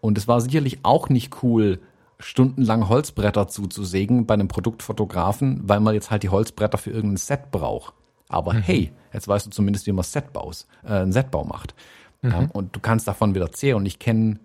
Und 0.00 0.18
es 0.18 0.28
war 0.28 0.40
sicherlich 0.40 0.80
auch 0.82 1.08
nicht 1.08 1.42
cool, 1.42 1.80
stundenlang 2.18 2.88
Holzbretter 2.88 3.48
zuzusägen 3.48 4.26
bei 4.26 4.34
einem 4.34 4.48
Produktfotografen, 4.48 5.68
weil 5.68 5.80
man 5.80 5.94
jetzt 5.94 6.10
halt 6.10 6.22
die 6.22 6.28
Holzbretter 6.28 6.78
für 6.78 6.90
irgendein 6.90 7.16
Set 7.16 7.50
braucht. 7.50 7.94
Aber 8.28 8.54
mhm. 8.54 8.62
hey, 8.62 8.92
jetzt 9.12 9.28
weißt 9.28 9.46
du 9.46 9.50
zumindest, 9.50 9.86
wie 9.86 9.92
man 9.92 10.04
Set 10.04 10.32
baus, 10.32 10.66
äh, 10.84 10.92
einen 10.92 11.12
Setbau 11.12 11.44
macht. 11.44 11.74
Mhm. 12.22 12.30
Ja, 12.30 12.48
und 12.52 12.74
du 12.74 12.80
kannst 12.80 13.06
davon 13.06 13.34
wieder 13.34 13.52
zehren. 13.52 13.78
Und 13.78 13.86
ich 13.86 13.98
kenne, 13.98 14.38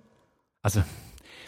also 0.62 0.82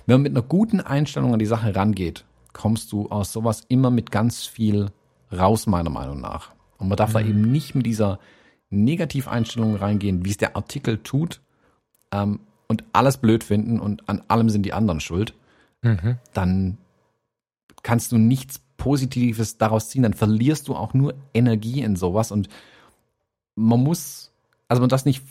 wenn 0.06 0.16
man 0.16 0.22
mit 0.24 0.32
einer 0.32 0.42
guten 0.42 0.80
Einstellung 0.82 1.34
an 1.34 1.40
die 1.40 1.46
Sache 1.46 1.76
rangeht, 1.76 2.26
kommst 2.54 2.92
du 2.92 3.10
aus 3.10 3.32
sowas 3.32 3.64
immer 3.68 3.90
mit 3.92 4.12
ganz 4.12 4.46
viel 4.46 4.92
raus, 5.32 5.68
meiner 5.68 5.90
Meinung 5.90 6.22
nach. 6.22 6.52
Und 6.78 6.88
man 6.88 6.98
darf 6.98 7.12
mhm. 7.12 7.14
da 7.14 7.22
eben 7.22 7.52
nicht 7.52 7.76
mit 7.76 7.86
dieser 7.86 8.20
Negativeinstellung 8.70 9.76
reingehen, 9.76 10.26
wie 10.26 10.32
es 10.32 10.38
der 10.38 10.56
Artikel 10.56 10.98
tut, 11.00 11.42
ähm, 12.12 12.42
und 12.68 12.86
alles 12.94 13.18
blöd 13.18 13.44
finden 13.44 13.82
und 13.82 14.08
an 14.08 14.24
allem 14.30 14.50
sind 14.50 14.64
die 14.64 14.72
anderen 14.72 15.02
schuld 15.02 15.34
mhm. 15.82 16.18
dann 16.34 16.78
kannst 17.84 18.12
du 18.12 18.18
nichts 18.18 18.62
Positives 18.78 19.58
daraus 19.58 19.90
ziehen, 19.90 20.04
dann 20.04 20.14
verlierst 20.14 20.68
du 20.68 20.76
auch 20.76 20.94
nur 20.94 21.14
Energie 21.34 21.82
in 21.82 21.96
sowas 21.96 22.32
und 22.32 22.50
man 23.56 23.82
muss, 23.82 24.32
also 24.68 24.82
man 24.82 24.90
das 24.90 25.06
nicht 25.06 25.24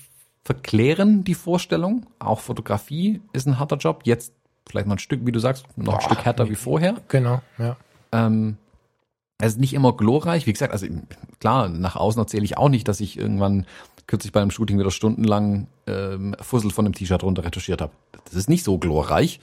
verklären, 0.45 1.25
die 1.25 1.35
Vorstellung. 1.35 2.07
Auch 2.19 2.41
Fotografie 2.41 3.21
ist 3.33 3.47
ein 3.47 3.59
harter 3.59 3.77
Job. 3.77 4.03
Jetzt 4.05 4.33
vielleicht 4.67 4.87
noch 4.87 4.97
ein 4.97 5.01
Stück, 5.01 5.27
wie 5.27 5.33
du 5.33 5.41
sagst, 5.41 5.67
noch 5.77 5.87
Boah, 5.87 5.95
ein 5.97 6.01
Stück 6.03 6.25
härter 6.25 6.49
wie 6.49 6.55
vorher. 6.55 6.97
Genau, 7.09 7.41
ja. 7.59 7.77
Ähm, 8.13 8.57
es 9.39 9.53
ist 9.53 9.61
nicht 9.61 9.75
immer 9.75 9.97
glorreich. 9.97 10.47
Wie 10.47 10.53
gesagt, 10.53 10.73
also 10.73 10.87
klar, 11.41 11.69
nach 11.69 11.97
außen 11.97 12.21
erzähle 12.21 12.45
ich 12.45 12.57
auch 12.57 12.69
nicht, 12.69 12.89
dass 12.89 13.01
ich 13.01 13.19
irgendwann 13.19 13.67
kürzlich 14.07 14.33
bei 14.33 14.41
einem 14.41 14.51
Shooting 14.51 14.79
wieder 14.79 14.91
stundenlang 14.91 15.67
ähm, 15.87 16.35
Fussel 16.41 16.71
von 16.71 16.85
einem 16.85 16.95
T-Shirt 16.95 17.23
runter 17.23 17.45
retuschiert 17.45 17.81
habe. 17.81 17.93
Das 18.25 18.35
ist 18.35 18.49
nicht 18.49 18.65
so 18.65 18.79
glorreich, 18.79 19.41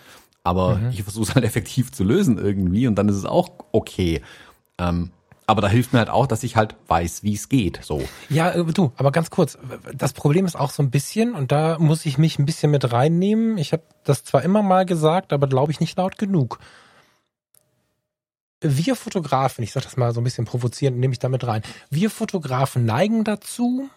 aber 0.47 0.75
mhm. 0.75 0.89
ich 0.89 1.03
versuche 1.03 1.29
es 1.29 1.35
halt 1.35 1.45
effektiv 1.45 1.91
zu 1.91 2.03
lösen 2.03 2.37
irgendwie 2.37 2.87
und 2.87 2.95
dann 2.95 3.09
ist 3.09 3.15
es 3.15 3.25
auch 3.25 3.49
okay. 3.71 4.21
Ähm, 4.77 5.11
aber 5.45 5.61
da 5.61 5.69
hilft 5.69 5.93
mir 5.93 5.99
halt 5.99 6.09
auch, 6.09 6.27
dass 6.27 6.43
ich 6.43 6.55
halt 6.55 6.75
weiß, 6.87 7.23
wie 7.23 7.33
es 7.33 7.47
geht. 7.47 7.79
So. 7.81 8.03
Ja, 8.29 8.51
äh, 8.51 8.65
du, 8.65 8.91
aber 8.97 9.11
ganz 9.11 9.29
kurz. 9.29 9.57
Das 9.93 10.13
Problem 10.13 10.45
ist 10.45 10.55
auch 10.55 10.71
so 10.71 10.83
ein 10.83 10.91
bisschen, 10.91 11.35
und 11.35 11.51
da 11.51 11.77
muss 11.79 12.05
ich 12.05 12.17
mich 12.17 12.37
ein 12.37 12.45
bisschen 12.45 12.71
mit 12.71 12.91
reinnehmen. 12.91 13.57
Ich 13.57 13.71
habe 13.71 13.83
das 14.03 14.23
zwar 14.23 14.43
immer 14.43 14.61
mal 14.61 14.85
gesagt, 14.85 15.31
aber 15.31 15.47
glaube 15.47 15.71
ich 15.71 15.79
nicht 15.79 15.97
laut 15.97 16.17
genug 16.17 16.59
wir 18.59 18.95
Fotografen, 18.95 19.63
ich 19.63 19.71
sage 19.71 19.83
das 19.83 19.97
mal 19.97 20.13
so 20.13 20.21
ein 20.21 20.23
bisschen 20.23 20.45
provozierend, 20.45 20.97
nehme 20.97 21.13
ich 21.13 21.19
damit 21.19 21.45
rein, 21.45 21.61
wir 21.89 22.09
Fotografen 22.09 22.85
neigen 22.85 23.23
dazu, 23.23 23.89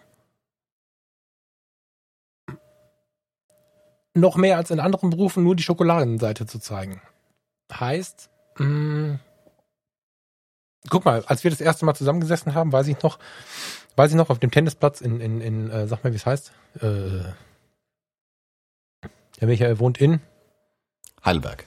noch 4.13 4.35
mehr 4.35 4.57
als 4.57 4.71
in 4.71 4.79
anderen 4.79 5.09
Berufen 5.09 5.43
nur 5.43 5.55
die 5.55 5.63
Schokoladenseite 5.63 6.45
zu 6.45 6.59
zeigen. 6.59 7.01
Heißt, 7.71 8.29
mh, 8.57 8.65
mm, 8.67 9.19
guck 10.89 11.05
mal, 11.05 11.23
als 11.25 11.43
wir 11.43 11.51
das 11.51 11.61
erste 11.61 11.85
Mal 11.85 11.95
zusammengesessen 11.95 12.53
haben, 12.53 12.71
weiß 12.71 12.87
ich 12.87 13.01
noch, 13.01 13.19
weiß 13.95 14.11
ich 14.11 14.17
noch, 14.17 14.29
auf 14.29 14.39
dem 14.39 14.51
Tennisplatz 14.51 15.01
in, 15.01 15.21
in, 15.21 15.41
in 15.41 15.69
äh, 15.69 15.87
sag 15.87 16.03
mal, 16.03 16.11
wie 16.11 16.17
es 16.17 16.25
heißt, 16.25 16.51
äh, 16.81 17.23
der 19.39 19.47
Michael 19.47 19.79
wohnt 19.79 19.99
in 19.99 20.21
Heidelberg. 21.23 21.65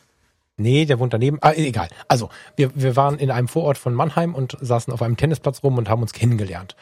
Nee, 0.57 0.84
der 0.84 1.01
wohnt 1.01 1.12
daneben. 1.12 1.38
Ah, 1.40 1.53
egal. 1.53 1.88
Also, 2.07 2.30
wir, 2.55 2.70
wir 2.74 2.95
waren 2.95 3.18
in 3.18 3.32
einem 3.32 3.49
Vorort 3.49 3.76
von 3.76 3.92
Mannheim 3.92 4.34
und 4.34 4.57
saßen 4.61 4.92
auf 4.92 5.03
einem 5.03 5.16
Tennisplatz 5.16 5.64
rum 5.64 5.78
und 5.78 5.88
haben 5.88 6.03
uns 6.03 6.12
kennengelernt. 6.12 6.76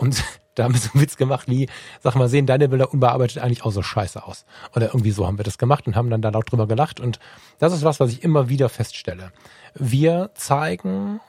Und 0.00 0.24
da 0.54 0.64
haben 0.64 0.74
wir 0.74 0.80
so 0.80 0.90
einen 0.92 1.02
Witz 1.02 1.16
gemacht 1.16 1.48
wie, 1.48 1.68
sag 2.00 2.14
mal, 2.14 2.28
sehen 2.28 2.46
deine 2.46 2.68
Bilder 2.68 2.92
unbearbeitet 2.92 3.38
eigentlich 3.38 3.64
auch 3.64 3.70
so 3.70 3.82
scheiße 3.82 4.24
aus. 4.24 4.44
Oder 4.74 4.88
irgendwie 4.88 5.10
so 5.10 5.26
haben 5.26 5.38
wir 5.38 5.44
das 5.44 5.58
gemacht 5.58 5.86
und 5.86 5.94
haben 5.94 6.10
dann 6.10 6.22
da 6.22 6.30
laut 6.30 6.50
drüber 6.50 6.66
gelacht. 6.66 7.00
Und 7.00 7.20
das 7.58 7.72
ist 7.72 7.84
was, 7.84 8.00
was 8.00 8.10
ich 8.10 8.24
immer 8.24 8.48
wieder 8.48 8.68
feststelle. 8.68 9.32
Wir 9.74 10.30
zeigen 10.34 11.20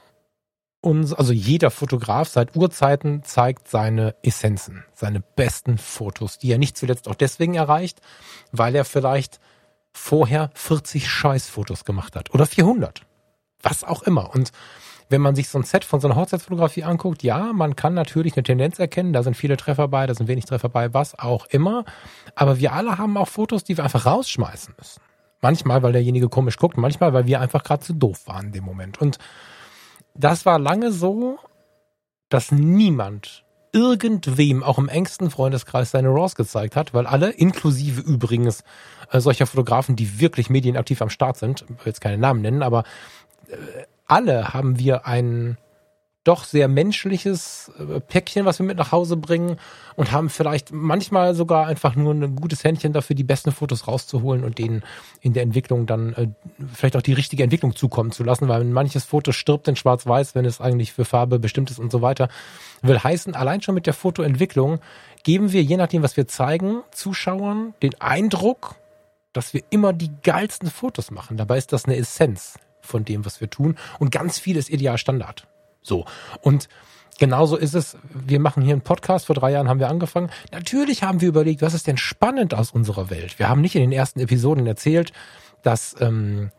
uns, 0.79 1.13
also 1.13 1.33
jeder 1.33 1.69
Fotograf 1.69 2.27
seit 2.29 2.55
Urzeiten 2.55 3.23
zeigt 3.23 3.67
seine 3.67 4.15
Essenzen, 4.23 4.83
seine 4.93 5.19
besten 5.19 5.77
Fotos, 5.77 6.39
die 6.39 6.51
er 6.51 6.57
nicht 6.57 6.75
zuletzt 6.75 7.07
auch 7.07 7.15
deswegen 7.15 7.53
erreicht, 7.53 7.99
weil 8.51 8.73
er 8.75 8.85
vielleicht 8.85 9.39
vorher 9.93 10.49
40 10.55 11.07
Scheißfotos 11.07 11.85
gemacht 11.85 12.15
hat 12.15 12.33
oder 12.33 12.47
400. 12.47 13.01
Was 13.61 13.83
auch 13.83 14.01
immer. 14.01 14.33
Und 14.33 14.51
wenn 15.11 15.21
man 15.21 15.35
sich 15.35 15.49
so 15.49 15.59
ein 15.59 15.63
Set 15.63 15.85
von 15.85 15.99
so 15.99 16.07
einer 16.07 16.15
Hochzeitsfotografie 16.15 16.83
anguckt, 16.83 17.23
ja, 17.23 17.53
man 17.53 17.75
kann 17.75 17.93
natürlich 17.93 18.35
eine 18.35 18.43
Tendenz 18.43 18.79
erkennen, 18.79 19.13
da 19.13 19.23
sind 19.23 19.35
viele 19.35 19.57
Treffer 19.57 19.87
bei, 19.87 20.07
da 20.07 20.15
sind 20.15 20.27
wenig 20.27 20.45
Treffer 20.45 20.69
bei, 20.69 20.93
was 20.93 21.17
auch 21.19 21.45
immer. 21.47 21.85
Aber 22.35 22.59
wir 22.59 22.73
alle 22.73 22.97
haben 22.97 23.17
auch 23.17 23.27
Fotos, 23.27 23.63
die 23.63 23.77
wir 23.77 23.83
einfach 23.83 24.05
rausschmeißen 24.05 24.73
müssen. 24.77 25.01
Manchmal, 25.41 25.83
weil 25.83 25.91
derjenige 25.91 26.29
komisch 26.29 26.57
guckt, 26.57 26.77
manchmal, 26.77 27.13
weil 27.13 27.25
wir 27.25 27.41
einfach 27.41 27.63
gerade 27.63 27.83
zu 27.83 27.93
doof 27.93 28.27
waren 28.27 28.47
in 28.47 28.51
dem 28.53 28.63
Moment. 28.63 29.01
Und 29.01 29.17
das 30.13 30.45
war 30.45 30.59
lange 30.59 30.91
so, 30.91 31.39
dass 32.29 32.51
niemand 32.51 33.43
irgendwem, 33.73 34.63
auch 34.63 34.77
im 34.77 34.89
engsten 34.89 35.31
Freundeskreis, 35.31 35.91
seine 35.91 36.09
Raws 36.09 36.35
gezeigt 36.35 36.75
hat, 36.75 36.93
weil 36.93 37.07
alle, 37.07 37.31
inklusive 37.31 38.01
übrigens 38.01 38.63
äh, 39.11 39.19
solcher 39.19 39.47
Fotografen, 39.47 39.95
die 39.95 40.19
wirklich 40.19 40.49
medienaktiv 40.49 41.01
am 41.01 41.09
Start 41.09 41.37
sind, 41.37 41.67
will 41.69 41.77
jetzt 41.85 42.01
keine 42.01 42.17
Namen 42.17 42.41
nennen, 42.41 42.63
aber 42.63 42.83
äh, 43.47 43.55
alle 44.11 44.53
haben 44.53 44.77
wir 44.77 45.07
ein 45.07 45.57
doch 46.23 46.43
sehr 46.43 46.67
menschliches 46.67 47.71
äh, 47.79 47.99
Päckchen, 47.99 48.45
was 48.45 48.59
wir 48.59 48.65
mit 48.65 48.77
nach 48.77 48.91
Hause 48.91 49.17
bringen 49.17 49.57
und 49.95 50.11
haben 50.11 50.29
vielleicht 50.29 50.71
manchmal 50.71 51.33
sogar 51.33 51.65
einfach 51.65 51.95
nur 51.95 52.13
ein 52.13 52.35
gutes 52.35 52.63
Händchen 52.63 52.93
dafür, 52.93 53.15
die 53.15 53.23
besten 53.23 53.51
Fotos 53.51 53.87
rauszuholen 53.87 54.43
und 54.43 54.59
denen 54.59 54.83
in 55.21 55.33
der 55.33 55.41
Entwicklung 55.41 55.87
dann 55.87 56.13
äh, 56.13 56.27
vielleicht 56.73 56.95
auch 56.95 57.01
die 57.01 57.13
richtige 57.13 57.41
Entwicklung 57.41 57.75
zukommen 57.75 58.11
zu 58.11 58.23
lassen, 58.23 58.47
weil 58.47 58.63
manches 58.65 59.03
Foto 59.03 59.31
stirbt 59.31 59.67
in 59.67 59.75
Schwarz-Weiß, 59.75 60.35
wenn 60.35 60.45
es 60.45 60.61
eigentlich 60.61 60.93
für 60.93 61.05
Farbe 61.05 61.39
bestimmt 61.39 61.71
ist 61.71 61.79
und 61.79 61.91
so 61.91 62.03
weiter. 62.03 62.29
Will 62.83 62.99
heißen, 62.99 63.33
allein 63.33 63.63
schon 63.63 63.73
mit 63.73 63.87
der 63.87 63.93
Fotoentwicklung 63.93 64.79
geben 65.23 65.53
wir, 65.53 65.63
je 65.63 65.77
nachdem, 65.77 66.03
was 66.03 66.17
wir 66.17 66.27
zeigen, 66.27 66.81
Zuschauern 66.91 67.73
den 67.81 67.99
Eindruck, 67.99 68.75
dass 69.33 69.55
wir 69.55 69.63
immer 69.71 69.93
die 69.93 70.11
geilsten 70.21 70.69
Fotos 70.69 71.09
machen. 71.09 71.37
Dabei 71.37 71.57
ist 71.57 71.73
das 71.73 71.85
eine 71.85 71.95
Essenz 71.95 72.59
von 72.91 73.05
dem, 73.05 73.25
was 73.25 73.41
wir 73.41 73.49
tun. 73.49 73.77
Und 73.99 74.11
ganz 74.11 74.37
viel 74.37 74.57
ist 74.57 74.69
ideal 74.69 74.97
Standard. 74.97 75.47
So. 75.81 76.05
Und 76.41 76.69
genauso 77.19 77.57
ist 77.57 77.73
es. 77.73 77.97
Wir 78.13 78.39
machen 78.39 78.61
hier 78.61 78.73
einen 78.73 78.81
Podcast. 78.81 79.25
Vor 79.25 79.35
drei 79.35 79.51
Jahren 79.51 79.69
haben 79.69 79.79
wir 79.79 79.89
angefangen. 79.89 80.29
Natürlich 80.51 81.03
haben 81.03 81.21
wir 81.21 81.29
überlegt, 81.29 81.61
was 81.61 81.73
ist 81.73 81.87
denn 81.87 81.97
spannend 81.97 82.53
aus 82.53 82.71
unserer 82.71 83.09
Welt? 83.09 83.39
Wir 83.39 83.49
haben 83.49 83.61
nicht 83.61 83.75
in 83.75 83.81
den 83.81 83.91
ersten 83.91 84.19
Episoden 84.19 84.67
erzählt, 84.67 85.11
dass 85.63 85.95
ähm, 85.99 86.51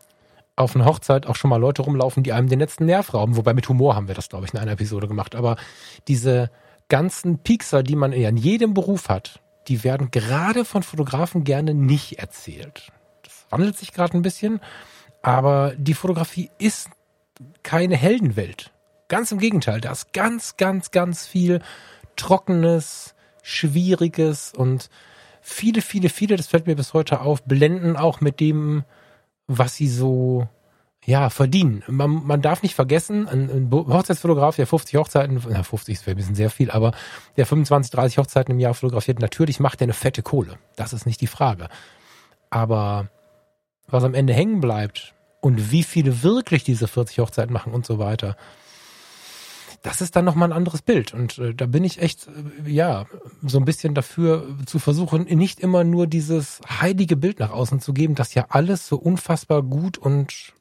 auf 0.55 0.75
einer 0.75 0.85
Hochzeit 0.85 1.25
auch 1.25 1.35
schon 1.35 1.49
mal 1.49 1.57
Leute 1.57 1.81
rumlaufen, 1.81 2.23
die 2.23 2.33
einem 2.33 2.49
den 2.49 2.59
letzten 2.59 2.85
Nerv 2.85 3.13
rauben. 3.13 3.37
Wobei 3.37 3.53
mit 3.53 3.67
Humor 3.69 3.95
haben 3.95 4.07
wir 4.07 4.15
das, 4.15 4.29
glaube 4.29 4.45
ich, 4.45 4.53
in 4.53 4.59
einer 4.59 4.73
Episode 4.73 5.07
gemacht. 5.07 5.35
Aber 5.35 5.57
diese 6.07 6.51
ganzen 6.89 7.39
Piekser, 7.39 7.83
die 7.83 7.95
man 7.95 8.11
in 8.11 8.37
jedem 8.37 8.73
Beruf 8.73 9.09
hat, 9.09 9.39
die 9.67 9.83
werden 9.83 10.11
gerade 10.11 10.65
von 10.65 10.83
Fotografen 10.83 11.43
gerne 11.43 11.73
nicht 11.73 12.19
erzählt. 12.19 12.91
Das 13.23 13.45
wandelt 13.49 13.77
sich 13.77 13.93
gerade 13.93 14.17
ein 14.17 14.21
bisschen. 14.21 14.59
Aber 15.23 15.73
die 15.77 15.93
Fotografie 15.95 16.51
ist 16.59 16.89
keine 17.63 17.95
Heldenwelt. 17.95 18.71
Ganz 19.07 19.31
im 19.31 19.39
Gegenteil, 19.39 19.81
da 19.81 19.91
ist 19.91 20.13
ganz, 20.13 20.57
ganz, 20.57 20.91
ganz 20.91 21.25
viel 21.25 21.61
Trockenes, 22.15 23.15
Schwieriges 23.41 24.53
und 24.55 24.89
viele, 25.41 25.81
viele, 25.81 26.09
viele, 26.09 26.35
das 26.35 26.47
fällt 26.47 26.67
mir 26.67 26.75
bis 26.75 26.93
heute 26.93 27.21
auf, 27.21 27.43
blenden 27.43 27.95
auch 27.95 28.21
mit 28.21 28.39
dem, 28.39 28.83
was 29.47 29.75
sie 29.75 29.87
so 29.87 30.47
ja, 31.05 31.29
verdienen. 31.29 31.83
Man, 31.87 32.25
man 32.25 32.41
darf 32.41 32.63
nicht 32.63 32.75
vergessen, 32.75 33.27
ein, 33.27 33.49
ein 33.49 33.71
Hochzeitsfotograf, 33.71 34.55
der 34.55 34.67
50 34.67 34.95
Hochzeiten, 34.95 35.41
na 35.49 35.63
50 35.63 35.95
ist 35.95 36.07
ein 36.07 36.15
bisschen 36.15 36.35
sehr 36.35 36.49
viel, 36.49 36.71
aber 36.71 36.93
der 37.35 37.45
25, 37.45 37.91
30 37.91 38.17
Hochzeiten 38.17 38.53
im 38.53 38.59
Jahr 38.59 38.73
fotografiert, 38.73 39.19
natürlich 39.19 39.59
macht 39.59 39.81
er 39.81 39.85
eine 39.85 39.93
fette 39.93 40.21
Kohle. 40.21 40.57
Das 40.75 40.93
ist 40.93 41.05
nicht 41.05 41.19
die 41.19 41.27
Frage. 41.27 41.67
Aber 42.49 43.09
was 43.93 44.03
am 44.03 44.13
Ende 44.13 44.33
hängen 44.33 44.59
bleibt 44.59 45.13
und 45.39 45.71
wie 45.71 45.83
viele 45.83 46.23
wirklich 46.23 46.63
diese 46.63 46.87
40 46.87 47.19
Hochzeiten 47.19 47.53
machen 47.53 47.73
und 47.73 47.85
so 47.85 47.99
weiter, 47.99 48.35
das 49.83 49.99
ist 49.99 50.15
dann 50.15 50.25
nochmal 50.25 50.49
ein 50.49 50.57
anderes 50.57 50.81
Bild. 50.81 51.13
Und 51.13 51.37
äh, 51.37 51.53
da 51.53 51.65
bin 51.65 51.83
ich 51.83 52.01
echt, 52.01 52.27
äh, 52.27 52.69
ja, 52.69 53.05
so 53.43 53.59
ein 53.59 53.65
bisschen 53.65 53.93
dafür 53.93 54.47
zu 54.65 54.79
versuchen, 54.79 55.23
nicht 55.23 55.59
immer 55.59 55.83
nur 55.83 56.07
dieses 56.07 56.61
heilige 56.67 57.17
Bild 57.17 57.39
nach 57.39 57.51
außen 57.51 57.81
zu 57.81 57.93
geben, 57.93 58.15
das 58.15 58.33
ja 58.33 58.47
alles 58.49 58.87
so 58.87 58.95
unfassbar 58.95 59.61
gut 59.61 59.97
und 59.97 60.53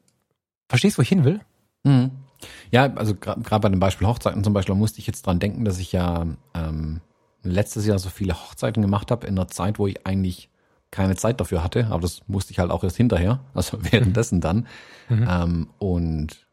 verstehst, 0.69 0.99
wo 0.99 1.03
ich 1.03 1.09
hin 1.09 1.25
will? 1.25 1.41
Mhm. 1.85 2.11
Ja, 2.73 2.93
also 2.95 3.15
gerade 3.15 3.61
bei 3.61 3.69
dem 3.69 3.79
Beispiel 3.79 4.09
Hochzeiten 4.09 4.43
zum 4.43 4.53
Beispiel 4.53 4.75
musste 4.75 4.99
ich 4.99 5.07
jetzt 5.07 5.25
dran 5.25 5.39
denken, 5.39 5.65
dass 5.65 5.79
ich 5.79 5.93
ja 5.93 6.27
ähm, 6.55 7.01
letztes 7.45 7.87
Jahr 7.87 8.01
so 8.01 8.11
viele 8.11 8.35
Hochzeiten 8.35 8.83
gemacht 8.83 9.13
habe 9.13 9.29
in 9.29 9.39
einer 9.39 9.47
Zeit, 9.47 9.79
wo 9.79 9.87
ich 9.87 10.05
eigentlich 10.05 10.49
keine 10.93 11.17
Zeit 11.17 11.41
dafür 11.41 11.65
hatte, 11.65 11.89
aber 11.91 12.03
das 12.03 12.21
musste 12.29 12.53
ich 12.53 12.61
halt 12.61 12.71
auch 12.71 12.85
erst 12.85 12.97
hinterher, 12.97 13.41
also 13.55 13.79
währenddessen 13.81 14.41
dann. 14.41 14.69
Mhm. 15.09 15.27
Ähm, 15.29 15.71
und 15.79 16.47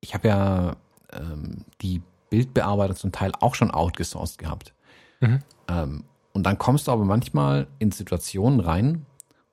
ich 0.00 0.14
habe 0.14 0.28
ja 0.28 0.76
ähm, 1.12 1.66
die 1.82 2.00
Bildbearbeiter 2.30 2.94
zum 2.94 3.12
Teil 3.12 3.32
auch 3.40 3.54
schon 3.54 3.70
outgesourced 3.70 4.38
gehabt. 4.38 4.72
Mhm. 5.20 5.40
Ähm, 5.68 6.04
und 6.32 6.44
dann 6.44 6.56
kommst 6.56 6.86
du 6.86 6.92
aber 6.92 7.04
manchmal 7.04 7.66
in 7.80 7.90
Situationen 7.90 8.60
rein, 8.60 9.04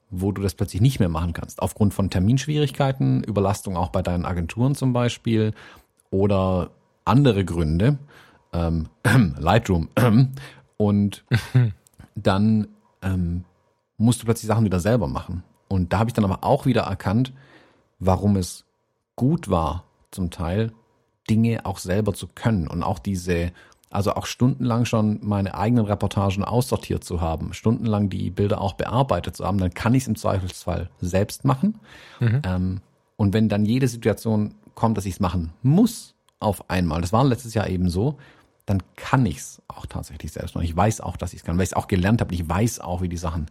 wo 0.09 0.31
du 0.31 0.41
das 0.41 0.53
plötzlich 0.53 0.81
nicht 0.81 0.99
mehr 0.99 1.09
machen 1.09 1.33
kannst. 1.33 1.61
Aufgrund 1.61 1.93
von 1.93 2.09
Terminschwierigkeiten, 2.09 3.23
Überlastung 3.23 3.75
auch 3.75 3.89
bei 3.89 4.01
deinen 4.01 4.25
Agenturen 4.25 4.75
zum 4.75 4.93
Beispiel 4.93 5.53
oder 6.11 6.69
andere 7.03 7.43
Gründe. 7.43 7.97
Ähm, 8.53 8.87
Lightroom. 9.39 9.89
und 10.77 11.25
dann 12.15 12.67
ähm, 13.01 13.43
musst 13.97 14.21
du 14.21 14.25
plötzlich 14.25 14.47
Sachen 14.47 14.65
wieder 14.65 14.79
selber 14.79 15.07
machen. 15.07 15.43
Und 15.67 15.91
da 15.91 15.99
habe 15.99 16.09
ich 16.09 16.13
dann 16.13 16.25
aber 16.25 16.43
auch 16.43 16.65
wieder 16.65 16.83
erkannt, 16.83 17.33
warum 17.99 18.35
es 18.35 18.65
gut 19.15 19.49
war, 19.49 19.83
zum 20.11 20.29
Teil 20.29 20.71
Dinge 21.29 21.65
auch 21.65 21.77
selber 21.77 22.13
zu 22.13 22.27
können 22.27 22.67
und 22.67 22.83
auch 22.83 22.99
diese, 22.99 23.51
also 23.89 24.13
auch 24.13 24.25
stundenlang 24.25 24.85
schon 24.85 25.19
meine 25.21 25.55
eigenen 25.55 25.85
Reportagen 25.85 26.43
aussortiert 26.43 27.03
zu 27.03 27.19
haben, 27.19 27.53
stundenlang 27.53 28.09
die 28.09 28.29
Bilder 28.29 28.61
auch 28.61 28.73
bearbeitet 28.73 29.35
zu 29.35 29.45
haben, 29.45 29.57
dann 29.57 29.73
kann 29.73 29.93
ich 29.93 30.03
es 30.03 30.07
im 30.07 30.15
Zweifelsfall 30.15 30.89
selbst 31.01 31.43
machen. 31.43 31.79
Mhm. 32.19 32.41
Ähm, 32.45 32.81
und 33.17 33.33
wenn 33.33 33.49
dann 33.49 33.65
jede 33.65 33.87
Situation 33.87 34.53
kommt, 34.75 34.97
dass 34.97 35.05
ich 35.05 35.15
es 35.15 35.19
machen 35.19 35.51
muss 35.63 36.13
auf 36.39 36.69
einmal, 36.69 37.01
das 37.01 37.11
war 37.11 37.25
letztes 37.25 37.55
Jahr 37.55 37.67
eben 37.67 37.89
so, 37.89 38.17
dann 38.67 38.83
kann 38.97 39.25
ich 39.25 39.37
es 39.37 39.61
auch 39.69 39.85
tatsächlich 39.85 40.31
selbst 40.31 40.53
machen. 40.53 40.65
Ich 40.65 40.75
weiß 40.75 41.01
auch, 41.01 41.17
dass 41.17 41.33
ich 41.33 41.39
es 41.39 41.45
kann, 41.45 41.57
weil 41.57 41.63
ich 41.63 41.69
es 41.69 41.75
auch 41.75 41.87
gelernt 41.87 42.21
habe. 42.21 42.35
Ich 42.35 42.47
weiß 42.47 42.81
auch, 42.81 43.01
wie 43.01 43.09
die 43.09 43.17
Sachen 43.17 43.47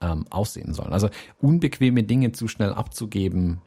ähm, 0.00 0.26
aussehen 0.30 0.74
sollen. 0.74 0.92
Also 0.92 1.08
unbequeme 1.40 2.02
Dinge 2.02 2.32
zu 2.32 2.48
schnell 2.48 2.74
abzugeben, 2.74 3.62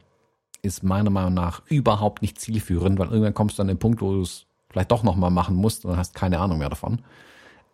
ist 0.60 0.84
meiner 0.84 1.10
Meinung 1.10 1.34
nach 1.34 1.62
überhaupt 1.66 2.22
nicht 2.22 2.38
zielführend, 2.38 2.98
weil 2.98 3.08
irgendwann 3.08 3.34
kommst 3.34 3.58
du 3.58 3.62
an 3.62 3.68
den 3.68 3.78
Punkt, 3.78 4.00
wo 4.02 4.12
du 4.12 4.20
es 4.20 4.46
vielleicht 4.70 4.92
doch 4.92 5.02
nochmal 5.02 5.30
machen 5.30 5.56
musst 5.56 5.84
und 5.84 5.96
hast 5.96 6.14
keine 6.14 6.38
Ahnung 6.38 6.58
mehr 6.58 6.68
davon. 6.68 7.02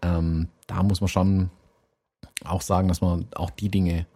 Ähm, 0.00 0.48
da 0.68 0.82
muss 0.84 1.00
man 1.00 1.08
schon 1.08 1.50
auch 2.44 2.62
sagen, 2.62 2.88
dass 2.88 3.00
man 3.00 3.26
auch 3.34 3.50
die 3.50 3.68
Dinge 3.68 4.06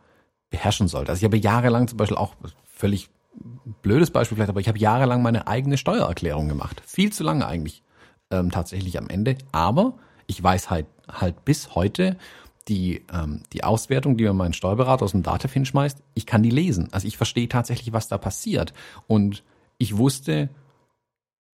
beherrschen 0.48 0.86
sollte. 0.86 1.10
Also 1.10 1.20
ich 1.20 1.24
habe 1.24 1.36
jahrelang 1.36 1.88
zum 1.88 1.98
Beispiel 1.98 2.16
auch 2.16 2.34
völlig 2.64 3.10
blödes 3.82 4.12
Beispiel 4.12 4.36
vielleicht, 4.36 4.50
aber 4.50 4.60
ich 4.60 4.68
habe 4.68 4.78
jahrelang 4.78 5.22
meine 5.22 5.48
eigene 5.48 5.76
Steuererklärung 5.76 6.48
gemacht. 6.48 6.82
Viel 6.86 7.12
zu 7.12 7.24
lange 7.24 7.46
eigentlich 7.46 7.82
ähm, 8.32 8.50
tatsächlich 8.50 8.98
am 8.98 9.08
Ende. 9.08 9.36
Aber 9.52 9.94
ich 10.26 10.42
weiß 10.42 10.70
halt 10.70 10.86
halt 11.08 11.44
bis 11.44 11.74
heute 11.74 12.16
die 12.68 13.04
ähm, 13.12 13.42
die 13.52 13.64
Auswertung, 13.64 14.16
die 14.16 14.24
mir 14.24 14.32
mein 14.32 14.52
Steuerberater 14.52 15.04
aus 15.04 15.12
dem 15.12 15.22
Dativ 15.22 15.52
hinschmeißt, 15.52 16.02
ich 16.14 16.26
kann 16.26 16.42
die 16.42 16.50
lesen. 16.50 16.88
Also 16.92 17.06
ich 17.06 17.16
verstehe 17.16 17.48
tatsächlich, 17.48 17.92
was 17.92 18.08
da 18.08 18.18
passiert. 18.18 18.72
Und 19.06 19.44
ich 19.78 19.96
wusste 19.96 20.48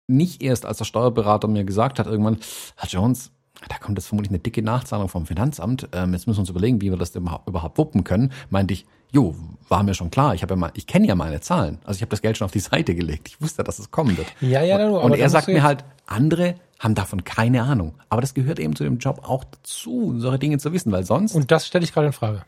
nicht 0.07 0.41
erst, 0.41 0.65
als 0.65 0.78
der 0.78 0.86
Steuerberater 0.86 1.47
mir 1.47 1.63
gesagt 1.63 1.99
hat, 1.99 2.07
irgendwann, 2.07 2.39
Herr 2.76 2.89
Jones, 2.89 3.32
da 3.70 3.78
kommt 3.78 3.97
jetzt 3.97 4.07
vermutlich 4.07 4.32
eine 4.32 4.39
dicke 4.39 4.61
Nachzahlung 4.61 5.09
vom 5.09 5.26
Finanzamt. 5.26 5.88
Ähm, 5.93 6.14
jetzt 6.14 6.28
müssen 6.28 6.38
wir 6.38 6.41
uns 6.41 6.49
überlegen, 6.49 6.82
wie 6.82 6.89
wir 6.89 6.97
das 6.97 7.16
überhaupt 7.16 7.78
wuppen 7.78 8.03
können. 8.03 8.32
Meinte 8.49 8.74
ich, 8.74 8.86
jo, 9.11 9.36
war 9.70 9.84
mir 9.84 9.93
schon 9.93 10.11
klar. 10.11 10.34
Ich 10.34 10.41
habe 10.41 10.53
ja 10.53 10.57
mal, 10.57 10.72
ich 10.76 10.88
kenne 10.88 11.07
ja 11.07 11.16
meine 11.16 11.39
Zahlen. 11.39 11.80
Also 11.84 11.97
ich 11.97 12.01
habe 12.01 12.09
das 12.09 12.22
Geld 12.22 12.38
schon 12.38 12.45
auf 12.45 12.51
die 12.51 12.59
Seite 12.59 12.95
gelegt. 12.95 13.28
Ich 13.28 13.41
wusste, 13.41 13.64
dass 13.64 13.80
es 13.80 13.91
kommen 13.91 14.18
wird. 14.18 14.28
Ja, 14.41 14.61
ja, 14.64 14.88
und, 14.88 15.11
und 15.11 15.18
er 15.18 15.30
sagt 15.30 15.47
mir 15.47 15.64
halt, 15.64 15.86
andere 16.05 16.55
haben 16.80 16.95
davon 16.95 17.24
keine 17.24 17.64
Ahnung. 17.64 17.95
Aber 18.09 18.22
das 18.22 18.34
gehört 18.34 18.59
eben 18.59 18.76
zu 18.76 18.84
dem 18.84 18.97
Job 18.97 19.22
auch 19.24 19.43
dazu, 19.45 20.16
solche 20.18 20.39
Dinge 20.39 20.57
zu 20.57 20.74
wissen, 20.74 20.91
weil 20.91 21.05
sonst. 21.05 21.34
Und 21.34 21.51
das 21.51 21.68
stelle 21.68 21.86
ich 21.86 21.93
gerade 21.93 22.07
in 22.07 22.14
Frage. 22.14 22.43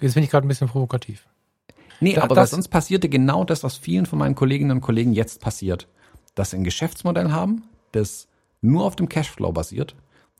Jetzt 0.00 0.14
bin 0.14 0.24
ich 0.24 0.30
gerade 0.30 0.46
ein 0.46 0.48
bisschen 0.48 0.68
provokativ. 0.68 1.28
Nee, 2.00 2.14
da, 2.14 2.22
aber 2.22 2.34
das, 2.34 2.50
sonst 2.50 2.68
passierte 2.68 3.08
genau 3.08 3.44
das, 3.44 3.62
was 3.62 3.76
vielen 3.76 4.06
von 4.06 4.18
meinen 4.18 4.34
Kolleginnen 4.34 4.72
und 4.72 4.80
Kollegen 4.80 5.12
jetzt 5.12 5.40
passiert. 5.40 5.86
Dass 6.34 6.50
sie 6.50 6.56
ein 6.56 6.64
Geschäftsmodell 6.64 7.30
haben, 7.30 7.62
das 7.92 8.26
nur 8.60 8.84
auf 8.84 8.96
dem 8.96 9.08
Cashflow 9.08 9.52
basiert, 9.52 9.94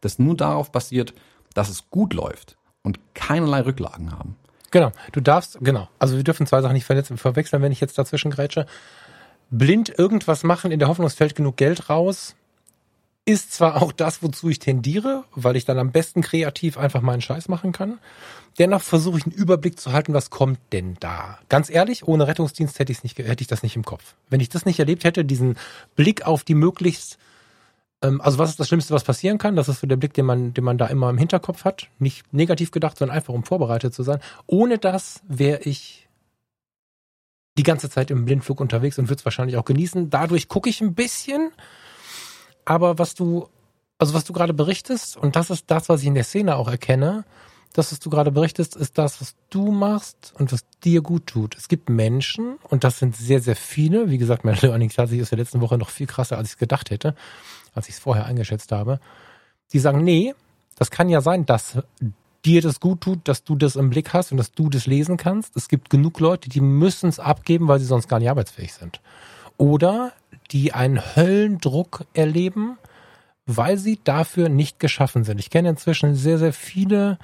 das 0.05 0.19
nur 0.19 0.37
darauf 0.37 0.71
basiert, 0.71 1.15
dass 1.55 1.69
es 1.69 1.91
gut 1.91 2.15
läuft 2.15 2.57
und 2.83 2.99
keinerlei 3.15 3.61
Rücklagen 3.61 4.13
haben. 4.13 4.37
Genau, 4.71 4.91
du 5.13 5.21
darfst, 5.21 5.59
genau, 5.61 5.89
also 5.99 6.17
wir 6.17 6.25
dürfen 6.25 6.47
zwei 6.47 6.61
Sachen 6.61 6.75
nicht 6.75 6.85
verwechseln, 6.85 7.63
wenn 7.63 7.73
ich 7.73 7.81
jetzt 7.81 7.97
dazwischen 7.97 8.31
grätsche. 8.31 8.67
Blind 9.51 9.97
irgendwas 9.97 10.43
machen, 10.43 10.73
in 10.73 10.81
der 10.81 10.89
Hoffnung, 10.89 11.07
es 11.07 11.15
fällt 11.15 11.37
genug 11.37 11.57
Geld 11.57 11.89
raus, 11.89 12.35
ist 13.25 13.53
zwar 13.53 13.81
auch 13.81 13.93
das, 13.93 14.23
wozu 14.23 14.49
ich 14.51 14.59
tendiere, 14.59 15.25
weil 15.35 15.57
ich 15.57 15.65
dann 15.65 15.79
am 15.79 15.93
besten 15.93 16.21
kreativ 16.21 16.77
einfach 16.77 17.01
meinen 17.01 17.23
Scheiß 17.23 17.49
machen 17.49 17.73
kann. 17.73 17.99
Dennoch 18.59 18.83
versuche 18.83 19.19
ich 19.19 19.25
einen 19.25 19.35
Überblick 19.35 19.81
zu 19.81 19.93
halten, 19.93 20.13
was 20.13 20.31
kommt 20.31 20.59
denn 20.73 20.97
da. 21.01 21.39
Ganz 21.49 21.71
ehrlich, 21.71 22.07
ohne 22.07 22.27
Rettungsdienst 22.27 22.79
hätte, 22.79 22.93
nicht, 23.03 23.19
hätte 23.19 23.43
ich 23.43 23.49
das 23.49 23.63
nicht 23.63 23.77
im 23.77 23.85
Kopf. 23.85 24.15
Wenn 24.29 24.41
ich 24.41 24.51
das 24.51 24.67
nicht 24.67 24.79
erlebt 24.79 25.05
hätte, 25.05 25.25
diesen 25.25 25.57
Blick 25.97 26.27
auf 26.27 26.45
die 26.45 26.55
möglichst 26.55 27.19
also 28.05 28.39
was 28.39 28.51
ist 28.51 28.61
das 28.61 28.69
Schlimmste, 28.69 28.95
was 28.95 29.05
passieren 29.05 29.39
kann? 29.39 29.57
Das 29.57 29.69
ist 29.69 29.81
so 29.81 29.87
der 29.87 29.97
Blick, 29.97 30.15
den 30.15 30.27
man, 30.27 30.53
den 30.53 30.65
man 30.65 30.79
da 30.79 30.87
immer 30.87 31.11
im 31.11 31.19
Hinterkopf 31.19 31.65
hat. 31.65 31.89
Nicht 31.99 32.33
negativ 32.33 32.71
gedacht, 32.71 32.99
sondern 32.99 33.17
einfach, 33.17 33.33
um 33.33 33.45
vorbereitet 33.45 33.95
zu 33.95 34.03
sein. 34.03 34.21
Ohne 34.47 34.79
das 34.79 35.23
wäre 35.27 35.61
ich 35.63 36.09
die 37.57 37.63
ganze 37.63 37.89
Zeit 37.89 38.11
im 38.11 38.25
Blindflug 38.25 38.61
unterwegs 38.61 38.99
und 38.99 39.09
würde 39.09 39.21
es 39.21 39.25
wahrscheinlich 39.25 39.57
auch 39.57 39.65
genießen. 39.65 40.11
Dadurch 40.11 40.49
gucke 40.49 40.69
ich 40.69 40.81
ein 40.81 40.95
bisschen. 40.95 41.51
Aber 42.65 42.99
was 42.99 43.15
du, 43.15 43.49
also 43.99 44.15
was 44.15 44.25
du 44.25 44.33
gerade 44.33 44.55
berichtest, 44.55 45.17
und 45.17 45.37
das 45.37 45.51
ist 45.51 45.71
das, 45.71 45.89
was 45.89 46.01
ich 46.01 46.07
in 46.07 46.15
der 46.15 46.25
Szene 46.25 46.57
auch 46.57 46.69
erkenne, 46.69 47.25
das, 47.75 47.91
was 47.91 47.99
du 47.99 48.09
gerade 48.09 48.31
berichtest, 48.31 48.77
ist 48.77 48.99
das, 48.99 49.21
was 49.21 49.35
du 49.51 49.73
machst 49.73 50.33
und 50.39 50.53
was 50.53 50.65
dir 50.85 51.03
gut 51.03 51.27
tut. 51.27 51.57
Es 51.57 51.69
gibt 51.69 51.89
Menschen, 51.89 52.57
und 52.71 52.85
das 52.85 53.01
sind 53.01 53.17
sehr, 53.17 53.41
sehr 53.41 53.57
viele, 53.57 54.11
wie 54.11 54.19
gesagt, 54.19 54.45
mein 54.45 54.57
Learning 54.61 54.91
tatsächlich 54.91 55.23
ist 55.23 55.33
der 55.33 55.39
letzten 55.39 55.61
Woche 55.61 55.77
noch 55.77 55.91
viel 55.91 56.07
krasser, 56.07 56.39
als 56.39 56.49
ich 56.49 56.55
es 56.55 56.59
gedacht 56.59 56.91
hätte, 56.91 57.17
als 57.75 57.89
ich 57.89 57.95
es 57.95 58.01
vorher 58.01 58.27
eingeschätzt 58.27 58.73
habe, 58.73 59.01
die 59.73 59.79
sagen, 59.79 60.03
nee, 60.05 60.35
das 60.77 60.91
kann 60.91 61.09
ja 61.09 61.21
sein, 61.21 61.47
dass 61.47 61.79
dir 62.45 62.61
das 62.61 62.81
gut 62.81 63.01
tut, 63.01 63.27
dass 63.27 63.45
du 63.45 63.57
das 63.57 63.77
im 63.77 63.91
Blick 63.91 64.13
hast 64.13 64.33
und 64.33 64.39
dass 64.39 64.53
du 64.53 64.69
das 64.69 64.87
lesen 64.87 65.17
kannst. 65.17 65.57
Es 65.57 65.69
gibt 65.69 65.91
genug 65.91 66.21
Leute, 66.21 66.49
die 66.49 66.61
müssen 66.61 67.09
es 67.09 67.19
abgeben, 67.19 67.69
weil 67.69 67.81
sie 67.81 67.87
sonst 67.87 68.09
gar 68.09 68.19
nicht 68.19 68.31
arbeitsfähig 68.31 68.75
sind. 68.75 69.01
Oder 69.57 70.13
die 70.51 70.73
einen 70.73 71.01
Höllendruck 71.17 72.05
erleben, 72.13 72.77
weil 73.47 73.79
sie 73.79 73.99
dafür 74.03 74.49
nicht 74.49 74.79
geschaffen 74.79 75.25
sind. 75.25 75.39
Ich 75.39 75.51
kenne 75.51 75.71
inzwischen 75.71 76.15
sehr, 76.15 76.39
sehr 76.39 76.53
viele 76.53 77.19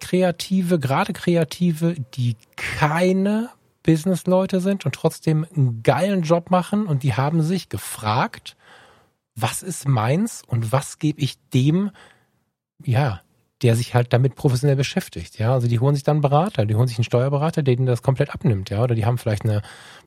Kreative, 0.00 0.78
gerade 0.78 1.12
Kreative, 1.12 1.94
die 2.14 2.36
keine 2.56 3.50
Businessleute 3.82 4.60
sind 4.60 4.84
und 4.84 4.94
trotzdem 4.94 5.46
einen 5.54 5.82
geilen 5.82 6.22
Job 6.22 6.50
machen 6.50 6.86
und 6.86 7.02
die 7.02 7.14
haben 7.14 7.42
sich 7.42 7.68
gefragt, 7.68 8.56
was 9.34 9.62
ist 9.62 9.88
meins 9.88 10.42
und 10.46 10.72
was 10.72 10.98
gebe 10.98 11.20
ich 11.20 11.38
dem, 11.50 11.90
ja, 12.84 13.20
der 13.62 13.76
sich 13.76 13.94
halt 13.94 14.12
damit 14.12 14.34
professionell 14.34 14.76
beschäftigt, 14.76 15.38
ja. 15.38 15.52
Also 15.52 15.68
die 15.68 15.80
holen 15.80 15.94
sich 15.94 16.04
dann 16.04 16.16
einen 16.16 16.22
Berater, 16.22 16.66
die 16.66 16.74
holen 16.74 16.88
sich 16.88 16.98
einen 16.98 17.04
Steuerberater, 17.04 17.62
der 17.62 17.74
ihnen 17.74 17.86
das 17.86 18.02
komplett 18.02 18.30
abnimmt, 18.30 18.70
ja. 18.70 18.82
Oder 18.82 18.94
die 18.94 19.06
haben 19.06 19.18
vielleicht 19.18 19.44
eine 19.44 19.62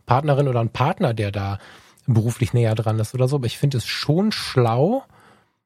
Partnerin 0.05 0.47
oder 0.47 0.59
einen 0.59 0.69
Partner, 0.69 1.13
der 1.13 1.31
da 1.31 1.59
beruflich 2.05 2.53
näher 2.53 2.75
dran 2.75 2.99
ist 2.99 3.13
oder 3.13 3.27
so. 3.27 3.37
Aber 3.37 3.47
ich 3.47 3.57
finde 3.57 3.77
es 3.77 3.85
schon 3.85 4.31
schlau, 4.31 5.03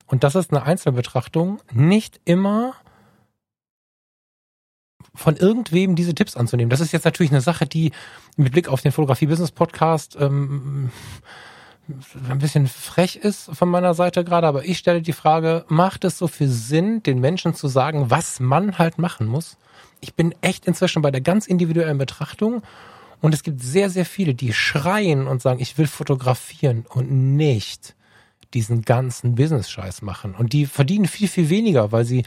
und 0.07 0.25
das 0.25 0.35
ist 0.35 0.51
eine 0.51 0.63
Einzelbetrachtung, 0.63 1.61
nicht 1.71 2.19
immer 2.25 2.73
von 5.15 5.37
irgendwem 5.37 5.95
diese 5.95 6.13
Tipps 6.13 6.35
anzunehmen. 6.35 6.69
Das 6.69 6.81
ist 6.81 6.91
jetzt 6.91 7.05
natürlich 7.05 7.31
eine 7.31 7.41
Sache, 7.41 7.65
die 7.65 7.91
mit 8.35 8.51
Blick 8.51 8.67
auf 8.67 8.81
den 8.81 8.91
Fotografie-Business-Podcast 8.91 10.17
ähm, 10.19 10.91
ein 12.29 12.39
bisschen 12.39 12.67
frech 12.67 13.17
ist 13.17 13.49
von 13.53 13.69
meiner 13.69 13.93
Seite 13.93 14.23
gerade, 14.23 14.47
aber 14.47 14.65
ich 14.65 14.77
stelle 14.77 15.01
die 15.01 15.13
Frage, 15.13 15.65
macht 15.67 16.03
es 16.05 16.17
so 16.17 16.27
viel 16.27 16.47
Sinn, 16.47 17.03
den 17.03 17.19
Menschen 17.19 17.53
zu 17.53 17.67
sagen, 17.67 18.09
was 18.09 18.39
man 18.39 18.77
halt 18.77 18.97
machen 18.97 19.27
muss? 19.27 19.57
Ich 19.99 20.13
bin 20.13 20.33
echt 20.41 20.65
inzwischen 20.67 21.01
bei 21.01 21.11
der 21.11 21.21
ganz 21.21 21.47
individuellen 21.47 21.97
Betrachtung 21.97 22.61
und 23.19 23.33
es 23.33 23.43
gibt 23.43 23.61
sehr, 23.61 23.89
sehr 23.89 24.05
viele, 24.05 24.33
die 24.33 24.53
schreien 24.53 25.27
und 25.27 25.41
sagen, 25.41 25.59
ich 25.59 25.77
will 25.77 25.87
fotografieren 25.87 26.85
und 26.89 27.11
nicht 27.11 27.95
diesen 28.53 28.81
ganzen 28.81 29.35
Business-Scheiß 29.35 30.01
machen. 30.01 30.35
Und 30.35 30.53
die 30.53 30.65
verdienen 30.65 31.05
viel, 31.07 31.27
viel 31.27 31.49
weniger, 31.49 31.91
weil 31.91 32.03
sie 32.03 32.23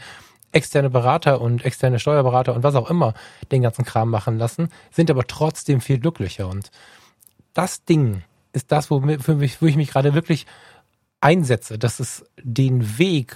externe 0.51 0.89
Berater 0.89 1.41
und 1.41 1.65
externe 1.65 1.99
Steuerberater 1.99 2.55
und 2.55 2.63
was 2.63 2.75
auch 2.75 2.89
immer 2.89 3.13
den 3.51 3.61
ganzen 3.61 3.83
Kram 3.83 4.09
machen 4.09 4.37
lassen, 4.37 4.69
sind 4.89 5.11
aber 5.11 5.27
trotzdem 5.27 5.81
viel 5.81 5.99
glücklicher. 5.99 6.47
Und 6.47 6.71
das 7.53 7.83
Ding 7.83 8.23
ist 8.55 8.71
das, 8.71 8.89
wo, 8.89 9.01
für 9.01 9.35
mich, 9.35 9.61
wo 9.61 9.65
ich 9.65 9.75
mich 9.75 9.89
gerade 9.89 10.13
wirklich 10.13 10.45
einsetze, 11.21 11.77
dass 11.77 11.99
es 11.99 12.25
den 12.41 12.97
Weg 12.97 13.35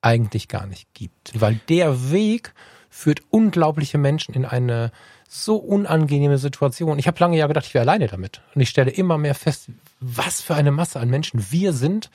eigentlich 0.00 0.48
gar 0.48 0.66
nicht 0.66 0.92
gibt. 0.94 1.32
Weil 1.40 1.60
der 1.68 2.10
Weg 2.10 2.54
führt 2.90 3.22
unglaubliche 3.30 3.98
Menschen 3.98 4.34
in 4.34 4.44
eine 4.44 4.92
so 5.28 5.56
unangenehme 5.56 6.38
Situation. 6.38 6.98
Ich 6.98 7.08
habe 7.08 7.18
lange 7.18 7.36
ja 7.36 7.46
gedacht, 7.46 7.66
ich 7.66 7.74
wäre 7.74 7.82
alleine 7.82 8.06
damit. 8.06 8.40
Und 8.54 8.60
ich 8.60 8.68
stelle 8.68 8.90
immer 8.90 9.18
mehr 9.18 9.34
fest, 9.34 9.68
was 10.00 10.40
für 10.40 10.54
eine 10.54 10.70
Masse 10.70 11.00
an 11.00 11.10
Menschen 11.10 11.44
wir 11.50 11.72
sind 11.72 12.10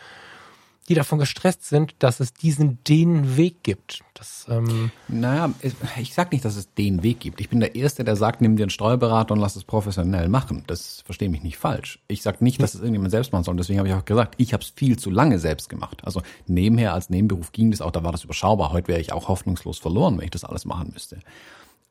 die 0.90 0.96
davon 0.96 1.20
gestresst 1.20 1.66
sind, 1.66 1.94
dass 2.00 2.20
es 2.20 2.34
diesen 2.34 2.84
den 2.84 3.38
Weg 3.38 3.64
gibt. 3.64 4.04
Das, 4.16 4.48
ähm 4.50 4.92
naja, 5.08 5.54
ich 5.98 6.16
sag 6.16 6.32
nicht, 6.32 6.44
dass 6.44 6.56
es 6.56 6.74
den 6.74 7.04
Weg 7.04 7.20
gibt. 7.20 7.40
Ich 7.40 7.48
bin 7.48 7.60
der 7.60 7.76
Erste, 7.76 8.04
der 8.04 8.16
sagt, 8.16 8.42
nimm 8.42 8.58
dir 8.58 8.64
einen 8.64 8.72
Steuerberater 8.72 9.36
und 9.36 9.40
lass 9.40 9.56
es 9.56 9.64
professionell 9.64 10.30
machen. 10.30 10.64
Das 10.66 11.02
verstehe 11.06 11.30
mich 11.30 11.44
nicht 11.44 11.58
falsch. 11.58 12.00
Ich 12.08 12.24
sag 12.24 12.42
nicht, 12.42 12.60
dass 12.62 12.74
es 12.74 12.82
irgendjemand 12.82 13.12
selbst 13.12 13.32
machen 13.32 13.44
soll. 13.44 13.56
Deswegen 13.56 13.78
habe 13.78 13.88
ich 13.88 13.94
auch 13.94 14.04
gesagt, 14.04 14.34
ich 14.38 14.52
habe 14.52 14.64
es 14.64 14.70
viel 14.70 14.98
zu 14.98 15.12
lange 15.12 15.38
selbst 15.38 15.70
gemacht. 15.70 16.02
Also 16.04 16.24
nebenher 16.48 16.94
als 16.96 17.12
Nebenberuf 17.12 17.52
ging 17.52 17.70
das 17.70 17.82
auch, 17.82 17.92
da 17.92 18.04
war 18.04 18.12
das 18.12 18.24
überschaubar. 18.24 18.72
Heute 18.72 18.88
wäre 18.88 19.00
ich 19.00 19.14
auch 19.14 19.28
hoffnungslos 19.28 19.78
verloren, 19.78 20.18
wenn 20.18 20.26
ich 20.26 20.32
das 20.32 20.44
alles 20.44 20.66
machen 20.66 20.90
müsste. 20.92 21.20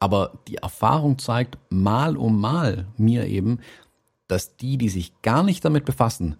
Aber 0.01 0.33
die 0.49 0.57
Erfahrung 0.57 1.19
zeigt 1.19 1.57
mal 1.71 2.17
um 2.17 2.41
mal 2.41 2.87
mir 2.97 3.27
eben, 3.27 3.61
dass 4.27 4.57
die, 4.57 4.77
die 4.77 4.89
sich 4.89 5.13
gar 5.23 5.45
nicht 5.45 5.65
damit 5.65 5.85
befassen, 5.85 6.37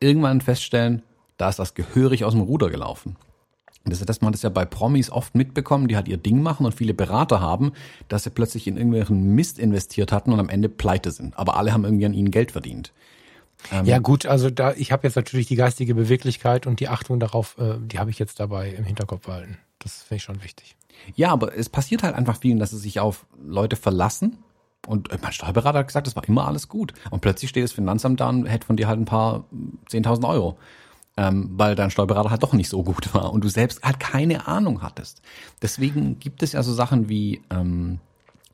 irgendwann 0.00 0.40
feststellen, 0.40 1.02
da 1.36 1.48
ist 1.48 1.58
das 1.58 1.74
gehörig 1.74 2.24
aus 2.24 2.32
dem 2.32 2.42
Ruder 2.42 2.70
gelaufen. 2.70 3.16
Das 3.84 4.00
ist, 4.00 4.08
dass 4.08 4.22
man 4.22 4.32
das 4.32 4.42
ja 4.42 4.48
bei 4.48 4.64
Promis 4.64 5.10
oft 5.10 5.34
mitbekommen, 5.34 5.88
die 5.88 5.96
halt 5.96 6.08
ihr 6.08 6.16
Ding 6.16 6.40
machen 6.42 6.64
und 6.64 6.74
viele 6.74 6.94
Berater 6.94 7.40
haben, 7.40 7.72
dass 8.08 8.24
sie 8.24 8.30
plötzlich 8.30 8.66
in 8.66 8.76
irgendwelchen 8.76 9.34
Mist 9.34 9.58
investiert 9.58 10.10
hatten 10.10 10.32
und 10.32 10.40
am 10.40 10.48
Ende 10.48 10.70
pleite 10.70 11.10
sind. 11.10 11.38
Aber 11.38 11.56
alle 11.56 11.72
haben 11.72 11.84
irgendwie 11.84 12.06
an 12.06 12.14
ihnen 12.14 12.30
Geld 12.30 12.52
verdient. 12.52 12.92
Ähm, 13.72 13.84
ja 13.84 13.98
gut, 13.98 14.26
also 14.26 14.50
da 14.50 14.72
ich 14.72 14.90
habe 14.90 15.06
jetzt 15.06 15.16
natürlich 15.16 15.46
die 15.46 15.56
geistige 15.56 15.94
Beweglichkeit 15.94 16.66
und 16.66 16.80
die 16.80 16.88
Achtung 16.88 17.20
darauf, 17.20 17.56
äh, 17.58 17.74
die 17.80 17.98
habe 17.98 18.10
ich 18.10 18.18
jetzt 18.18 18.40
dabei 18.40 18.70
im 18.70 18.84
Hinterkopf 18.84 19.26
behalten. 19.26 19.58
Das 19.80 20.02
finde 20.02 20.16
ich 20.16 20.22
schon 20.22 20.42
wichtig. 20.42 20.76
Ja, 21.14 21.30
aber 21.30 21.56
es 21.56 21.68
passiert 21.68 22.02
halt 22.02 22.14
einfach 22.14 22.38
vielen, 22.38 22.58
dass 22.58 22.70
sie 22.70 22.78
sich 22.78 23.00
auf 23.00 23.26
Leute 23.42 23.76
verlassen. 23.76 24.38
Und 24.86 25.08
mein 25.22 25.32
Steuerberater 25.32 25.78
hat 25.78 25.86
gesagt, 25.86 26.06
das 26.06 26.16
war 26.16 26.26
immer 26.26 26.46
alles 26.46 26.68
gut. 26.68 26.92
Und 27.10 27.20
plötzlich 27.20 27.50
steht 27.50 27.64
das 27.64 27.72
Finanzamt 27.72 28.20
da 28.20 28.28
und 28.28 28.46
hätte 28.46 28.66
von 28.66 28.76
dir 28.76 28.86
halt 28.86 28.98
ein 28.98 29.06
paar 29.06 29.44
10.000 29.90 30.28
Euro 30.28 30.58
ähm, 31.16 31.50
weil 31.52 31.74
dein 31.74 31.90
Steuerberater 31.90 32.30
halt 32.30 32.42
doch 32.42 32.52
nicht 32.52 32.68
so 32.68 32.82
gut 32.82 33.14
war 33.14 33.32
und 33.32 33.44
du 33.44 33.48
selbst 33.48 33.82
halt 33.82 34.00
keine 34.00 34.46
Ahnung 34.48 34.82
hattest. 34.82 35.22
Deswegen 35.62 36.18
gibt 36.18 36.42
es 36.42 36.52
ja 36.52 36.62
so 36.62 36.72
Sachen 36.72 37.08
wie 37.08 37.40
ähm, 37.50 38.00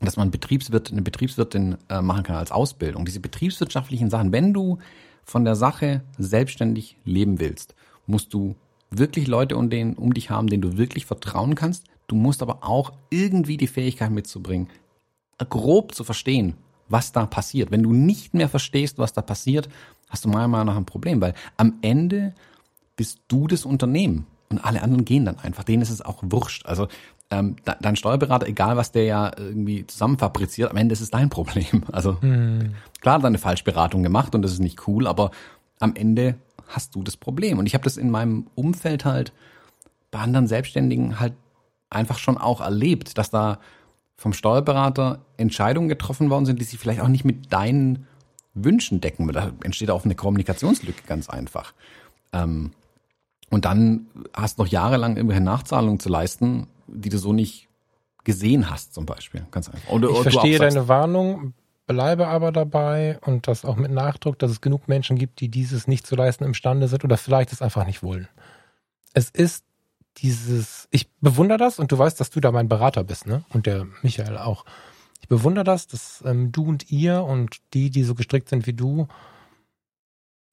dass 0.01 0.17
man 0.17 0.31
Betriebswirt, 0.31 0.91
eine 0.91 1.03
Betriebswirtin 1.03 1.77
äh, 1.89 2.01
machen 2.01 2.23
kann 2.23 2.37
als 2.37 2.51
Ausbildung. 2.51 3.05
Diese 3.05 3.21
betriebswirtschaftlichen 3.21 4.11
Sachen, 4.11 4.33
wenn 4.33 4.55
du 4.55 4.79
von 5.25 5.45
der 5.45 5.57
Sache 5.57 6.03
selbstständig 6.19 6.97
leben 7.05 7.39
willst, 7.39 7.75
musst 8.07 8.33
du 8.33 8.57
wirklich 8.91 9.27
Leute 9.27 9.57
um, 9.57 9.71
den, 9.71 9.95
um 9.95 10.15
dich 10.15 10.31
haben, 10.31 10.49
denen 10.49 10.63
du 10.63 10.79
wirklich 10.79 11.07
vertrauen 11.07 11.55
kannst. 11.55 11.85
Du 12.07 12.17
musst 12.17 12.43
aber 12.43 12.65
auch 12.65 12.93
irgendwie 13.11 13.57
die 13.57 13.69
Fähigkeit 13.69 14.11
mitzubringen, 14.11 14.69
grob 15.49 15.95
zu 15.95 16.03
verstehen, 16.03 16.55
was 16.89 17.13
da 17.13 17.27
passiert. 17.27 17.71
Wenn 17.71 17.83
du 17.83 17.93
nicht 17.93 18.35
mehr 18.35 18.49
verstehst, 18.49 18.99
was 18.99 19.13
da 19.13 19.23
passiert, 19.23 19.69
hast 20.09 20.25
du 20.25 20.29
meiner 20.29 20.49
Meinung 20.49 20.67
nach 20.67 20.77
ein 20.77 20.87
Problem, 20.87 21.21
weil 21.21 21.35
am 21.57 21.75
Ende 21.83 22.35
bist 23.01 23.21
du 23.29 23.47
das 23.47 23.65
Unternehmen 23.65 24.27
und 24.51 24.63
alle 24.63 24.83
anderen 24.83 25.07
gehen 25.07 25.25
dann 25.25 25.39
einfach. 25.39 25.65
Denen 25.65 25.81
ist 25.81 25.89
es 25.89 26.03
auch 26.03 26.23
wurscht. 26.23 26.67
Also 26.67 26.87
ähm, 27.31 27.57
dein 27.65 27.97
Steuerberater, 27.97 28.47
egal 28.47 28.77
was 28.77 28.93
der 28.93 29.05
ja 29.05 29.33
irgendwie 29.39 29.87
zusammenfabriziert, 29.87 30.71
am 30.71 30.77
Ende 30.77 30.93
ist 30.93 31.01
es 31.01 31.09
dein 31.09 31.31
Problem. 31.31 31.85
Also 31.93 32.21
hm. 32.21 32.75
klar 33.01 33.15
hat 33.15 33.23
er 33.23 33.29
eine 33.29 33.39
Falschberatung 33.39 34.03
gemacht 34.03 34.35
und 34.35 34.43
das 34.43 34.53
ist 34.53 34.59
nicht 34.59 34.87
cool, 34.87 35.07
aber 35.07 35.31
am 35.79 35.95
Ende 35.95 36.35
hast 36.69 36.95
du 36.95 37.03
das 37.03 37.17
Problem. 37.17 37.59
Und 37.59 37.65
ich 37.65 37.73
habe 37.73 37.85
das 37.85 37.97
in 37.97 38.11
meinem 38.11 38.49
Umfeld 38.55 39.07
halt 39.07 39.33
bei 40.11 40.19
anderen 40.19 40.47
Selbstständigen 40.47 41.19
halt 41.21 41.33
einfach 41.89 42.19
schon 42.19 42.37
auch 42.37 42.61
erlebt, 42.61 43.17
dass 43.17 43.31
da 43.31 43.61
vom 44.19 44.35
Steuerberater 44.35 45.25
Entscheidungen 45.39 45.89
getroffen 45.89 46.29
worden 46.29 46.45
sind, 46.45 46.61
die 46.61 46.65
sich 46.65 46.79
vielleicht 46.79 47.01
auch 47.01 47.09
nicht 47.09 47.25
mit 47.25 47.51
deinen 47.51 48.07
Wünschen 48.53 49.01
decken. 49.01 49.27
Da 49.33 49.53
entsteht 49.65 49.91
auch 49.91 50.05
eine 50.05 50.15
Kommunikationslücke 50.15 51.05
ganz 51.07 51.31
einfach. 51.31 51.73
Ähm, 52.35 52.73
und 53.51 53.65
dann 53.65 54.07
hast 54.33 54.59
du 54.59 54.63
noch 54.63 54.71
jahrelang 54.71 55.17
irgendwelche 55.17 55.43
Nachzahlungen 55.43 56.01
zu 56.01 56.09
leisten, 56.09 56.69
die 56.87 57.09
du 57.09 57.19
so 57.19 57.33
nicht 57.33 57.69
gesehen 58.25 58.71
hast, 58.71 58.95
zum 58.95 59.07
Beispiel. 59.07 59.47
Ganz 59.51 59.69
einfach. 59.69 59.91
Oder, 59.91 60.11
ich 60.11 60.21
verstehe 60.21 60.59
deine 60.59 60.89
Warnung, 60.89 61.55
bleibe 61.87 62.29
aber 62.29 62.53
dabei 62.53 63.19
und 63.27 63.49
das 63.49 63.65
auch 63.65 63.77
mit 63.77 63.91
Nachdruck, 63.91 64.39
dass 64.39 64.51
es 64.51 64.61
genug 64.61 64.87
Menschen 64.87 65.17
gibt, 65.17 65.41
die 65.41 65.49
dieses 65.49 65.89
nicht 65.89 66.07
zu 66.07 66.15
leisten 66.15 66.45
imstande 66.45 66.87
sind 66.87 67.05
oder 67.05 67.17
vielleicht 67.17 67.53
es 67.53 67.63
einfach 67.63 67.87
nicht 67.87 68.03
wollen. 68.03 68.29
Es 69.13 69.31
ist 69.31 69.65
dieses, 70.19 70.87
ich 70.91 71.11
bewundere 71.21 71.59
das 71.59 71.79
und 71.79 71.91
du 71.91 71.99
weißt, 71.99 72.21
dass 72.21 72.31
du 72.31 72.41
da 72.41 72.53
mein 72.53 72.69
Berater 72.69 73.03
bist, 73.03 73.27
ne? 73.27 73.45
Und 73.51 73.67
der 73.67 73.87
Michael 74.03 74.39
auch. 74.39 74.65
Ich 75.21 75.29
bewundere 75.29 75.65
das, 75.65 75.87
dass 75.87 76.23
ähm, 76.25 76.53
du 76.53 76.65
und 76.65 76.91
ihr 76.91 77.23
und 77.23 77.59
die, 77.75 77.91
die 77.91 78.05
so 78.05 78.15
gestrickt 78.15 78.49
sind 78.49 78.67
wie 78.67 78.73
du, 78.73 79.09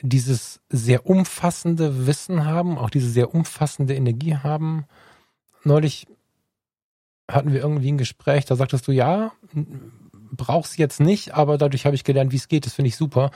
dieses 0.02 0.60
sehr 0.70 1.06
umfassende 1.08 2.06
Wissen 2.08 2.46
haben, 2.46 2.78
auch 2.78 2.90
diese 2.90 3.10
sehr 3.10 3.34
umfassende 3.34 3.96
Energie 3.96 4.36
haben. 4.36 4.86
Neulich 5.64 6.08
hatten 7.30 7.52
wir 7.52 7.62
irgendwie 7.62 7.92
ein 7.92 7.98
Gespräch, 7.98 8.46
da 8.46 8.56
sagtest 8.56 8.88
du, 8.88 8.92
ja, 8.92 9.32
brauch's 10.32 10.78
jetzt 10.78 11.00
nicht, 11.00 11.34
aber 11.34 11.58
dadurch 11.58 11.86
habe 11.86 11.96
ich 11.96 12.04
gelernt, 12.04 12.32
wie 12.32 12.38
es 12.38 12.48
geht, 12.48 12.66
das 12.66 12.74
finde 12.74 12.90
ich 12.90 12.96
super. 12.96 13.32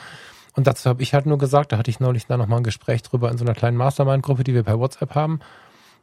Und 0.53 0.67
dazu 0.67 0.89
habe 0.89 1.01
ich 1.01 1.13
halt 1.13 1.25
nur 1.25 1.37
gesagt, 1.37 1.71
da 1.71 1.77
hatte 1.77 1.89
ich 1.89 1.99
neulich 1.99 2.27
da 2.27 2.37
nochmal 2.37 2.59
ein 2.59 2.63
Gespräch 2.63 3.01
drüber 3.01 3.31
in 3.31 3.37
so 3.37 3.45
einer 3.45 3.53
kleinen 3.53 3.77
Mastermind-Gruppe, 3.77 4.43
die 4.43 4.53
wir 4.53 4.63
per 4.63 4.79
WhatsApp 4.79 5.15
haben. 5.15 5.39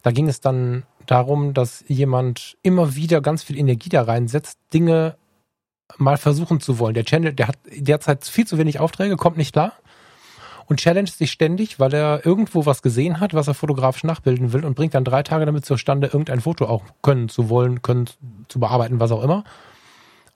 Da 0.03 0.11
ging 0.11 0.29
es 0.29 0.41
dann 0.41 0.85
darum, 1.07 1.55
dass 1.55 1.85
jemand 1.87 2.57
immer 2.63 2.95
wieder 2.95 3.21
ganz 3.21 3.43
viel 3.43 3.59
Energie 3.59 3.91
da 3.91 4.03
reinsetzt, 4.03 4.59
Dinge 4.73 5.17
mal 5.97 6.17
versuchen 6.17 6.61
zu 6.61 6.79
wollen. 6.79 6.95
Der 6.95 7.05
Channel, 7.05 7.33
der 7.33 7.49
hat 7.49 7.59
derzeit 7.71 8.25
viel 8.25 8.47
zu 8.47 8.59
wenig 8.59 8.81
Aufträge, 8.81 9.17
kommt 9.17 9.37
nicht 9.37 9.53
klar 9.53 9.73
und 10.69 10.81
challenged 10.81 11.15
sich 11.15 11.33
ständig, 11.33 11.81
weil 11.81 11.95
er 11.95 12.25
irgendwo 12.25 12.67
was 12.67 12.83
gesehen 12.83 13.21
hat, 13.21 13.33
was 13.33 13.49
er 13.49 13.55
fotografisch 13.55 14.05
nachbilden 14.05 14.53
will 14.53 14.65
und 14.65 14.75
bringt 14.75 14.95
dann 14.95 15.05
drei 15.05 15.23
Tage 15.23 15.47
damit 15.47 15.65
zustande, 15.65 16.09
irgendein 16.09 16.43
Foto 16.43 16.67
auch 16.67 16.85
können 17.03 17.31
zu 17.31 17.49
wollen, 17.49 17.81
können 17.81 18.09
zu 18.49 18.61
bearbeiten, 18.61 19.01
was 19.01 19.11
auch 19.11 19.23
immer. 19.23 19.45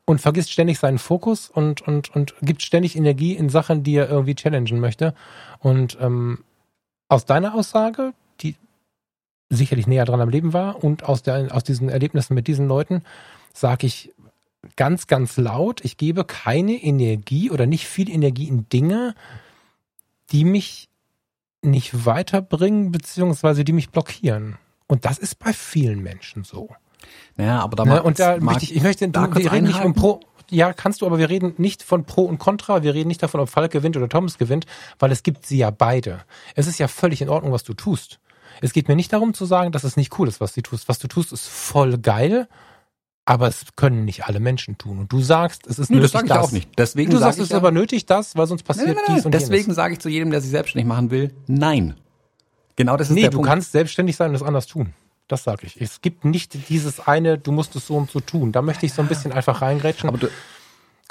Und 0.07 0.21
vergisst 0.21 0.51
ständig 0.51 0.79
seinen 0.79 0.99
Fokus 0.99 1.49
und, 1.51 1.83
und, 1.83 2.15
und 2.17 2.35
gibt 2.41 2.63
ständig 2.63 2.97
Energie 2.97 3.35
in 3.35 3.51
Sachen, 3.51 3.83
die 3.83 3.95
er 3.95 4.09
irgendwie 4.09 4.35
challengen 4.35 4.81
möchte. 4.81 5.15
Und 5.61 5.99
ähm, 6.01 6.43
aus 7.09 7.27
deiner 7.27 7.55
Aussage, 7.55 8.15
die 8.41 8.57
sicherlich 9.51 9.87
näher 9.87 10.07
dran 10.07 10.21
am 10.21 10.31
Leben 10.31 10.55
war, 10.55 10.83
und 10.83 11.05
aus, 11.05 11.23
der, 11.23 11.55
aus 11.55 11.63
diesen 11.63 11.91
Erlebnissen 11.91 12.35
mit 12.35 12.49
diesen 12.49 12.67
Leuten, 12.67 13.03
sage 13.53 13.87
ich 13.87 14.13
ganz, 14.77 15.07
ganz 15.07 15.37
laut, 15.37 15.85
ich 15.85 15.99
gebe 15.99 16.25
keine 16.25 16.73
Energie 16.73 17.51
oder 17.51 17.67
nicht 17.67 17.87
viel 17.87 18.11
Energie 18.11 18.49
in 18.49 18.69
Dinge, 18.71 19.15
die 20.33 20.45
mich 20.45 20.89
nicht 21.63 22.07
weiterbringen, 22.07 22.91
beziehungsweise 22.91 23.65
die 23.65 23.73
mich 23.73 23.91
blockieren. 23.91 24.59
Und 24.87 25.05
das 25.05 25.19
ist 25.19 25.39
bei 25.39 25.53
vielen 25.53 26.03
Menschen 26.03 26.45
so. 26.45 26.69
Naja, 27.37 27.61
aber 27.61 27.77
da 27.77 27.85
ne? 27.85 28.03
und 28.03 28.19
da 28.19 28.39
möchte 28.39 28.65
ich, 28.65 28.77
ich 28.77 28.83
möchte, 28.83 29.09
da 29.09 29.35
wir 29.35 29.53
reden 29.53 29.67
nicht 29.67 29.85
um 29.85 29.95
Pro, 29.95 30.21
ja, 30.51 30.73
kannst 30.73 31.01
du, 31.01 31.07
aber 31.07 31.19
wir 31.19 31.31
reden 31.31 31.55
nicht 31.57 31.83
von 31.83 32.05
Pro 32.05 32.25
und 32.25 32.39
Contra, 32.39 32.83
wir 32.83 32.95
reden 32.95 33.09
nicht 33.09 33.23
davon, 33.23 33.41
ob 33.41 33.49
Falk 33.49 33.71
gewinnt 33.71 33.97
oder 33.97 34.09
Thomas 34.09 34.39
gewinnt, 34.39 34.67
weil 34.99 35.11
es 35.13 35.23
gibt 35.23 35.47
sie 35.47 35.59
ja 35.59 35.71
beide. 35.71 36.25
Es 36.55 36.67
ist 36.67 36.79
ja 36.79 36.89
völlig 36.89 37.23
in 37.23 37.29
Ordnung, 37.29 37.53
was 37.53 37.65
du 37.65 37.75
tust. 37.75 38.21
Es 38.61 38.73
geht 38.73 38.89
mir 38.89 38.97
nicht 38.97 39.13
darum 39.13 39.33
zu 39.35 39.47
sagen, 39.47 39.73
dass 39.73 39.85
es 39.85 39.97
nicht 39.97 40.19
cool 40.19 40.29
ist, 40.29 40.41
was 40.41 40.53
du 40.53 40.61
tust. 40.61 40.89
Was 40.89 40.99
du 40.99 41.09
tust, 41.09 41.33
ist 41.33 41.49
voll 41.49 41.99
geil 41.99 42.49
aber 43.25 43.49
es 43.49 43.65
können 43.77 44.05
nicht 44.05 44.27
alle 44.27 44.41
Menschen 44.41 44.79
tun. 44.79 44.99
Und 44.99 45.13
du 45.13 45.21
sagst, 45.21 45.67
es 45.67 45.79
ist 45.79 45.91
Nö, 45.91 45.97
nötig, 45.97 46.13
das 46.13 46.21
sage 46.21 46.27
ich 46.27 46.33
das. 46.33 46.45
auch 46.47 46.53
nicht. 46.53 46.71
Deswegen 46.77 47.11
du 47.11 47.19
sagst, 47.19 47.39
es 47.39 47.47
ist 47.47 47.55
aber 47.55 47.71
nötig, 47.71 48.07
das, 48.07 48.37
weil 48.37 48.47
sonst 48.47 48.65
passiert 48.65 48.89
nein, 48.89 48.97
nein, 48.97 49.05
nein, 49.07 49.17
dies 49.17 49.27
und 49.27 49.33
Deswegen 49.33 49.75
sage 49.75 49.95
ich 49.95 50.01
zu 50.01 50.09
jedem, 50.09 50.31
der 50.31 50.41
sich 50.41 50.51
selbstständig 50.51 50.87
machen 50.87 51.11
will, 51.11 51.33
nein. 51.47 51.95
Genau 52.77 52.97
das 52.97 53.11
ist 53.11 53.15
nee, 53.15 53.23
der 53.23 53.31
du 53.31 53.39
Punkt. 53.39 53.49
kannst 53.51 53.73
selbstständig 53.73 54.17
sein 54.17 54.31
und 54.31 54.37
es 54.37 54.43
anders 54.43 54.67
tun. 54.67 54.95
Das 55.29 55.45
sage 55.45 55.67
ich. 55.67 55.81
Es 55.81 56.01
gibt 56.01 56.25
nicht 56.25 56.69
dieses 56.69 57.01
eine, 57.01 57.39
du 57.39 57.53
musst 57.53 57.77
es 57.77 57.87
so 57.87 57.97
und 57.97 58.11
so 58.11 58.21
tun. 58.21 58.53
Da 58.53 58.61
möchte 58.61 58.87
ich 58.87 58.93
so 58.93 59.03
ein 59.03 59.09
bisschen 59.09 59.33
einfach 59.33 59.63
reingrätschen. 59.63 60.09
Aber 60.09 60.19
du, 60.19 60.29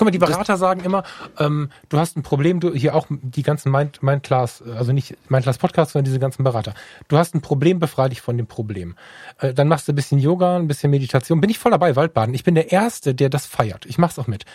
Guck 0.01 0.07
mal, 0.07 0.11
die 0.13 0.17
Berater 0.17 0.57
sagen 0.57 0.79
immer, 0.79 1.03
ähm, 1.37 1.69
du 1.89 1.99
hast 1.99 2.17
ein 2.17 2.23
Problem, 2.23 2.59
du 2.59 2.73
hier 2.73 2.95
auch 2.95 3.05
die 3.07 3.43
ganzen 3.43 3.71
Mind, 3.71 4.01
Mindclass, 4.01 4.63
also 4.63 4.93
nicht 4.93 5.15
Mindclass 5.29 5.59
Podcast, 5.59 5.91
sondern 5.91 6.05
diese 6.05 6.17
ganzen 6.17 6.43
Berater. 6.43 6.73
Du 7.07 7.19
hast 7.19 7.35
ein 7.35 7.41
Problem, 7.41 7.77
befrei 7.77 8.09
dich 8.09 8.19
von 8.19 8.35
dem 8.35 8.47
Problem. 8.47 8.95
Äh, 9.37 9.53
dann 9.53 9.67
machst 9.67 9.87
du 9.87 9.91
ein 9.91 9.95
bisschen 9.95 10.17
Yoga, 10.17 10.55
ein 10.55 10.67
bisschen 10.67 10.89
Meditation. 10.89 11.39
Bin 11.39 11.51
ich 11.51 11.59
voll 11.59 11.69
dabei, 11.69 11.95
Waldbaden. 11.95 12.33
Ich 12.33 12.43
bin 12.43 12.55
der 12.55 12.71
Erste, 12.71 13.13
der 13.13 13.29
das 13.29 13.45
feiert. 13.45 13.85
Ich 13.85 13.99
mach's 13.99 14.17
auch 14.17 14.25
mit. 14.25 14.45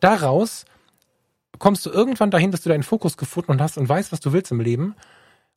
Daraus 0.00 0.66
kommst 1.58 1.86
du 1.86 1.90
irgendwann 1.90 2.30
dahin, 2.30 2.50
dass 2.50 2.60
du 2.60 2.68
deinen 2.68 2.82
Fokus 2.82 3.16
gefunden 3.16 3.58
hast 3.62 3.78
und 3.78 3.88
weißt, 3.88 4.12
was 4.12 4.20
du 4.20 4.34
willst 4.34 4.52
im 4.52 4.60
Leben. 4.60 4.96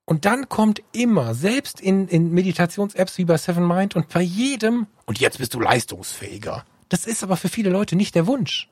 Und 0.06 0.24
dann 0.24 0.48
kommt 0.48 0.82
immer, 0.94 1.36
selbst 1.36 1.82
in, 1.82 2.08
in 2.08 2.32
Meditations-Apps 2.32 3.18
wie 3.18 3.26
bei 3.26 3.36
Seven 3.36 3.68
Mind 3.68 3.98
und 3.98 4.08
bei 4.08 4.22
jedem, 4.22 4.88
und 5.06 5.20
jetzt 5.20 5.40
bist 5.40 5.54
du 5.54 5.60
leistungsfähiger. 5.60 6.64
Das 6.88 7.06
ist 7.06 7.24
aber 7.24 7.36
für 7.36 7.50
viele 7.50 7.72
Leute 7.72 7.98
nicht 7.98 8.16
der 8.16 8.26
Wunsch. 8.26 8.70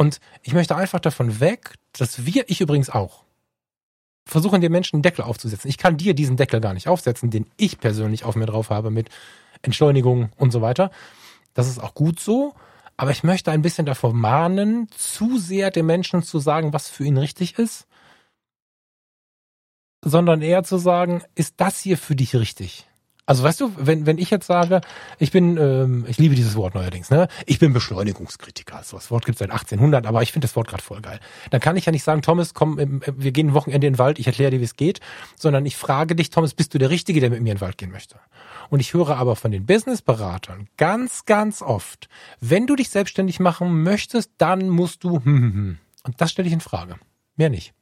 Und 0.00 0.18
ich 0.42 0.54
möchte 0.54 0.76
einfach 0.76 0.98
davon 0.98 1.40
weg, 1.40 1.74
dass 1.92 2.24
wir, 2.24 2.48
ich 2.48 2.62
übrigens 2.62 2.88
auch, 2.88 3.22
versuchen 4.26 4.62
den 4.62 4.72
Menschen 4.72 4.96
einen 4.96 5.02
Deckel 5.02 5.26
aufzusetzen. 5.26 5.68
Ich 5.68 5.76
kann 5.76 5.98
dir 5.98 6.14
diesen 6.14 6.38
Deckel 6.38 6.62
gar 6.62 6.72
nicht 6.72 6.88
aufsetzen, 6.88 7.30
den 7.30 7.44
ich 7.58 7.78
persönlich 7.78 8.24
auf 8.24 8.34
mir 8.34 8.46
drauf 8.46 8.70
habe 8.70 8.90
mit 8.90 9.10
Entschleunigung 9.60 10.32
und 10.38 10.52
so 10.52 10.62
weiter. 10.62 10.90
Das 11.52 11.68
ist 11.68 11.80
auch 11.80 11.92
gut 11.92 12.18
so. 12.18 12.54
Aber 12.96 13.10
ich 13.10 13.24
möchte 13.24 13.50
ein 13.50 13.60
bisschen 13.60 13.84
davor 13.84 14.14
mahnen, 14.14 14.88
zu 14.96 15.38
sehr 15.38 15.70
den 15.70 15.84
Menschen 15.84 16.22
zu 16.22 16.38
sagen, 16.38 16.72
was 16.72 16.88
für 16.88 17.04
ihn 17.04 17.18
richtig 17.18 17.58
ist, 17.58 17.86
sondern 20.02 20.40
eher 20.40 20.62
zu 20.62 20.78
sagen, 20.78 21.22
ist 21.34 21.56
das 21.58 21.78
hier 21.78 21.98
für 21.98 22.16
dich 22.16 22.34
richtig? 22.34 22.89
Also 23.26 23.42
weißt 23.42 23.60
du, 23.60 23.72
wenn, 23.76 24.06
wenn 24.06 24.18
ich 24.18 24.30
jetzt 24.30 24.46
sage, 24.46 24.80
ich 25.18 25.30
bin, 25.30 25.56
ähm, 25.56 26.04
ich 26.08 26.18
liebe 26.18 26.34
dieses 26.34 26.56
Wort 26.56 26.74
neuerdings, 26.74 27.10
ne? 27.10 27.28
Ich 27.46 27.58
bin 27.58 27.72
Beschleunigungskritiker. 27.72 28.82
So, 28.82 28.96
das 28.96 29.10
Wort 29.10 29.24
gibt 29.24 29.38
seit 29.38 29.50
1800, 29.50 30.06
aber 30.06 30.22
ich 30.22 30.32
finde 30.32 30.46
das 30.46 30.56
Wort 30.56 30.68
gerade 30.68 30.82
voll 30.82 31.00
geil. 31.00 31.20
Dann 31.50 31.60
kann 31.60 31.76
ich 31.76 31.86
ja 31.86 31.92
nicht 31.92 32.02
sagen, 32.02 32.22
Thomas, 32.22 32.54
komm, 32.54 33.00
wir 33.06 33.32
gehen 33.32 33.48
ein 33.48 33.54
Wochenende 33.54 33.86
in 33.86 33.94
den 33.94 33.98
Wald, 33.98 34.18
ich 34.18 34.26
erkläre 34.26 34.50
dir, 34.50 34.60
wie 34.60 34.64
es 34.64 34.76
geht, 34.76 35.00
sondern 35.36 35.64
ich 35.66 35.76
frage 35.76 36.16
dich, 36.16 36.30
Thomas, 36.30 36.54
bist 36.54 36.74
du 36.74 36.78
der 36.78 36.90
Richtige, 36.90 37.20
der 37.20 37.30
mit 37.30 37.40
mir 37.42 37.52
in 37.52 37.56
den 37.56 37.60
Wald 37.60 37.78
gehen 37.78 37.92
möchte? 37.92 38.16
Und 38.68 38.80
ich 38.80 38.94
höre 38.94 39.16
aber 39.16 39.36
von 39.36 39.50
den 39.50 39.66
Businessberatern 39.66 40.68
ganz, 40.76 41.24
ganz 41.24 41.62
oft, 41.62 42.08
wenn 42.40 42.66
du 42.66 42.76
dich 42.76 42.90
selbstständig 42.90 43.40
machen 43.40 43.82
möchtest, 43.82 44.32
dann 44.38 44.68
musst 44.68 45.04
du, 45.04 45.16
hm, 45.16 45.24
hm, 45.24 45.52
hm. 45.52 45.78
Und 46.04 46.20
das 46.20 46.30
stelle 46.30 46.48
ich 46.48 46.54
in 46.54 46.60
Frage. 46.60 46.96
Mehr 47.36 47.50
nicht. 47.50 47.74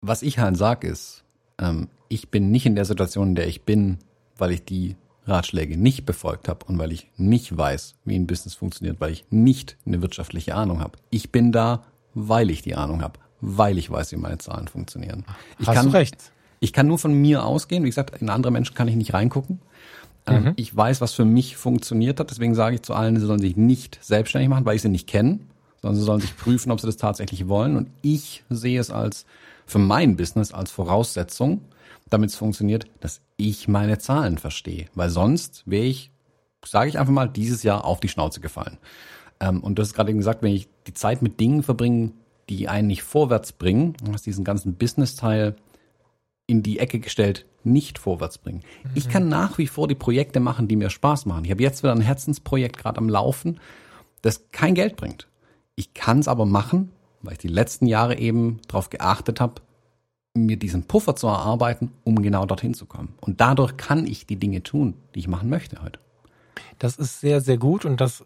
Was 0.00 0.22
ich 0.22 0.38
halt 0.38 0.56
sag 0.56 0.84
ist, 0.84 1.21
ähm, 1.58 1.88
ich 2.08 2.30
bin 2.30 2.50
nicht 2.50 2.66
in 2.66 2.74
der 2.74 2.84
Situation, 2.84 3.28
in 3.28 3.34
der 3.34 3.48
ich 3.48 3.62
bin, 3.62 3.98
weil 4.36 4.52
ich 4.52 4.64
die 4.64 4.96
Ratschläge 5.26 5.76
nicht 5.76 6.04
befolgt 6.04 6.48
habe 6.48 6.64
und 6.66 6.78
weil 6.78 6.92
ich 6.92 7.08
nicht 7.16 7.56
weiß, 7.56 7.94
wie 8.04 8.16
ein 8.16 8.26
Business 8.26 8.54
funktioniert, 8.54 9.00
weil 9.00 9.12
ich 9.12 9.24
nicht 9.30 9.76
eine 9.86 10.02
wirtschaftliche 10.02 10.54
Ahnung 10.54 10.80
habe. 10.80 10.98
Ich 11.10 11.30
bin 11.30 11.52
da, 11.52 11.84
weil 12.14 12.50
ich 12.50 12.62
die 12.62 12.74
Ahnung 12.74 13.02
habe, 13.02 13.20
weil 13.40 13.78
ich 13.78 13.90
weiß, 13.90 14.12
wie 14.12 14.16
meine 14.16 14.38
Zahlen 14.38 14.68
funktionieren. 14.68 15.24
Ich 15.58 15.68
Hast 15.68 15.76
kann, 15.76 15.86
du 15.86 15.92
recht. 15.92 16.16
Ich 16.60 16.72
kann 16.72 16.86
nur 16.86 16.98
von 16.98 17.12
mir 17.12 17.44
ausgehen. 17.44 17.84
Wie 17.84 17.88
gesagt, 17.88 18.20
in 18.20 18.30
andere 18.30 18.52
Menschen 18.52 18.74
kann 18.74 18.88
ich 18.88 18.96
nicht 18.96 19.14
reingucken. 19.14 19.60
Ähm, 20.26 20.44
mhm. 20.44 20.52
Ich 20.56 20.76
weiß, 20.76 21.00
was 21.00 21.14
für 21.14 21.24
mich 21.24 21.56
funktioniert 21.56 22.20
hat. 22.20 22.30
Deswegen 22.30 22.54
sage 22.54 22.76
ich 22.76 22.82
zu 22.82 22.94
allen, 22.94 23.18
sie 23.18 23.26
sollen 23.26 23.40
sich 23.40 23.56
nicht 23.56 23.98
selbstständig 24.00 24.48
machen, 24.48 24.64
weil 24.64 24.76
ich 24.76 24.82
sie 24.82 24.88
nicht 24.88 25.08
kenne, 25.08 25.40
sondern 25.80 25.98
sie 25.98 26.04
sollen 26.04 26.20
sich 26.20 26.36
prüfen, 26.36 26.70
ob 26.70 26.80
sie 26.80 26.86
das 26.86 26.96
tatsächlich 26.96 27.48
wollen. 27.48 27.76
Und 27.76 27.88
ich 28.02 28.44
sehe 28.50 28.78
es 28.78 28.90
als 28.90 29.26
für 29.66 29.78
mein 29.78 30.16
Business 30.16 30.52
als 30.52 30.70
Voraussetzung, 30.70 31.62
damit 32.10 32.30
es 32.30 32.36
funktioniert, 32.36 32.86
dass 33.00 33.20
ich 33.36 33.68
meine 33.68 33.98
Zahlen 33.98 34.38
verstehe. 34.38 34.86
Weil 34.94 35.10
sonst 35.10 35.62
wäre 35.66 35.84
ich 35.84 36.12
sage 36.64 36.88
ich 36.88 36.98
einfach 36.98 37.12
mal, 37.12 37.28
dieses 37.28 37.62
Jahr 37.62 37.84
auf 37.84 38.00
die 38.00 38.08
Schnauze 38.08 38.40
gefallen. 38.40 38.78
Ähm, 39.40 39.62
und 39.62 39.76
du 39.76 39.82
hast 39.82 39.94
gerade 39.94 40.10
eben 40.10 40.18
gesagt, 40.18 40.42
wenn 40.42 40.52
ich 40.52 40.68
die 40.86 40.94
Zeit 40.94 41.22
mit 41.22 41.40
Dingen 41.40 41.62
verbringe, 41.62 42.12
die 42.48 42.68
einen 42.68 42.88
nicht 42.88 43.02
vorwärts 43.02 43.52
bringen, 43.52 43.96
hast 44.12 44.26
diesen 44.26 44.44
ganzen 44.44 44.74
Business-Teil 44.74 45.56
in 46.46 46.62
die 46.62 46.78
Ecke 46.78 46.98
gestellt, 46.98 47.46
nicht 47.64 47.98
vorwärts 47.98 48.38
bringen. 48.38 48.62
Mhm. 48.84 48.90
Ich 48.94 49.08
kann 49.08 49.28
nach 49.28 49.58
wie 49.58 49.66
vor 49.66 49.88
die 49.88 49.94
Projekte 49.94 50.40
machen, 50.40 50.68
die 50.68 50.76
mir 50.76 50.90
Spaß 50.90 51.26
machen. 51.26 51.44
Ich 51.44 51.50
habe 51.50 51.62
jetzt 51.62 51.82
wieder 51.82 51.92
ein 51.92 52.00
Herzensprojekt 52.00 52.76
gerade 52.76 52.98
am 52.98 53.08
Laufen, 53.08 53.60
das 54.22 54.50
kein 54.50 54.74
Geld 54.74 54.96
bringt. 54.96 55.28
Ich 55.74 55.94
kann 55.94 56.18
es 56.18 56.28
aber 56.28 56.44
machen, 56.44 56.90
weil 57.22 57.34
ich 57.34 57.38
die 57.38 57.48
letzten 57.48 57.86
Jahre 57.86 58.18
eben 58.18 58.60
darauf 58.68 58.90
geachtet 58.90 59.40
habe, 59.40 59.62
mir 60.34 60.56
diesen 60.56 60.84
Puffer 60.84 61.14
zu 61.14 61.26
erarbeiten, 61.26 61.92
um 62.04 62.22
genau 62.22 62.46
dorthin 62.46 62.74
zu 62.74 62.86
kommen. 62.86 63.14
Und 63.20 63.40
dadurch 63.40 63.76
kann 63.76 64.06
ich 64.06 64.26
die 64.26 64.36
Dinge 64.36 64.62
tun, 64.62 64.94
die 65.14 65.20
ich 65.20 65.28
machen 65.28 65.48
möchte 65.48 65.82
heute. 65.82 66.00
Das 66.78 66.96
ist 66.96 67.20
sehr, 67.20 67.40
sehr 67.40 67.58
gut 67.58 67.84
und 67.84 68.00
das 68.00 68.24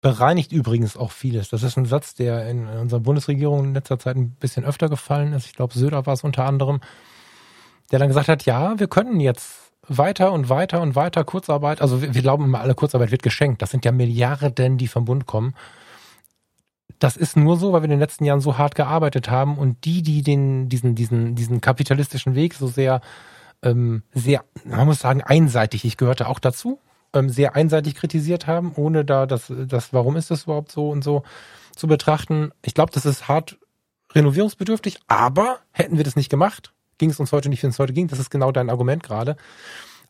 bereinigt 0.00 0.52
übrigens 0.52 0.96
auch 0.96 1.10
vieles. 1.10 1.50
Das 1.50 1.62
ist 1.62 1.76
ein 1.76 1.84
Satz, 1.84 2.14
der 2.14 2.48
in 2.48 2.66
unserer 2.66 3.00
Bundesregierung 3.00 3.64
in 3.64 3.74
letzter 3.74 3.98
Zeit 3.98 4.16
ein 4.16 4.30
bisschen 4.30 4.64
öfter 4.64 4.88
gefallen 4.88 5.32
ist. 5.32 5.46
Ich 5.46 5.52
glaube, 5.52 5.74
Söder 5.76 6.06
war 6.06 6.14
es 6.14 6.24
unter 6.24 6.44
anderem, 6.44 6.80
der 7.90 7.98
dann 7.98 8.08
gesagt 8.08 8.28
hat, 8.28 8.46
ja, 8.46 8.78
wir 8.78 8.88
können 8.88 9.20
jetzt 9.20 9.72
weiter 9.86 10.32
und 10.32 10.48
weiter 10.48 10.80
und 10.80 10.94
weiter 10.94 11.24
Kurzarbeit, 11.24 11.82
also 11.82 12.00
wir, 12.00 12.14
wir 12.14 12.22
glauben 12.22 12.44
immer, 12.44 12.60
alle 12.60 12.74
Kurzarbeit 12.74 13.10
wird 13.10 13.22
geschenkt. 13.22 13.60
Das 13.60 13.70
sind 13.70 13.84
ja 13.84 13.92
Milliarden, 13.92 14.78
die 14.78 14.88
vom 14.88 15.04
Bund 15.04 15.26
kommen. 15.26 15.54
Das 17.00 17.16
ist 17.16 17.34
nur 17.36 17.56
so, 17.56 17.72
weil 17.72 17.80
wir 17.80 17.86
in 17.86 17.90
den 17.90 17.98
letzten 17.98 18.24
Jahren 18.24 18.42
so 18.42 18.58
hart 18.58 18.74
gearbeitet 18.74 19.30
haben 19.30 19.58
und 19.58 19.84
die, 19.86 20.02
die 20.02 20.22
den, 20.22 20.68
diesen, 20.68 20.94
diesen, 20.94 21.34
diesen 21.34 21.62
kapitalistischen 21.62 22.34
Weg 22.34 22.54
so 22.54 22.66
sehr, 22.68 23.00
ähm, 23.62 24.02
sehr, 24.12 24.44
man 24.64 24.86
muss 24.86 25.00
sagen, 25.00 25.22
einseitig, 25.22 25.86
ich 25.86 25.96
gehörte 25.96 26.28
auch 26.28 26.38
dazu, 26.38 26.78
ähm, 27.14 27.30
sehr 27.30 27.56
einseitig 27.56 27.94
kritisiert 27.94 28.46
haben, 28.46 28.72
ohne 28.76 29.06
da 29.06 29.26
das, 29.26 29.50
das, 29.66 29.94
warum 29.94 30.16
ist 30.16 30.30
das 30.30 30.44
überhaupt 30.44 30.70
so 30.70 30.90
und 30.90 31.02
so 31.02 31.22
zu 31.74 31.86
betrachten. 31.86 32.52
Ich 32.62 32.74
glaube, 32.74 32.92
das 32.92 33.06
ist 33.06 33.28
hart 33.28 33.58
renovierungsbedürftig, 34.12 35.00
aber 35.08 35.60
hätten 35.72 35.96
wir 35.96 36.04
das 36.04 36.16
nicht 36.16 36.28
gemacht, 36.28 36.74
ging 36.98 37.08
es 37.08 37.18
uns 37.18 37.32
heute 37.32 37.48
nicht, 37.48 37.62
wie 37.62 37.66
es 37.66 37.78
heute 37.78 37.94
ging. 37.94 38.08
Das 38.08 38.18
ist 38.18 38.30
genau 38.30 38.52
dein 38.52 38.68
Argument 38.68 39.02
gerade. 39.02 39.36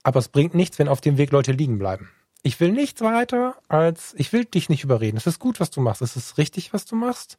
Aber 0.02 0.18
es 0.18 0.28
bringt 0.28 0.54
nichts, 0.54 0.80
wenn 0.80 0.88
auf 0.88 1.00
dem 1.00 1.18
Weg 1.18 1.30
Leute 1.30 1.52
liegen 1.52 1.78
bleiben 1.78 2.10
ich 2.42 2.58
will 2.60 2.72
nichts 2.72 3.00
weiter 3.00 3.56
als, 3.68 4.14
ich 4.16 4.32
will 4.32 4.44
dich 4.44 4.68
nicht 4.68 4.84
überreden. 4.84 5.16
Es 5.16 5.26
ist 5.26 5.38
gut, 5.38 5.60
was 5.60 5.70
du 5.70 5.80
machst. 5.80 6.02
Es 6.02 6.16
ist 6.16 6.38
richtig, 6.38 6.72
was 6.72 6.84
du 6.84 6.96
machst. 6.96 7.36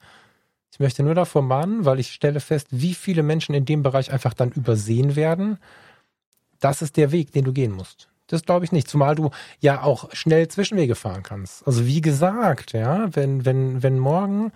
Ich 0.72 0.80
möchte 0.80 1.04
nur 1.04 1.16
davor 1.16 1.42
mahnen, 1.42 1.86
weil 1.86 2.00
ich 2.00 2.14
stelle 2.14 2.40
fest, 2.40 2.68
wie 2.72 2.94
viele 2.94 3.24
Menschen 3.24 3.54
in 3.56 3.66
dem 3.66 3.84
Bereich 3.84 4.12
einfach 4.12 4.34
dann 4.34 4.52
übersehen 4.52 5.16
werden. 5.16 5.58
Das 6.60 6.82
ist 6.82 6.98
der 6.98 7.12
Weg, 7.12 7.32
den 7.32 7.44
du 7.44 7.52
gehen 7.52 7.72
musst. 7.72 8.08
Das 8.28 8.44
glaube 8.44 8.64
ich 8.64 8.72
nicht. 8.72 8.88
Zumal 8.88 9.16
du 9.16 9.32
ja 9.60 9.84
auch 9.84 10.14
schnell 10.14 10.48
Zwischenwege 10.48 10.96
fahren 10.96 11.24
kannst. 11.24 11.68
Also 11.68 11.86
wie 11.86 12.00
gesagt, 12.00 12.72
ja, 12.72 13.14
wenn, 13.14 13.46
wenn, 13.46 13.84
wenn 13.84 14.00
morgen 14.00 14.54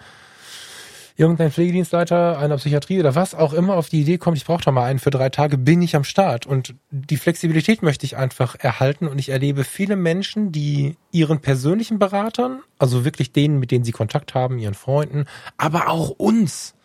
irgendein 1.18 1.52
Pflegedienstleiter 1.52 2.38
einer 2.40 2.58
Psychiatrie 2.58 3.00
oder 3.00 3.16
was 3.16 3.34
auch 3.34 3.54
immer 3.54 3.76
auf 3.76 3.90
die 3.90 4.02
Idee 4.02 4.18
kommt, 4.18 4.38
ich 4.38 4.46
brauche 4.46 4.64
da 4.64 4.72
mal 4.72 4.86
einen 4.86 5.00
für 5.00 5.12
drei 5.12 5.30
Tage, 5.30 5.58
bin 5.58 5.82
ich 5.82 5.96
am 5.96 6.04
Start. 6.04 6.46
Und 6.46 6.76
die 6.92 7.18
Flexibilität 7.18 7.82
möchte 7.82 8.06
ich 8.06 8.18
einfach 8.18 8.56
erhalten. 8.60 9.08
Und 9.08 9.18
ich 9.20 9.30
erlebe 9.30 9.64
viele 9.64 9.96
Menschen, 9.96 10.52
die 10.52 10.98
ihren 11.12 11.40
persönlichen 11.40 12.00
Beratern, 12.00 12.62
also 12.78 13.06
wirklich 13.06 13.32
denen, 13.32 13.60
mit 13.60 13.72
denen 13.72 13.86
sie 13.86 13.94
Kontakt 13.94 14.34
haben, 14.34 14.60
ihren 14.60 14.74
Freunden, 14.74 15.26
aber 15.58 15.90
auch 15.90 16.10
uns 16.10 16.76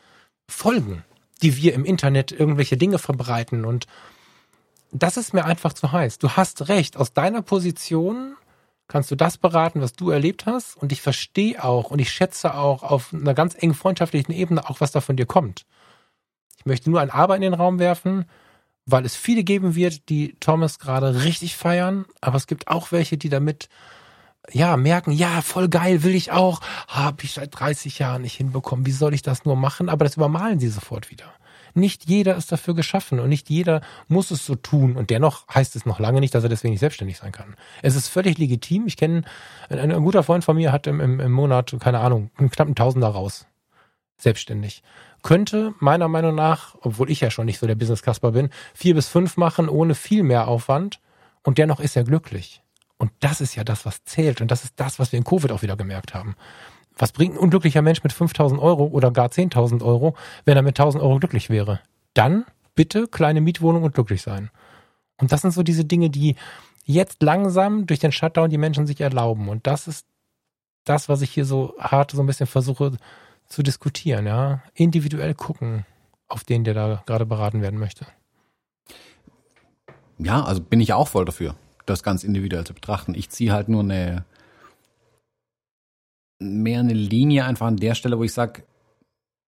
folgen, 0.49 1.05
die 1.43 1.57
wir 1.57 1.75
im 1.75 1.85
Internet 1.85 2.31
irgendwelche 2.31 2.77
Dinge 2.77 2.99
verbreiten. 2.99 3.65
Und 3.65 3.87
das 4.93 5.17
ist 5.17 5.35
mir 5.35 5.45
einfach 5.45 5.73
zu 5.73 5.91
heiß. 5.91 6.19
Du 6.19 6.31
hast 6.31 6.69
recht. 6.69 6.97
Aus 6.97 7.13
deiner 7.13 7.43
Position 7.43 8.37
kannst 8.91 9.11
du 9.11 9.17
das 9.17 9.39
beraten, 9.39 9.81
was 9.81 9.95
du 9.95 10.11
erlebt 10.11 10.47
hast. 10.47 10.77
Und 10.77 10.93
ich 10.93 11.01
verstehe 11.01 11.63
auch 11.63 11.91
und 11.91 12.01
ich 12.01 12.13
schätze 12.13 12.55
auch 12.55 12.83
auf 12.83 13.15
einer 13.15 13.35
ganz 13.35 13.55
engen 13.55 13.75
freundschaftlichen 13.75 14.33
Ebene 14.33 14.69
auch, 14.69 14.81
was 14.81 14.93
da 14.93 15.01
von 15.01 15.17
dir 15.17 15.27
kommt. 15.27 15.65
Ich 16.59 16.67
möchte 16.67 16.91
nur 16.91 17.01
ein 17.01 17.11
Aber 17.11 17.37
in 17.37 17.43
den 17.43 17.55
Raum 17.55 17.79
werfen, 17.79 18.27
weil 18.85 19.07
es 19.07 19.17
viele 19.17 19.45
geben 19.45 19.77
wird, 19.77 20.09
die 20.09 20.37
Thomas 20.41 20.79
gerade 20.79 21.23
richtig 21.23 21.57
feiern, 21.57 22.05
aber 22.21 22.37
es 22.37 22.49
gibt 22.49 22.69
auch 22.69 22.93
welche, 22.93 23.17
die 23.17 23.29
damit 23.29 23.69
ja 24.51 24.77
merken, 24.77 25.13
ja, 25.13 25.41
voll 25.43 25.69
geil, 25.69 26.03
will 26.03 26.15
ich 26.15 26.33
auch, 26.33 26.61
habe 26.89 27.23
ich 27.23 27.35
seit 27.35 27.59
30 27.59 27.99
Jahren 28.01 28.23
nicht 28.23 28.37
hinbekommen, 28.37 28.87
wie 28.87 28.93
soll 28.93 29.15
ich 29.15 29.23
das 29.23 29.45
nur 29.45 29.55
machen? 29.55 29.89
Aber 29.89 30.05
das 30.05 30.17
übermalen 30.17 30.59
sie 30.59 30.69
sofort 30.69 31.11
wieder. 31.11 31.33
Nicht 31.75 32.09
jeder 32.09 32.37
ist 32.37 32.53
dafür 32.53 32.75
geschaffen 32.75 33.21
und 33.21 33.29
nicht 33.29 33.49
jeder 33.51 33.81
muss 34.09 34.31
es 34.31 34.47
so 34.47 34.55
tun. 34.55 34.97
Und 34.97 35.11
dennoch 35.11 35.47
heißt 35.49 35.77
es 35.77 35.87
noch 35.87 36.01
lange 36.01 36.21
nicht, 36.21 36.35
dass 36.35 36.43
er 36.43 36.49
deswegen 36.49 36.73
nicht 36.73 36.81
selbstständig 36.81 37.19
sein 37.19 37.33
kann. 37.33 37.57
Es 37.83 37.97
ist 37.97 38.09
völlig 38.09 38.39
legitim. 38.39 38.87
Ich 38.87 38.97
kenne, 38.97 39.23
ein, 39.69 39.79
ein, 39.79 40.03
guter 40.03 40.23
Freund 40.23 40.45
von 40.45 40.57
mir 40.57 40.73
hat 40.73 40.87
im, 40.87 41.01
im, 41.01 41.21
im 41.21 41.33
Monat, 41.33 41.75
keine 41.81 42.01
Ahnung, 42.01 42.31
einen 42.37 42.51
knappen 42.51 42.75
Tausender 42.75 43.09
raus. 43.09 43.47
Selbstständig. 44.19 44.83
Könnte 45.23 45.75
meiner 45.79 46.09
Meinung 46.09 46.35
nach, 46.35 46.77
obwohl 46.83 47.11
ich 47.11 47.21
ja 47.21 47.31
schon 47.31 47.47
nicht 47.47 47.59
so 47.59 47.67
der 47.67 47.75
Business-Kasper 47.75 48.33
bin, 48.33 48.51
vier 48.75 48.95
bis 48.95 49.09
fünf 49.09 49.37
machen 49.37 49.69
ohne 49.69 49.95
viel 49.95 50.23
mehr 50.23 50.49
Aufwand. 50.49 51.01
Und 51.43 51.59
dennoch 51.59 51.81
ist 51.81 51.97
er 51.97 52.05
glücklich. 52.05 52.63
Und 52.99 53.13
das 53.21 53.41
ist 53.41 53.55
ja 53.55 53.65
das, 53.65 53.87
was 53.87 54.05
zählt. 54.05 54.43
Und 54.43 54.51
das 54.51 54.65
ist 54.65 54.75
das, 54.77 54.99
was 54.99 55.13
wir 55.13 55.19
in 55.19 55.25
Covid 55.25 55.53
auch 55.53 55.63
wieder 55.63 55.77
gemerkt 55.77 56.13
haben. 56.13 56.37
Was 57.01 57.13
bringt 57.13 57.35
ein 57.35 57.39
unglücklicher 57.39 57.81
Mensch 57.81 58.03
mit 58.03 58.13
5000 58.13 58.61
Euro 58.61 58.85
oder 58.85 59.11
gar 59.11 59.29
10.000 59.29 59.83
Euro, 59.83 60.15
wenn 60.45 60.57
er 60.57 60.63
mit 60.63 60.79
1000 60.79 61.03
Euro 61.03 61.19
glücklich 61.19 61.49
wäre? 61.49 61.81
Dann 62.13 62.45
bitte 62.75 63.09
kleine 63.09 63.41
Mietwohnung 63.41 63.85
und 63.85 63.95
glücklich 63.95 64.21
sein. 64.21 64.51
Und 65.17 65.33
das 65.33 65.41
sind 65.41 65.53
so 65.53 65.63
diese 65.63 65.87
Dinge, 65.87 66.11
die 66.11 66.37
jetzt 66.85 67.23
langsam 67.23 67.87
durch 67.87 68.01
den 68.01 68.13
Shutdown 68.13 68.51
die 68.51 68.59
Menschen 68.59 68.87
sich 68.87 69.01
erlauben. 69.01 69.49
Und 69.49 69.67
das 69.67 69.89
ist 69.89 70.07
das, 70.85 71.09
was 71.09 71.23
ich 71.23 71.31
hier 71.31 71.47
so 71.47 71.75
hart 71.79 72.11
so 72.11 72.23
ein 72.23 72.27
bisschen 72.27 72.47
versuche 72.47 72.93
zu 73.47 73.63
diskutieren, 73.63 74.27
ja. 74.27 74.63
Individuell 74.75 75.35
gucken 75.35 75.87
auf 76.29 76.45
den, 76.45 76.65
der 76.65 76.75
da 76.75 77.03
gerade 77.07 77.25
beraten 77.25 77.63
werden 77.63 77.81
möchte. 77.81 78.07
Ja, 80.19 80.45
also 80.45 80.61
bin 80.61 80.81
ich 80.81 80.93
auch 80.93 81.09
voll 81.09 81.25
dafür, 81.25 81.55
das 81.87 82.03
ganz 82.03 82.25
individuell 82.25 82.65
zu 82.65 82.75
betrachten. 82.75 83.15
Ich 83.15 83.31
ziehe 83.31 83.53
halt 83.53 83.71
nur 83.71 83.83
eine 83.83 84.27
mehr 86.41 86.81
eine 86.81 86.95
Linie 86.95 87.45
einfach 87.45 87.67
an 87.67 87.77
der 87.77 87.95
Stelle, 87.95 88.19
wo 88.19 88.25
ich 88.25 88.33
sage, 88.33 88.65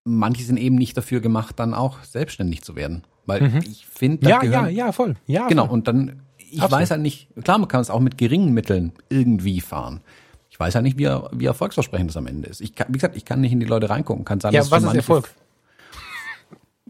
manche 0.05 0.43
sind 0.43 0.57
eben 0.57 0.75
nicht 0.75 0.95
dafür 0.95 1.19
gemacht, 1.19 1.59
dann 1.59 1.73
auch 1.73 2.03
selbstständig 2.03 2.61
zu 2.61 2.75
werden. 2.75 3.03
Weil 3.25 3.41
mhm. 3.41 3.59
ich 3.65 3.85
finde, 3.85 4.29
ja, 4.29 4.39
gehören, 4.39 4.65
ja, 4.65 4.85
ja, 4.85 4.91
voll. 4.91 5.15
Ja, 5.27 5.47
genau. 5.47 5.65
Voll. 5.65 5.73
Und 5.73 5.87
dann, 5.87 6.21
ich 6.37 6.61
Absolut. 6.61 6.71
weiß 6.71 6.91
halt 6.91 7.01
nicht, 7.01 7.29
klar, 7.43 7.57
man 7.57 7.67
kann 7.67 7.81
es 7.81 7.89
auch 7.89 7.99
mit 7.99 8.17
geringen 8.17 8.53
Mitteln 8.53 8.93
irgendwie 9.09 9.61
fahren. 9.61 10.01
Ich 10.49 10.59
weiß 10.59 10.75
halt 10.75 10.83
nicht, 10.83 10.97
wie, 10.97 11.09
wie 11.31 11.45
erfolgsversprechend 11.45 12.11
das 12.11 12.17
am 12.17 12.27
Ende 12.27 12.47
ist. 12.47 12.61
Ich 12.61 12.75
kann, 12.75 12.87
wie 12.89 12.93
gesagt, 12.93 13.15
ich 13.15 13.25
kann 13.25 13.41
nicht 13.41 13.53
in 13.53 13.59
die 13.59 13.65
Leute 13.65 13.89
reingucken. 13.89 14.23
Kann 14.23 14.39
sagen, 14.39 14.55
ja, 14.55 14.69
was 14.69 14.83
ist 14.83 14.93
Erfolg? 14.93 15.29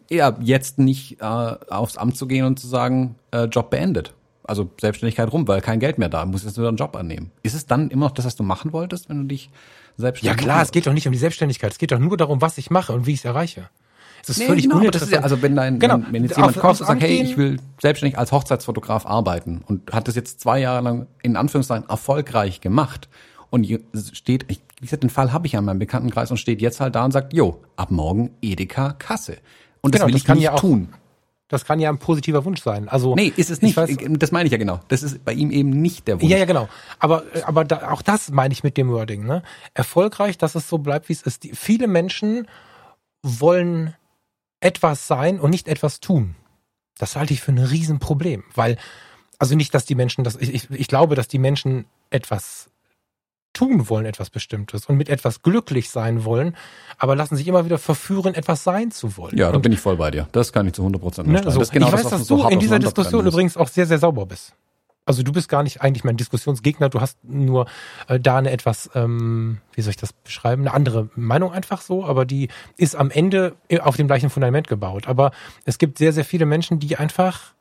Ja, 0.10 0.38
jetzt 0.42 0.80
nicht 0.80 1.22
äh, 1.22 1.24
aufs 1.24 1.98
Amt 1.98 2.18
zu 2.18 2.28
gehen 2.28 2.46
und 2.46 2.60
zu 2.60 2.68
sagen, 2.68 3.16
äh, 3.32 3.46
Job 3.46 3.70
beendet 3.70 4.14
also 4.44 4.70
Selbstständigkeit 4.80 5.32
rum, 5.32 5.48
weil 5.48 5.61
kein 5.61 5.80
Geld 5.80 5.98
mehr 5.98 6.10
da, 6.10 6.26
muss 6.26 6.44
jetzt 6.44 6.57
wieder 6.57 6.68
einen 6.68 6.78
Job 6.78 6.95
annehmen. 6.95 7.32
Ist 7.44 7.53
es 7.53 7.65
dann 7.65 7.90
immer 7.90 8.07
noch 8.07 8.14
das, 8.14 8.26
was 8.26 8.36
du 8.36 8.44
machen 8.44 8.74
wolltest, 8.74 9.10
wenn 9.10 9.22
du 9.22 9.28
dich 9.28 9.49
selbstständig 9.98 10.40
Ja 10.40 10.44
klar, 10.44 10.61
es 10.61 10.72
geht 10.72 10.88
doch 10.88 10.94
nicht 10.94 11.07
um 11.07 11.14
die 11.14 11.20
Selbstständigkeit, 11.20 11.72
es 11.72 11.78
geht 11.78 11.91
doch 11.91 11.99
nur 11.99 12.18
darum, 12.18 12.41
was 12.41 12.57
ich 12.57 12.70
mache 12.70 12.94
und 12.94 13.06
wie 13.06 13.14
ich 13.14 13.20
es 13.20 13.26
erreiche. 13.26 13.70
Es 14.24 14.30
ist 14.30 14.40
nee, 14.40 14.45
völlig 14.45 14.64
genau, 14.64 14.78
uninteressant. 14.78 15.11
Das 15.11 15.20
ist 15.20 15.22
ja, 15.22 15.24
also 15.24 15.41
wenn 15.41 15.56
dein, 15.56 15.80
genau, 15.80 15.95
wenn, 15.95 16.14
wenn 16.14 16.24
jetzt 16.24 16.38
jemand 16.38 16.57
kommt 16.57 16.80
und 16.80 16.88
sagt, 16.88 17.02
hey, 17.02 17.22
ich 17.22 17.38
will 17.38 17.57
selbstständig 17.82 18.18
als 18.18 18.32
Hochzeitsfotograf 18.32 19.06
arbeiten 19.06 19.64
und 19.68 19.91
hat 19.91 20.07
das 20.07 20.15
jetzt 20.15 20.40
zwei 20.40 20.60
Jahre 20.60 20.82
lang 20.82 21.07
in 21.22 21.36
Anführungszeichen 21.36 21.90
erfolgreich 21.90 22.61
gemacht 22.61 23.10
und 23.49 23.68
steht, 24.14 24.45
ich, 24.48 24.61
wie 24.80 24.86
gesagt, 24.86 25.03
den 25.03 25.10
Fall 25.10 25.34
habe 25.34 25.45
ich 25.45 25.53
ja 25.53 25.60
in 25.60 25.65
meinem 25.65 25.80
Bekanntenkreis 25.80 26.32
und 26.32 26.38
steht 26.38 26.61
jetzt 26.61 26.80
halt 26.80 26.95
da 26.95 27.03
und 27.03 27.11
sagt, 27.11 27.34
jo, 27.34 27.61
ab 27.76 27.91
morgen 27.91 28.32
Edeka 28.41 28.94
Kasse. 28.94 29.38
Und 29.82 29.94
das 29.94 29.99
genau, 29.99 30.07
will 30.07 30.14
das 30.14 30.22
ich 30.22 30.26
kann 30.26 30.38
nicht 30.38 30.45
ja 30.45 30.53
auch, 30.53 30.60
tun. 30.60 30.88
Das 31.54 31.66
kann 31.66 31.80
ja 31.80 31.90
ein 31.92 32.00
positiver 32.00 32.46
Wunsch 32.46 32.64
sein. 32.64 32.90
Also 32.90 33.14
nee, 33.14 33.32
ist 33.36 33.52
es 33.52 33.62
nicht. 33.62 33.78
Weiß, 33.78 33.96
das 34.00 34.32
meine 34.32 34.48
ich 34.48 34.52
ja 34.52 34.58
genau. 34.58 34.80
Das 34.88 35.04
ist 35.04 35.24
bei 35.24 35.34
ihm 35.34 35.52
eben 35.52 35.70
nicht 35.70 36.08
der 36.08 36.20
Wunsch. 36.20 36.32
Ja, 36.32 36.40
ja, 36.40 36.46
genau. 36.46 36.68
Aber 36.98 37.26
aber 37.46 37.64
da, 37.64 37.92
auch 37.92 38.02
das 38.02 38.32
meine 38.32 38.54
ich 38.54 38.64
mit 38.64 38.76
dem 38.76 38.90
Wording. 38.90 39.24
Ne? 39.24 39.44
Erfolgreich, 39.76 40.40
dass 40.40 40.56
es 40.56 40.68
so 40.68 40.80
bleibt, 40.80 41.10
wie 41.10 41.14
es 41.14 41.22
ist. 41.22 41.44
Die, 41.44 41.54
viele 41.54 41.86
Menschen 41.86 42.48
wollen 43.22 43.94
etwas 44.62 45.06
sein 45.06 45.40
und 45.40 45.52
nicht 45.52 45.68
etwas 45.68 46.00
tun. 46.00 46.34
Das 46.98 47.16
halte 47.16 47.34
ich 47.34 47.42
für 47.42 47.52
ein 47.52 47.60
Riesenproblem, 47.60 48.44
weil 48.56 48.80
also 49.38 49.54
nicht, 49.54 49.76
dass 49.76 49.86
die 49.86 49.94
Menschen 49.94 50.24
das. 50.24 50.36
Ich, 50.38 50.52
ich, 50.56 50.72
ich 50.72 50.88
glaube, 50.88 51.14
dass 51.14 51.28
die 51.28 51.38
Menschen 51.38 51.86
etwas 52.10 52.72
tun 53.54 53.90
wollen, 53.90 54.06
etwas 54.06 54.30
Bestimmtes 54.30 54.88
und 54.88 54.98
mit 54.98 55.10
etwas 55.10 55.42
glücklich 55.42 55.90
sein 55.90 56.26
wollen, 56.26 56.56
aber 56.98 57.16
lassen 57.16 57.36
sich 57.36 57.48
immer 57.48 57.66
wieder 57.66 57.78
verführen, 57.78 58.34
etwas 58.34 58.64
sein 58.64 58.92
zu 58.92 59.18
wollen. 59.18 59.38
Ja, 59.38 59.50
da 59.50 59.56
und, 59.56 59.62
bin 59.62 59.72
ich 59.72 59.80
voll 59.80 59.98
bei 59.98 60.12
dir. 60.12 60.28
Das 60.32 60.52
kann 60.52 60.68
ich 60.68 60.74
zu 60.74 60.82
100 60.82 61.02
Prozent 61.02 61.28
ne, 61.30 61.42
so. 61.52 61.60
Das 61.60 61.72
genau 61.72 61.88
ich 61.88 61.94
weiß, 61.94 62.04
das, 62.04 62.12
dass 62.12 62.28
du 62.28 62.40
so 62.40 62.50
in 62.50 62.60
dieser 62.60 62.80
Diskussion 62.80 63.26
übrigens 63.26 63.56
auch 63.56 63.68
sehr, 63.68 63.86
sehr 63.86 64.00
sauber 64.00 64.26
bist. 64.26 64.54
Also 65.06 65.22
du 65.22 65.34
bist 65.34 65.50
gar 65.50 65.64
nicht 65.64 65.82
eigentlich 65.82 66.06
mein 66.06 66.16
Diskussionsgegner, 66.16 66.90
du 66.90 67.02
hast 67.02 67.22
nur 67.24 67.66
äh, 68.08 68.20
da 68.20 68.38
eine 68.38 68.52
etwas, 68.52 68.90
ähm, 68.96 69.58
wie 69.74 69.82
soll 69.82 69.92
ich 69.92 69.98
das 69.98 70.14
beschreiben, 70.14 70.62
eine 70.64 70.74
andere 70.74 71.10
Meinung 71.16 71.52
einfach 71.52 71.82
so, 71.82 72.06
aber 72.06 72.26
die 72.26 72.48
ist 72.78 72.96
am 72.96 73.12
Ende 73.12 73.56
auf 73.82 73.98
dem 73.98 74.08
gleichen 74.08 74.30
Fundament 74.30 74.68
gebaut. 74.68 75.08
Aber 75.08 75.32
es 75.66 75.78
gibt 75.78 75.98
sehr, 75.98 76.14
sehr 76.14 76.24
viele 76.24 76.46
Menschen, 76.46 76.80
die 76.80 76.96
einfach 76.96 77.54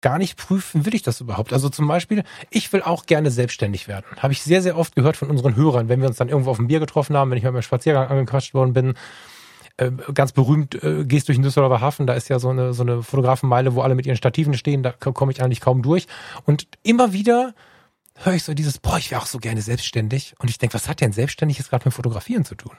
gar 0.00 0.18
nicht 0.18 0.36
prüfen, 0.36 0.86
will 0.86 0.94
ich 0.94 1.02
das 1.02 1.20
überhaupt. 1.20 1.52
Also 1.52 1.68
zum 1.68 1.88
Beispiel, 1.88 2.22
ich 2.50 2.72
will 2.72 2.82
auch 2.82 3.06
gerne 3.06 3.30
selbstständig 3.30 3.88
werden. 3.88 4.04
Habe 4.18 4.32
ich 4.32 4.42
sehr, 4.42 4.62
sehr 4.62 4.76
oft 4.76 4.94
gehört 4.94 5.16
von 5.16 5.30
unseren 5.30 5.56
Hörern, 5.56 5.88
wenn 5.88 6.00
wir 6.00 6.08
uns 6.08 6.16
dann 6.16 6.28
irgendwo 6.28 6.50
auf 6.50 6.58
dem 6.58 6.68
Bier 6.68 6.80
getroffen 6.80 7.16
haben, 7.16 7.30
wenn 7.30 7.38
ich 7.38 7.44
mal 7.44 7.52
beim 7.52 7.62
Spaziergang 7.62 8.08
angequatscht 8.08 8.54
worden 8.54 8.72
bin. 8.72 8.94
Äh, 9.78 9.90
ganz 10.14 10.32
berühmt, 10.32 10.82
äh, 10.82 11.04
gehst 11.04 11.28
durch 11.28 11.36
den 11.36 11.42
Düsseldorfer 11.42 11.80
Hafen, 11.80 12.06
da 12.06 12.14
ist 12.14 12.28
ja 12.28 12.38
so 12.38 12.48
eine, 12.48 12.72
so 12.72 12.82
eine 12.82 13.02
Fotografenmeile, 13.02 13.74
wo 13.74 13.82
alle 13.82 13.94
mit 13.94 14.06
ihren 14.06 14.16
Stativen 14.16 14.54
stehen, 14.54 14.82
da 14.82 14.92
komme 14.92 15.32
ich 15.32 15.42
eigentlich 15.42 15.60
kaum 15.60 15.82
durch. 15.82 16.06
Und 16.44 16.66
immer 16.82 17.12
wieder 17.12 17.54
höre 18.14 18.34
ich 18.34 18.44
so 18.44 18.54
dieses, 18.54 18.78
boah, 18.78 18.96
ich 18.96 19.10
wäre 19.10 19.20
auch 19.20 19.26
so 19.26 19.38
gerne 19.38 19.60
selbstständig. 19.60 20.34
Und 20.38 20.48
ich 20.48 20.58
denke, 20.58 20.74
was 20.74 20.88
hat 20.88 21.00
denn 21.00 21.12
selbstständig 21.12 21.58
jetzt 21.58 21.68
gerade 21.68 21.84
mit 21.84 21.94
Fotografieren 21.94 22.44
zu 22.44 22.54
tun? 22.54 22.72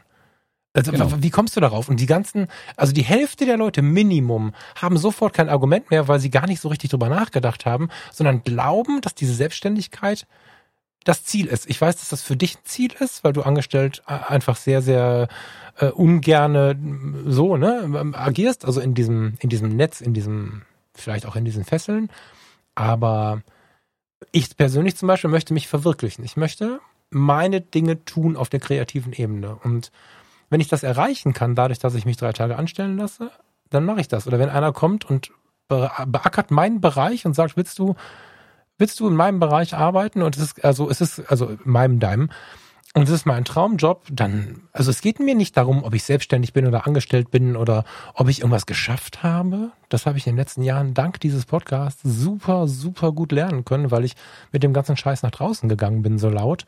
Also, 0.78 0.92
genau. 0.92 1.12
Wie 1.18 1.32
kommst 1.32 1.56
du 1.56 1.60
darauf? 1.60 1.90
Und 1.90 2.00
die 2.00 2.06
ganzen, 2.06 2.48
also 2.76 2.94
die 2.94 3.02
Hälfte 3.02 3.48
der 3.48 3.58
Leute 3.58 3.82
Minimum 3.82 4.54
haben 4.76 4.98
sofort 4.98 5.34
kein 5.34 5.50
Argument 5.50 5.90
mehr, 5.90 6.08
weil 6.08 6.20
sie 6.20 6.30
gar 6.30 6.46
nicht 6.46 6.62
so 6.62 6.70
richtig 6.70 6.92
drüber 6.92 7.10
nachgedacht 7.10 7.66
haben, 7.66 7.90
sondern 8.14 8.44
glauben, 8.44 9.02
dass 9.02 9.16
diese 9.16 9.34
Selbstständigkeit 9.34 10.28
das 11.04 11.24
Ziel 11.24 11.48
ist. 11.48 11.68
Ich 11.68 11.82
weiß, 11.82 11.96
dass 11.96 12.10
das 12.10 12.22
für 12.22 12.38
dich 12.38 12.58
ein 12.58 12.66
Ziel 12.66 12.92
ist, 13.00 13.24
weil 13.24 13.34
du 13.34 13.42
angestellt 13.42 14.04
äh, 14.08 14.14
einfach 14.28 14.56
sehr, 14.56 14.84
sehr 14.84 15.30
äh, 15.80 15.88
ungerne 15.88 16.78
so 17.26 17.58
ne 17.58 17.82
ähm, 17.84 18.14
agierst, 18.14 18.64
also 18.64 18.80
in 18.80 18.94
diesem 18.94 19.34
in 19.40 19.50
diesem 19.50 19.76
Netz, 19.76 20.00
in 20.02 20.14
diesem 20.14 20.62
vielleicht 20.94 21.26
auch 21.26 21.36
in 21.36 21.46
diesen 21.46 21.64
Fesseln. 21.66 22.10
Aber 22.76 23.42
ich 24.32 24.56
persönlich 24.56 24.96
zum 24.96 25.08
Beispiel 25.08 25.32
möchte 25.32 25.56
mich 25.56 25.68
verwirklichen. 25.68 26.24
Ich 26.24 26.38
möchte 26.38 26.82
meine 27.10 27.62
Dinge 27.62 28.06
tun 28.06 28.36
auf 28.36 28.50
der 28.50 28.60
kreativen 28.60 29.14
Ebene 29.14 29.56
und 29.64 29.92
wenn 30.50 30.62
ich 30.62 30.68
das 30.68 30.84
erreichen 30.84 31.34
kann, 31.34 31.56
dadurch, 31.56 31.80
dass 31.80 31.96
ich 31.96 32.06
mich 32.06 32.18
drei 32.18 32.34
Tage 32.34 32.58
anstellen 32.58 32.98
lasse, 32.98 33.32
dann 33.70 33.86
mache 33.86 34.02
ich 34.02 34.08
das. 34.08 34.28
Oder 34.28 34.40
wenn 34.40 34.50
einer 34.50 34.72
kommt 34.72 35.06
und 35.06 35.32
beackert 35.68 36.52
meinen 36.52 36.80
Bereich 36.80 37.26
und 37.26 37.34
sagt, 37.34 37.58
willst 37.58 37.78
du, 37.80 37.96
willst 38.78 39.00
du 39.00 39.08
in 39.08 39.16
meinem 39.16 39.40
Bereich 39.40 39.76
arbeiten? 39.76 40.22
Und 40.22 40.38
es 40.38 40.44
ist, 40.44 40.64
also, 40.64 40.90
es 40.90 41.02
ist, 41.02 41.20
also 41.30 41.48
in 41.48 41.60
meinem 41.66 42.00
Deim. 42.00 42.30
Und 42.94 43.04
es 43.04 43.10
ist 43.10 43.26
mein 43.26 43.46
Traumjob, 43.46 44.06
dann, 44.10 44.62
also 44.72 44.90
es 44.90 45.02
geht 45.02 45.20
mir 45.20 45.36
nicht 45.36 45.56
darum, 45.56 45.84
ob 45.84 45.94
ich 45.94 46.04
selbstständig 46.04 46.54
bin 46.54 46.66
oder 46.66 46.88
angestellt 46.88 47.30
bin 47.30 47.56
oder 47.56 47.84
ob 48.16 48.28
ich 48.28 48.40
irgendwas 48.40 48.66
geschafft 48.66 49.22
habe. 49.22 49.72
Das 49.90 50.06
habe 50.06 50.18
ich 50.18 50.26
in 50.26 50.34
den 50.34 50.40
letzten 50.40 50.64
Jahren 50.64 50.94
dank 50.94 51.20
dieses 51.20 51.46
Podcasts 51.46 52.02
super, 52.04 52.68
super 52.68 53.12
gut 53.12 53.34
lernen 53.34 53.66
können, 53.66 53.92
weil 53.92 54.06
ich 54.06 54.16
mit 54.52 54.64
dem 54.64 54.74
ganzen 54.74 54.98
Scheiß 54.98 55.22
nach 55.22 55.32
draußen 55.32 55.70
gegangen 55.70 56.02
bin, 56.02 56.18
so 56.18 56.30
laut 56.30 56.66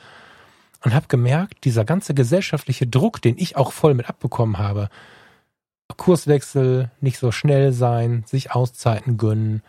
und 0.84 0.93
habe 0.93 1.07
gemerkt, 1.07 1.65
dieser 1.65 1.85
ganze 1.85 2.14
gesellschaftliche 2.14 2.88
Druck, 2.88 3.22
den 3.22 3.38
ich 3.38 3.57
auch 3.57 3.72
voll 3.72 3.93
mit 3.93 4.10
abbekommen 4.10 4.57
habe, 4.57 4.89
Kurswechsel, 5.97 6.91
nicht 7.01 7.18
so 7.18 7.31
schnell 7.31 7.73
sein, 7.73 8.23
sich 8.27 8.51
Auszeiten 8.51 9.18
gönnen, 9.18 9.64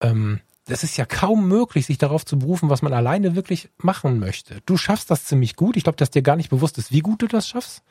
ähm, 0.00 0.40
das 0.66 0.82
ist 0.82 0.96
ja 0.96 1.04
kaum 1.04 1.46
möglich, 1.46 1.86
sich 1.86 1.98
darauf 1.98 2.24
zu 2.24 2.38
berufen, 2.38 2.70
was 2.70 2.80
man 2.80 2.94
alleine 2.94 3.36
wirklich 3.36 3.68
machen 3.76 4.18
möchte. 4.18 4.60
Du 4.64 4.76
schaffst 4.76 5.10
das 5.10 5.24
ziemlich 5.24 5.56
gut. 5.56 5.76
Ich 5.76 5.84
glaube, 5.84 5.96
dass 5.96 6.10
dir 6.10 6.22
gar 6.22 6.36
nicht 6.36 6.48
bewusst 6.48 6.78
ist, 6.78 6.90
wie 6.90 7.00
gut 7.00 7.20
du 7.20 7.26
das 7.26 7.48
schaffst. 7.48 7.82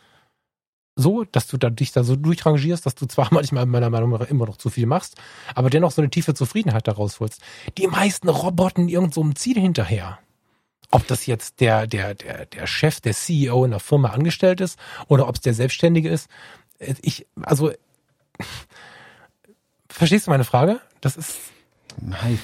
So, 0.96 1.24
dass 1.24 1.48
du 1.48 1.58
da, 1.58 1.70
dich 1.70 1.92
da 1.92 2.04
so 2.04 2.16
durchrangierst, 2.16 2.86
dass 2.86 2.96
du 2.96 3.06
zwar 3.06 3.28
manchmal 3.32 3.66
meiner 3.66 3.90
Meinung 3.90 4.12
nach 4.12 4.22
immer 4.22 4.46
noch 4.48 4.58
zu 4.58 4.70
viel 4.70 4.88
machst, 4.88 5.16
aber 5.54 5.70
dennoch 5.70 5.92
so 5.92 6.02
eine 6.02 6.10
tiefe 6.10 6.34
Zufriedenheit 6.34 6.88
daraus 6.88 7.20
holst. 7.20 7.42
Die 7.78 7.88
meisten 7.88 8.30
robotten 8.30 8.90
irgend 8.90 9.14
so 9.14 9.22
einem 9.22 9.36
Ziel 9.36 9.60
hinterher 9.60 10.20
ob 10.92 11.08
das 11.08 11.26
jetzt 11.26 11.60
der, 11.60 11.88
der, 11.88 12.14
der, 12.14 12.46
der 12.46 12.68
Chef, 12.68 13.02
der 13.02 13.14
CEO 13.14 13.66
in 13.66 13.72
der 13.72 13.80
Firma 13.80 14.10
angestellt 14.10 14.62
ist 14.62 14.78
oder 15.08 15.28
ob 15.28 15.36
es 15.36 15.42
der 15.42 15.54
Selbstständige 15.54 16.10
ist. 16.10 16.30
Ich, 17.02 17.26
also, 17.42 17.72
verstehst 19.90 20.28
du 20.28 20.32
meine 20.32 20.44
Frage? 20.44 20.80
Das 21.02 21.18
ist. 21.18 21.38
Nein, 22.00 22.40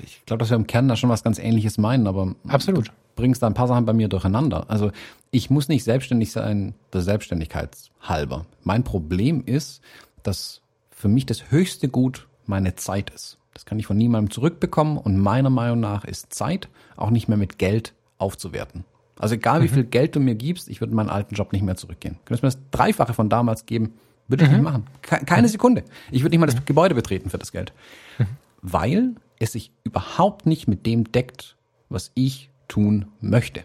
ich 0.00 0.24
glaube, 0.26 0.38
dass 0.38 0.50
wir 0.50 0.56
im 0.56 0.66
Kern 0.66 0.88
da 0.88 0.96
schon 0.96 1.10
was 1.10 1.24
ganz 1.24 1.38
Ähnliches 1.38 1.78
meinen, 1.78 2.06
aber 2.06 2.34
absolut. 2.48 2.88
du 2.88 2.92
bringst 3.16 3.42
da 3.42 3.46
ein 3.46 3.54
paar 3.54 3.68
Sachen 3.68 3.84
bei 3.84 3.92
mir 3.92 4.08
durcheinander. 4.08 4.68
Also, 4.68 4.90
ich 5.30 5.50
muss 5.50 5.68
nicht 5.68 5.84
selbstständig 5.84 6.32
sein, 6.32 6.74
der 6.92 7.02
Selbstständigkeit 7.02 7.76
halber. 8.00 8.46
Mein 8.62 8.84
Problem 8.84 9.42
ist, 9.44 9.80
dass 10.22 10.60
für 10.90 11.08
mich 11.08 11.26
das 11.26 11.50
höchste 11.50 11.88
Gut 11.88 12.28
meine 12.46 12.74
Zeit 12.76 13.10
ist. 13.10 13.38
Das 13.62 13.66
kann 13.66 13.78
ich 13.78 13.86
von 13.86 13.96
niemandem 13.96 14.32
zurückbekommen 14.32 14.98
und 14.98 15.16
meiner 15.16 15.48
Meinung 15.48 15.78
nach 15.78 16.04
ist 16.04 16.34
Zeit 16.34 16.68
auch 16.96 17.10
nicht 17.10 17.28
mehr 17.28 17.38
mit 17.38 17.60
Geld 17.60 17.94
aufzuwerten. 18.18 18.84
Also 19.16 19.36
egal 19.36 19.62
wie 19.62 19.68
mhm. 19.68 19.72
viel 19.72 19.84
Geld 19.84 20.16
du 20.16 20.20
mir 20.20 20.34
gibst, 20.34 20.68
ich 20.68 20.80
würde 20.80 20.92
meinen 20.92 21.08
alten 21.08 21.36
Job 21.36 21.52
nicht 21.52 21.62
mehr 21.62 21.76
zurückgehen. 21.76 22.18
Könntest 22.24 22.42
du 22.42 22.46
mir 22.46 22.52
das 22.52 22.70
Dreifache 22.72 23.14
von 23.14 23.28
damals 23.28 23.64
geben, 23.64 23.92
würde 24.26 24.42
ich 24.42 24.50
mhm. 24.50 24.56
nicht 24.56 24.64
machen. 24.64 24.86
Keine 25.02 25.46
Sekunde. 25.46 25.84
Ich 26.10 26.22
würde 26.22 26.30
nicht 26.30 26.40
mal 26.40 26.46
das 26.46 26.56
mhm. 26.56 26.64
Gebäude 26.64 26.96
betreten 26.96 27.30
für 27.30 27.38
das 27.38 27.52
Geld. 27.52 27.72
Mhm. 28.18 28.26
Weil 28.62 29.14
es 29.38 29.52
sich 29.52 29.70
überhaupt 29.84 30.44
nicht 30.44 30.66
mit 30.66 30.84
dem 30.84 31.12
deckt, 31.12 31.56
was 31.88 32.10
ich 32.14 32.50
tun 32.66 33.12
möchte. 33.20 33.62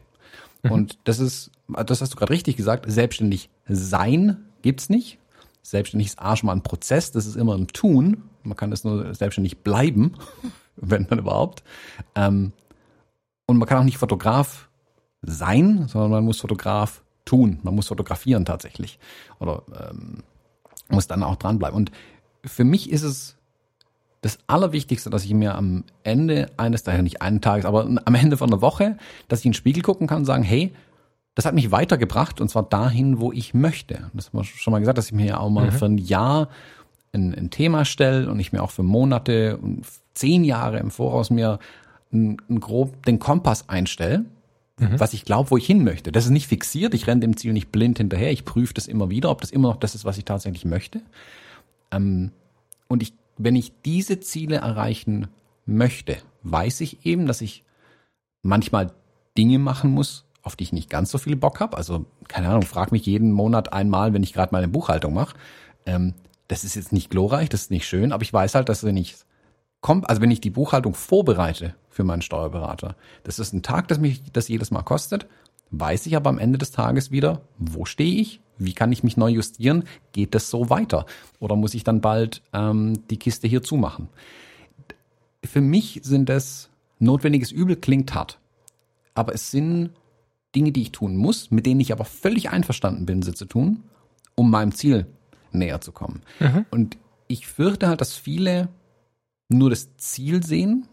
Mhm. 0.62 0.72
Und 0.72 1.00
das 1.06 1.18
ist, 1.18 1.50
das 1.88 2.02
hast 2.02 2.14
du 2.14 2.18
gerade 2.18 2.34
richtig 2.34 2.56
gesagt, 2.56 2.86
selbstständig 2.88 3.50
sein 3.68 4.38
gibt's 4.62 4.90
nicht. 4.90 5.18
Selbstständig 5.70 6.08
ist 6.08 6.20
A 6.20 6.36
schon 6.36 6.48
mal 6.48 6.54
ein 6.54 6.64
Prozess, 6.64 7.12
das 7.12 7.26
ist 7.26 7.36
immer 7.36 7.56
ein 7.56 7.68
Tun 7.68 8.24
man 8.48 8.58
kann 8.58 8.72
es 8.72 8.84
nur 8.84 9.14
selbstständig 9.14 9.60
bleiben, 9.60 10.14
wenn 10.76 11.08
dann 11.08 11.20
überhaupt. 11.20 11.64
Ähm, 12.16 12.54
und 13.46 13.58
man 13.58 13.68
kann 13.68 13.80
auch 13.80 13.84
nicht 13.84 13.98
Fotograf 13.98 14.70
sein, 15.22 15.88
sondern 15.88 16.12
man 16.12 16.24
muss 16.24 16.40
Fotograf 16.40 17.04
tun. 17.26 17.60
Man 17.64 17.76
muss 17.76 17.88
fotografieren 17.88 18.46
tatsächlich. 18.46 19.00
Oder 19.40 19.64
ähm, 19.90 20.24
muss 20.90 21.08
dann 21.08 21.24
auch 21.24 21.36
dranbleiben. 21.36 21.76
Und 21.76 21.92
für 22.46 22.64
mich 22.64 22.90
ist 22.90 23.04
es 23.04 23.36
das 24.22 24.40
Allerwichtigste, 24.48 25.10
dass 25.10 25.26
ich 25.26 25.34
mir 25.34 25.56
am 25.56 25.84
Ende 26.04 26.50
eines 26.58 26.84
Tages, 26.84 27.04
nicht 27.04 27.22
einen 27.22 27.42
Tages, 27.42 27.66
aber 27.66 27.84
am 27.84 28.16
Ende 28.16 28.38
von 28.38 28.50
der 28.50 28.62
Woche, 28.62 28.98
dass 29.28 29.40
ich 29.40 29.46
in 29.46 29.52
den 29.52 29.56
Spiegel 29.56 29.84
gucken 29.84 30.08
kann 30.08 30.20
und 30.20 30.26
sagen, 30.26 30.44
hey, 30.44 30.74
das 31.38 31.46
hat 31.46 31.54
mich 31.54 31.70
weitergebracht 31.70 32.42
und 32.42 32.50
zwar 32.50 32.64
dahin, 32.64 33.20
wo 33.20 33.32
ich 33.32 33.54
möchte. 33.54 34.10
Das 34.16 34.28
haben 34.28 34.40
wir 34.40 34.44
schon 34.44 34.72
mal 34.72 34.80
gesagt, 34.80 34.98
dass 34.98 35.06
ich 35.06 35.14
mir 35.14 35.28
ja 35.28 35.40
auch 35.40 35.52
mal 35.52 35.68
mhm. 35.68 35.72
für 35.72 35.86
ein 35.86 36.00
Jahr 36.00 36.50
ein, 37.14 37.36
ein 37.36 37.52
Thema 37.52 37.86
stelle 37.86 38.32
und 38.32 38.40
ich 38.40 38.54
mir 38.54 38.64
auch 38.64 38.72
für 38.72 38.82
Monate 38.82 39.58
und 39.58 39.86
zehn 40.16 40.44
Jahre 40.44 40.80
im 40.80 40.90
Voraus 40.90 41.30
mir 41.30 41.60
ein, 42.12 42.38
ein 42.50 42.60
grob 42.60 43.06
den 43.06 43.20
Kompass 43.20 43.70
einstelle, 43.70 44.26
mhm. 44.80 45.00
was 45.00 45.14
ich 45.14 45.26
glaube, 45.26 45.52
wo 45.52 45.58
ich 45.58 45.68
hin 45.68 45.84
möchte. 45.84 46.12
Das 46.12 46.26
ist 46.26 46.32
nicht 46.32 46.48
fixiert, 46.48 46.96
ich 46.96 47.06
renne 47.06 47.22
dem 47.22 47.38
Ziel 47.38 47.54
nicht 47.54 47.72
blind 47.72 48.00
hinterher, 48.00 48.32
ich 48.32 48.44
prüfe 48.44 48.74
das 48.74 48.88
immer 48.88 49.12
wieder, 49.12 49.30
ob 49.30 49.42
das 49.42 49.52
immer 49.52 49.70
noch 49.70 49.78
das 49.78 49.94
ist, 49.94 50.06
was 50.06 50.18
ich 50.18 50.26
tatsächlich 50.26 50.66
möchte. 50.66 51.02
Ähm, 51.92 52.32
und 52.88 53.04
ich, 53.04 53.14
wenn 53.38 53.56
ich 53.56 53.74
diese 53.86 54.20
Ziele 54.22 54.56
erreichen 54.56 55.28
möchte, 55.68 56.18
weiß 56.42 56.82
ich 56.82 57.06
eben, 57.06 57.28
dass 57.28 57.42
ich 57.42 57.64
manchmal 58.42 58.92
Dinge 59.38 59.60
machen 59.60 59.92
muss, 59.92 60.26
auf 60.48 60.56
die 60.56 60.64
ich 60.64 60.74
nicht 60.74 60.90
ganz 60.90 61.12
so 61.12 61.20
viel 61.20 61.36
Bock 61.36 61.60
habe. 61.60 61.78
Also, 61.78 62.06
keine 62.28 62.48
Ahnung, 62.48 62.64
frag 62.64 62.92
mich 62.92 63.06
jeden 63.06 63.32
Monat 63.32 63.74
einmal, 63.74 64.14
wenn 64.14 64.24
ich 64.24 64.34
gerade 64.34 64.54
meine 64.54 64.68
Buchhaltung 64.68 65.14
mache. 65.14 65.36
Ähm, 65.86 66.16
das 66.48 66.64
ist 66.64 66.76
jetzt 66.76 66.94
nicht 66.94 67.12
glorreich, 67.12 67.50
das 67.50 67.64
ist 67.64 67.72
nicht 67.72 67.86
schön, 67.86 68.12
aber 68.12 68.24
ich 68.24 68.34
weiß 68.34 68.56
halt, 68.56 68.70
dass 68.70 68.84
wenn 68.84 68.98
ich 68.98 69.18
kommt, 69.82 70.10
also 70.10 70.22
wenn 70.22 70.32
ich 70.32 70.42
die 70.42 70.50
Buchhaltung 70.50 70.94
vorbereite 70.94 71.76
für 71.90 72.04
meinen 72.04 72.22
Steuerberater, 72.22 72.96
das 73.24 73.40
ist 73.40 73.54
ein 73.54 73.62
Tag, 73.62 73.88
das 73.90 74.00
mich 74.00 74.24
das 74.32 74.48
jedes 74.48 74.72
Mal 74.72 74.84
kostet, 74.84 75.28
weiß 75.72 76.06
ich 76.06 76.16
aber 76.16 76.30
am 76.30 76.40
Ende 76.40 76.58
des 76.58 76.72
Tages 76.72 77.12
wieder, 77.12 77.42
wo 77.58 77.86
stehe 77.86 78.20
ich, 78.22 78.42
wie 78.58 78.74
kann 78.74 78.92
ich 78.92 79.04
mich 79.04 79.18
neu 79.18 79.30
justieren, 79.30 79.84
geht 80.14 80.34
das 80.34 80.50
so 80.50 80.70
weiter 80.70 81.06
oder 81.40 81.56
muss 81.56 81.74
ich 81.74 81.84
dann 81.84 82.02
bald 82.02 82.42
ähm, 82.54 83.06
die 83.10 83.20
Kiste 83.20 83.48
hier 83.48 83.62
zumachen? 83.62 84.08
Für 85.44 85.62
mich 85.62 86.00
sind 86.04 86.30
das 86.30 86.70
notwendiges 87.00 87.52
Übel 87.52 87.76
klingt 87.76 88.14
hart, 88.14 88.40
aber 89.14 89.34
es 89.34 89.52
sind 89.52 89.92
Dinge, 90.56 90.72
die 90.72 90.82
ich 90.82 90.92
tun 90.92 91.16
muss, 91.16 91.52
mit 91.52 91.66
denen 91.66 91.80
ich 91.80 91.92
aber 91.92 92.06
völlig 92.06 92.50
einverstanden 92.50 93.06
bin, 93.06 93.22
sie 93.22 93.34
zu 93.34 93.46
tun, 93.46 93.84
um 94.36 94.50
meinem 94.50 94.72
Ziel 94.74 95.08
näher 95.52 95.82
zu 95.82 95.92
kommen. 95.92 96.22
Mhm. 96.40 96.66
Und 96.72 96.98
ich 97.28 97.48
fürchte 97.48 97.88
halt, 97.88 98.02
dass 98.02 98.14
viele 98.14 98.70
nur 99.50 99.70
das 99.70 99.96
Ziel 99.98 100.44
sehen, 100.44 100.88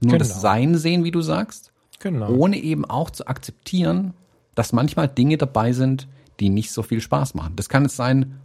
nur 0.00 0.12
genau. 0.12 0.18
das 0.18 0.40
Sein 0.40 0.76
sehen, 0.76 1.04
wie 1.04 1.10
du 1.10 1.20
sagst, 1.20 1.72
genau. 2.00 2.30
ohne 2.30 2.58
eben 2.58 2.84
auch 2.84 3.10
zu 3.10 3.26
akzeptieren, 3.26 4.14
dass 4.54 4.72
manchmal 4.72 5.08
Dinge 5.08 5.38
dabei 5.38 5.72
sind, 5.72 6.08
die 6.40 6.48
nicht 6.48 6.72
so 6.72 6.82
viel 6.82 7.00
Spaß 7.00 7.34
machen. 7.34 7.56
Das 7.56 7.68
kann 7.68 7.84
es 7.84 7.96
sein, 7.96 8.38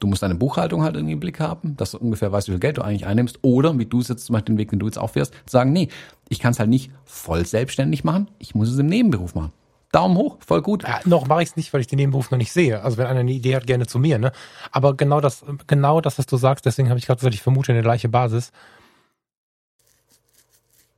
du 0.00 0.06
musst 0.06 0.22
deine 0.22 0.34
Buchhaltung 0.34 0.82
halt 0.82 0.96
irgendwie 0.96 1.12
im 1.12 1.20
Blick 1.20 1.40
haben, 1.40 1.76
dass 1.76 1.92
du 1.92 1.98
ungefähr 1.98 2.32
weißt, 2.32 2.48
wie 2.48 2.52
viel 2.52 2.60
Geld 2.60 2.78
du 2.78 2.82
eigentlich 2.82 3.06
einnimmst. 3.06 3.38
Oder, 3.42 3.78
wie 3.78 3.86
du 3.86 4.00
es 4.00 4.08
jetzt 4.08 4.26
zum 4.26 4.34
Beispiel 4.34 4.54
den 4.54 4.58
Weg, 4.58 4.70
den 4.70 4.78
du 4.78 4.86
jetzt 4.86 4.98
auch 4.98 5.10
fährst, 5.10 5.34
sagen, 5.46 5.72
nee, 5.72 5.88
ich 6.28 6.40
kann 6.40 6.52
es 6.52 6.58
halt 6.58 6.70
nicht 6.70 6.90
voll 7.04 7.46
selbstständig 7.46 8.04
machen, 8.04 8.28
ich 8.38 8.54
muss 8.54 8.70
es 8.70 8.78
im 8.78 8.86
Nebenberuf 8.86 9.34
machen. 9.34 9.52
Daumen 9.94 10.16
hoch, 10.16 10.38
voll 10.44 10.62
gut. 10.62 10.82
Ja, 10.82 11.00
noch 11.04 11.26
mache 11.26 11.42
ich 11.42 11.50
es 11.50 11.56
nicht, 11.56 11.72
weil 11.72 11.80
ich 11.80 11.86
den 11.86 11.98
Nebenberuf 11.98 12.30
noch 12.30 12.38
nicht 12.38 12.52
sehe. 12.52 12.82
Also 12.82 12.96
wenn 12.96 13.06
einer 13.06 13.20
eine 13.20 13.32
Idee 13.32 13.54
hat, 13.54 13.66
gerne 13.66 13.86
zu 13.86 13.98
mir. 13.98 14.18
Ne? 14.18 14.32
Aber 14.72 14.96
genau 14.96 15.20
das, 15.20 15.44
genau 15.66 16.00
das, 16.00 16.18
was 16.18 16.26
du 16.26 16.36
sagst, 16.36 16.66
deswegen 16.66 16.88
habe 16.88 16.98
ich 16.98 17.06
gerade 17.06 17.18
gesagt, 17.18 17.34
ich 17.34 17.42
vermute 17.42 17.72
eine 17.72 17.82
gleiche 17.82 18.08
Basis. 18.08 18.50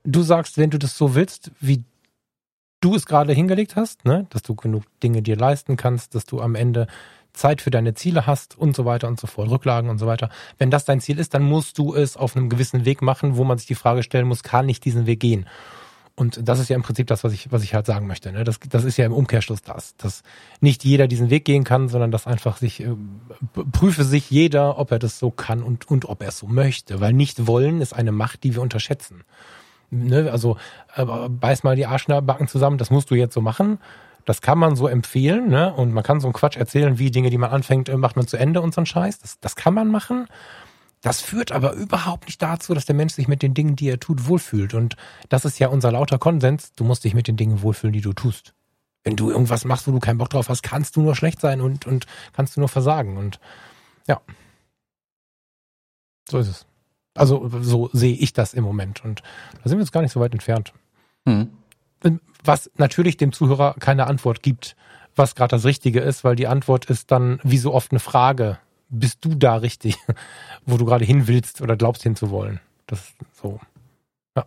Du 0.04 0.22
sagst, 0.22 0.56
wenn 0.56 0.70
du 0.70 0.78
das 0.78 0.96
so 0.96 1.14
willst, 1.14 1.50
wie 1.60 1.84
du 2.80 2.94
es 2.94 3.06
gerade 3.06 3.32
hingelegt 3.32 3.76
hast, 3.76 4.04
ne, 4.04 4.26
dass 4.30 4.42
du 4.42 4.54
genug 4.54 4.84
Dinge 5.02 5.20
dir 5.20 5.36
leisten 5.36 5.76
kannst, 5.76 6.14
dass 6.14 6.24
du 6.24 6.40
am 6.40 6.54
Ende 6.54 6.86
Zeit 7.32 7.60
für 7.60 7.70
deine 7.70 7.94
Ziele 7.94 8.26
hast 8.26 8.56
und 8.56 8.74
so 8.74 8.84
weiter 8.84 9.08
und 9.08 9.20
so 9.20 9.26
fort, 9.26 9.50
Rücklagen 9.50 9.90
und 9.90 9.98
so 9.98 10.06
weiter. 10.06 10.30
Wenn 10.58 10.70
das 10.70 10.84
dein 10.84 11.00
Ziel 11.00 11.18
ist, 11.18 11.34
dann 11.34 11.42
musst 11.42 11.78
du 11.78 11.94
es 11.94 12.16
auf 12.16 12.36
einem 12.36 12.48
gewissen 12.48 12.84
Weg 12.84 13.02
machen, 13.02 13.36
wo 13.36 13.44
man 13.44 13.58
sich 13.58 13.66
die 13.66 13.74
Frage 13.74 14.02
stellen 14.02 14.26
muss, 14.26 14.42
kann 14.42 14.68
ich 14.68 14.80
diesen 14.80 15.06
Weg 15.06 15.20
gehen? 15.20 15.46
Und 16.18 16.48
das 16.48 16.58
ist 16.58 16.70
ja 16.70 16.76
im 16.76 16.82
Prinzip 16.82 17.06
das, 17.08 17.24
was 17.24 17.34
ich, 17.34 17.52
was 17.52 17.62
ich 17.62 17.74
halt 17.74 17.84
sagen 17.84 18.06
möchte. 18.06 18.32
Ne? 18.32 18.42
Das, 18.42 18.58
das 18.70 18.84
ist 18.84 18.96
ja 18.96 19.04
im 19.04 19.12
Umkehrschluss 19.12 19.62
das, 19.62 19.96
dass 19.96 20.22
nicht 20.60 20.82
jeder 20.82 21.08
diesen 21.08 21.28
Weg 21.28 21.44
gehen 21.44 21.62
kann, 21.62 21.88
sondern 21.88 22.10
dass 22.10 22.26
einfach 22.26 22.56
sich 22.56 22.80
äh, 22.80 22.88
prüfe 23.70 24.02
sich 24.02 24.30
jeder, 24.30 24.78
ob 24.78 24.90
er 24.92 24.98
das 24.98 25.18
so 25.18 25.30
kann 25.30 25.62
und 25.62 25.90
und 25.90 26.06
ob 26.06 26.22
er 26.22 26.30
es 26.30 26.38
so 26.38 26.46
möchte, 26.46 27.00
weil 27.00 27.12
nicht 27.12 27.46
wollen 27.46 27.82
ist 27.82 27.92
eine 27.92 28.12
Macht, 28.12 28.44
die 28.44 28.54
wir 28.54 28.62
unterschätzen. 28.62 29.24
Ne? 29.90 30.30
Also 30.32 30.56
äh, 30.94 31.04
beiß 31.04 31.64
mal 31.64 31.76
die 31.76 31.84
Arschbacken 31.84 32.48
zusammen, 32.48 32.78
das 32.78 32.90
musst 32.90 33.10
du 33.10 33.14
jetzt 33.14 33.34
so 33.34 33.42
machen. 33.42 33.78
Das 34.24 34.40
kann 34.40 34.58
man 34.58 34.74
so 34.74 34.88
empfehlen, 34.88 35.48
ne? 35.48 35.72
Und 35.72 35.92
man 35.92 36.02
kann 36.02 36.18
so 36.18 36.26
einen 36.26 36.32
Quatsch 36.32 36.56
erzählen, 36.56 36.98
wie 36.98 37.12
Dinge, 37.12 37.30
die 37.30 37.38
man 37.38 37.50
anfängt, 37.50 37.88
äh, 37.88 37.96
macht 37.96 38.16
man 38.16 38.26
zu 38.26 38.38
Ende 38.38 38.60
und 38.62 38.74
so 38.74 38.80
einen 38.80 38.86
Scheiß. 38.86 39.20
Das, 39.20 39.38
das 39.38 39.54
kann 39.54 39.74
man 39.74 39.88
machen. 39.88 40.26
Das 41.06 41.20
führt 41.20 41.52
aber 41.52 41.74
überhaupt 41.74 42.26
nicht 42.26 42.42
dazu, 42.42 42.74
dass 42.74 42.84
der 42.84 42.96
Mensch 42.96 43.14
sich 43.14 43.28
mit 43.28 43.40
den 43.40 43.54
Dingen, 43.54 43.76
die 43.76 43.88
er 43.88 44.00
tut, 44.00 44.26
wohlfühlt. 44.26 44.74
Und 44.74 44.96
das 45.28 45.44
ist 45.44 45.60
ja 45.60 45.68
unser 45.68 45.92
lauter 45.92 46.18
Konsens. 46.18 46.72
Du 46.72 46.82
musst 46.82 47.04
dich 47.04 47.14
mit 47.14 47.28
den 47.28 47.36
Dingen 47.36 47.62
wohlfühlen, 47.62 47.92
die 47.92 48.00
du 48.00 48.12
tust. 48.12 48.54
Wenn 49.04 49.14
du 49.14 49.30
irgendwas 49.30 49.64
machst, 49.64 49.86
wo 49.86 49.92
du 49.92 50.00
keinen 50.00 50.18
Bock 50.18 50.30
drauf 50.30 50.48
hast, 50.48 50.64
kannst 50.64 50.96
du 50.96 51.02
nur 51.02 51.14
schlecht 51.14 51.40
sein 51.40 51.60
und, 51.60 51.86
und 51.86 52.06
kannst 52.32 52.56
du 52.56 52.60
nur 52.60 52.68
versagen. 52.68 53.18
Und 53.18 53.38
ja. 54.08 54.20
So 56.28 56.38
ist 56.38 56.48
es. 56.48 56.66
Also 57.14 57.52
so 57.60 57.88
sehe 57.92 58.16
ich 58.16 58.32
das 58.32 58.52
im 58.52 58.64
Moment. 58.64 59.04
Und 59.04 59.22
da 59.62 59.68
sind 59.68 59.78
wir 59.78 59.84
jetzt 59.84 59.92
gar 59.92 60.02
nicht 60.02 60.10
so 60.10 60.18
weit 60.18 60.32
entfernt. 60.32 60.72
Hm. 61.24 61.50
Was 62.42 62.68
natürlich 62.78 63.16
dem 63.16 63.32
Zuhörer 63.32 63.76
keine 63.78 64.08
Antwort 64.08 64.42
gibt, 64.42 64.74
was 65.14 65.36
gerade 65.36 65.50
das 65.54 65.64
Richtige 65.64 66.00
ist, 66.00 66.24
weil 66.24 66.34
die 66.34 66.48
Antwort 66.48 66.86
ist 66.86 67.12
dann 67.12 67.38
wie 67.44 67.58
so 67.58 67.72
oft 67.72 67.92
eine 67.92 68.00
Frage 68.00 68.58
bist 68.88 69.24
du 69.24 69.34
da 69.34 69.56
richtig, 69.56 69.96
wo 70.66 70.76
du 70.76 70.84
gerade 70.84 71.04
hin 71.04 71.26
willst 71.26 71.60
oder 71.60 71.76
glaubst 71.76 72.02
hinzuwollen. 72.02 72.60
Das 72.86 73.00
ist 73.00 73.16
so. 73.40 73.60
Ja. 74.36 74.46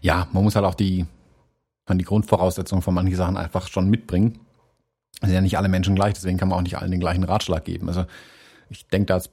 Ja, 0.00 0.28
man 0.32 0.42
muss 0.42 0.56
halt 0.56 0.64
auch 0.64 0.74
die, 0.74 1.06
die 1.88 2.04
Grundvoraussetzungen 2.04 2.82
von 2.82 2.94
manchen 2.94 3.16
Sachen 3.16 3.36
einfach 3.36 3.68
schon 3.68 3.90
mitbringen. 3.90 4.40
Es 5.20 5.28
sind 5.28 5.34
ja 5.34 5.40
nicht 5.40 5.58
alle 5.58 5.68
Menschen 5.68 5.94
gleich, 5.94 6.14
deswegen 6.14 6.38
kann 6.38 6.48
man 6.48 6.58
auch 6.58 6.62
nicht 6.62 6.78
allen 6.78 6.90
den 6.90 7.00
gleichen 7.00 7.24
Ratschlag 7.24 7.64
geben. 7.64 7.88
Also 7.88 8.04
ich 8.68 8.86
denke 8.88 9.06
da 9.06 9.16
jetzt 9.16 9.30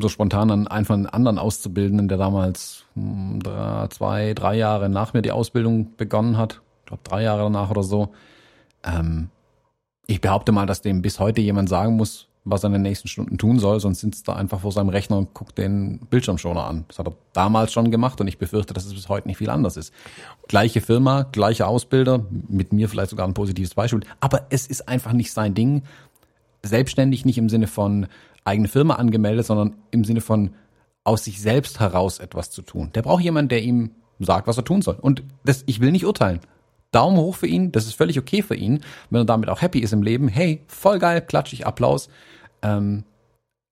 so 0.00 0.08
spontan 0.08 0.50
an 0.50 0.68
einfach 0.68 0.94
einen 0.94 1.06
anderen 1.06 1.38
Auszubildenden, 1.38 2.08
der 2.08 2.18
damals 2.18 2.84
hm, 2.94 3.40
drei, 3.42 3.88
zwei, 3.88 4.34
drei 4.34 4.56
Jahre 4.56 4.88
nach 4.88 5.14
mir 5.14 5.22
die 5.22 5.32
Ausbildung 5.32 5.96
begonnen 5.96 6.36
hat. 6.36 6.60
Ich 6.80 6.86
glaube 6.86 7.02
drei 7.04 7.22
Jahre 7.22 7.42
danach 7.42 7.70
oder 7.70 7.82
so. 7.82 8.14
Ähm, 8.84 9.30
ich 10.06 10.20
behaupte 10.20 10.52
mal, 10.52 10.66
dass 10.66 10.82
dem 10.82 11.02
bis 11.02 11.18
heute 11.18 11.40
jemand 11.40 11.68
sagen 11.68 11.96
muss, 11.96 12.28
was 12.48 12.62
er 12.62 12.68
in 12.68 12.74
den 12.74 12.82
nächsten 12.82 13.08
Stunden 13.08 13.38
tun 13.38 13.58
soll, 13.58 13.80
sonst 13.80 14.00
sitzt 14.00 14.28
er 14.28 14.36
einfach 14.36 14.60
vor 14.60 14.70
seinem 14.70 14.88
Rechner 14.88 15.18
und 15.18 15.34
guckt 15.34 15.58
den 15.58 15.98
Bildschirmschoner 16.08 16.64
an. 16.64 16.84
Das 16.86 17.00
hat 17.00 17.08
er 17.08 17.14
damals 17.32 17.72
schon 17.72 17.90
gemacht 17.90 18.20
und 18.20 18.28
ich 18.28 18.38
befürchte, 18.38 18.72
dass 18.72 18.86
es 18.86 18.94
bis 18.94 19.08
heute 19.08 19.26
nicht 19.26 19.38
viel 19.38 19.50
anders 19.50 19.76
ist. 19.76 19.92
Gleiche 20.46 20.80
Firma, 20.80 21.24
gleiche 21.24 21.66
Ausbilder, 21.66 22.24
mit 22.48 22.72
mir 22.72 22.88
vielleicht 22.88 23.10
sogar 23.10 23.26
ein 23.26 23.34
positives 23.34 23.74
Beispiel, 23.74 24.00
aber 24.20 24.46
es 24.50 24.68
ist 24.68 24.88
einfach 24.88 25.12
nicht 25.12 25.32
sein 25.32 25.54
Ding. 25.54 25.82
Selbstständig 26.62 27.24
nicht 27.24 27.36
im 27.36 27.48
Sinne 27.48 27.66
von 27.66 28.06
eigene 28.44 28.68
Firma 28.68 28.94
angemeldet, 28.94 29.44
sondern 29.44 29.74
im 29.90 30.04
Sinne 30.04 30.20
von 30.20 30.50
aus 31.02 31.24
sich 31.24 31.40
selbst 31.40 31.80
heraus 31.80 32.20
etwas 32.20 32.50
zu 32.50 32.62
tun. 32.62 32.90
Der 32.94 33.02
braucht 33.02 33.22
jemanden, 33.22 33.48
der 33.48 33.62
ihm 33.62 33.90
sagt, 34.20 34.46
was 34.46 34.56
er 34.56 34.64
tun 34.64 34.82
soll. 34.82 34.96
Und 35.00 35.24
das, 35.44 35.64
ich 35.66 35.80
will 35.80 35.92
nicht 35.92 36.06
urteilen. 36.06 36.40
Daumen 36.92 37.16
hoch 37.16 37.36
für 37.36 37.46
ihn, 37.46 37.72
das 37.72 37.86
ist 37.86 37.94
völlig 37.94 38.18
okay 38.18 38.42
für 38.42 38.54
ihn. 38.54 38.80
Wenn 39.10 39.22
er 39.22 39.24
damit 39.24 39.48
auch 39.48 39.60
happy 39.60 39.80
ist 39.80 39.92
im 39.92 40.02
Leben, 40.02 40.28
hey, 40.28 40.62
voll 40.66 40.98
geil, 40.98 41.20
klatschig, 41.20 41.66
Applaus. 41.66 42.08
Ähm, 42.66 43.04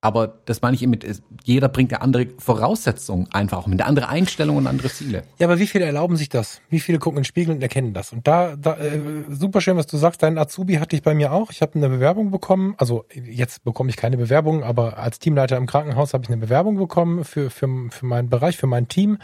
aber 0.04 0.34
das 0.44 0.60
meine 0.60 0.74
ich 0.74 0.82
eben 0.82 0.90
mit, 0.90 1.22
jeder 1.44 1.70
bringt 1.70 1.90
eine 1.90 2.02
andere 2.02 2.26
Voraussetzung 2.36 3.26
einfach 3.32 3.56
auch 3.56 3.66
mit 3.66 3.80
eine 3.80 3.88
andere 3.88 4.10
Einstellung 4.10 4.58
und 4.58 4.66
andere 4.66 4.90
Ziele. 4.90 5.22
Ja, 5.38 5.46
aber 5.46 5.58
wie 5.58 5.66
viele 5.66 5.86
erlauben 5.86 6.18
sich 6.18 6.28
das? 6.28 6.60
Wie 6.68 6.80
viele 6.80 6.98
gucken 6.98 7.16
in 7.16 7.22
den 7.22 7.24
Spiegel 7.24 7.54
und 7.54 7.62
erkennen 7.62 7.94
das? 7.94 8.12
Und 8.12 8.26
da, 8.28 8.54
da 8.54 8.76
äh, 8.76 9.00
super 9.30 9.62
schön, 9.62 9.78
was 9.78 9.86
du 9.86 9.96
sagst, 9.96 10.22
dein 10.22 10.36
Azubi 10.36 10.74
hatte 10.74 10.94
ich 10.94 11.02
bei 11.02 11.14
mir 11.14 11.32
auch. 11.32 11.50
Ich 11.50 11.62
habe 11.62 11.76
eine 11.76 11.88
Bewerbung 11.88 12.30
bekommen, 12.30 12.74
also 12.76 13.06
jetzt 13.14 13.64
bekomme 13.64 13.88
ich 13.88 13.96
keine 13.96 14.18
Bewerbung, 14.18 14.62
aber 14.62 14.98
als 14.98 15.20
Teamleiter 15.20 15.56
im 15.56 15.64
Krankenhaus 15.64 16.12
habe 16.12 16.22
ich 16.24 16.28
eine 16.28 16.36
Bewerbung 16.36 16.76
bekommen 16.76 17.24
für, 17.24 17.48
für, 17.48 17.66
für 17.88 18.04
meinen 18.04 18.28
Bereich, 18.28 18.58
für 18.58 18.66
mein 18.66 18.88
Team. 18.88 19.16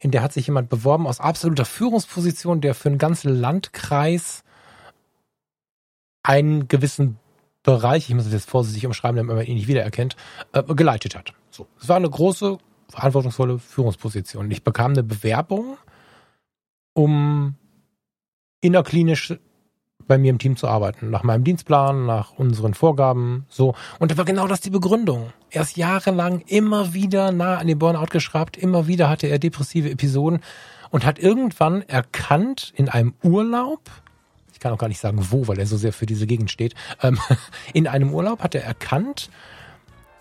In 0.00 0.10
der 0.10 0.20
hat 0.20 0.34
sich 0.34 0.48
jemand 0.48 0.68
beworben 0.68 1.06
aus 1.06 1.18
absoluter 1.18 1.64
Führungsposition, 1.64 2.60
der 2.60 2.74
für 2.74 2.90
einen 2.90 2.98
ganzen 2.98 3.34
Landkreis 3.34 4.44
einen 6.22 6.68
gewissen 6.68 7.16
Bereich, 7.66 8.08
ich 8.08 8.14
muss 8.14 8.26
es 8.26 8.32
jetzt 8.32 8.48
vorsichtig 8.48 8.86
umschreiben, 8.86 9.16
damit 9.16 9.36
man 9.36 9.44
ihn 9.44 9.56
nicht 9.56 9.66
wiedererkennt, 9.66 10.16
äh, 10.52 10.62
geleitet 10.62 11.16
hat. 11.16 11.34
So. 11.50 11.66
Es 11.80 11.88
war 11.88 11.96
eine 11.96 12.08
große, 12.08 12.58
verantwortungsvolle 12.88 13.58
Führungsposition. 13.58 14.50
Ich 14.50 14.62
bekam 14.62 14.92
eine 14.92 15.02
Bewerbung, 15.02 15.76
um 16.94 17.56
innerklinisch 18.60 19.34
bei 20.06 20.16
mir 20.16 20.30
im 20.30 20.38
Team 20.38 20.56
zu 20.56 20.68
arbeiten, 20.68 21.10
nach 21.10 21.24
meinem 21.24 21.42
Dienstplan, 21.42 22.06
nach 22.06 22.32
unseren 22.32 22.74
Vorgaben, 22.74 23.46
so. 23.48 23.74
Und 23.98 24.12
da 24.12 24.16
war 24.16 24.24
genau 24.24 24.46
das 24.46 24.60
die 24.60 24.70
Begründung. 24.70 25.32
Er 25.50 25.62
ist 25.62 25.76
jahrelang 25.76 26.42
immer 26.46 26.94
wieder 26.94 27.32
nah 27.32 27.56
an 27.56 27.66
den 27.66 27.78
Burnout 27.78 28.10
geschraubt, 28.10 28.56
immer 28.56 28.86
wieder 28.86 29.08
hatte 29.08 29.26
er 29.26 29.40
depressive 29.40 29.90
Episoden 29.90 30.40
und 30.90 31.04
hat 31.04 31.18
irgendwann 31.18 31.82
erkannt 31.82 32.72
in 32.76 32.88
einem 32.88 33.14
Urlaub, 33.24 33.80
ich 34.56 34.60
kann 34.60 34.72
auch 34.72 34.78
gar 34.78 34.88
nicht 34.88 35.00
sagen 35.00 35.18
wo, 35.30 35.48
weil 35.48 35.58
er 35.58 35.66
so 35.66 35.76
sehr 35.76 35.92
für 35.92 36.06
diese 36.06 36.26
Gegend 36.26 36.50
steht, 36.50 36.74
ähm, 37.02 37.18
in 37.74 37.86
einem 37.86 38.14
Urlaub 38.14 38.42
hat 38.42 38.54
er 38.54 38.64
erkannt, 38.64 39.28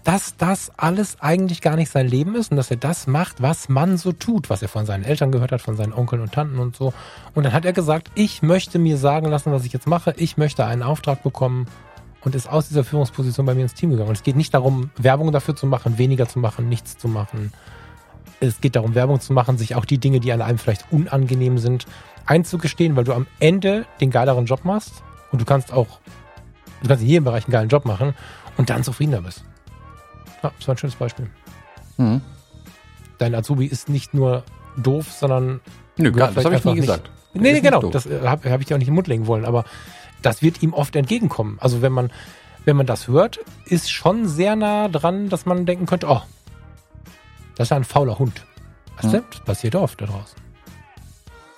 dass 0.04 0.36
das 0.36 0.74
alles 0.76 1.22
eigentlich 1.22 1.62
gar 1.62 1.78
nicht 1.78 1.90
sein 1.90 2.06
Leben 2.06 2.36
ist 2.36 2.52
und 2.52 2.58
dass 2.58 2.70
er 2.70 2.76
das 2.76 3.08
macht, 3.08 3.42
was 3.42 3.70
man 3.70 3.98
so 3.98 4.12
tut, 4.12 4.50
was 4.50 4.62
er 4.62 4.68
von 4.68 4.86
seinen 4.86 5.06
Eltern 5.06 5.32
gehört 5.32 5.54
hat, 5.54 5.62
von 5.62 5.78
seinen 5.78 5.94
Onkeln 5.94 6.22
und 6.22 6.34
Tanten 6.34 6.60
und 6.60 6.76
so. 6.76 6.94
Und 7.34 7.46
dann 7.46 7.54
hat 7.54 7.64
er 7.64 7.72
gesagt, 7.72 8.12
ich 8.14 8.42
möchte 8.42 8.78
mir 8.78 8.98
sagen 8.98 9.28
lassen, 9.28 9.54
was 9.54 9.64
ich 9.64 9.72
jetzt 9.72 9.88
mache. 9.88 10.14
Ich 10.18 10.36
möchte 10.36 10.66
einen 10.66 10.84
Auftrag 10.84 11.24
bekommen 11.24 11.66
und 12.22 12.36
ist 12.36 12.50
aus 12.50 12.68
dieser 12.68 12.84
Führungsposition 12.84 13.46
bei 13.46 13.56
mir 13.56 13.62
ins 13.62 13.74
Team 13.74 13.90
gegangen. 13.90 14.10
Und 14.10 14.18
es 14.18 14.24
geht 14.24 14.36
nicht 14.36 14.54
darum, 14.54 14.92
Werbung 14.98 15.32
dafür 15.32 15.56
zu 15.56 15.66
machen, 15.66 15.98
weniger 15.98 16.28
zu 16.28 16.40
machen, 16.40 16.68
nichts 16.68 16.98
zu 16.98 17.08
machen. 17.08 17.54
Es 18.42 18.60
geht 18.60 18.76
darum, 18.76 18.96
Werbung 18.96 19.22
zu 19.22 19.32
machen, 19.32 19.58
sich 19.58 19.76
auch 19.76 19.86
die 19.86 19.98
Dinge, 19.98 20.20
die 20.20 20.34
an 20.34 20.42
einem 20.42 20.58
vielleicht 20.58 20.92
unangenehm 20.92 21.58
sind, 21.58 21.86
einzugestehen, 22.26 22.96
weil 22.96 23.04
du 23.04 23.14
am 23.14 23.28
Ende 23.40 23.86
den 24.02 24.12
geileren 24.12 24.46
Job 24.46 24.66
machst 24.66 25.04
und 25.32 25.42
du 25.42 25.46
kannst 25.46 25.72
auch, 25.72 26.00
du 26.82 26.88
kannst 26.88 27.04
in 27.04 27.10
jedem 27.10 27.24
Bereich 27.26 27.46
einen 27.46 27.52
geilen 27.52 27.70
Job 27.70 27.86
machen 27.86 28.14
und 28.58 28.70
dann 28.70 28.84
zufriedener 28.84 29.22
bist. 29.22 29.44
Ja, 30.44 30.52
das 30.58 30.68
war 30.68 30.76
ein 30.76 30.78
schönes 30.78 30.96
Beispiel. 30.96 31.30
Mhm. 31.98 32.22
Dein 33.18 33.36
Azubi 33.36 33.66
ist 33.66 33.90
nicht 33.90 34.14
nur 34.14 34.44
doof, 34.78 35.12
sondern. 35.12 35.62
Nö, 35.98 36.12
gar, 36.12 36.32
das 36.32 36.46
habe 36.46 36.56
ich 36.56 36.66
nie 36.66 36.76
gesagt. 36.76 37.10
Nicht, 37.34 37.44
nee, 37.44 37.54
nee, 37.54 37.62
genau. 37.62 37.82
Das 37.90 38.06
äh, 38.06 38.22
habe 38.24 38.50
hab 38.52 38.62
ich 38.62 38.68
dir 38.68 38.76
auch 38.76 38.80
nicht 38.80 38.88
im 38.88 38.96
Mund 38.96 39.08
legen 39.08 39.28
wollen, 39.28 39.46
aber 39.46 39.66
das 40.22 40.42
wird 40.42 40.62
ihm 40.62 40.74
oft 40.74 40.96
entgegenkommen. 40.96 41.58
Also 41.60 41.82
wenn 41.82 41.92
man, 41.92 42.12
wenn 42.66 42.76
man 42.76 42.86
das 42.86 43.08
hört, 43.08 43.40
ist 43.66 43.92
schon 43.92 44.28
sehr 44.28 44.56
nah 44.56 44.88
dran, 44.88 45.30
dass 45.30 45.46
man 45.46 45.66
denken 45.66 45.86
könnte, 45.86 46.08
oh, 46.10 46.22
das 47.56 47.68
ist 47.68 47.72
ein 47.72 47.84
fauler 47.84 48.20
Hund. 48.20 48.46
Was 48.98 49.12
mhm. 49.12 49.24
Das 49.32 49.40
passiert 49.42 49.76
oft 49.76 50.02
da 50.02 50.06
draußen. 50.06 50.45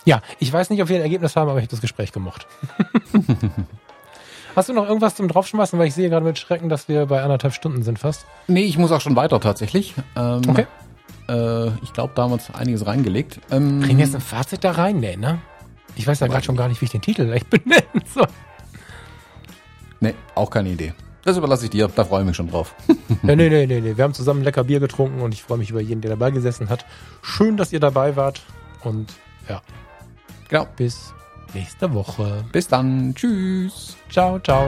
Ja, 0.08 0.22
ich 0.40 0.54
weiß 0.54 0.70
nicht, 0.70 0.82
ob 0.82 0.88
wir 0.88 0.96
ein 0.96 1.02
Ergebnis 1.02 1.36
haben, 1.36 1.50
aber 1.50 1.60
ich 1.60 1.64
habe 1.64 1.72
das 1.72 1.82
Gespräch 1.82 2.14
gemocht. 2.14 2.48
Hast 4.56 4.70
du 4.70 4.74
noch 4.74 4.88
irgendwas 4.88 5.16
zum 5.16 5.28
Draufschmeißen? 5.28 5.78
Weil 5.78 5.88
ich 5.88 5.96
sehe 5.96 6.10
gerade 6.10 6.26
mit 6.26 6.40
Schrecken, 6.40 6.70
dass 6.70 6.88
wir 6.88 7.08
bei 7.08 7.22
anderthalb 7.22 7.54
Stunden 7.54 7.84
sind 7.84 8.00
fast. 8.00 8.26
Nee, 8.48 8.62
ich 8.62 8.78
muss 8.78 8.94
auch 8.94 9.02
schon 9.02 9.18
weiter 9.18 9.42
tatsächlich. 9.42 9.96
Ähm, 10.16 10.44
okay. 10.48 10.66
Äh, 11.28 11.68
ich 11.84 11.92
glaube, 11.92 12.14
da 12.16 12.24
haben 12.24 12.32
wir 12.32 12.56
einiges 12.56 12.88
reingelegt. 12.88 13.42
Ähm, 13.52 13.82
Kriegen 13.82 13.98
wir 13.98 14.06
jetzt 14.06 14.16
ein 14.16 14.22
Fazit 14.22 14.64
da 14.64 14.72
rein? 14.72 15.02
Nee, 15.02 15.18
ne? 15.18 15.40
Ich 15.98 16.08
weiß 16.08 16.22
ja 16.22 16.28
gerade 16.28 16.46
schon 16.46 16.56
gar 16.56 16.70
nicht, 16.70 16.80
wie 16.80 16.86
ich 16.86 16.92
den 16.92 17.02
Titel 17.02 17.26
gleich 17.26 17.46
benennen 17.50 18.04
soll. 18.14 18.28
Nee, 20.00 20.14
auch 20.36 20.50
keine 20.50 20.70
Idee. 20.70 20.94
Das 21.26 21.36
überlasse 21.36 21.66
ich 21.66 21.72
dir, 21.72 21.90
da 21.94 22.06
freue 22.06 22.22
ich 22.22 22.28
mich 22.28 22.38
schon 22.38 22.50
drauf. 22.50 22.76
nee, 23.24 23.36
nee, 23.36 23.50
nee, 23.50 23.68
nee, 23.68 23.82
nee. 23.82 23.98
Wir 23.98 24.06
haben 24.06 24.14
zusammen 24.14 24.42
lecker 24.42 24.64
Bier 24.64 24.80
getrunken 24.80 25.20
und 25.20 25.34
ich 25.34 25.44
freue 25.44 25.58
mich 25.58 25.70
über 25.70 25.82
jeden, 25.82 26.00
der 26.00 26.12
dabei 26.12 26.32
gesessen 26.32 26.70
hat. 26.70 26.86
Schön, 27.22 27.58
dass 27.58 27.74
ihr 27.74 27.82
dabei 27.82 28.16
wart 28.16 28.42
und 28.86 29.14
ja, 29.50 29.62
Genau. 30.50 30.68
Bis 30.76 31.14
nächste 31.54 31.94
Woche. 31.94 32.44
Bis 32.52 32.68
dann. 32.68 33.14
Tschüss. 33.16 33.98
Ciao, 34.10 34.40
ciao. 34.40 34.68